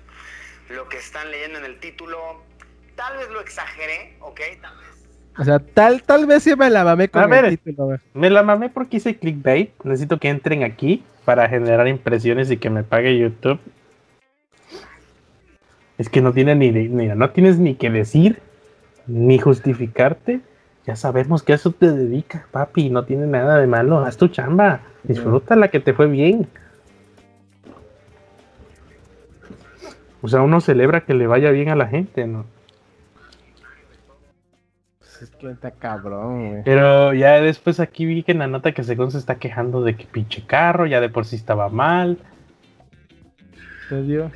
Lo 0.69 0.89
que 0.89 0.99
están 0.99 1.33
leyendo 1.33 1.59
en 1.59 1.65
el 1.65 1.81
título, 1.81 2.17
tal 2.95 3.17
vez 3.17 3.29
lo 3.31 3.41
exageré, 3.41 4.17
¿ok? 4.21 4.41
Tal 4.63 4.77
vez 4.77 5.09
O 5.39 5.45
sea, 5.45 5.59
tal, 5.59 6.05
tal 6.05 6.27
vez 6.27 6.45
sí 6.45 6.55
me 6.55 6.71
la 6.71 6.85
mamé 6.85 7.09
con 7.09 7.23
A 7.23 7.25
el 7.25 7.31
ver. 7.31 7.59
título, 7.59 7.87
güey. 7.87 7.99
Me 8.15 8.31
la 8.31 8.45
mamé 8.45 8.69
porque 8.71 8.99
hice 8.99 9.17
clickbait. 9.17 9.73
Necesito 9.83 10.19
que 10.19 10.29
entren 10.29 10.63
aquí 10.63 11.03
para 11.25 11.49
generar 11.49 11.89
impresiones 11.89 12.53
y 12.53 12.57
que 12.57 12.71
me 12.71 12.85
pague 12.85 13.19
YouTube. 13.19 13.59
Es 16.01 16.09
que 16.09 16.23
no 16.23 16.33
tiene 16.33 16.55
ni, 16.55 16.71
no 16.71 17.29
tienes 17.29 17.59
ni 17.59 17.75
que 17.75 17.91
decir 17.91 18.39
ni 19.07 19.39
justificarte. 19.39 20.41
Ya 20.87 20.97
sabemos 20.97 21.43
que 21.43 21.53
a 21.53 21.57
eso 21.57 21.73
te 21.73 21.93
dedicas, 21.93 22.43
papi. 22.51 22.89
No 22.89 23.05
tiene 23.05 23.27
nada 23.27 23.59
de 23.59 23.67
malo. 23.67 23.99
Haz 23.99 24.17
tu 24.17 24.29
chamba. 24.29 24.81
Disfruta 25.03 25.57
la 25.57 25.69
que 25.69 25.79
te 25.79 25.93
fue 25.93 26.07
bien. 26.07 26.49
O 30.23 30.29
sea, 30.29 30.41
uno 30.41 30.63
celebra 30.63 31.03
que 31.03 31.13
le 31.13 31.27
vaya 31.27 31.51
bien 31.51 31.69
a 31.69 31.77
la 31.77 31.87
gente, 31.87 32.27
¿no? 32.27 32.47
Pues 35.01 35.21
es 35.21 35.31
que 35.33 35.51
está 35.51 35.71
cabrón, 35.71 36.49
güey. 36.49 36.63
Pero 36.65 37.13
ya 37.13 37.43
después 37.43 37.79
aquí 37.79 38.07
vi 38.07 38.23
que 38.23 38.33
en 38.33 38.39
la 38.39 38.47
nota 38.47 38.73
que 38.73 38.85
según 38.85 39.11
se 39.11 39.19
está 39.19 39.35
quejando 39.35 39.83
de 39.83 39.97
que 39.97 40.07
pinche 40.07 40.47
carro, 40.47 40.87
ya 40.87 41.03
de 41.03 41.11
por 41.11 41.27
sí 41.27 41.37
estaba 41.37 41.69
mal. 41.69 42.17
¿Te 43.91 44.03
dio? 44.03 44.31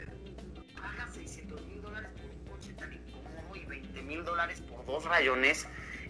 Dos 5.04 5.10
rayones 5.10 5.66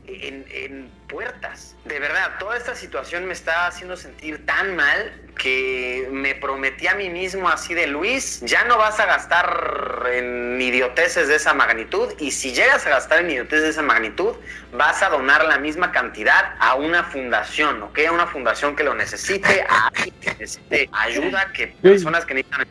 en, 0.07 0.45
en 0.51 0.91
puertas. 1.09 1.77
De 1.85 1.99
verdad, 1.99 2.33
toda 2.39 2.57
esta 2.57 2.75
situación 2.75 3.27
me 3.27 3.33
está 3.33 3.67
haciendo 3.67 3.97
sentir 3.97 4.45
tan 4.45 4.77
mal 4.77 5.13
que 5.39 6.09
me 6.13 6.35
prometí 6.35 6.87
a 6.87 6.95
mí 6.95 7.11
mismo 7.11 7.49
así 7.49 7.75
de 7.75 7.87
Luis, 7.87 8.41
ya 8.43 8.65
no 8.65 8.79
vas 8.79 9.01
a 9.01 9.07
gastar 9.07 10.07
en 10.13 10.61
idioteces 10.61 11.29
de 11.29 11.37
esa 11.37 11.55
magnitud 11.55 12.13
y 12.21 12.31
si 12.31 12.53
llegas 12.53 12.87
a 12.87 12.91
gastar 12.91 13.21
en 13.21 13.31
idioteces 13.31 13.63
de 13.63 13.71
esa 13.71 13.83
magnitud, 13.83 14.37
vas 14.73 15.03
a 15.03 15.09
donar 15.09 15.45
la 15.45 15.59
misma 15.59 15.91
cantidad 15.91 16.55
a 16.61 16.75
una 16.75 17.05
fundación, 17.05 17.83
¿ok? 17.83 17.99
A 18.09 18.13
una 18.13 18.27
fundación 18.27 18.77
que 18.77 18.85
lo 18.85 18.95
necesite, 18.95 19.65
a 19.69 19.89
alguien 19.89 20.15
que 20.21 20.35
necesite 20.35 20.91
ayuda, 20.93 21.51
que 21.53 21.69
personas 21.69 22.25
que 22.25 22.35
necesitan 22.35 22.67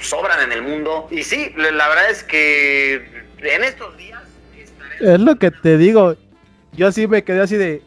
sobran 0.00 0.40
en 0.42 0.52
el 0.52 0.62
mundo. 0.62 1.08
Y 1.10 1.22
sí, 1.24 1.52
la 1.56 1.88
verdad 1.88 2.10
es 2.10 2.22
que 2.22 3.24
en 3.38 3.64
estos 3.64 3.96
días 3.96 4.23
Es 5.00 5.20
lo 5.20 5.36
que 5.36 5.50
te 5.50 5.76
digo. 5.78 6.14
Yo 6.72 6.88
así 6.88 7.06
me 7.06 7.22
quedé 7.22 7.40
así 7.40 7.56
de. 7.56 7.82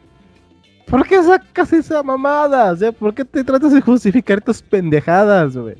¿Por 0.85 1.05
qué 1.05 1.21
sacas 1.21 1.73
esa 1.73 2.01
mamada? 2.01 2.71
O 2.71 2.75
sea, 2.77 2.91
¿por 2.93 3.13
qué 3.13 3.25
te 3.25 3.43
tratas 3.43 3.73
de 3.73 3.81
justificar 3.81 4.39
tus 4.41 4.61
pendejadas, 4.61 5.57
güey? 5.57 5.75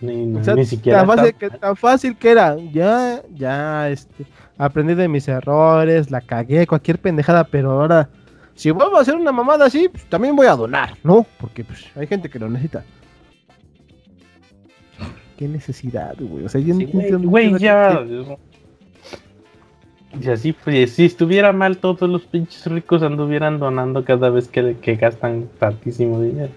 Ni, 0.00 0.36
O 0.36 0.44
sea, 0.44 0.54
ni 0.54 0.66
siquiera. 0.66 0.98
tan, 0.98 1.06
fácil 1.16 1.34
que, 1.34 1.50
tan 1.50 1.76
fácil 1.76 2.16
que 2.16 2.30
era. 2.30 2.56
Ya, 2.72 3.22
ya, 3.34 3.88
este. 3.88 4.26
Aprendí 4.58 4.94
de 4.94 5.08
mis 5.08 5.26
errores, 5.26 6.10
la 6.10 6.20
cagué, 6.20 6.66
cualquier 6.66 6.98
pendejada, 6.98 7.44
pero 7.44 7.70
ahora. 7.72 8.10
Si 8.54 8.70
vuelvo 8.70 8.98
a 8.98 9.00
hacer 9.00 9.14
una 9.16 9.32
mamada 9.32 9.66
así, 9.66 9.88
pues, 9.88 10.04
también 10.04 10.36
voy 10.36 10.46
a 10.46 10.54
donar, 10.54 10.96
¿no? 11.02 11.26
Porque 11.40 11.64
pues, 11.64 11.86
hay 11.96 12.06
gente 12.06 12.28
que 12.28 12.38
lo 12.38 12.48
necesita. 12.48 12.84
¿Qué 15.36 15.48
necesidad, 15.48 16.14
güey? 16.20 16.44
O 16.44 16.48
sea, 16.48 16.60
yo 16.60 16.74
no 16.74 16.80
Sí, 16.80 16.84
entiendo- 16.92 17.28
güey, 17.28 17.58
ya. 17.58 17.98
que- 18.06 18.38
Y 20.20 20.28
así, 20.28 20.52
pues, 20.52 20.92
si 20.92 21.04
estuviera 21.04 21.52
mal, 21.52 21.78
todos 21.78 22.08
los 22.08 22.22
pinches 22.22 22.66
ricos 22.66 23.02
anduvieran 23.02 23.58
donando 23.58 24.04
cada 24.04 24.30
vez 24.30 24.48
que, 24.48 24.76
que 24.80 24.96
gastan 24.96 25.48
tantísimo 25.58 26.20
dinero. 26.20 26.52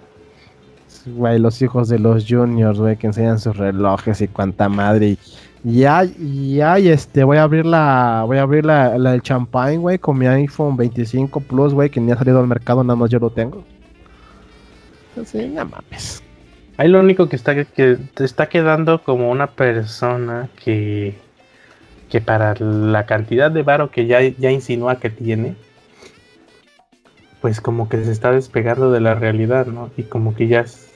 Güey, 1.05 1.39
los 1.39 1.61
hijos 1.61 1.87
de 1.89 1.99
los 1.99 2.25
juniors, 2.27 2.79
güey, 2.79 2.97
que 2.97 3.07
enseñan 3.07 3.39
sus 3.39 3.55
relojes 3.55 4.21
y 4.21 4.27
cuanta 4.27 4.69
madre. 4.69 5.17
Y 5.63 5.79
ya, 5.79 6.03
ya, 6.03 6.77
este, 6.77 7.23
voy 7.23 7.37
a 7.37 7.43
abrir 7.43 7.65
la, 7.65 8.23
voy 8.25 8.37
a 8.37 8.41
abrir 8.41 8.65
la, 8.65 8.97
la 8.97 9.11
del 9.11 9.21
champagne, 9.21 9.77
güey, 9.77 9.99
con 9.99 10.17
mi 10.17 10.27
iPhone 10.27 10.77
25 10.77 11.39
Plus, 11.41 11.73
güey, 11.73 11.89
que 11.89 11.99
ni 11.99 12.11
ha 12.11 12.17
salido 12.17 12.39
al 12.39 12.47
mercado, 12.47 12.83
nada 12.83 12.95
más 12.95 13.09
yo 13.09 13.19
lo 13.19 13.29
tengo. 13.29 13.63
Así, 15.19 15.47
no 15.47 15.65
mames. 15.65 16.23
Ahí 16.77 16.89
lo 16.89 16.99
único 16.99 17.27
que 17.27 17.35
está 17.35 17.65
que 17.65 17.97
te 18.13 18.23
está 18.23 18.49
quedando 18.49 19.01
como 19.01 19.31
una 19.31 19.47
persona 19.47 20.47
que 20.63 21.15
que 22.09 22.21
para 22.21 22.55
la 22.55 23.05
cantidad 23.05 23.51
de 23.51 23.63
varo 23.63 23.91
que 23.91 24.05
ya, 24.05 24.21
ya 24.21 24.51
insinúa 24.51 24.99
que 24.99 25.09
tiene, 25.09 25.55
pues 27.41 27.61
como 27.61 27.89
que 27.89 28.03
se 28.03 28.11
está 28.11 28.31
despegando 28.31 28.91
de 28.91 29.01
la 29.01 29.13
realidad, 29.15 29.67
¿no? 29.67 29.89
Y 29.97 30.03
como 30.03 30.35
que 30.35 30.47
ya 30.47 30.61
es... 30.61 30.91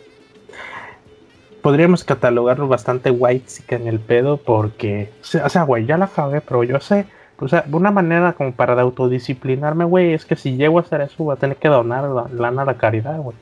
Podríamos 1.61 2.03
catalogarlo 2.03 2.67
bastante 2.67 3.11
white 3.11 3.45
en 3.69 3.87
el 3.87 3.99
pedo 3.99 4.37
porque, 4.37 5.11
o 5.43 5.49
sea, 5.49 5.63
güey, 5.63 5.85
ya 5.85 5.97
la 5.97 6.07
cagué, 6.07 6.41
pero 6.41 6.63
yo 6.63 6.79
sé, 6.79 7.05
o 7.39 7.47
sea, 7.47 7.65
una 7.71 7.91
manera 7.91 8.33
como 8.33 8.51
para 8.53 8.73
de 8.75 8.81
autodisciplinarme, 8.81 9.85
güey, 9.85 10.13
es 10.13 10.25
que 10.25 10.35
si 10.35 10.55
llego 10.57 10.79
a 10.79 10.81
hacer 10.81 11.01
eso, 11.01 11.23
voy 11.23 11.33
a 11.33 11.39
tener 11.39 11.57
que 11.57 11.67
donar 11.67 12.05
la- 12.05 12.27
lana 12.33 12.63
a 12.63 12.65
la 12.65 12.77
caridad, 12.77 13.19
güey. 13.19 13.37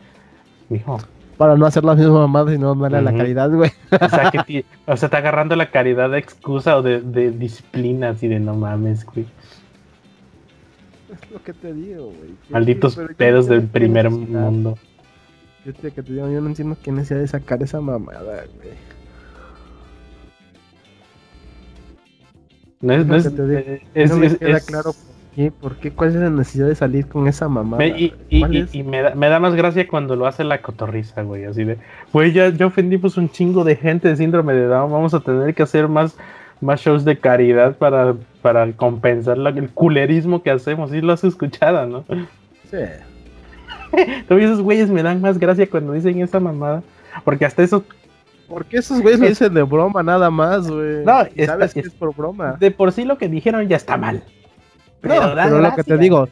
Mijo, 0.67 0.99
Para 1.39 1.55
no 1.55 1.65
hacer 1.65 1.85
las 1.85 1.97
mismas 1.97 2.17
mamadas 2.19 2.53
y 2.53 2.57
no 2.57 2.75
darle 2.75 3.01
la 3.01 3.11
Ujú. 3.11 3.17
calidad, 3.19 3.49
güey. 3.49 3.71
o 3.91 4.09
sea, 4.09 4.29
que 4.29 4.39
ti- 4.39 4.65
o 4.85 4.97
sea, 4.97 5.07
está 5.07 5.19
agarrando 5.19 5.55
la 5.55 5.71
caridad 5.71 6.09
de 6.09 6.17
excusa 6.19 6.75
o 6.77 6.81
de, 6.81 6.99
de 6.99 7.31
disciplina, 7.31 8.09
así 8.09 8.27
de 8.27 8.41
no 8.41 8.55
mames, 8.55 9.05
güey. 9.05 9.25
Es 11.13 11.31
lo 11.31 11.41
que 11.41 11.53
te 11.53 11.73
digo, 11.73 12.07
güey. 12.07 12.35
Malditos 12.49 12.99
pedos 13.15 13.47
del 13.47 13.63
primer 13.63 14.09
mundo. 14.09 14.77
Yo 15.65 15.73
te, 15.73 15.91
que 15.91 16.03
te 16.03 16.11
digo, 16.11 16.29
yo 16.29 16.41
no 16.41 16.47
entiendo 16.49 16.75
qué 16.83 16.91
necesidad 16.91 17.21
de 17.21 17.27
sacar 17.29 17.63
esa 17.63 17.79
mamada, 17.79 18.43
güey. 18.57 18.73
No 22.81 22.93
es, 22.93 22.99
Es 23.01 23.05
no 23.07 23.13
lo 23.13 23.17
es, 23.17 23.23
que 23.23 23.29
te 23.29 23.47
digo. 23.47 23.81
es- 23.93 24.09
no 24.11 24.17
me 24.17 24.25
es- 24.27 24.37
queda 24.37 24.57
es- 24.57 24.65
claro 24.65 24.91
por 24.93 25.01
qué? 25.43 25.51
¿Por 25.51 25.75
qué? 25.77 25.91
¿Cuál 25.91 26.09
es 26.09 26.15
la 26.15 26.29
necesidad 26.29 26.67
de 26.67 26.75
salir 26.75 27.07
con 27.07 27.27
esa 27.27 27.47
mamada? 27.47 27.77
Me- 27.77 27.87
y 27.97 28.13
y- 28.29 28.39
¿Cuál 28.41 28.55
y- 28.55 28.57
es? 28.59 28.75
y 28.75 28.83
me, 28.83 29.01
da, 29.01 29.15
me 29.15 29.29
da 29.29 29.39
más 29.39 29.55
gracia 29.55 29.87
cuando 29.87 30.15
lo 30.15 30.25
hace 30.27 30.43
la 30.43 30.61
cotorriza, 30.61 31.21
güey. 31.23 31.45
Así 31.45 31.63
de, 31.63 31.77
güey, 32.11 32.33
ya, 32.33 32.49
ya 32.49 32.65
ofendimos 32.65 33.17
un 33.17 33.29
chingo 33.29 33.63
de 33.63 33.75
gente 33.77 34.09
de 34.09 34.15
síndrome 34.17 34.53
de 34.53 34.65
Down. 34.67 34.91
Vamos 34.91 35.13
a 35.13 35.19
tener 35.21 35.53
que 35.55 35.63
hacer 35.63 35.87
más, 35.87 36.17
más 36.61 36.81
shows 36.81 37.05
de 37.05 37.17
caridad 37.17 37.77
para, 37.77 38.15
para 38.41 38.69
compensar 38.73 39.37
la- 39.37 39.49
el 39.51 39.69
culerismo 39.69 40.43
que 40.43 40.51
hacemos. 40.51 40.91
Sí, 40.91 40.99
lo 41.01 41.13
has 41.13 41.23
escuchado, 41.23 41.85
¿no? 41.87 42.03
Sí. 42.69 42.77
Todavía 44.27 44.47
esos 44.47 44.61
güeyes 44.61 44.89
me 44.89 45.01
dan 45.03 45.21
más 45.21 45.37
gracia 45.39 45.67
cuando 45.69 45.93
dicen 45.93 46.19
esa 46.21 46.39
mamada. 46.39 46.83
Porque 47.23 47.45
hasta 47.45 47.63
eso, 47.63 47.83
¿Por 48.47 48.65
qué 48.65 48.77
esos 48.77 48.99
güeyes 49.01 49.19
lo 49.19 49.27
dicen 49.27 49.53
de 49.53 49.61
broma 49.63 50.01
nada 50.03 50.29
más, 50.31 50.69
güey? 50.69 51.05
No, 51.05 51.21
Y 51.35 51.45
sabes 51.45 51.73
que 51.73 51.81
es 51.81 51.91
por 51.91 52.15
broma. 52.15 52.57
de 52.59 52.71
por 52.71 52.91
sí 52.91 53.05
lo 53.05 53.17
que 53.17 53.29
dijeron 53.29 53.67
ya 53.67 53.75
está 53.77 53.95
mal. 53.95 54.23
No, 55.03 55.33
pero 55.35 55.59
lo 55.59 55.75
que 55.75 55.83
te 55.83 55.97
digo. 55.97 56.29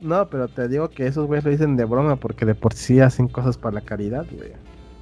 No, 0.00 0.28
pero 0.28 0.48
te 0.48 0.68
digo 0.68 0.90
que 0.90 1.06
esos 1.06 1.26
güeyes 1.26 1.44
lo 1.44 1.50
dicen 1.50 1.76
de 1.76 1.84
broma 1.84 2.16
porque 2.16 2.44
de 2.44 2.54
por 2.54 2.74
sí 2.74 3.00
hacen 3.00 3.28
cosas 3.28 3.56
para 3.56 3.74
la 3.74 3.80
caridad, 3.80 4.26
güey. 4.30 4.52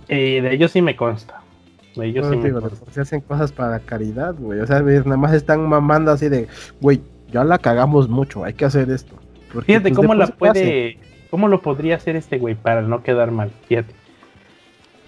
Eh, 0.09 0.41
de 0.41 0.55
ellos 0.55 0.71
sí 0.71 0.83
me 0.83 0.97
consta. 0.97 1.43
De 1.97 2.07
ellos 2.07 2.25
No, 2.25 2.31
sí 2.33 2.37
te 2.37 2.43
me 2.43 2.49
digo, 2.49 2.61
de 2.61 2.69
consta. 2.69 2.85
por 2.85 2.95
sí 2.95 3.01
hacen 3.01 3.21
cosas 3.21 3.53
para 3.53 3.71
la 3.71 3.81
caridad, 3.81 4.35
güey. 4.39 4.61
O 4.61 4.67
sea, 4.67 4.81
nada 4.81 5.17
más 5.17 5.33
están 5.33 5.69
mamando 5.69 6.13
así 6.13 6.29
de, 6.29 6.49
güey, 6.81 7.03
ya 7.31 7.45
la 7.45 7.59
cagamos 7.59 8.09
mucho, 8.09 8.45
hay 8.45 8.55
que 8.55 8.65
hacer 8.65 8.89
esto. 8.91 9.17
Porque, 9.53 9.67
Fíjate 9.67 9.91
pues, 9.91 9.97
cómo 9.97 10.15
la 10.15 10.29
puede, 10.29 10.99
cómo 11.31 11.49
lo 11.49 11.61
podría 11.61 11.97
hacer 11.97 12.17
este 12.17 12.39
güey 12.39 12.55
para 12.55 12.83
no 12.83 13.03
quedar 13.03 13.31
mal. 13.31 13.51
Fíjate. 13.69 13.95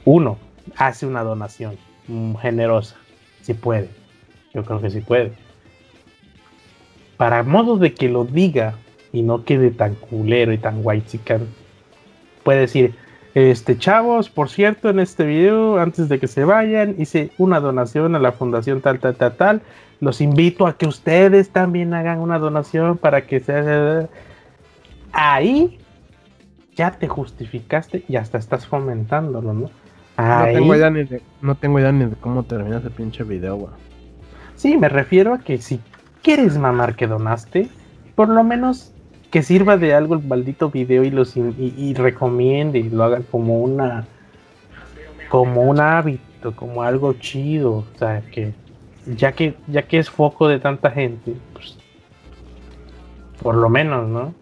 Uno, 0.05 0.39
hace 0.77 1.07
una 1.07 1.23
donación 1.23 1.77
mm, 2.09 2.35
generosa. 2.37 2.97
Si 3.43 3.55
puede. 3.55 3.89
Yo 4.53 4.65
creo 4.65 4.81
que 4.81 4.91
sí 4.91 5.01
puede. 5.01 5.33
Para 7.17 7.43
modo 7.43 7.77
de 7.77 7.95
que 7.95 8.09
lo 8.09 8.25
diga 8.25 8.75
y 9.13 9.23
no 9.23 9.45
quede 9.45 9.71
tan 9.71 9.95
culero 9.95 10.53
y 10.53 10.59
tan 10.59 10.81
white 10.83 11.21
puede 12.43 12.61
decir, 12.61 12.95
este 13.35 13.77
chavos, 13.77 14.31
por 14.31 14.49
cierto, 14.49 14.89
en 14.89 14.99
este 14.99 15.27
video, 15.27 15.79
antes 15.79 16.09
de 16.09 16.19
que 16.19 16.27
se 16.27 16.45
vayan, 16.45 16.95
hice 16.99 17.31
una 17.39 17.61
donación 17.61 18.15
a 18.15 18.19
la 18.19 18.33
fundación 18.33 18.81
tal, 18.81 18.99
tal, 18.99 19.15
tal, 19.17 19.37
tal. 19.37 19.63
Los 20.01 20.21
invito 20.21 20.67
a 20.67 20.77
que 20.77 20.87
ustedes 20.87 21.51
también 21.51 21.93
hagan 21.93 22.21
una 22.21 22.39
donación 22.39 22.97
para 22.99 23.27
que 23.27 23.41
sea 23.41 24.09
ahí 25.13 25.79
ya 26.77 26.93
te 26.93 27.09
justificaste 27.09 28.05
y 28.07 28.17
hasta 28.17 28.39
estás 28.39 28.67
fomentándolo, 28.67 29.53
¿no? 29.53 29.71
No 30.19 30.45
tengo, 30.45 30.75
idea 30.75 30.91
ni 30.91 31.05
de, 31.05 31.23
no 31.43 31.55
tengo 31.57 31.79
idea 31.79 31.93
ni 31.93 32.05
de 32.05 32.17
cómo 32.17 32.43
termina 32.45 32.79
ese 32.79 32.91
pinche 32.91 33.23
video, 33.25 33.57
güey. 33.57 33.73
sí, 34.55 34.77
me 34.79 34.89
refiero 34.89 35.35
a 35.35 35.39
que 35.39 35.59
si 35.59 35.81
quieres 36.27 36.59
mamar 36.59 36.97
que 36.97 37.07
donaste, 37.07 37.69
por 38.17 38.29
lo 38.29 38.43
menos 38.43 38.93
que 39.31 39.45
sirva 39.45 39.77
de 39.77 39.95
algo 39.95 40.17
el 40.17 40.25
maldito 40.25 40.71
video 40.71 41.05
y 41.05 41.11
los 41.11 41.37
y, 41.37 41.73
y 41.79 41.95
recomiende 41.95 42.81
y 42.81 42.91
lo 42.91 43.05
haga 43.05 43.21
como 43.31 43.61
una 43.61 44.05
como 45.29 45.63
un 45.63 45.79
hábito, 45.79 46.55
como 46.57 46.83
algo 46.83 47.13
chido, 47.13 47.77
o 47.77 47.87
sea 47.97 48.23
que 48.33 48.55
ya 49.07 49.31
que 49.31 49.55
ya 49.69 49.83
que 49.83 49.99
es 49.99 50.11
foco 50.11 50.49
de 50.49 50.59
tanta 50.59 50.91
gente, 50.91 51.35
pues 51.53 51.79
por 53.41 53.55
lo 53.55 53.69
menos, 53.69 54.09
¿no? 54.09 54.35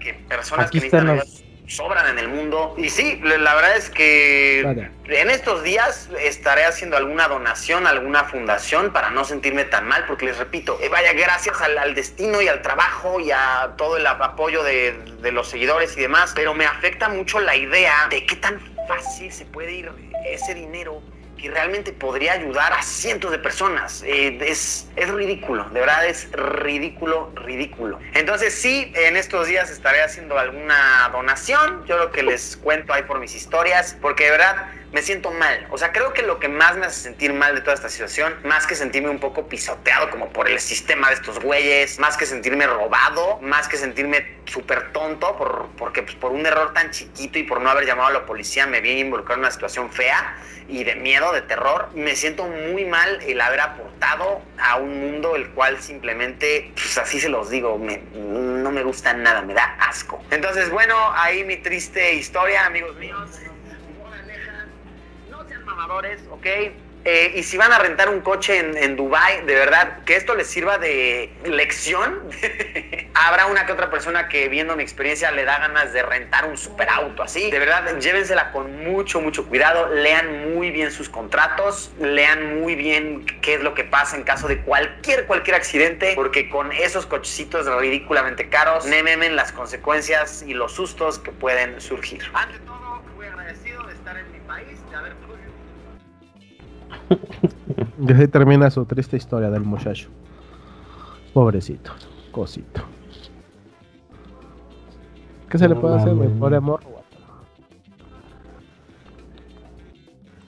que 0.00 0.14
personas 0.28 0.66
Aquí 0.66 0.80
que 0.80 0.86
están 0.86 1.06
los- 1.06 1.44
sobran 1.66 2.08
en 2.08 2.18
el 2.18 2.28
mundo. 2.28 2.74
Y 2.76 2.90
sí, 2.90 3.20
la 3.22 3.54
verdad 3.54 3.76
es 3.76 3.90
que 3.90 4.60
en 4.60 5.30
estos 5.30 5.62
días 5.62 6.08
estaré 6.20 6.64
haciendo 6.64 6.96
alguna 6.96 7.28
donación 7.28 7.86
alguna 7.86 8.24
fundación 8.24 8.92
para 8.92 9.10
no 9.10 9.24
sentirme 9.24 9.64
tan 9.64 9.86
mal, 9.86 10.04
porque 10.06 10.26
les 10.26 10.38
repito, 10.38 10.78
eh, 10.80 10.88
vaya, 10.88 11.12
gracias 11.12 11.60
al, 11.60 11.78
al 11.78 11.94
destino 11.94 12.40
y 12.42 12.48
al 12.48 12.62
trabajo 12.62 13.20
y 13.20 13.30
a 13.30 13.74
todo 13.76 13.96
el 13.96 14.06
apoyo 14.06 14.62
de, 14.62 14.92
de 15.20 15.32
los 15.32 15.48
seguidores 15.48 15.96
y 15.96 16.00
demás, 16.00 16.32
pero 16.34 16.54
me 16.54 16.66
afecta 16.66 17.08
mucho 17.08 17.40
la 17.40 17.56
idea 17.56 18.06
de 18.10 18.24
qué 18.26 18.36
tan 18.36 18.60
fácil 18.86 19.32
se 19.32 19.44
puede 19.46 19.72
ir 19.72 19.90
ese 20.26 20.54
dinero 20.54 21.02
que 21.36 21.50
realmente 21.50 21.92
podría 21.92 22.32
ayudar 22.32 22.72
a 22.72 22.82
cientos 22.82 23.30
de 23.30 23.38
personas. 23.38 24.02
Eh, 24.06 24.38
es, 24.40 24.88
es 24.96 25.08
ridículo, 25.08 25.64
de 25.70 25.80
verdad 25.80 26.06
es 26.06 26.30
ridículo, 26.32 27.32
ridículo. 27.34 27.98
Entonces 28.14 28.54
sí, 28.54 28.92
en 28.94 29.16
estos 29.16 29.46
días 29.46 29.70
estaré 29.70 30.02
haciendo 30.02 30.38
alguna 30.38 31.08
donación, 31.12 31.84
yo 31.86 31.98
lo 31.98 32.10
que 32.10 32.22
les 32.22 32.56
cuento 32.56 32.92
ahí 32.92 33.02
por 33.02 33.20
mis 33.20 33.34
historias, 33.34 33.96
porque 34.00 34.24
de 34.24 34.30
verdad 34.32 34.66
me 34.92 35.02
siento 35.02 35.30
mal. 35.30 35.66
O 35.70 35.78
sea, 35.78 35.92
creo 35.92 36.12
que 36.12 36.22
lo 36.22 36.38
que 36.38 36.48
más 36.48 36.76
me 36.76 36.86
hace 36.86 37.00
sentir 37.00 37.32
mal 37.32 37.54
de 37.54 37.60
toda 37.60 37.74
esta 37.74 37.88
situación, 37.88 38.34
más 38.44 38.66
que 38.66 38.74
sentirme 38.74 39.10
un 39.10 39.18
poco 39.18 39.46
pisoteado 39.48 40.10
como 40.10 40.28
por 40.30 40.48
el 40.48 40.58
sistema 40.60 41.08
de 41.08 41.14
estos 41.14 41.38
güeyes, 41.40 41.98
más 41.98 42.16
que 42.16 42.24
sentirme 42.26 42.66
robado, 42.66 43.38
más 43.42 43.68
que 43.68 43.76
sentirme 43.76 44.36
súper 44.46 44.92
tonto 44.92 45.36
por, 45.36 45.68
porque 45.76 46.02
pues, 46.02 46.14
por 46.14 46.32
un 46.32 46.46
error 46.46 46.72
tan 46.72 46.90
chiquito 46.92 47.38
y 47.38 47.42
por 47.42 47.60
no 47.60 47.68
haber 47.70 47.84
llamado 47.84 48.08
a 48.08 48.12
la 48.12 48.26
policía 48.26 48.66
me 48.66 48.80
vi 48.80 48.92
involucrado 49.00 49.34
en 49.34 49.40
una 49.40 49.50
situación 49.50 49.90
fea 49.90 50.36
y 50.68 50.82
de 50.84 50.94
miedo, 50.96 51.32
de 51.32 51.42
terror, 51.42 51.90
me 51.94 52.16
siento 52.16 52.44
muy 52.44 52.84
mal 52.84 53.20
el 53.22 53.40
haber 53.40 53.60
aportado 53.60 54.40
a 54.58 54.76
un 54.76 54.98
mundo 55.00 55.36
el 55.36 55.50
cual 55.50 55.80
simplemente, 55.82 56.72
pues 56.74 56.96
así 56.98 57.20
se 57.20 57.28
los 57.28 57.50
digo, 57.50 57.78
me- 57.78 58.02
no 58.14 58.70
me 58.72 58.82
gusta 58.82 59.12
nada, 59.12 59.42
me 59.42 59.54
da 59.54 59.76
asco. 59.80 60.22
Entonces, 60.30 60.70
bueno, 60.70 60.96
ahí 61.14 61.44
mi 61.44 61.56
triste 61.58 62.14
historia, 62.14 62.66
amigos 62.66 62.96
míos. 62.96 63.28
Mamadores, 65.76 66.22
¿ok? 66.30 66.46
Eh, 67.08 67.34
y 67.36 67.42
si 67.44 67.56
van 67.56 67.70
a 67.70 67.78
rentar 67.78 68.08
un 68.08 68.20
coche 68.20 68.58
en, 68.58 68.76
en 68.76 68.96
Dubai, 68.96 69.44
de 69.44 69.54
verdad, 69.54 70.02
que 70.04 70.16
esto 70.16 70.34
les 70.34 70.48
sirva 70.48 70.78
de 70.78 71.30
lección. 71.44 72.20
Habrá 73.14 73.46
una 73.46 73.64
que 73.64 73.72
otra 73.72 73.90
persona 73.90 74.26
que 74.28 74.48
viendo 74.48 74.74
mi 74.74 74.82
experiencia 74.82 75.30
le 75.30 75.44
da 75.44 75.58
ganas 75.58 75.92
de 75.92 76.02
rentar 76.02 76.46
un 76.46 76.56
superauto 76.56 77.22
así. 77.22 77.50
De 77.50 77.58
verdad, 77.58 77.98
llévensela 78.00 78.50
con 78.50 78.82
mucho, 78.82 79.20
mucho 79.20 79.46
cuidado. 79.46 79.88
Lean 79.94 80.54
muy 80.54 80.70
bien 80.70 80.90
sus 80.90 81.08
contratos. 81.08 81.92
Lean 82.00 82.58
muy 82.58 82.74
bien 82.74 83.24
qué 83.40 83.54
es 83.54 83.60
lo 83.60 83.74
que 83.74 83.84
pasa 83.84 84.16
en 84.16 84.24
caso 84.24 84.48
de 84.48 84.62
cualquier, 84.62 85.26
cualquier 85.26 85.56
accidente. 85.56 86.12
Porque 86.16 86.48
con 86.48 86.72
esos 86.72 87.06
cochecitos 87.06 87.66
ridículamente 87.66 88.48
caros, 88.48 88.84
nememen 88.86 89.36
las 89.36 89.52
consecuencias 89.52 90.42
y 90.42 90.54
los 90.54 90.72
sustos 90.72 91.20
que 91.20 91.30
pueden 91.30 91.80
surgir. 91.80 92.24
Ante 92.34 92.58
todo, 92.60 93.02
muy 93.14 93.26
agradecido 93.26 93.84
de 93.84 93.92
estar 93.92 94.16
en 94.16 94.32
mi 94.32 94.40
país, 94.40 94.90
de 94.90 94.96
haber 94.96 95.14
Y 97.98 98.12
así 98.12 98.28
termina 98.28 98.70
su 98.70 98.84
triste 98.84 99.16
historia 99.16 99.50
del 99.50 99.62
muchacho. 99.62 100.08
Pobrecito, 101.32 101.92
cosito. 102.30 102.82
¿Qué 105.48 105.58
se 105.58 105.68
le 105.68 105.74
puede 105.76 105.96
hacer, 105.96 106.14
mames. 106.14 106.30
Pobre 106.38 106.60
morro. 106.60 106.86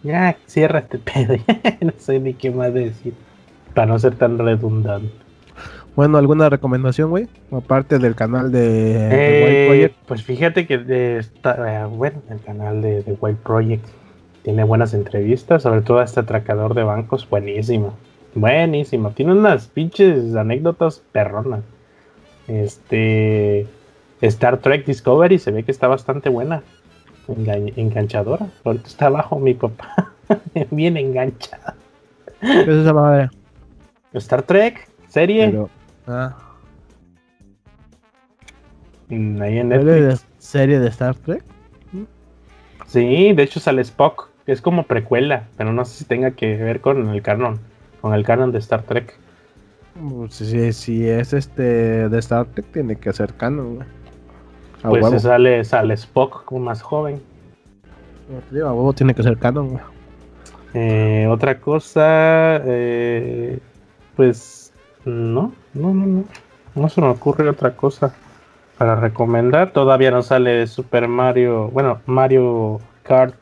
Ya, 0.02 0.36
cierra 0.46 0.80
este 0.80 0.98
pedo. 0.98 1.34
no 1.80 1.92
sé 1.98 2.20
ni 2.20 2.34
qué 2.34 2.50
más 2.50 2.72
decir. 2.72 3.14
Para 3.74 3.86
no 3.88 3.98
ser 3.98 4.14
tan 4.16 4.38
redundante. 4.38 5.10
Bueno, 5.96 6.18
¿alguna 6.18 6.48
recomendación, 6.48 7.10
güey? 7.10 7.28
Aparte 7.50 7.98
del 7.98 8.14
canal 8.14 8.52
de, 8.52 8.60
de 8.60 9.08
Eh, 9.10 9.66
Project. 9.66 9.96
pues 10.06 10.22
fíjate 10.22 10.66
que 10.66 10.78
de 10.78 11.18
esta- 11.18 11.82
eh, 11.82 11.86
bueno, 11.86 12.22
el 12.30 12.40
canal 12.40 12.80
de, 12.80 13.02
de 13.02 13.12
Wild 13.20 13.38
Project 13.38 13.84
tiene 14.48 14.64
buenas 14.64 14.94
entrevistas, 14.94 15.62
sobre 15.64 15.82
todo 15.82 15.98
a 15.98 16.04
este 16.04 16.20
atracador 16.20 16.72
de 16.72 16.82
bancos, 16.82 17.28
buenísimo. 17.28 17.92
Buenísimo. 18.34 19.10
Tiene 19.10 19.32
unas 19.32 19.66
pinches 19.66 20.34
anécdotas 20.34 21.02
perronas. 21.12 21.60
Este 22.46 23.66
Star 24.22 24.56
Trek 24.56 24.86
Discovery 24.86 25.38
se 25.38 25.50
ve 25.50 25.64
que 25.64 25.70
está 25.70 25.86
bastante 25.86 26.30
buena. 26.30 26.62
Enga- 27.28 27.74
enganchadora. 27.76 28.46
Ahorita 28.64 28.86
está 28.86 29.08
abajo 29.08 29.38
mi 29.38 29.52
papá. 29.52 30.12
Bien 30.70 30.96
enganchada. 30.96 31.74
¿Qué 32.40 32.62
es 32.62 32.68
esa 32.68 32.94
madre? 32.94 33.28
Star 34.14 34.44
Trek, 34.44 34.88
serie. 35.08 35.48
Pero, 35.48 35.68
ah, 36.06 36.38
mm, 39.10 39.42
Ahí 39.42 39.58
en 39.58 39.68
¿serie 39.68 39.84
Netflix. 39.84 40.20
de, 40.22 40.26
serie 40.38 40.78
de 40.80 40.88
Star 40.88 41.14
Trek? 41.16 41.44
Sí, 42.86 43.34
de 43.34 43.42
hecho 43.42 43.60
sale 43.60 43.82
Spock, 43.82 44.30
es 44.48 44.62
como 44.62 44.84
precuela, 44.84 45.44
pero 45.56 45.72
no 45.72 45.84
sé 45.84 45.98
si 45.98 46.04
tenga 46.06 46.30
que 46.30 46.56
ver 46.56 46.80
con 46.80 47.10
el 47.10 47.22
canon, 47.22 47.60
con 48.00 48.14
el 48.14 48.24
canon 48.24 48.50
de 48.50 48.58
Star 48.58 48.82
Trek. 48.82 49.14
Pues, 49.94 50.34
Si, 50.34 50.72
si 50.72 51.08
es 51.08 51.32
este 51.34 52.08
de 52.08 52.18
Star 52.18 52.46
Trek, 52.46 52.66
tiene 52.72 52.96
que 52.96 53.12
ser 53.12 53.34
canon, 53.34 53.76
güey. 53.76 53.88
A 54.82 54.88
Pues 54.88 55.02
huevo. 55.04 55.18
sale, 55.18 55.64
sale 55.64 55.94
Spock 55.94 56.44
como 56.44 56.64
más 56.64 56.80
joven. 56.80 57.20
A 58.54 58.72
huevo 58.72 58.92
tiene 58.94 59.14
que 59.14 59.22
ser 59.22 59.36
canon, 59.38 59.68
güey. 59.70 59.82
Eh, 60.74 61.26
otra 61.28 61.60
cosa, 61.60 62.60
eh, 62.64 63.58
pues 64.16 64.72
no, 65.04 65.52
no, 65.74 65.94
no, 65.94 66.06
no, 66.06 66.24
no 66.74 66.88
se 66.88 67.00
me 67.00 67.08
ocurre 67.08 67.48
otra 67.48 67.74
cosa 67.76 68.14
para 68.78 68.96
recomendar. 68.96 69.72
Todavía 69.72 70.10
no 70.10 70.22
sale 70.22 70.66
Super 70.66 71.06
Mario, 71.08 71.68
bueno, 71.68 72.00
Mario 72.06 72.80
Kart 73.02 73.34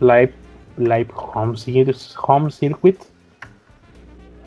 Live, 0.00 0.32
Live 0.76 1.08
Home, 1.14 1.56
Home 2.22 2.50
Circuit. 2.50 2.98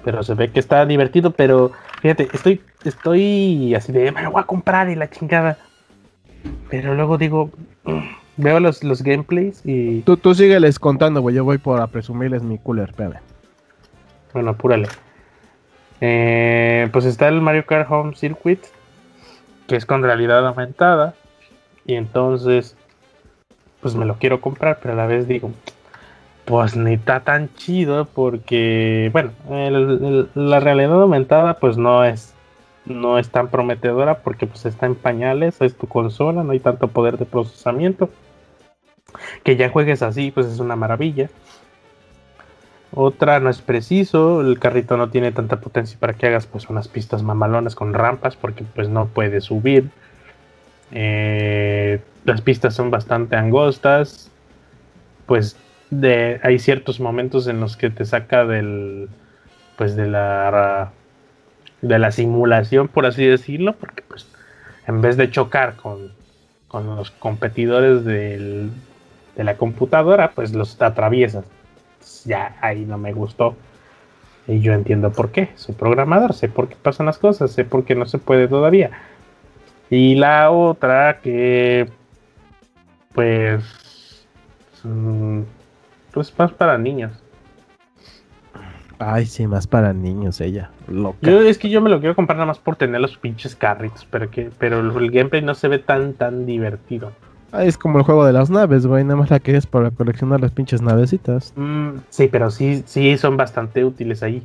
Pero 0.04 0.22
se 0.24 0.34
ve 0.34 0.52
que 0.52 0.60
está 0.60 0.86
divertido, 0.86 1.32
pero 1.32 1.72
fíjate, 2.02 2.28
estoy 2.34 2.62
estoy 2.84 3.74
así 3.76 3.92
de, 3.92 4.12
me 4.12 4.22
lo 4.22 4.32
voy 4.32 4.42
a 4.42 4.46
comprar 4.46 4.90
y 4.90 4.96
la 4.96 5.10
chingada. 5.10 5.58
Pero 6.70 6.94
luego 6.96 7.18
digo, 7.18 7.52
veo 8.38 8.60
los, 8.60 8.84
los 8.84 9.02
gameplays 9.02 9.62
y, 9.66 10.02
Tú, 10.02 10.18
tú 10.18 10.34
sígueles 10.34 10.80
contando, 10.80 11.22
güey. 11.22 11.36
Yo 11.36 11.44
voy 11.44 11.58
por 11.58 11.80
a 11.80 11.88
presumirles 11.88 12.44
mi 12.44 12.58
cooler, 12.58 12.90
espérame. 12.90 13.20
bueno, 14.34 14.52
apúrale. 14.52 14.88
Eh, 16.02 16.90
pues 16.92 17.06
está 17.06 17.30
el 17.30 17.40
Mario 17.40 17.66
Kart 17.66 17.90
Home 17.90 18.16
Circuit, 18.16 18.60
que 19.68 19.76
es 19.76 19.86
con 19.86 20.04
realidad 20.04 20.46
aumentada. 20.46 21.16
Y 21.86 21.96
entonces, 21.96 22.76
pues 23.84 23.96
me 23.96 24.06
lo 24.06 24.16
quiero 24.16 24.42
comprar, 24.42 24.80
pero 24.82 24.94
a 24.94 24.98
la 24.98 25.06
vez 25.06 25.28
digo, 25.28 25.52
pues 26.46 26.76
ni 26.76 26.94
está 26.94 27.20
tan 27.20 27.54
chido 27.56 28.06
porque, 28.06 29.10
bueno, 29.12 29.32
la 30.34 30.60
realidad 30.62 31.02
aumentada 31.02 31.60
pues 31.60 31.78
no 31.78 32.06
es, 32.06 32.34
no 32.86 33.20
es 33.20 33.30
tan 33.30 33.50
prometedora 33.50 34.20
porque 34.20 34.48
pues 34.48 34.66
está 34.66 34.86
en 34.86 34.96
pañales, 34.96 35.62
es 35.62 35.76
tu 35.76 35.88
consola, 35.88 36.44
no 36.44 36.54
hay 36.54 36.62
tanto 36.62 36.88
poder 36.88 37.18
de 37.18 37.26
procesamiento. 37.26 38.10
Que 39.44 39.58
ya 39.58 39.70
juegues 39.70 40.02
así, 40.02 40.32
pues 40.32 40.48
es 40.48 40.60
una 40.60 40.76
maravilla. 40.76 41.30
Otra 42.96 43.40
no 43.40 43.50
es 43.50 43.62
preciso, 43.62 44.42
el 44.42 44.60
carrito 44.60 44.96
no 44.96 45.10
tiene 45.10 45.32
tanta 45.32 45.60
potencia 45.60 46.00
para 46.00 46.14
que 46.14 46.28
hagas 46.28 46.48
pues 46.48 46.70
unas 46.70 46.88
pistas 46.88 47.22
mamalonas 47.22 47.76
con 47.76 47.94
rampas 47.94 48.38
porque 48.38 48.64
pues 48.64 48.88
no 48.88 49.08
puedes 49.08 49.44
subir. 49.44 49.90
Eh, 50.96 52.00
las 52.24 52.42
pistas 52.42 52.76
son 52.76 52.92
bastante 52.92 53.36
angostas. 53.36 54.32
Pues 55.26 55.58
hay 56.44 56.60
ciertos 56.60 57.00
momentos 57.00 57.48
en 57.48 57.60
los 57.60 57.78
que 57.78 57.90
te 57.90 58.06
saca 58.06 58.46
del 58.46 59.10
pues 59.78 59.96
de 59.96 60.08
la 60.08 60.92
de 61.82 62.00
la 62.00 62.12
simulación 62.12 62.88
por 62.88 63.06
así 63.06 63.26
decirlo 63.26 63.74
porque 63.74 64.04
pues 64.08 64.28
en 64.88 65.02
vez 65.02 65.18
de 65.18 65.30
chocar 65.30 65.76
con, 65.76 66.12
con 66.68 66.96
los 66.96 67.12
competidores 67.12 68.06
de 68.06 68.70
la 69.36 69.58
computadora 69.58 70.32
pues 70.32 70.54
los 70.54 70.82
atraviesas. 70.82 71.46
Ya 72.26 72.56
ahí 72.62 72.86
no 72.86 72.98
me 72.98 73.14
gustó. 73.14 73.56
Y 74.48 74.60
yo 74.60 74.74
entiendo 74.74 75.12
por 75.12 75.32
qué. 75.32 75.50
Soy 75.56 75.74
programador 75.76 76.34
sé 76.34 76.50
por 76.50 76.68
qué 76.70 76.76
pasan 76.76 77.06
las 77.06 77.18
cosas 77.18 77.52
sé 77.52 77.66
por 77.66 77.86
qué 77.86 77.96
no 77.96 78.06
se 78.06 78.18
puede 78.18 78.48
todavía 78.48 78.92
y 79.94 80.16
la 80.16 80.50
otra 80.50 81.20
que 81.22 81.88
pues 83.14 84.26
mm, 84.84 85.42
pues 86.12 86.34
más 86.38 86.52
para 86.52 86.80
niños 86.80 87.12
Ay, 89.00 89.26
sí, 89.26 89.48
más 89.48 89.68
para 89.68 89.92
niños 89.92 90.40
ella. 90.40 90.70
Loca. 90.88 91.18
Yo 91.24 91.42
es 91.42 91.58
que 91.58 91.70
yo 91.70 91.82
me 91.82 91.90
lo 91.90 92.00
quiero 92.00 92.16
comprar 92.16 92.38
nada 92.38 92.46
más 92.46 92.60
por 92.60 92.78
tener 92.78 93.02
los 93.02 93.18
pinches 93.18 93.54
carritos, 93.54 94.08
pero 94.10 94.30
que 94.30 94.50
pero 94.58 94.80
el, 94.80 95.12
gameplay 95.12 95.42
no 95.42 95.56
se 95.56 95.68
ve 95.68 95.80
tan 95.80 96.14
tan 96.14 96.46
divertido. 96.46 97.12
Ah, 97.52 97.66
es 97.66 97.78
como 97.78 97.98
el 97.98 98.06
juego 98.06 98.26
de 98.26 98.32
las 98.32 98.50
naves, 98.50 98.86
güey. 98.86 99.04
Nada 99.04 99.18
más 99.18 99.30
la 99.30 99.42
quieres 99.42 99.68
para 99.68 99.92
coleccionar 99.92 100.40
las 100.40 100.52
pinches 100.52 100.82
navecitas. 100.82 101.52
Mm, 101.58 101.98
sí, 102.10 102.30
pero 102.32 102.50
sí 102.50 102.84
sí 102.86 103.18
son 103.18 103.36
bastante 103.36 103.84
útiles 103.84 104.24
ahí. 104.24 104.42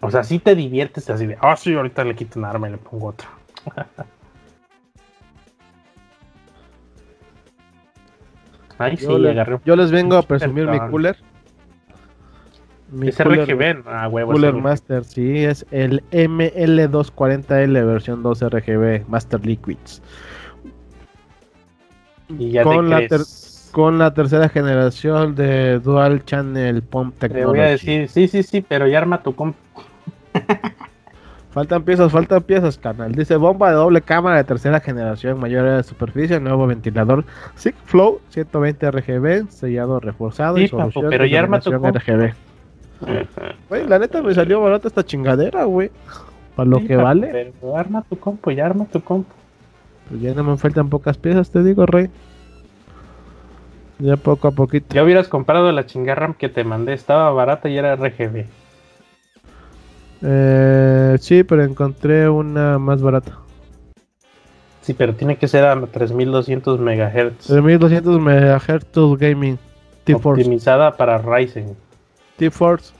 O 0.00 0.10
sea, 0.10 0.24
sí 0.24 0.40
te 0.40 0.56
diviertes 0.56 1.08
así 1.08 1.26
de, 1.26 1.38
ah, 1.40 1.54
sí, 1.56 1.74
ahorita 1.74 2.02
le 2.02 2.16
quito 2.16 2.40
un 2.40 2.46
arma 2.46 2.68
y 2.68 2.72
le 2.72 2.78
pongo 2.78 3.08
otro. 3.08 3.28
Ay, 8.80 8.96
sí, 8.96 9.04
Yo, 9.04 9.18
le- 9.18 9.30
agarré 9.30 9.54
un 9.56 9.60
yo 9.64 9.76
les 9.76 9.90
vengo 9.90 10.16
a 10.16 10.22
presumir 10.22 10.66
mi 10.68 10.78
cooler. 10.90 11.16
Mi 12.92 13.08
es 13.08 13.16
cooler, 13.16 13.48
RGB, 13.48 13.84
ah, 13.86 14.08
huevo. 14.08 14.32
cooler 14.32 14.50
seguro. 14.50 14.64
Master, 14.68 15.04
sí, 15.04 15.44
es 15.44 15.64
el 15.70 16.02
ML240L 16.10 17.84
versión 17.86 18.22
2 18.22 18.42
RGB 18.42 19.04
Master 19.08 19.44
Liquids. 19.46 20.02
Y 22.36 22.50
ya 22.52 22.62
con 22.64 22.88
te 22.88 23.18
la. 23.18 23.24
Con 23.72 23.98
la 24.00 24.12
tercera 24.14 24.48
generación 24.48 25.36
de 25.36 25.78
Dual 25.78 26.24
Channel 26.24 26.82
Pump 26.82 27.14
Te 27.18 27.28
Technology. 27.28 27.50
voy 27.58 27.60
a 27.60 27.70
decir, 27.70 28.08
sí, 28.08 28.26
sí, 28.26 28.42
sí, 28.42 28.62
pero 28.66 28.88
ya 28.88 28.98
arma 28.98 29.22
tu 29.22 29.32
comp. 29.36 29.54
Faltan 31.52 31.82
piezas, 31.82 32.12
faltan 32.12 32.42
piezas, 32.42 32.78
canal. 32.78 33.12
Dice 33.12 33.34
bomba 33.36 33.70
de 33.70 33.74
doble 33.74 34.02
cámara 34.02 34.36
de 34.36 34.44
tercera 34.44 34.78
generación, 34.78 35.40
mayor 35.40 35.64
área 35.64 35.76
de 35.78 35.82
superficie, 35.82 36.38
nuevo 36.38 36.66
ventilador 36.66 37.24
Sig 37.56 37.74
Flow 37.86 38.20
120 38.28 38.88
RGB, 38.90 39.48
sellado 39.50 39.98
reforzado 39.98 40.58
Sí, 40.58 40.64
y 40.64 40.68
solución 40.68 41.06
pero 41.10 41.24
de 41.24 41.30
ya 41.30 41.40
arma 41.40 41.58
tu. 41.58 41.72
RGB. 41.72 42.34
Güey, 43.68 43.86
la 43.88 43.98
neta 43.98 44.22
me 44.22 44.32
salió 44.32 44.60
barata 44.60 44.86
esta 44.86 45.04
chingadera, 45.04 45.64
güey. 45.64 45.90
Para 46.54 46.68
lo 46.68 46.78
Sí, 46.78 46.86
que 46.86 46.96
vale. 46.96 47.52
Pero 47.60 47.76
arma 47.76 48.02
tu 48.08 48.16
compo, 48.16 48.52
ya 48.52 48.66
arma 48.66 48.84
tu 48.84 49.00
compo. 49.02 49.34
Pues 50.08 50.20
ya 50.20 50.34
no 50.34 50.44
me 50.44 50.56
faltan 50.56 50.88
pocas 50.88 51.18
piezas, 51.18 51.50
te 51.50 51.64
digo, 51.64 51.84
rey. 51.84 52.10
Ya 53.98 54.16
poco 54.16 54.48
a 54.48 54.52
poquito. 54.52 54.94
Ya 54.94 55.02
hubieras 55.02 55.28
comprado 55.28 55.72
la 55.72 55.84
chingarram 55.84 56.34
que 56.34 56.48
te 56.48 56.62
mandé, 56.62 56.92
estaba 56.92 57.30
barata 57.32 57.68
y 57.68 57.76
era 57.76 57.96
RGB. 57.96 58.46
Eh, 60.22 61.16
sí, 61.20 61.44
pero 61.44 61.64
encontré 61.64 62.28
una 62.28 62.78
más 62.78 63.00
barata. 63.00 63.38
Sí, 64.82 64.94
pero 64.94 65.14
tiene 65.14 65.36
que 65.36 65.48
ser 65.48 65.64
a 65.64 65.80
3200 65.80 66.80
MHz. 66.80 67.46
3200 67.46 68.20
MHz 68.20 69.18
Gaming. 69.18 69.58
T-Force. 70.04 70.40
Optimizada 70.42 70.96
para 70.96 71.18
Ryzen, 71.18 71.76
T-Force. 72.36 72.92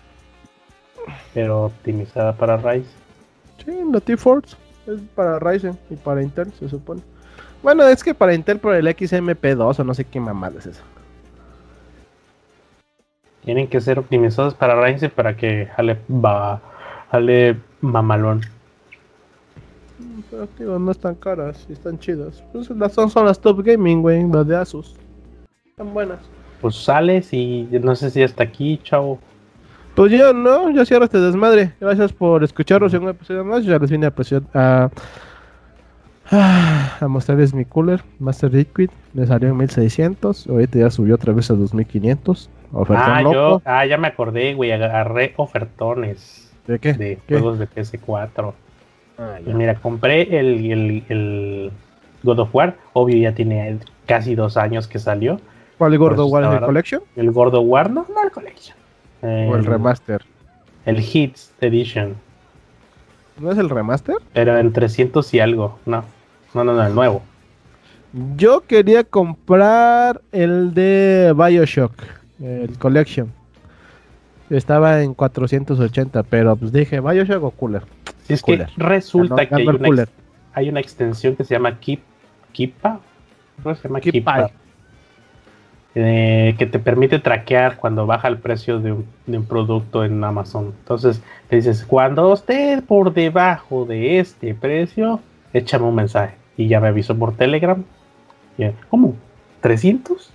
pero 1.33 1.65
optimizada 1.67 2.33
para 2.33 2.57
Ryzen. 2.57 3.01
Sí, 3.65 3.73
la 3.91 4.01
T-Force 4.01 4.57
es 4.87 5.01
para 5.15 5.39
Ryzen 5.39 5.79
y 5.89 5.97
para 5.97 6.23
Intel, 6.23 6.53
se 6.53 6.69
supone. 6.69 7.03
Bueno, 7.63 7.85
es 7.85 8.03
que 8.03 8.15
para 8.15 8.35
Intel 8.35 8.59
por 8.59 8.75
el 8.75 8.87
XMP2 8.87 9.81
o 9.81 9.85
no 9.85 9.95
sé 9.95 10.05
qué 10.05 10.21
mamada 10.21 10.59
es 10.59 10.67
eso. 10.67 10.83
Tienen 13.45 13.69
que 13.69 13.81
ser 13.81 13.99
optimizados 13.99 14.55
para 14.55 14.81
Ryzen 14.81 15.11
para 15.11 15.37
que 15.37 15.67
jale, 15.75 15.99
va, 16.11 16.61
jale 17.11 17.57
mamalón. 17.81 18.43
Pero 20.31 20.49
digo, 20.59 20.79
no 20.79 20.91
están 20.93 21.15
caras 21.17 21.67
y 21.69 21.73
están 21.73 21.99
chidas. 21.99 22.43
Pues 22.53 22.71
las 22.71 22.93
son, 22.93 23.11
son 23.11 23.27
las 23.27 23.41
Top 23.41 23.63
Gaming, 23.63 24.01
güey, 24.03 24.27
las 24.29 24.47
de 24.47 24.57
Asus. 24.57 24.95
Están 25.69 25.93
buenas. 25.93 26.21
Pues 26.61 26.77
sales 26.77 27.33
y 27.33 27.69
no 27.83 27.95
sé 27.97 28.11
si 28.11 28.23
hasta 28.23 28.43
aquí, 28.45 28.79
chavo. 28.83 29.19
Pues 29.95 30.13
ya 30.13 30.33
no, 30.33 30.71
ya 30.71 30.85
cierro 30.85 31.05
este 31.05 31.19
desmadre. 31.21 31.75
Gracias 31.81 32.13
por 32.13 32.45
escucharnos 32.45 32.95
en 32.95 33.03
un 33.03 33.09
episodio 33.11 33.45
más. 33.45 33.65
Ya 33.65 33.79
les 33.79 33.91
vine 33.91 34.07
a, 34.07 34.15
presión- 34.15 34.47
a, 34.55 34.89
a 37.01 37.09
mostrarles 37.09 37.53
mi 37.53 37.65
cooler 37.65 38.03
Master 38.19 38.53
Liquid. 38.55 38.91
Me 39.15 39.27
salió 39.27 39.49
en 39.49 39.57
1600. 39.57 40.47
Ahorita 40.47 40.79
ya 40.79 40.91
subió 40.91 41.15
otra 41.17 41.33
vez 41.33 41.51
a 41.51 41.55
2500. 41.55 42.49
Ofertón 42.73 43.05
Ah, 43.11 43.23
loco. 43.23 43.35
yo, 43.35 43.63
ah, 43.65 43.85
ya 43.85 43.99
me 43.99 44.07
acordé, 44.09 44.55
güey, 44.55 44.71
agarré 44.73 45.35
ofertones 45.37 46.50
¿De 46.71 46.79
qué? 46.79 46.93
de 46.95 47.19
¿Qué? 47.27 47.35
juegos 47.39 47.59
de 47.59 47.69
PS4. 47.69 48.53
Ah, 49.19 49.37
ya. 49.39 49.45
Pues 49.45 49.57
mira, 49.57 49.75
compré 49.75 50.39
el, 50.39 50.71
el, 50.71 51.05
el 51.09 51.71
God 52.23 52.39
of 52.41 52.55
War. 52.55 52.77
Obvio, 52.93 53.17
ya 53.17 53.35
tiene 53.35 53.79
casi 54.07 54.35
dos 54.35 54.57
años 54.57 54.87
que 54.87 54.99
salió. 54.99 55.41
¿Cuál 55.79 55.97
gordo 55.99 56.27
War 56.27 56.43
de 56.43 56.49
barato. 56.49 56.67
Collection? 56.67 57.03
El 57.17 57.31
God 57.33 57.55
of 57.55 57.65
War 57.67 57.91
normal 57.91 58.31
collection. 58.31 58.77
¿O 59.23 59.27
el 59.27 59.65
Eh, 59.65 59.69
remaster? 59.69 60.23
El 60.87 60.99
Hits 61.01 61.53
Edition. 61.61 62.15
¿No 63.39 63.51
es 63.51 63.59
el 63.59 63.69
remaster? 63.69 64.17
Pero 64.33 64.59
en 64.59 64.73
300 64.73 65.33
y 65.35 65.41
algo. 65.41 65.79
No, 65.87 66.05
no, 66.55 66.65
no, 66.65 66.73
no, 66.75 66.87
el 66.87 66.95
nuevo. 66.95 67.23
Yo 68.37 68.63
quería 68.67 69.05
comprar 69.05 70.21
el 70.33 70.75
de 70.75 71.33
Bioshock, 71.37 71.93
el 72.43 72.77
Collection. 72.79 73.33
Estaba 74.51 75.03
en 75.03 75.15
480, 75.15 76.25
pero 76.25 76.57
pues 76.57 76.73
dije, 76.73 77.01
Bioshock 77.01 77.43
o 77.45 77.51
Cooler. 77.53 77.83
Si 78.25 78.35
es 78.35 78.43
que 78.43 78.67
resulta 78.77 79.47
que 79.47 79.55
hay 79.55 79.67
una, 79.67 80.07
hay 80.53 80.69
extensión 80.71 81.37
que 81.37 81.45
se 81.45 81.55
llama 81.55 81.79
Keep, 81.79 82.01
Keepa. 82.53 83.01
¿Cómo 83.63 83.75
se 83.77 83.89
llama? 83.89 84.01
Keep 84.01 84.13
Keepa. 84.13 84.51
Eh, 85.95 86.55
que 86.57 86.67
te 86.67 86.79
permite 86.79 87.19
traquear 87.19 87.77
cuando 87.77 88.07
baja 88.07 88.29
el 88.29 88.39
precio 88.39 88.79
de 88.79 88.93
un, 88.93 89.07
de 89.27 89.39
un 89.39 89.45
producto 89.45 90.05
en 90.05 90.23
Amazon. 90.23 90.75
Entonces 90.79 91.23
te 91.49 91.57
dices, 91.57 91.85
cuando 91.85 92.33
esté 92.33 92.81
por 92.83 93.13
debajo 93.13 93.85
de 93.85 94.21
este 94.21 94.55
precio, 94.55 95.21
échame 95.53 95.87
un 95.87 95.95
mensaje. 95.97 96.35
Y 96.57 96.69
ya 96.69 96.81
me 96.81 96.89
avisó 96.89 97.17
por 97.17 97.37
Telegram. 97.37 97.83
Y 98.59 98.67
¿Cómo? 98.89 99.15
¿300? 99.63 100.31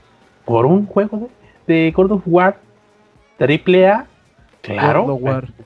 ¿Por 0.45 0.65
un 0.65 0.85
juego 0.85 1.29
de, 1.67 1.73
de 1.73 1.91
God 1.91 2.11
of 2.11 2.23
War? 2.25 2.64
¿Triple 3.37 3.87
A? 3.87 4.05
Claro. 4.61 5.03
War. 5.15 5.47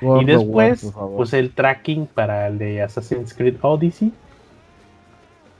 Y 0.00 0.04
War, 0.04 0.24
después, 0.26 0.90
favor. 0.92 1.16
pues 1.18 1.32
el 1.32 1.52
tracking 1.52 2.06
para 2.06 2.48
el 2.48 2.58
de 2.58 2.82
Assassin's 2.82 3.32
Creed 3.34 3.54
Odyssey. 3.62 4.12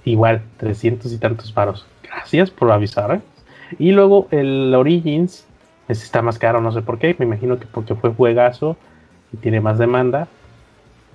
Igual, 0.05 0.43
300 0.57 1.13
y 1.13 1.19
tantos 1.19 1.53
paros. 1.53 1.87
Gracias 2.03 2.51
por 2.51 2.73
avisar. 2.73 3.15
¿eh? 3.15 3.21
Y 3.79 3.93
luego 3.93 4.27
el 4.33 4.75
Origins, 4.75 5.47
ese 5.87 6.05
está 6.05 6.23
más 6.23 6.41
caro, 6.41 6.61
no 6.61 6.73
sé 6.73 6.83
por 6.83 6.99
qué. 6.99 7.15
Me 7.21 7.25
imagino 7.25 7.61
que 7.61 7.67
porque 7.67 7.95
fue 7.95 8.13
juegazo 8.13 8.77
y 9.33 9.37
tiene 9.37 9.61
más 9.61 9.79
demanda. 9.79 10.27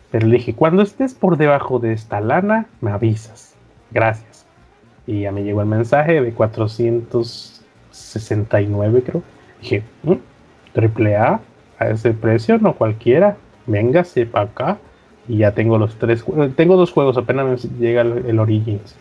Pero 0.10 0.26
le 0.28 0.38
dije, 0.38 0.54
cuando 0.56 0.82
estés 0.82 1.14
por 1.14 1.36
debajo 1.36 1.80
de 1.80 1.92
esta 1.92 2.22
lana, 2.22 2.68
me 2.80 2.92
avisas. 2.92 3.56
Gracias. 3.92 4.46
Y 5.06 5.24
ya 5.24 5.34
me 5.34 5.44
llegó 5.44 5.60
el 5.60 5.68
mensaje 5.68 6.22
de 6.22 6.32
469, 6.32 9.04
creo. 9.06 9.22
Dije, 9.62 9.84
"Mm, 10.04 10.14
triple 10.78 11.16
A, 11.18 11.40
a 11.80 11.88
ese 11.90 12.14
precio, 12.14 12.60
no 12.60 12.74
cualquiera. 12.74 13.36
Véngase 13.66 14.28
para 14.28 14.46
acá. 14.46 14.78
Y 15.28 15.38
ya 15.40 15.52
tengo 15.52 15.78
los 15.80 15.96
tres. 15.96 16.24
Tengo 16.56 16.78
dos 16.78 16.92
juegos, 16.92 17.18
apenas 17.18 17.64
llega 17.80 18.02
el, 18.02 18.26
el 18.28 18.40
Origins. 18.40 18.96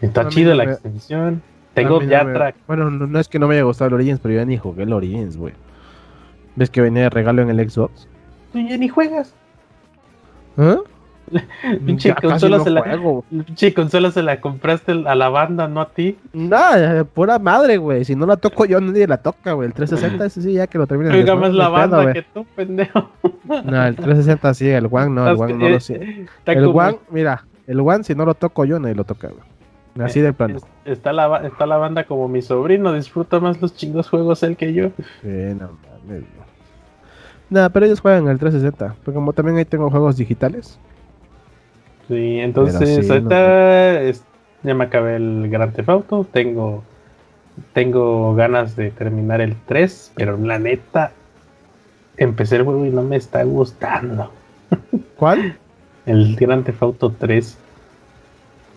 Está 0.00 0.22
no 0.24 0.30
la 0.54 0.64
me- 0.64 0.72
extensión. 0.72 1.42
Tengo 1.74 2.00
no 2.00 2.06
ya 2.08 2.24
me- 2.24 2.32
track. 2.34 2.54
Bueno, 2.66 2.90
no, 2.90 3.18
es 3.18 3.28
que 3.28 3.38
no 3.38 3.48
me 3.48 3.54
haya 3.54 3.64
gustado 3.64 3.88
el 3.88 3.94
Origins, 3.94 4.20
pero 4.20 4.34
yo 4.34 4.40
ya 4.40 4.46
ni 4.46 4.56
jugué 4.56 4.84
el 4.84 4.92
Origins, 4.92 5.36
güey. 5.36 5.54
¿Ves 6.54 6.70
que 6.70 6.80
venía 6.80 7.02
de 7.02 7.10
regalo 7.10 7.42
en 7.42 7.50
el 7.50 7.68
Xbox? 7.70 8.06
Tú 8.52 8.60
ya 8.60 8.76
ni 8.78 8.88
juegas. 8.88 9.34
¿Ah? 10.56 10.78
Pinche 11.86 12.14
consola 12.14 12.58
no 12.58 12.64
se 12.64 12.70
la- 12.70 12.80
juego. 12.82 13.24
Pinche 13.28 13.74
consola 13.74 14.10
se 14.10 14.22
la 14.22 14.40
compraste 14.40 14.92
a 15.06 15.14
la 15.14 15.28
banda, 15.28 15.66
no 15.68 15.80
a 15.80 15.88
ti. 15.90 16.16
Nada, 16.32 17.04
pura 17.04 17.38
madre, 17.38 17.76
güey. 17.78 18.04
Si 18.04 18.14
no 18.14 18.26
la 18.26 18.36
toco 18.36 18.64
yo, 18.64 18.80
nadie 18.80 19.06
la 19.06 19.18
toca, 19.18 19.52
güey. 19.52 19.66
El 19.68 19.74
360, 19.74 20.24
ese 20.26 20.42
sí, 20.42 20.52
ya 20.52 20.66
que 20.66 20.78
lo 20.78 20.86
terminen. 20.86 21.12
Oiga 21.14 21.34
más 21.34 21.52
la 21.52 21.64
pedo, 21.66 21.72
banda 21.72 22.12
que 22.12 22.22
tú, 22.22 22.44
pendejo. 22.54 23.10
No, 23.46 23.84
el 23.84 23.94
360 23.94 24.54
sí, 24.54 24.68
el 24.68 24.86
One 24.90 25.10
no, 25.10 25.28
el 25.28 25.36
One 25.36 25.54
no 25.54 25.68
lo 25.68 25.80
sé. 25.80 26.26
Está 26.38 26.52
El 26.52 26.64
One, 26.66 26.98
mira, 27.10 27.44
el 27.66 27.80
One 27.80 28.02
si 28.04 28.14
no 28.14 28.24
lo 28.24 28.34
toco 28.34 28.64
yo, 28.64 28.78
nadie 28.80 28.94
lo 28.94 29.04
toca, 29.04 29.28
güey. 29.28 30.06
Así 30.06 30.20
de 30.20 30.32
plano. 30.32 30.56
es- 30.58 30.64
Está 30.84 31.12
la, 31.12 31.38
está 31.46 31.64
la 31.66 31.76
banda 31.78 32.04
como 32.04 32.28
mi 32.28 32.42
sobrino, 32.42 32.92
disfruta 32.92 33.40
más 33.40 33.60
los 33.62 33.74
chingos 33.74 34.08
juegos 34.10 34.42
él 34.42 34.56
que 34.56 34.72
yo. 34.74 34.88
Sí, 35.22 35.28
no 35.58 35.70
mames. 36.06 36.24
Nada, 37.48 37.68
pero 37.70 37.86
ellos 37.86 38.00
juegan 38.00 38.26
el 38.28 38.38
360. 38.38 38.96
Pero 39.04 39.14
como 39.14 39.32
también 39.32 39.56
ahí 39.56 39.64
tengo 39.64 39.88
juegos 39.90 40.16
digitales. 40.16 40.78
Sí, 42.08 42.38
entonces 42.40 43.04
sí, 43.06 43.10
ahorita 43.12 44.02
es- 44.02 44.22
ya 44.62 44.74
me 44.74 44.84
acabé 44.84 45.16
el 45.16 45.48
Grand 45.50 45.72
Theft 45.74 45.88
Auto, 45.88 46.26
tengo, 46.32 46.82
tengo 47.72 48.34
ganas 48.34 48.76
de 48.76 48.90
terminar 48.90 49.40
el 49.40 49.56
3, 49.66 50.12
pero 50.14 50.36
la 50.36 50.58
neta, 50.58 51.12
empecé 52.16 52.56
el 52.56 52.62
juego 52.62 52.86
y 52.86 52.90
no 52.90 53.02
me 53.02 53.16
está 53.16 53.42
gustando. 53.44 54.30
¿Cuál? 55.16 55.56
El 56.06 56.36
Grand 56.36 56.64
Theft 56.64 56.82
Auto 56.82 57.10
3, 57.10 57.58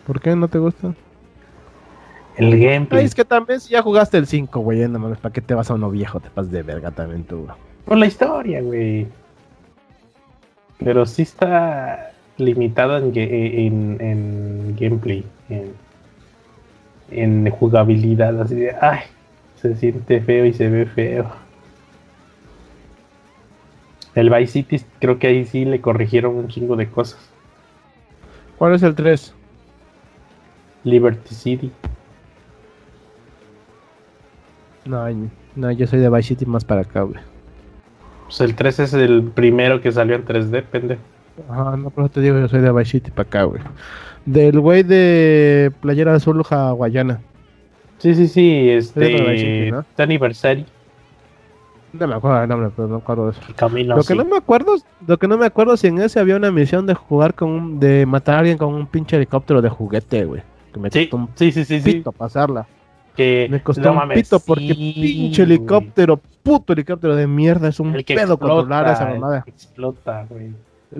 ¿Por 0.06 0.20
qué 0.20 0.34
no 0.34 0.48
te 0.48 0.58
gusta? 0.58 0.92
el 2.36 2.58
gameplay. 2.58 3.00
Ay, 3.02 3.06
es 3.06 3.14
que 3.14 3.24
también 3.24 3.60
si 3.60 3.70
ya 3.72 3.82
jugaste 3.82 4.16
el 4.16 4.26
5, 4.26 4.60
güey, 4.60 4.88
no 4.88 4.98
mames, 4.98 5.18
¿para 5.18 5.32
qué 5.32 5.40
te 5.40 5.54
vas 5.54 5.70
a 5.70 5.74
uno 5.74 5.90
viejo? 5.90 6.20
Te 6.20 6.30
pasas 6.30 6.50
de 6.50 6.62
verga 6.62 6.90
también 6.90 7.22
tú. 7.24 7.46
Por 7.84 7.98
la 7.98 8.06
historia, 8.06 8.62
güey. 8.62 9.06
Pero 10.78 11.04
sí 11.04 11.22
está 11.22 12.09
limitado 12.40 12.96
en, 12.98 13.12
ge- 13.14 13.66
en, 13.66 13.96
en 14.00 14.76
gameplay, 14.78 15.24
en, 15.48 15.72
en 17.10 17.50
jugabilidad, 17.50 18.40
así 18.40 18.54
de, 18.56 18.74
ay, 18.80 19.00
se 19.56 19.76
siente 19.76 20.20
feo 20.20 20.44
y 20.46 20.52
se 20.52 20.68
ve 20.68 20.86
feo. 20.86 21.30
El 24.14 24.28
Vice 24.30 24.52
City 24.52 24.80
creo 24.98 25.18
que 25.18 25.28
ahí 25.28 25.44
sí 25.44 25.64
le 25.64 25.80
corrigieron 25.80 26.34
un 26.34 26.48
chingo 26.48 26.74
de 26.76 26.88
cosas. 26.88 27.20
¿Cuál 28.58 28.74
es 28.74 28.82
el 28.82 28.94
3? 28.94 29.34
Liberty 30.84 31.34
City. 31.34 31.70
No, 34.84 35.06
no, 35.56 35.70
yo 35.70 35.86
soy 35.86 36.00
de 36.00 36.10
Vice 36.10 36.28
City 36.28 36.46
más 36.46 36.64
para 36.64 36.80
acá, 36.82 37.02
güey. 37.02 37.20
Pues 38.24 38.40
el 38.40 38.54
3 38.54 38.80
es 38.80 38.94
el 38.94 39.24
primero 39.34 39.80
que 39.80 39.92
salió 39.92 40.14
en 40.16 40.24
3D, 40.24 40.62
pendejo. 40.64 41.02
Ajá, 41.48 41.76
no, 41.76 41.90
por 41.90 42.04
eso 42.04 42.12
te 42.12 42.20
digo, 42.20 42.38
yo 42.38 42.48
soy 42.48 42.60
de 42.60 42.72
Vice 42.72 42.90
City 42.92 43.10
para 43.10 43.26
acá, 43.28 43.42
güey. 43.44 43.60
Del 44.24 44.60
güey 44.60 44.82
de 44.82 45.72
Playera 45.80 46.14
Azul 46.14 46.42
hawaiana. 46.48 47.20
Sí, 47.98 48.14
sí, 48.14 48.28
sí, 48.28 48.70
Es 48.70 48.94
de 48.94 49.06
City, 49.06 49.22
este, 49.30 49.70
¿no? 49.70 49.80
este 49.80 50.02
aniversario. 50.02 50.64
No 51.92 52.06
me 52.06 52.14
acuerdo 52.14 52.38
del 52.40 52.48
nombre, 52.48 52.70
pero 52.76 52.88
no 52.88 52.94
me 52.96 53.00
acuerdo 53.02 53.24
de 53.26 53.32
eso. 53.32 53.40
El 53.48 53.54
camino 53.54 53.96
lo 53.96 54.02
que 54.02 54.12
sí. 54.12 54.14
no 54.14 54.24
me 54.24 54.36
acuerdo, 54.36 54.76
lo 55.06 55.18
que 55.18 55.26
no 55.26 55.36
me 55.36 55.46
acuerdo 55.46 55.76
si 55.76 55.88
en 55.88 55.98
ese 56.00 56.20
había 56.20 56.36
una 56.36 56.52
misión 56.52 56.86
de 56.86 56.94
jugar 56.94 57.34
con 57.34 57.50
un, 57.50 57.80
de 57.80 58.06
matar 58.06 58.36
a 58.36 58.38
alguien 58.40 58.58
con 58.58 58.72
un 58.74 58.86
pinche 58.86 59.16
helicóptero 59.16 59.60
de 59.60 59.68
juguete, 59.70 60.24
güey. 60.24 60.42
Que 60.72 60.78
me 60.78 60.90
Sí, 60.90 61.08
costó 61.08 61.16
un 61.16 61.30
sí, 61.34 61.50
sí, 61.50 61.64
sí, 61.64 61.80
sí. 61.80 61.92
pito 61.94 62.12
pasarla. 62.12 62.66
Que 63.16 63.48
Me 63.50 63.60
costó 63.60 63.82
no 63.82 63.90
un 63.90 63.96
mames, 63.96 64.22
pito 64.22 64.38
porque 64.38 64.68
sí, 64.68 64.92
pinche 64.94 65.42
helicóptero, 65.42 66.20
puto 66.44 66.72
helicóptero 66.74 67.16
de 67.16 67.26
mierda, 67.26 67.68
es 67.68 67.80
un 67.80 67.92
El 67.96 68.04
pedo 68.04 68.34
explota, 68.34 68.38
controlar 68.38 68.88
esa 68.92 69.08
el 69.12 69.18
mamada. 69.18 69.42
Explota, 69.48 70.26
güey. 70.30 70.52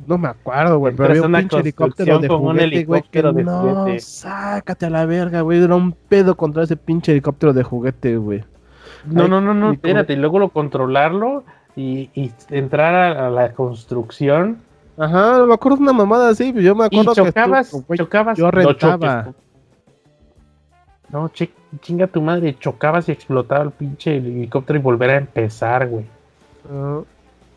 No 0.07 0.19
me 0.19 0.29
acuerdo, 0.29 0.79
güey, 0.79 0.95
pero 0.95 1.11
había 1.11 1.23
un 1.23 1.33
pinche 1.33 1.59
helicóptero 1.59 2.19
de 2.21 2.29
juguete, 2.29 2.85
güey, 2.85 3.03
que 3.11 3.23
de 3.23 3.43
no, 3.43 3.61
juguete. 3.61 4.01
sácate 4.01 4.87
a 4.87 4.91
la 4.91 5.05
verga, 5.07 5.41
güey, 5.41 5.63
era 5.63 5.75
un 5.75 5.93
pedo 5.93 6.37
contra 6.37 6.63
ese 6.63 6.77
pinche 6.77 7.11
helicóptero 7.13 7.53
de 7.53 7.63
juguete, 7.65 8.17
güey. 8.17 8.45
No, 9.07 9.27
no, 9.27 9.41
no, 9.41 9.53
no, 9.55 9.71
y 9.73 9.75
espérate, 9.75 10.13
y 10.13 10.17
luego 10.17 10.39
lo 10.39 10.51
controlarlo 10.51 11.43
y, 11.75 12.11
y 12.15 12.33
entrar 12.51 12.95
a, 12.95 13.27
a 13.27 13.31
la 13.31 13.53
construcción 13.53 14.59
Ajá, 14.99 15.45
me 15.47 15.55
acuerdo 15.55 15.79
de 15.79 15.83
una 15.85 15.93
mamada 15.95 16.29
así, 16.29 16.53
pues 16.53 16.63
yo 16.65 16.75
me 16.75 16.85
y 16.85 16.87
acuerdo 16.87 17.15
que 17.15 17.29
chocabas, 17.31 17.67
estuvo- 17.69 17.85
güey, 17.87 17.99
chocabas, 17.99 18.37
yo 18.39 18.51
rentaba. 18.51 19.33
No, 21.09 21.29
che- 21.31 21.51
chinga 21.81 22.07
tu 22.07 22.21
madre, 22.21 22.57
chocabas 22.59 23.09
y 23.09 23.13
explotaba 23.13 23.65
el 23.65 23.71
pinche 23.71 24.17
helicóptero 24.19 24.79
y 24.79 24.83
volver 24.83 25.11
a 25.11 25.17
empezar, 25.17 25.89
güey. 25.89 26.05
Ah, 26.71 27.01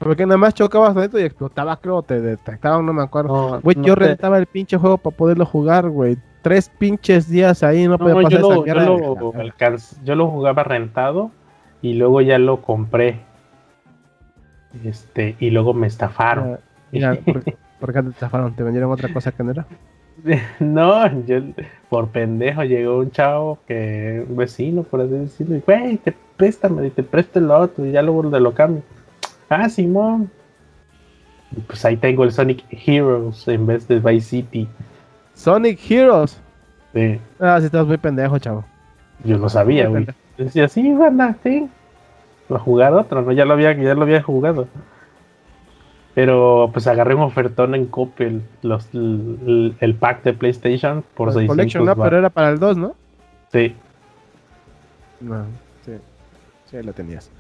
porque 0.04 0.26
nada 0.26 0.38
más 0.38 0.54
chocabas 0.54 0.94
dentro 0.96 1.20
y 1.20 1.24
explotaba, 1.24 1.78
creo, 1.78 2.02
te 2.04 2.22
detectaban, 2.22 2.86
no 2.86 2.94
me 2.94 3.02
acuerdo. 3.04 3.60
Güey, 3.62 3.76
no 3.78 3.84
yo 3.84 3.96
te- 3.96 4.08
rentaba 4.08 4.38
el 4.38 4.46
pinche 4.46 4.78
juego 4.78 4.98
para 4.98 5.16
poderlo 5.16 5.46
jugar, 5.46 5.90
güey. 5.90 6.18
Tres 6.42 6.70
pinches 6.70 7.30
días 7.30 7.64
ahí, 7.64 7.88
no, 7.88 7.98
podía 7.98 8.16
No, 8.16 8.22
pasar 8.24 8.32
yo 8.32 8.38
esa 8.40 8.48
lo, 8.48 8.56
yo, 8.56 8.64
mierda. 8.64 8.86
lo 8.86 9.34
alcanz- 9.34 9.98
yo 10.04 10.16
lo 10.16 10.28
jugaba 10.30 10.64
rentado 10.64 11.32
y 11.82 11.94
luego 11.94 12.22
ya 12.22 12.38
lo 12.38 12.62
compré. 12.62 13.20
Este, 14.84 15.36
y 15.40 15.50
luego 15.52 15.74
me 15.74 15.88
estafaron. 15.88 16.60
Mira, 16.92 17.16
¿por, 17.26 17.44
por 17.80 17.94
qué 17.94 18.04
te 18.04 18.10
estafaron? 18.10 18.56
¿Te 18.56 18.64
vendieron 18.64 18.92
otra 18.92 19.12
cosa 19.14 19.32
que 19.32 19.44
no 19.44 19.52
era? 19.52 19.66
No, 20.60 21.26
yo 21.26 21.38
por 21.90 22.10
pendejo 22.10 22.64
llegó 22.64 23.00
un 23.00 23.10
chavo 23.10 23.58
que 23.68 24.24
un 24.30 24.36
vecino, 24.38 24.84
por 24.84 25.02
así 25.02 25.10
decirlo, 25.12 25.56
y 25.56 25.60
güey, 25.62 25.98
te 25.98 26.14
préstame, 26.38 26.86
y 26.86 26.90
te 26.92 27.02
presto 27.02 27.40
el 27.40 27.50
otro, 27.50 27.84
y 27.86 27.92
ya 27.92 28.04
luego 28.04 28.30
te 28.30 28.40
lo 28.40 28.54
cambio. 28.54 28.84
Ah, 29.54 29.70
Simón. 29.70 30.30
Y 31.56 31.60
pues 31.62 31.84
ahí 31.86 31.98
tengo 31.98 32.24
el 32.24 32.32
Sonic 32.32 32.64
Heroes 32.72 33.48
en 33.48 33.66
vez 33.68 33.88
de 33.88 34.00
Vice 34.00 34.28
City. 34.30 34.68
Sonic 35.36 35.80
Heroes. 35.90 36.40
Sí, 36.94 37.20
Ah, 37.40 37.58
si 37.60 37.66
estás 37.68 37.86
muy 37.86 37.98
pendejo, 37.98 38.38
chavo. 38.40 38.66
yo 39.24 39.38
lo 39.38 39.50
sabía, 39.50 39.88
güey. 39.88 40.08
Decía, 40.38 40.68
sí, 40.68 40.92
banda, 40.94 41.36
sí. 41.44 41.70
Voy 42.50 42.58
a 42.58 42.60
jugar 42.62 42.94
otro, 42.94 43.22
¿no? 43.22 43.32
Ya 43.32 43.46
lo 43.46 43.54
había, 43.54 43.74
ya 43.74 43.94
lo 43.94 44.02
había 44.04 44.22
jugado. 44.22 44.68
Pero 46.16 46.70
pues 46.72 46.86
agarré 46.88 47.16
un 47.16 47.22
ofertón 47.22 47.74
en 47.74 47.88
Coppel, 47.88 48.44
los, 48.62 48.88
el, 48.94 49.76
el 49.80 49.96
pack 49.96 50.22
de 50.24 50.34
PlayStation 50.34 51.04
por 51.16 51.30
El 51.30 51.34
600 51.34 51.56
Collection, 51.56 51.86
¿no? 51.86 51.96
Pero 51.96 52.18
era 52.20 52.30
para 52.30 52.50
el 52.50 52.60
2, 52.60 52.78
¿no? 52.78 52.96
Sí. 53.52 53.76
No, 55.22 55.46
sí. 55.86 55.94
Sí, 56.66 56.84
lo 56.84 56.94
tenías. 56.94 57.32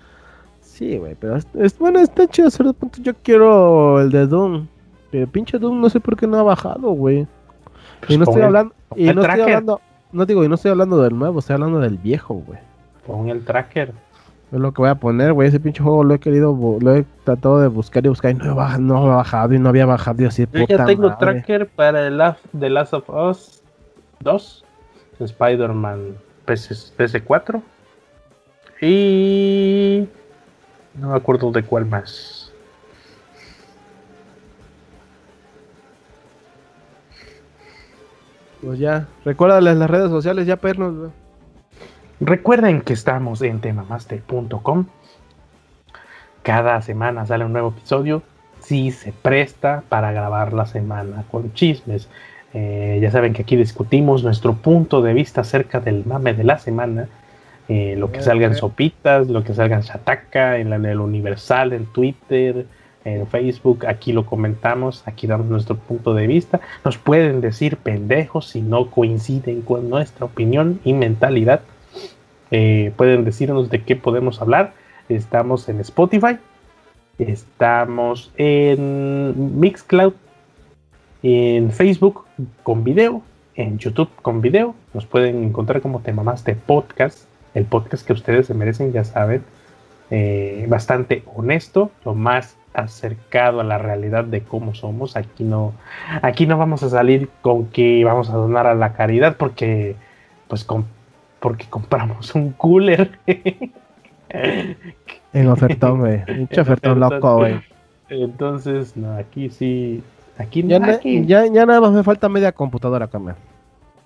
Sí, 0.73 0.97
güey, 0.97 1.15
pero 1.19 1.35
es, 1.37 1.45
es- 1.53 1.77
bueno, 1.77 1.99
está 1.99 2.25
chido. 2.27 2.49
punto. 2.73 2.99
Yo 3.01 3.13
quiero 3.21 4.01
el 4.01 4.09
de 4.09 4.25
Doom. 4.25 4.67
Pero 5.11 5.27
pinche 5.27 5.59
Doom 5.59 5.79
no 5.79 5.87
sé 5.89 5.99
por 5.99 6.17
qué 6.17 6.25
no 6.25 6.37
ha 6.39 6.43
bajado, 6.43 6.89
güey. 6.93 7.27
Pues 7.99 8.09
y 8.11 8.17
no 8.17 8.23
estoy 8.23 8.41
hablando. 8.41 8.73
Y 8.95 9.05
no 9.13 9.21
estoy 9.21 9.41
hablando. 9.41 9.81
No 10.11 10.25
digo, 10.25 10.43
y 10.43 10.47
no 10.47 10.55
estoy 10.55 10.71
hablando 10.71 10.99
del 11.01 11.15
nuevo, 11.17 11.39
estoy 11.39 11.53
hablando 11.53 11.79
del 11.79 11.97
viejo, 11.99 12.33
güey. 12.33 12.57
Pon 13.05 13.29
el 13.29 13.45
tracker. 13.45 13.93
Es 14.51 14.59
lo 14.59 14.71
que 14.71 14.81
voy 14.81 14.89
a 14.89 14.95
poner, 14.95 15.33
güey. 15.33 15.47
Ese 15.49 15.59
pinche 15.59 15.83
juego 15.83 16.03
lo 16.03 16.15
he 16.15 16.19
querido, 16.19 16.57
lo 16.81 16.95
he 16.95 17.05
tratado 17.23 17.59
de 17.59 17.67
buscar 17.67 18.03
y 18.05 18.09
buscar 18.09 18.31
y 18.31 18.33
no, 18.33 18.55
baj- 18.55 18.79
no 18.79 18.97
ha 19.11 19.15
bajado 19.17 19.53
y 19.53 19.59
no 19.59 19.69
había 19.69 19.85
bajado 19.85 20.23
y 20.23 20.25
así, 20.25 20.43
Yo 20.51 20.61
puta 20.61 20.77
ya 20.77 20.85
tengo 20.85 21.03
madre. 21.09 21.17
tracker 21.19 21.67
para 21.67 22.07
el 22.07 22.19
The 22.59 22.69
Last 22.71 22.93
of 22.95 23.07
Us 23.09 23.61
2, 24.21 24.65
Spider-Man 25.19 26.15
PS, 26.45 26.93
PS4 26.97 27.61
y 28.81 30.07
no 30.95 31.09
me 31.09 31.15
acuerdo 31.15 31.51
de 31.51 31.63
cuál 31.63 31.85
más. 31.85 32.51
Pues 38.61 38.79
ya, 38.79 39.07
recuérdales 39.25 39.75
las 39.75 39.89
redes 39.89 40.09
sociales 40.09 40.47
ya 40.47 40.55
güey. 40.55 41.11
Recuerden 42.21 42.81
que 42.81 42.93
estamos 42.93 43.41
en 43.41 43.59
temamaster.com. 43.59 44.85
Cada 46.43 46.81
semana 46.81 47.25
sale 47.25 47.43
un 47.43 47.51
nuevo 47.51 47.69
episodio. 47.69 48.23
Si 48.59 48.91
se 48.91 49.11
presta 49.11 49.83
para 49.89 50.13
grabar 50.13 50.53
la 50.53 50.65
semana 50.65 51.25
con 51.29 51.53
chismes. 51.53 52.07
Eh, 52.53 52.99
ya 53.01 53.11
saben 53.11 53.33
que 53.33 53.41
aquí 53.41 53.57
discutimos 53.57 54.23
nuestro 54.23 54.53
punto 54.53 55.01
de 55.01 55.13
vista 55.13 55.41
acerca 55.41 55.81
del 55.81 56.05
mame 56.05 56.33
de 56.33 56.45
la 56.45 56.57
semana. 56.57 57.09
Eh, 57.69 57.95
lo 57.97 58.11
que 58.11 58.21
salga 58.21 58.47
en. 58.47 58.55
Sopitas, 58.55 59.27
lo 59.29 59.43
que 59.43 59.53
salga 59.53 59.77
en 59.77 59.81
Shataka, 59.83 60.57
en 60.57 60.69
la- 60.69 60.75
en 60.75 60.85
el 60.85 60.99
Universal, 60.99 61.71
en 61.73 61.85
Twitter, 61.85 62.65
en 63.05 63.27
Facebook, 63.27 63.85
aquí 63.85 64.13
lo 64.13 64.25
comentamos, 64.25 65.03
aquí 65.05 65.27
damos 65.27 65.47
nuestro 65.47 65.75
punto 65.77 66.13
de 66.13 66.27
vista. 66.27 66.61
Nos 66.85 66.97
pueden 66.97 67.41
decir 67.41 67.77
pendejos 67.77 68.47
si 68.47 68.61
no 68.61 68.89
coinciden 68.91 69.61
con 69.61 69.89
nuestra 69.89 70.25
opinión 70.25 70.79
y 70.83 70.93
mentalidad. 70.93 71.61
Eh, 72.51 72.91
pueden 72.95 73.23
decirnos 73.25 73.69
de 73.69 73.81
qué 73.83 73.95
podemos 73.95 74.41
hablar. 74.41 74.73
Estamos 75.09 75.67
en 75.69 75.79
Spotify, 75.81 76.37
estamos 77.17 78.31
en 78.37 79.59
Mixcloud, 79.59 80.13
en 81.23 81.71
Facebook 81.71 82.25
con 82.63 82.83
video, 82.83 83.21
en 83.55 83.77
YouTube 83.79 84.09
con 84.21 84.41
video. 84.41 84.75
Nos 84.93 85.05
pueden 85.05 85.43
encontrar 85.43 85.81
como 85.81 85.99
tema 85.99 86.23
más 86.23 86.43
de 86.43 86.55
podcast, 86.55 87.25
el 87.53 87.65
podcast 87.65 88.05
que 88.05 88.13
ustedes 88.13 88.47
se 88.47 88.53
merecen, 88.53 88.91
ya 88.93 89.03
saben. 89.03 89.43
Eh, 90.11 90.65
bastante 90.69 91.23
honesto, 91.33 91.91
lo 92.05 92.13
más 92.13 92.57
acercado 92.73 93.61
a 93.61 93.63
la 93.63 93.77
realidad 93.77 94.23
de 94.25 94.41
cómo 94.41 94.73
somos. 94.75 95.15
Aquí 95.15 95.43
no, 95.43 95.73
aquí 96.21 96.45
no 96.45 96.57
vamos 96.57 96.83
a 96.83 96.89
salir 96.89 97.29
con 97.41 97.67
que 97.67 98.03
vamos 98.03 98.29
a 98.29 98.33
donar 98.33 98.67
a 98.67 98.75
la 98.75 98.93
caridad 98.93 99.37
porque, 99.37 99.95
pues, 100.47 100.67
porque 101.39 101.65
compramos 101.69 102.35
un 102.35 102.51
cooler. 102.51 103.19
en 104.29 105.47
ofertón, 105.47 105.99
güey. 105.99 106.21
Mucho 106.37 106.61
ofertón 106.61 106.99
loco, 106.99 107.37
güey. 107.37 107.61
Entonces, 108.09 108.95
no, 108.97 109.15
aquí 109.15 109.49
sí. 109.49 110.03
Aquí, 110.37 110.63
ya, 110.63 110.77
aquí. 110.77 111.25
Ya, 111.25 111.45
ya, 111.45 111.65
nada 111.65 111.79
más 111.79 111.91
me 111.91 112.03
falta 112.03 112.27
media 112.27 112.51
computadora, 112.51 113.07
Carmen. 113.07 113.35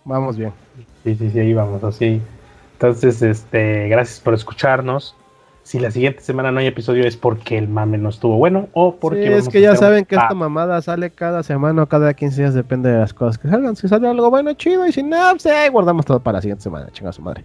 Vamos 0.04 0.38
bien. 0.38 0.52
Sí, 1.04 1.16
sí, 1.16 1.30
sí, 1.32 1.40
ahí 1.40 1.54
vamos, 1.54 1.84
así. 1.84 2.22
Entonces, 2.78 3.24
este, 3.24 3.88
gracias 3.88 4.20
por 4.20 4.36
escucharnos 4.36 5.16
si 5.64 5.80
la 5.80 5.90
siguiente 5.92 6.22
semana 6.22 6.52
no 6.52 6.60
hay 6.60 6.68
episodio 6.68 7.06
es 7.06 7.18
porque 7.18 7.58
el 7.58 7.68
mame 7.68 7.98
no 7.98 8.08
estuvo 8.08 8.38
bueno 8.38 8.70
o 8.72 8.96
porque... 8.96 9.28
Sí, 9.28 9.34
es 9.34 9.50
que 9.50 9.60
ya 9.60 9.76
saben 9.76 10.06
que 10.06 10.16
esta 10.16 10.34
mamada 10.34 10.82
sale 10.82 11.10
cada 11.10 11.44
semana 11.44 11.84
o 11.84 11.88
cada 11.88 12.14
15 12.14 12.42
días, 12.42 12.54
depende 12.54 12.90
de 12.90 13.00
las 13.00 13.14
cosas 13.14 13.38
que 13.38 13.50
salgan. 13.50 13.76
Si 13.76 13.88
sale 13.90 14.08
algo 14.08 14.30
bueno, 14.30 14.54
chido, 14.54 14.88
y 14.88 14.94
si 14.94 15.04
no, 15.04 15.18
pues 15.32 15.46
ahí 15.48 15.70
guardamos 15.70 16.06
todo 16.06 16.22
para 16.22 16.38
la 16.38 16.42
siguiente 16.42 16.64
semana, 16.64 16.88
chinga 16.94 17.12
su 17.12 17.22
madre. 17.22 17.44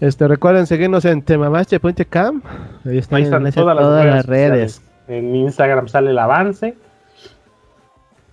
Este, 0.00 0.28
recuerden 0.28 0.66
seguirnos 0.66 1.04
en 1.06 1.22
temamache.cam. 1.22 2.42
Ahí 2.84 2.98
están, 2.98 3.16
ahí 3.16 3.22
están 3.22 3.50
todas, 3.52 4.04
las, 4.04 4.26
redes. 4.26 4.82
En 5.08 5.34
Instagram 5.34 5.88
sale 5.88 6.10
el 6.10 6.18
avance 6.18 6.76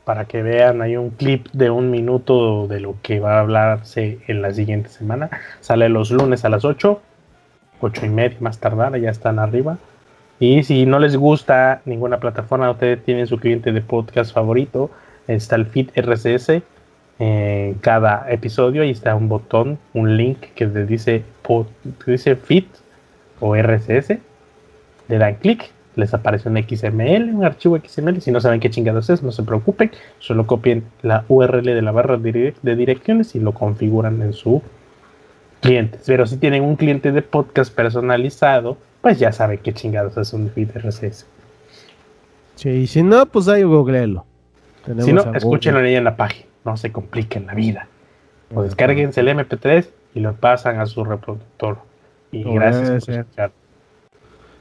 para 0.07 0.23
que 0.23 0.41
vean 0.41 0.81
hay 0.81 0.95
un 0.95 1.09
clip 1.09 1.47
de 1.51 1.69
un 1.69 1.91
minuto 1.91 2.65
de 2.69 2.79
lo 2.79 2.95
que 3.01 3.19
va 3.19 3.35
a 3.35 3.39
hablarse 3.41 4.19
en 4.27 4.41
la 4.41 4.53
siguiente 4.53 4.87
semana. 4.87 5.29
Sale 5.59 5.89
los 5.89 6.11
lunes 6.11 6.45
a 6.45 6.49
las 6.49 6.63
8 6.63 7.01
ocho 7.81 8.05
y 8.05 8.09
media 8.09 8.37
más 8.39 8.57
tardar, 8.57 8.97
ya 8.97 9.09
están 9.09 9.37
arriba. 9.37 9.77
Y 10.39 10.63
si 10.63 10.85
no 10.85 10.99
les 10.99 11.17
gusta 11.17 11.81
ninguna 11.83 12.21
plataforma, 12.21 12.71
ustedes 12.71 13.03
tienen 13.03 13.27
su 13.27 13.37
cliente 13.37 13.73
de 13.73 13.81
podcast 13.81 14.33
favorito, 14.33 14.89
está 15.27 15.57
el 15.57 15.65
feed 15.65 15.89
RSS 15.93 16.61
en 17.19 17.73
cada 17.81 18.31
episodio 18.31 18.85
y 18.85 18.91
está 18.91 19.13
un 19.13 19.27
botón, 19.27 19.77
un 19.93 20.15
link 20.15 20.37
que 20.55 20.67
dice, 20.67 21.25
dice 22.05 22.37
feed 22.37 22.63
o 23.41 23.57
RSS. 23.57 24.19
Le 25.09 25.17
dan 25.17 25.35
clic, 25.35 25.69
les 25.97 26.13
aparece 26.13 26.47
un 26.47 26.57
XML, 26.57 27.33
un 27.33 27.43
archivo 27.43 27.77
XML. 27.77 28.21
Si 28.21 28.31
no 28.31 28.39
saben 28.39 28.59
qué 28.59 28.69
chingados 28.69 29.09
es, 29.09 29.23
no 29.23 29.31
se 29.31 29.43
preocupen, 29.43 29.91
solo 30.19 30.47
copien 30.47 30.83
la 31.01 31.25
URL 31.27 31.65
de 31.65 31.81
la 31.81 31.91
barra 31.91 32.17
de 32.17 32.75
direcciones 32.75 33.35
y 33.35 33.39
lo 33.39 33.51
configuran 33.53 34.21
en 34.21 34.31
su 34.31 34.61
clientes. 35.59 36.03
Pero 36.05 36.27
si 36.27 36.37
tienen 36.37 36.63
un 36.63 36.75
cliente 36.75 37.11
de 37.11 37.23
podcast 37.23 37.73
personalizado, 37.73 38.77
pues 39.01 39.17
ya 39.19 39.31
saben 39.31 39.57
qué 39.57 39.73
chingados 39.73 40.15
es 40.17 40.33
un 40.33 40.49
feed 40.51 40.69
RSS. 40.75 41.25
Sí, 42.55 42.69
y 42.69 42.87
si 42.87 43.01
no, 43.01 43.25
pues 43.25 43.47
ahí 43.47 43.63
googleenlo. 43.63 44.25
Si 44.99 45.11
no, 45.11 45.33
escúchenlo 45.33 45.79
ahí 45.79 45.95
en 45.95 46.03
la 46.03 46.15
página. 46.15 46.45
No 46.63 46.77
se 46.77 46.91
compliquen 46.91 47.47
la 47.47 47.55
vida. 47.55 47.87
O 48.53 48.61
descarguense 48.61 49.19
el 49.19 49.29
MP3 49.29 49.89
y 50.13 50.19
lo 50.19 50.33
pasan 50.35 50.79
a 50.79 50.85
su 50.85 51.03
reproductor. 51.03 51.79
Y 52.31 52.43
gracias 52.43 53.05
por 53.05 53.13
escuchar. 53.15 53.51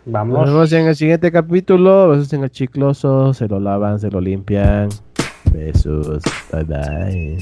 Vamos. 0.07 0.39
Nos 0.39 0.49
vemos 0.49 0.73
en 0.73 0.87
el 0.87 0.97
siguiente 0.97 1.33
capítulo. 1.33 2.09
Besos 2.11 2.33
en 2.33 2.45
el 2.45 2.51
chicloso. 2.51 3.35
Se 3.35 3.49
lo 3.49 3.59
lavan, 3.59 3.99
se 3.99 4.09
lo 4.11 4.21
limpian. 4.21 4.89
Besos. 5.53 6.23
Bye 6.53 6.65
bye. 6.65 7.39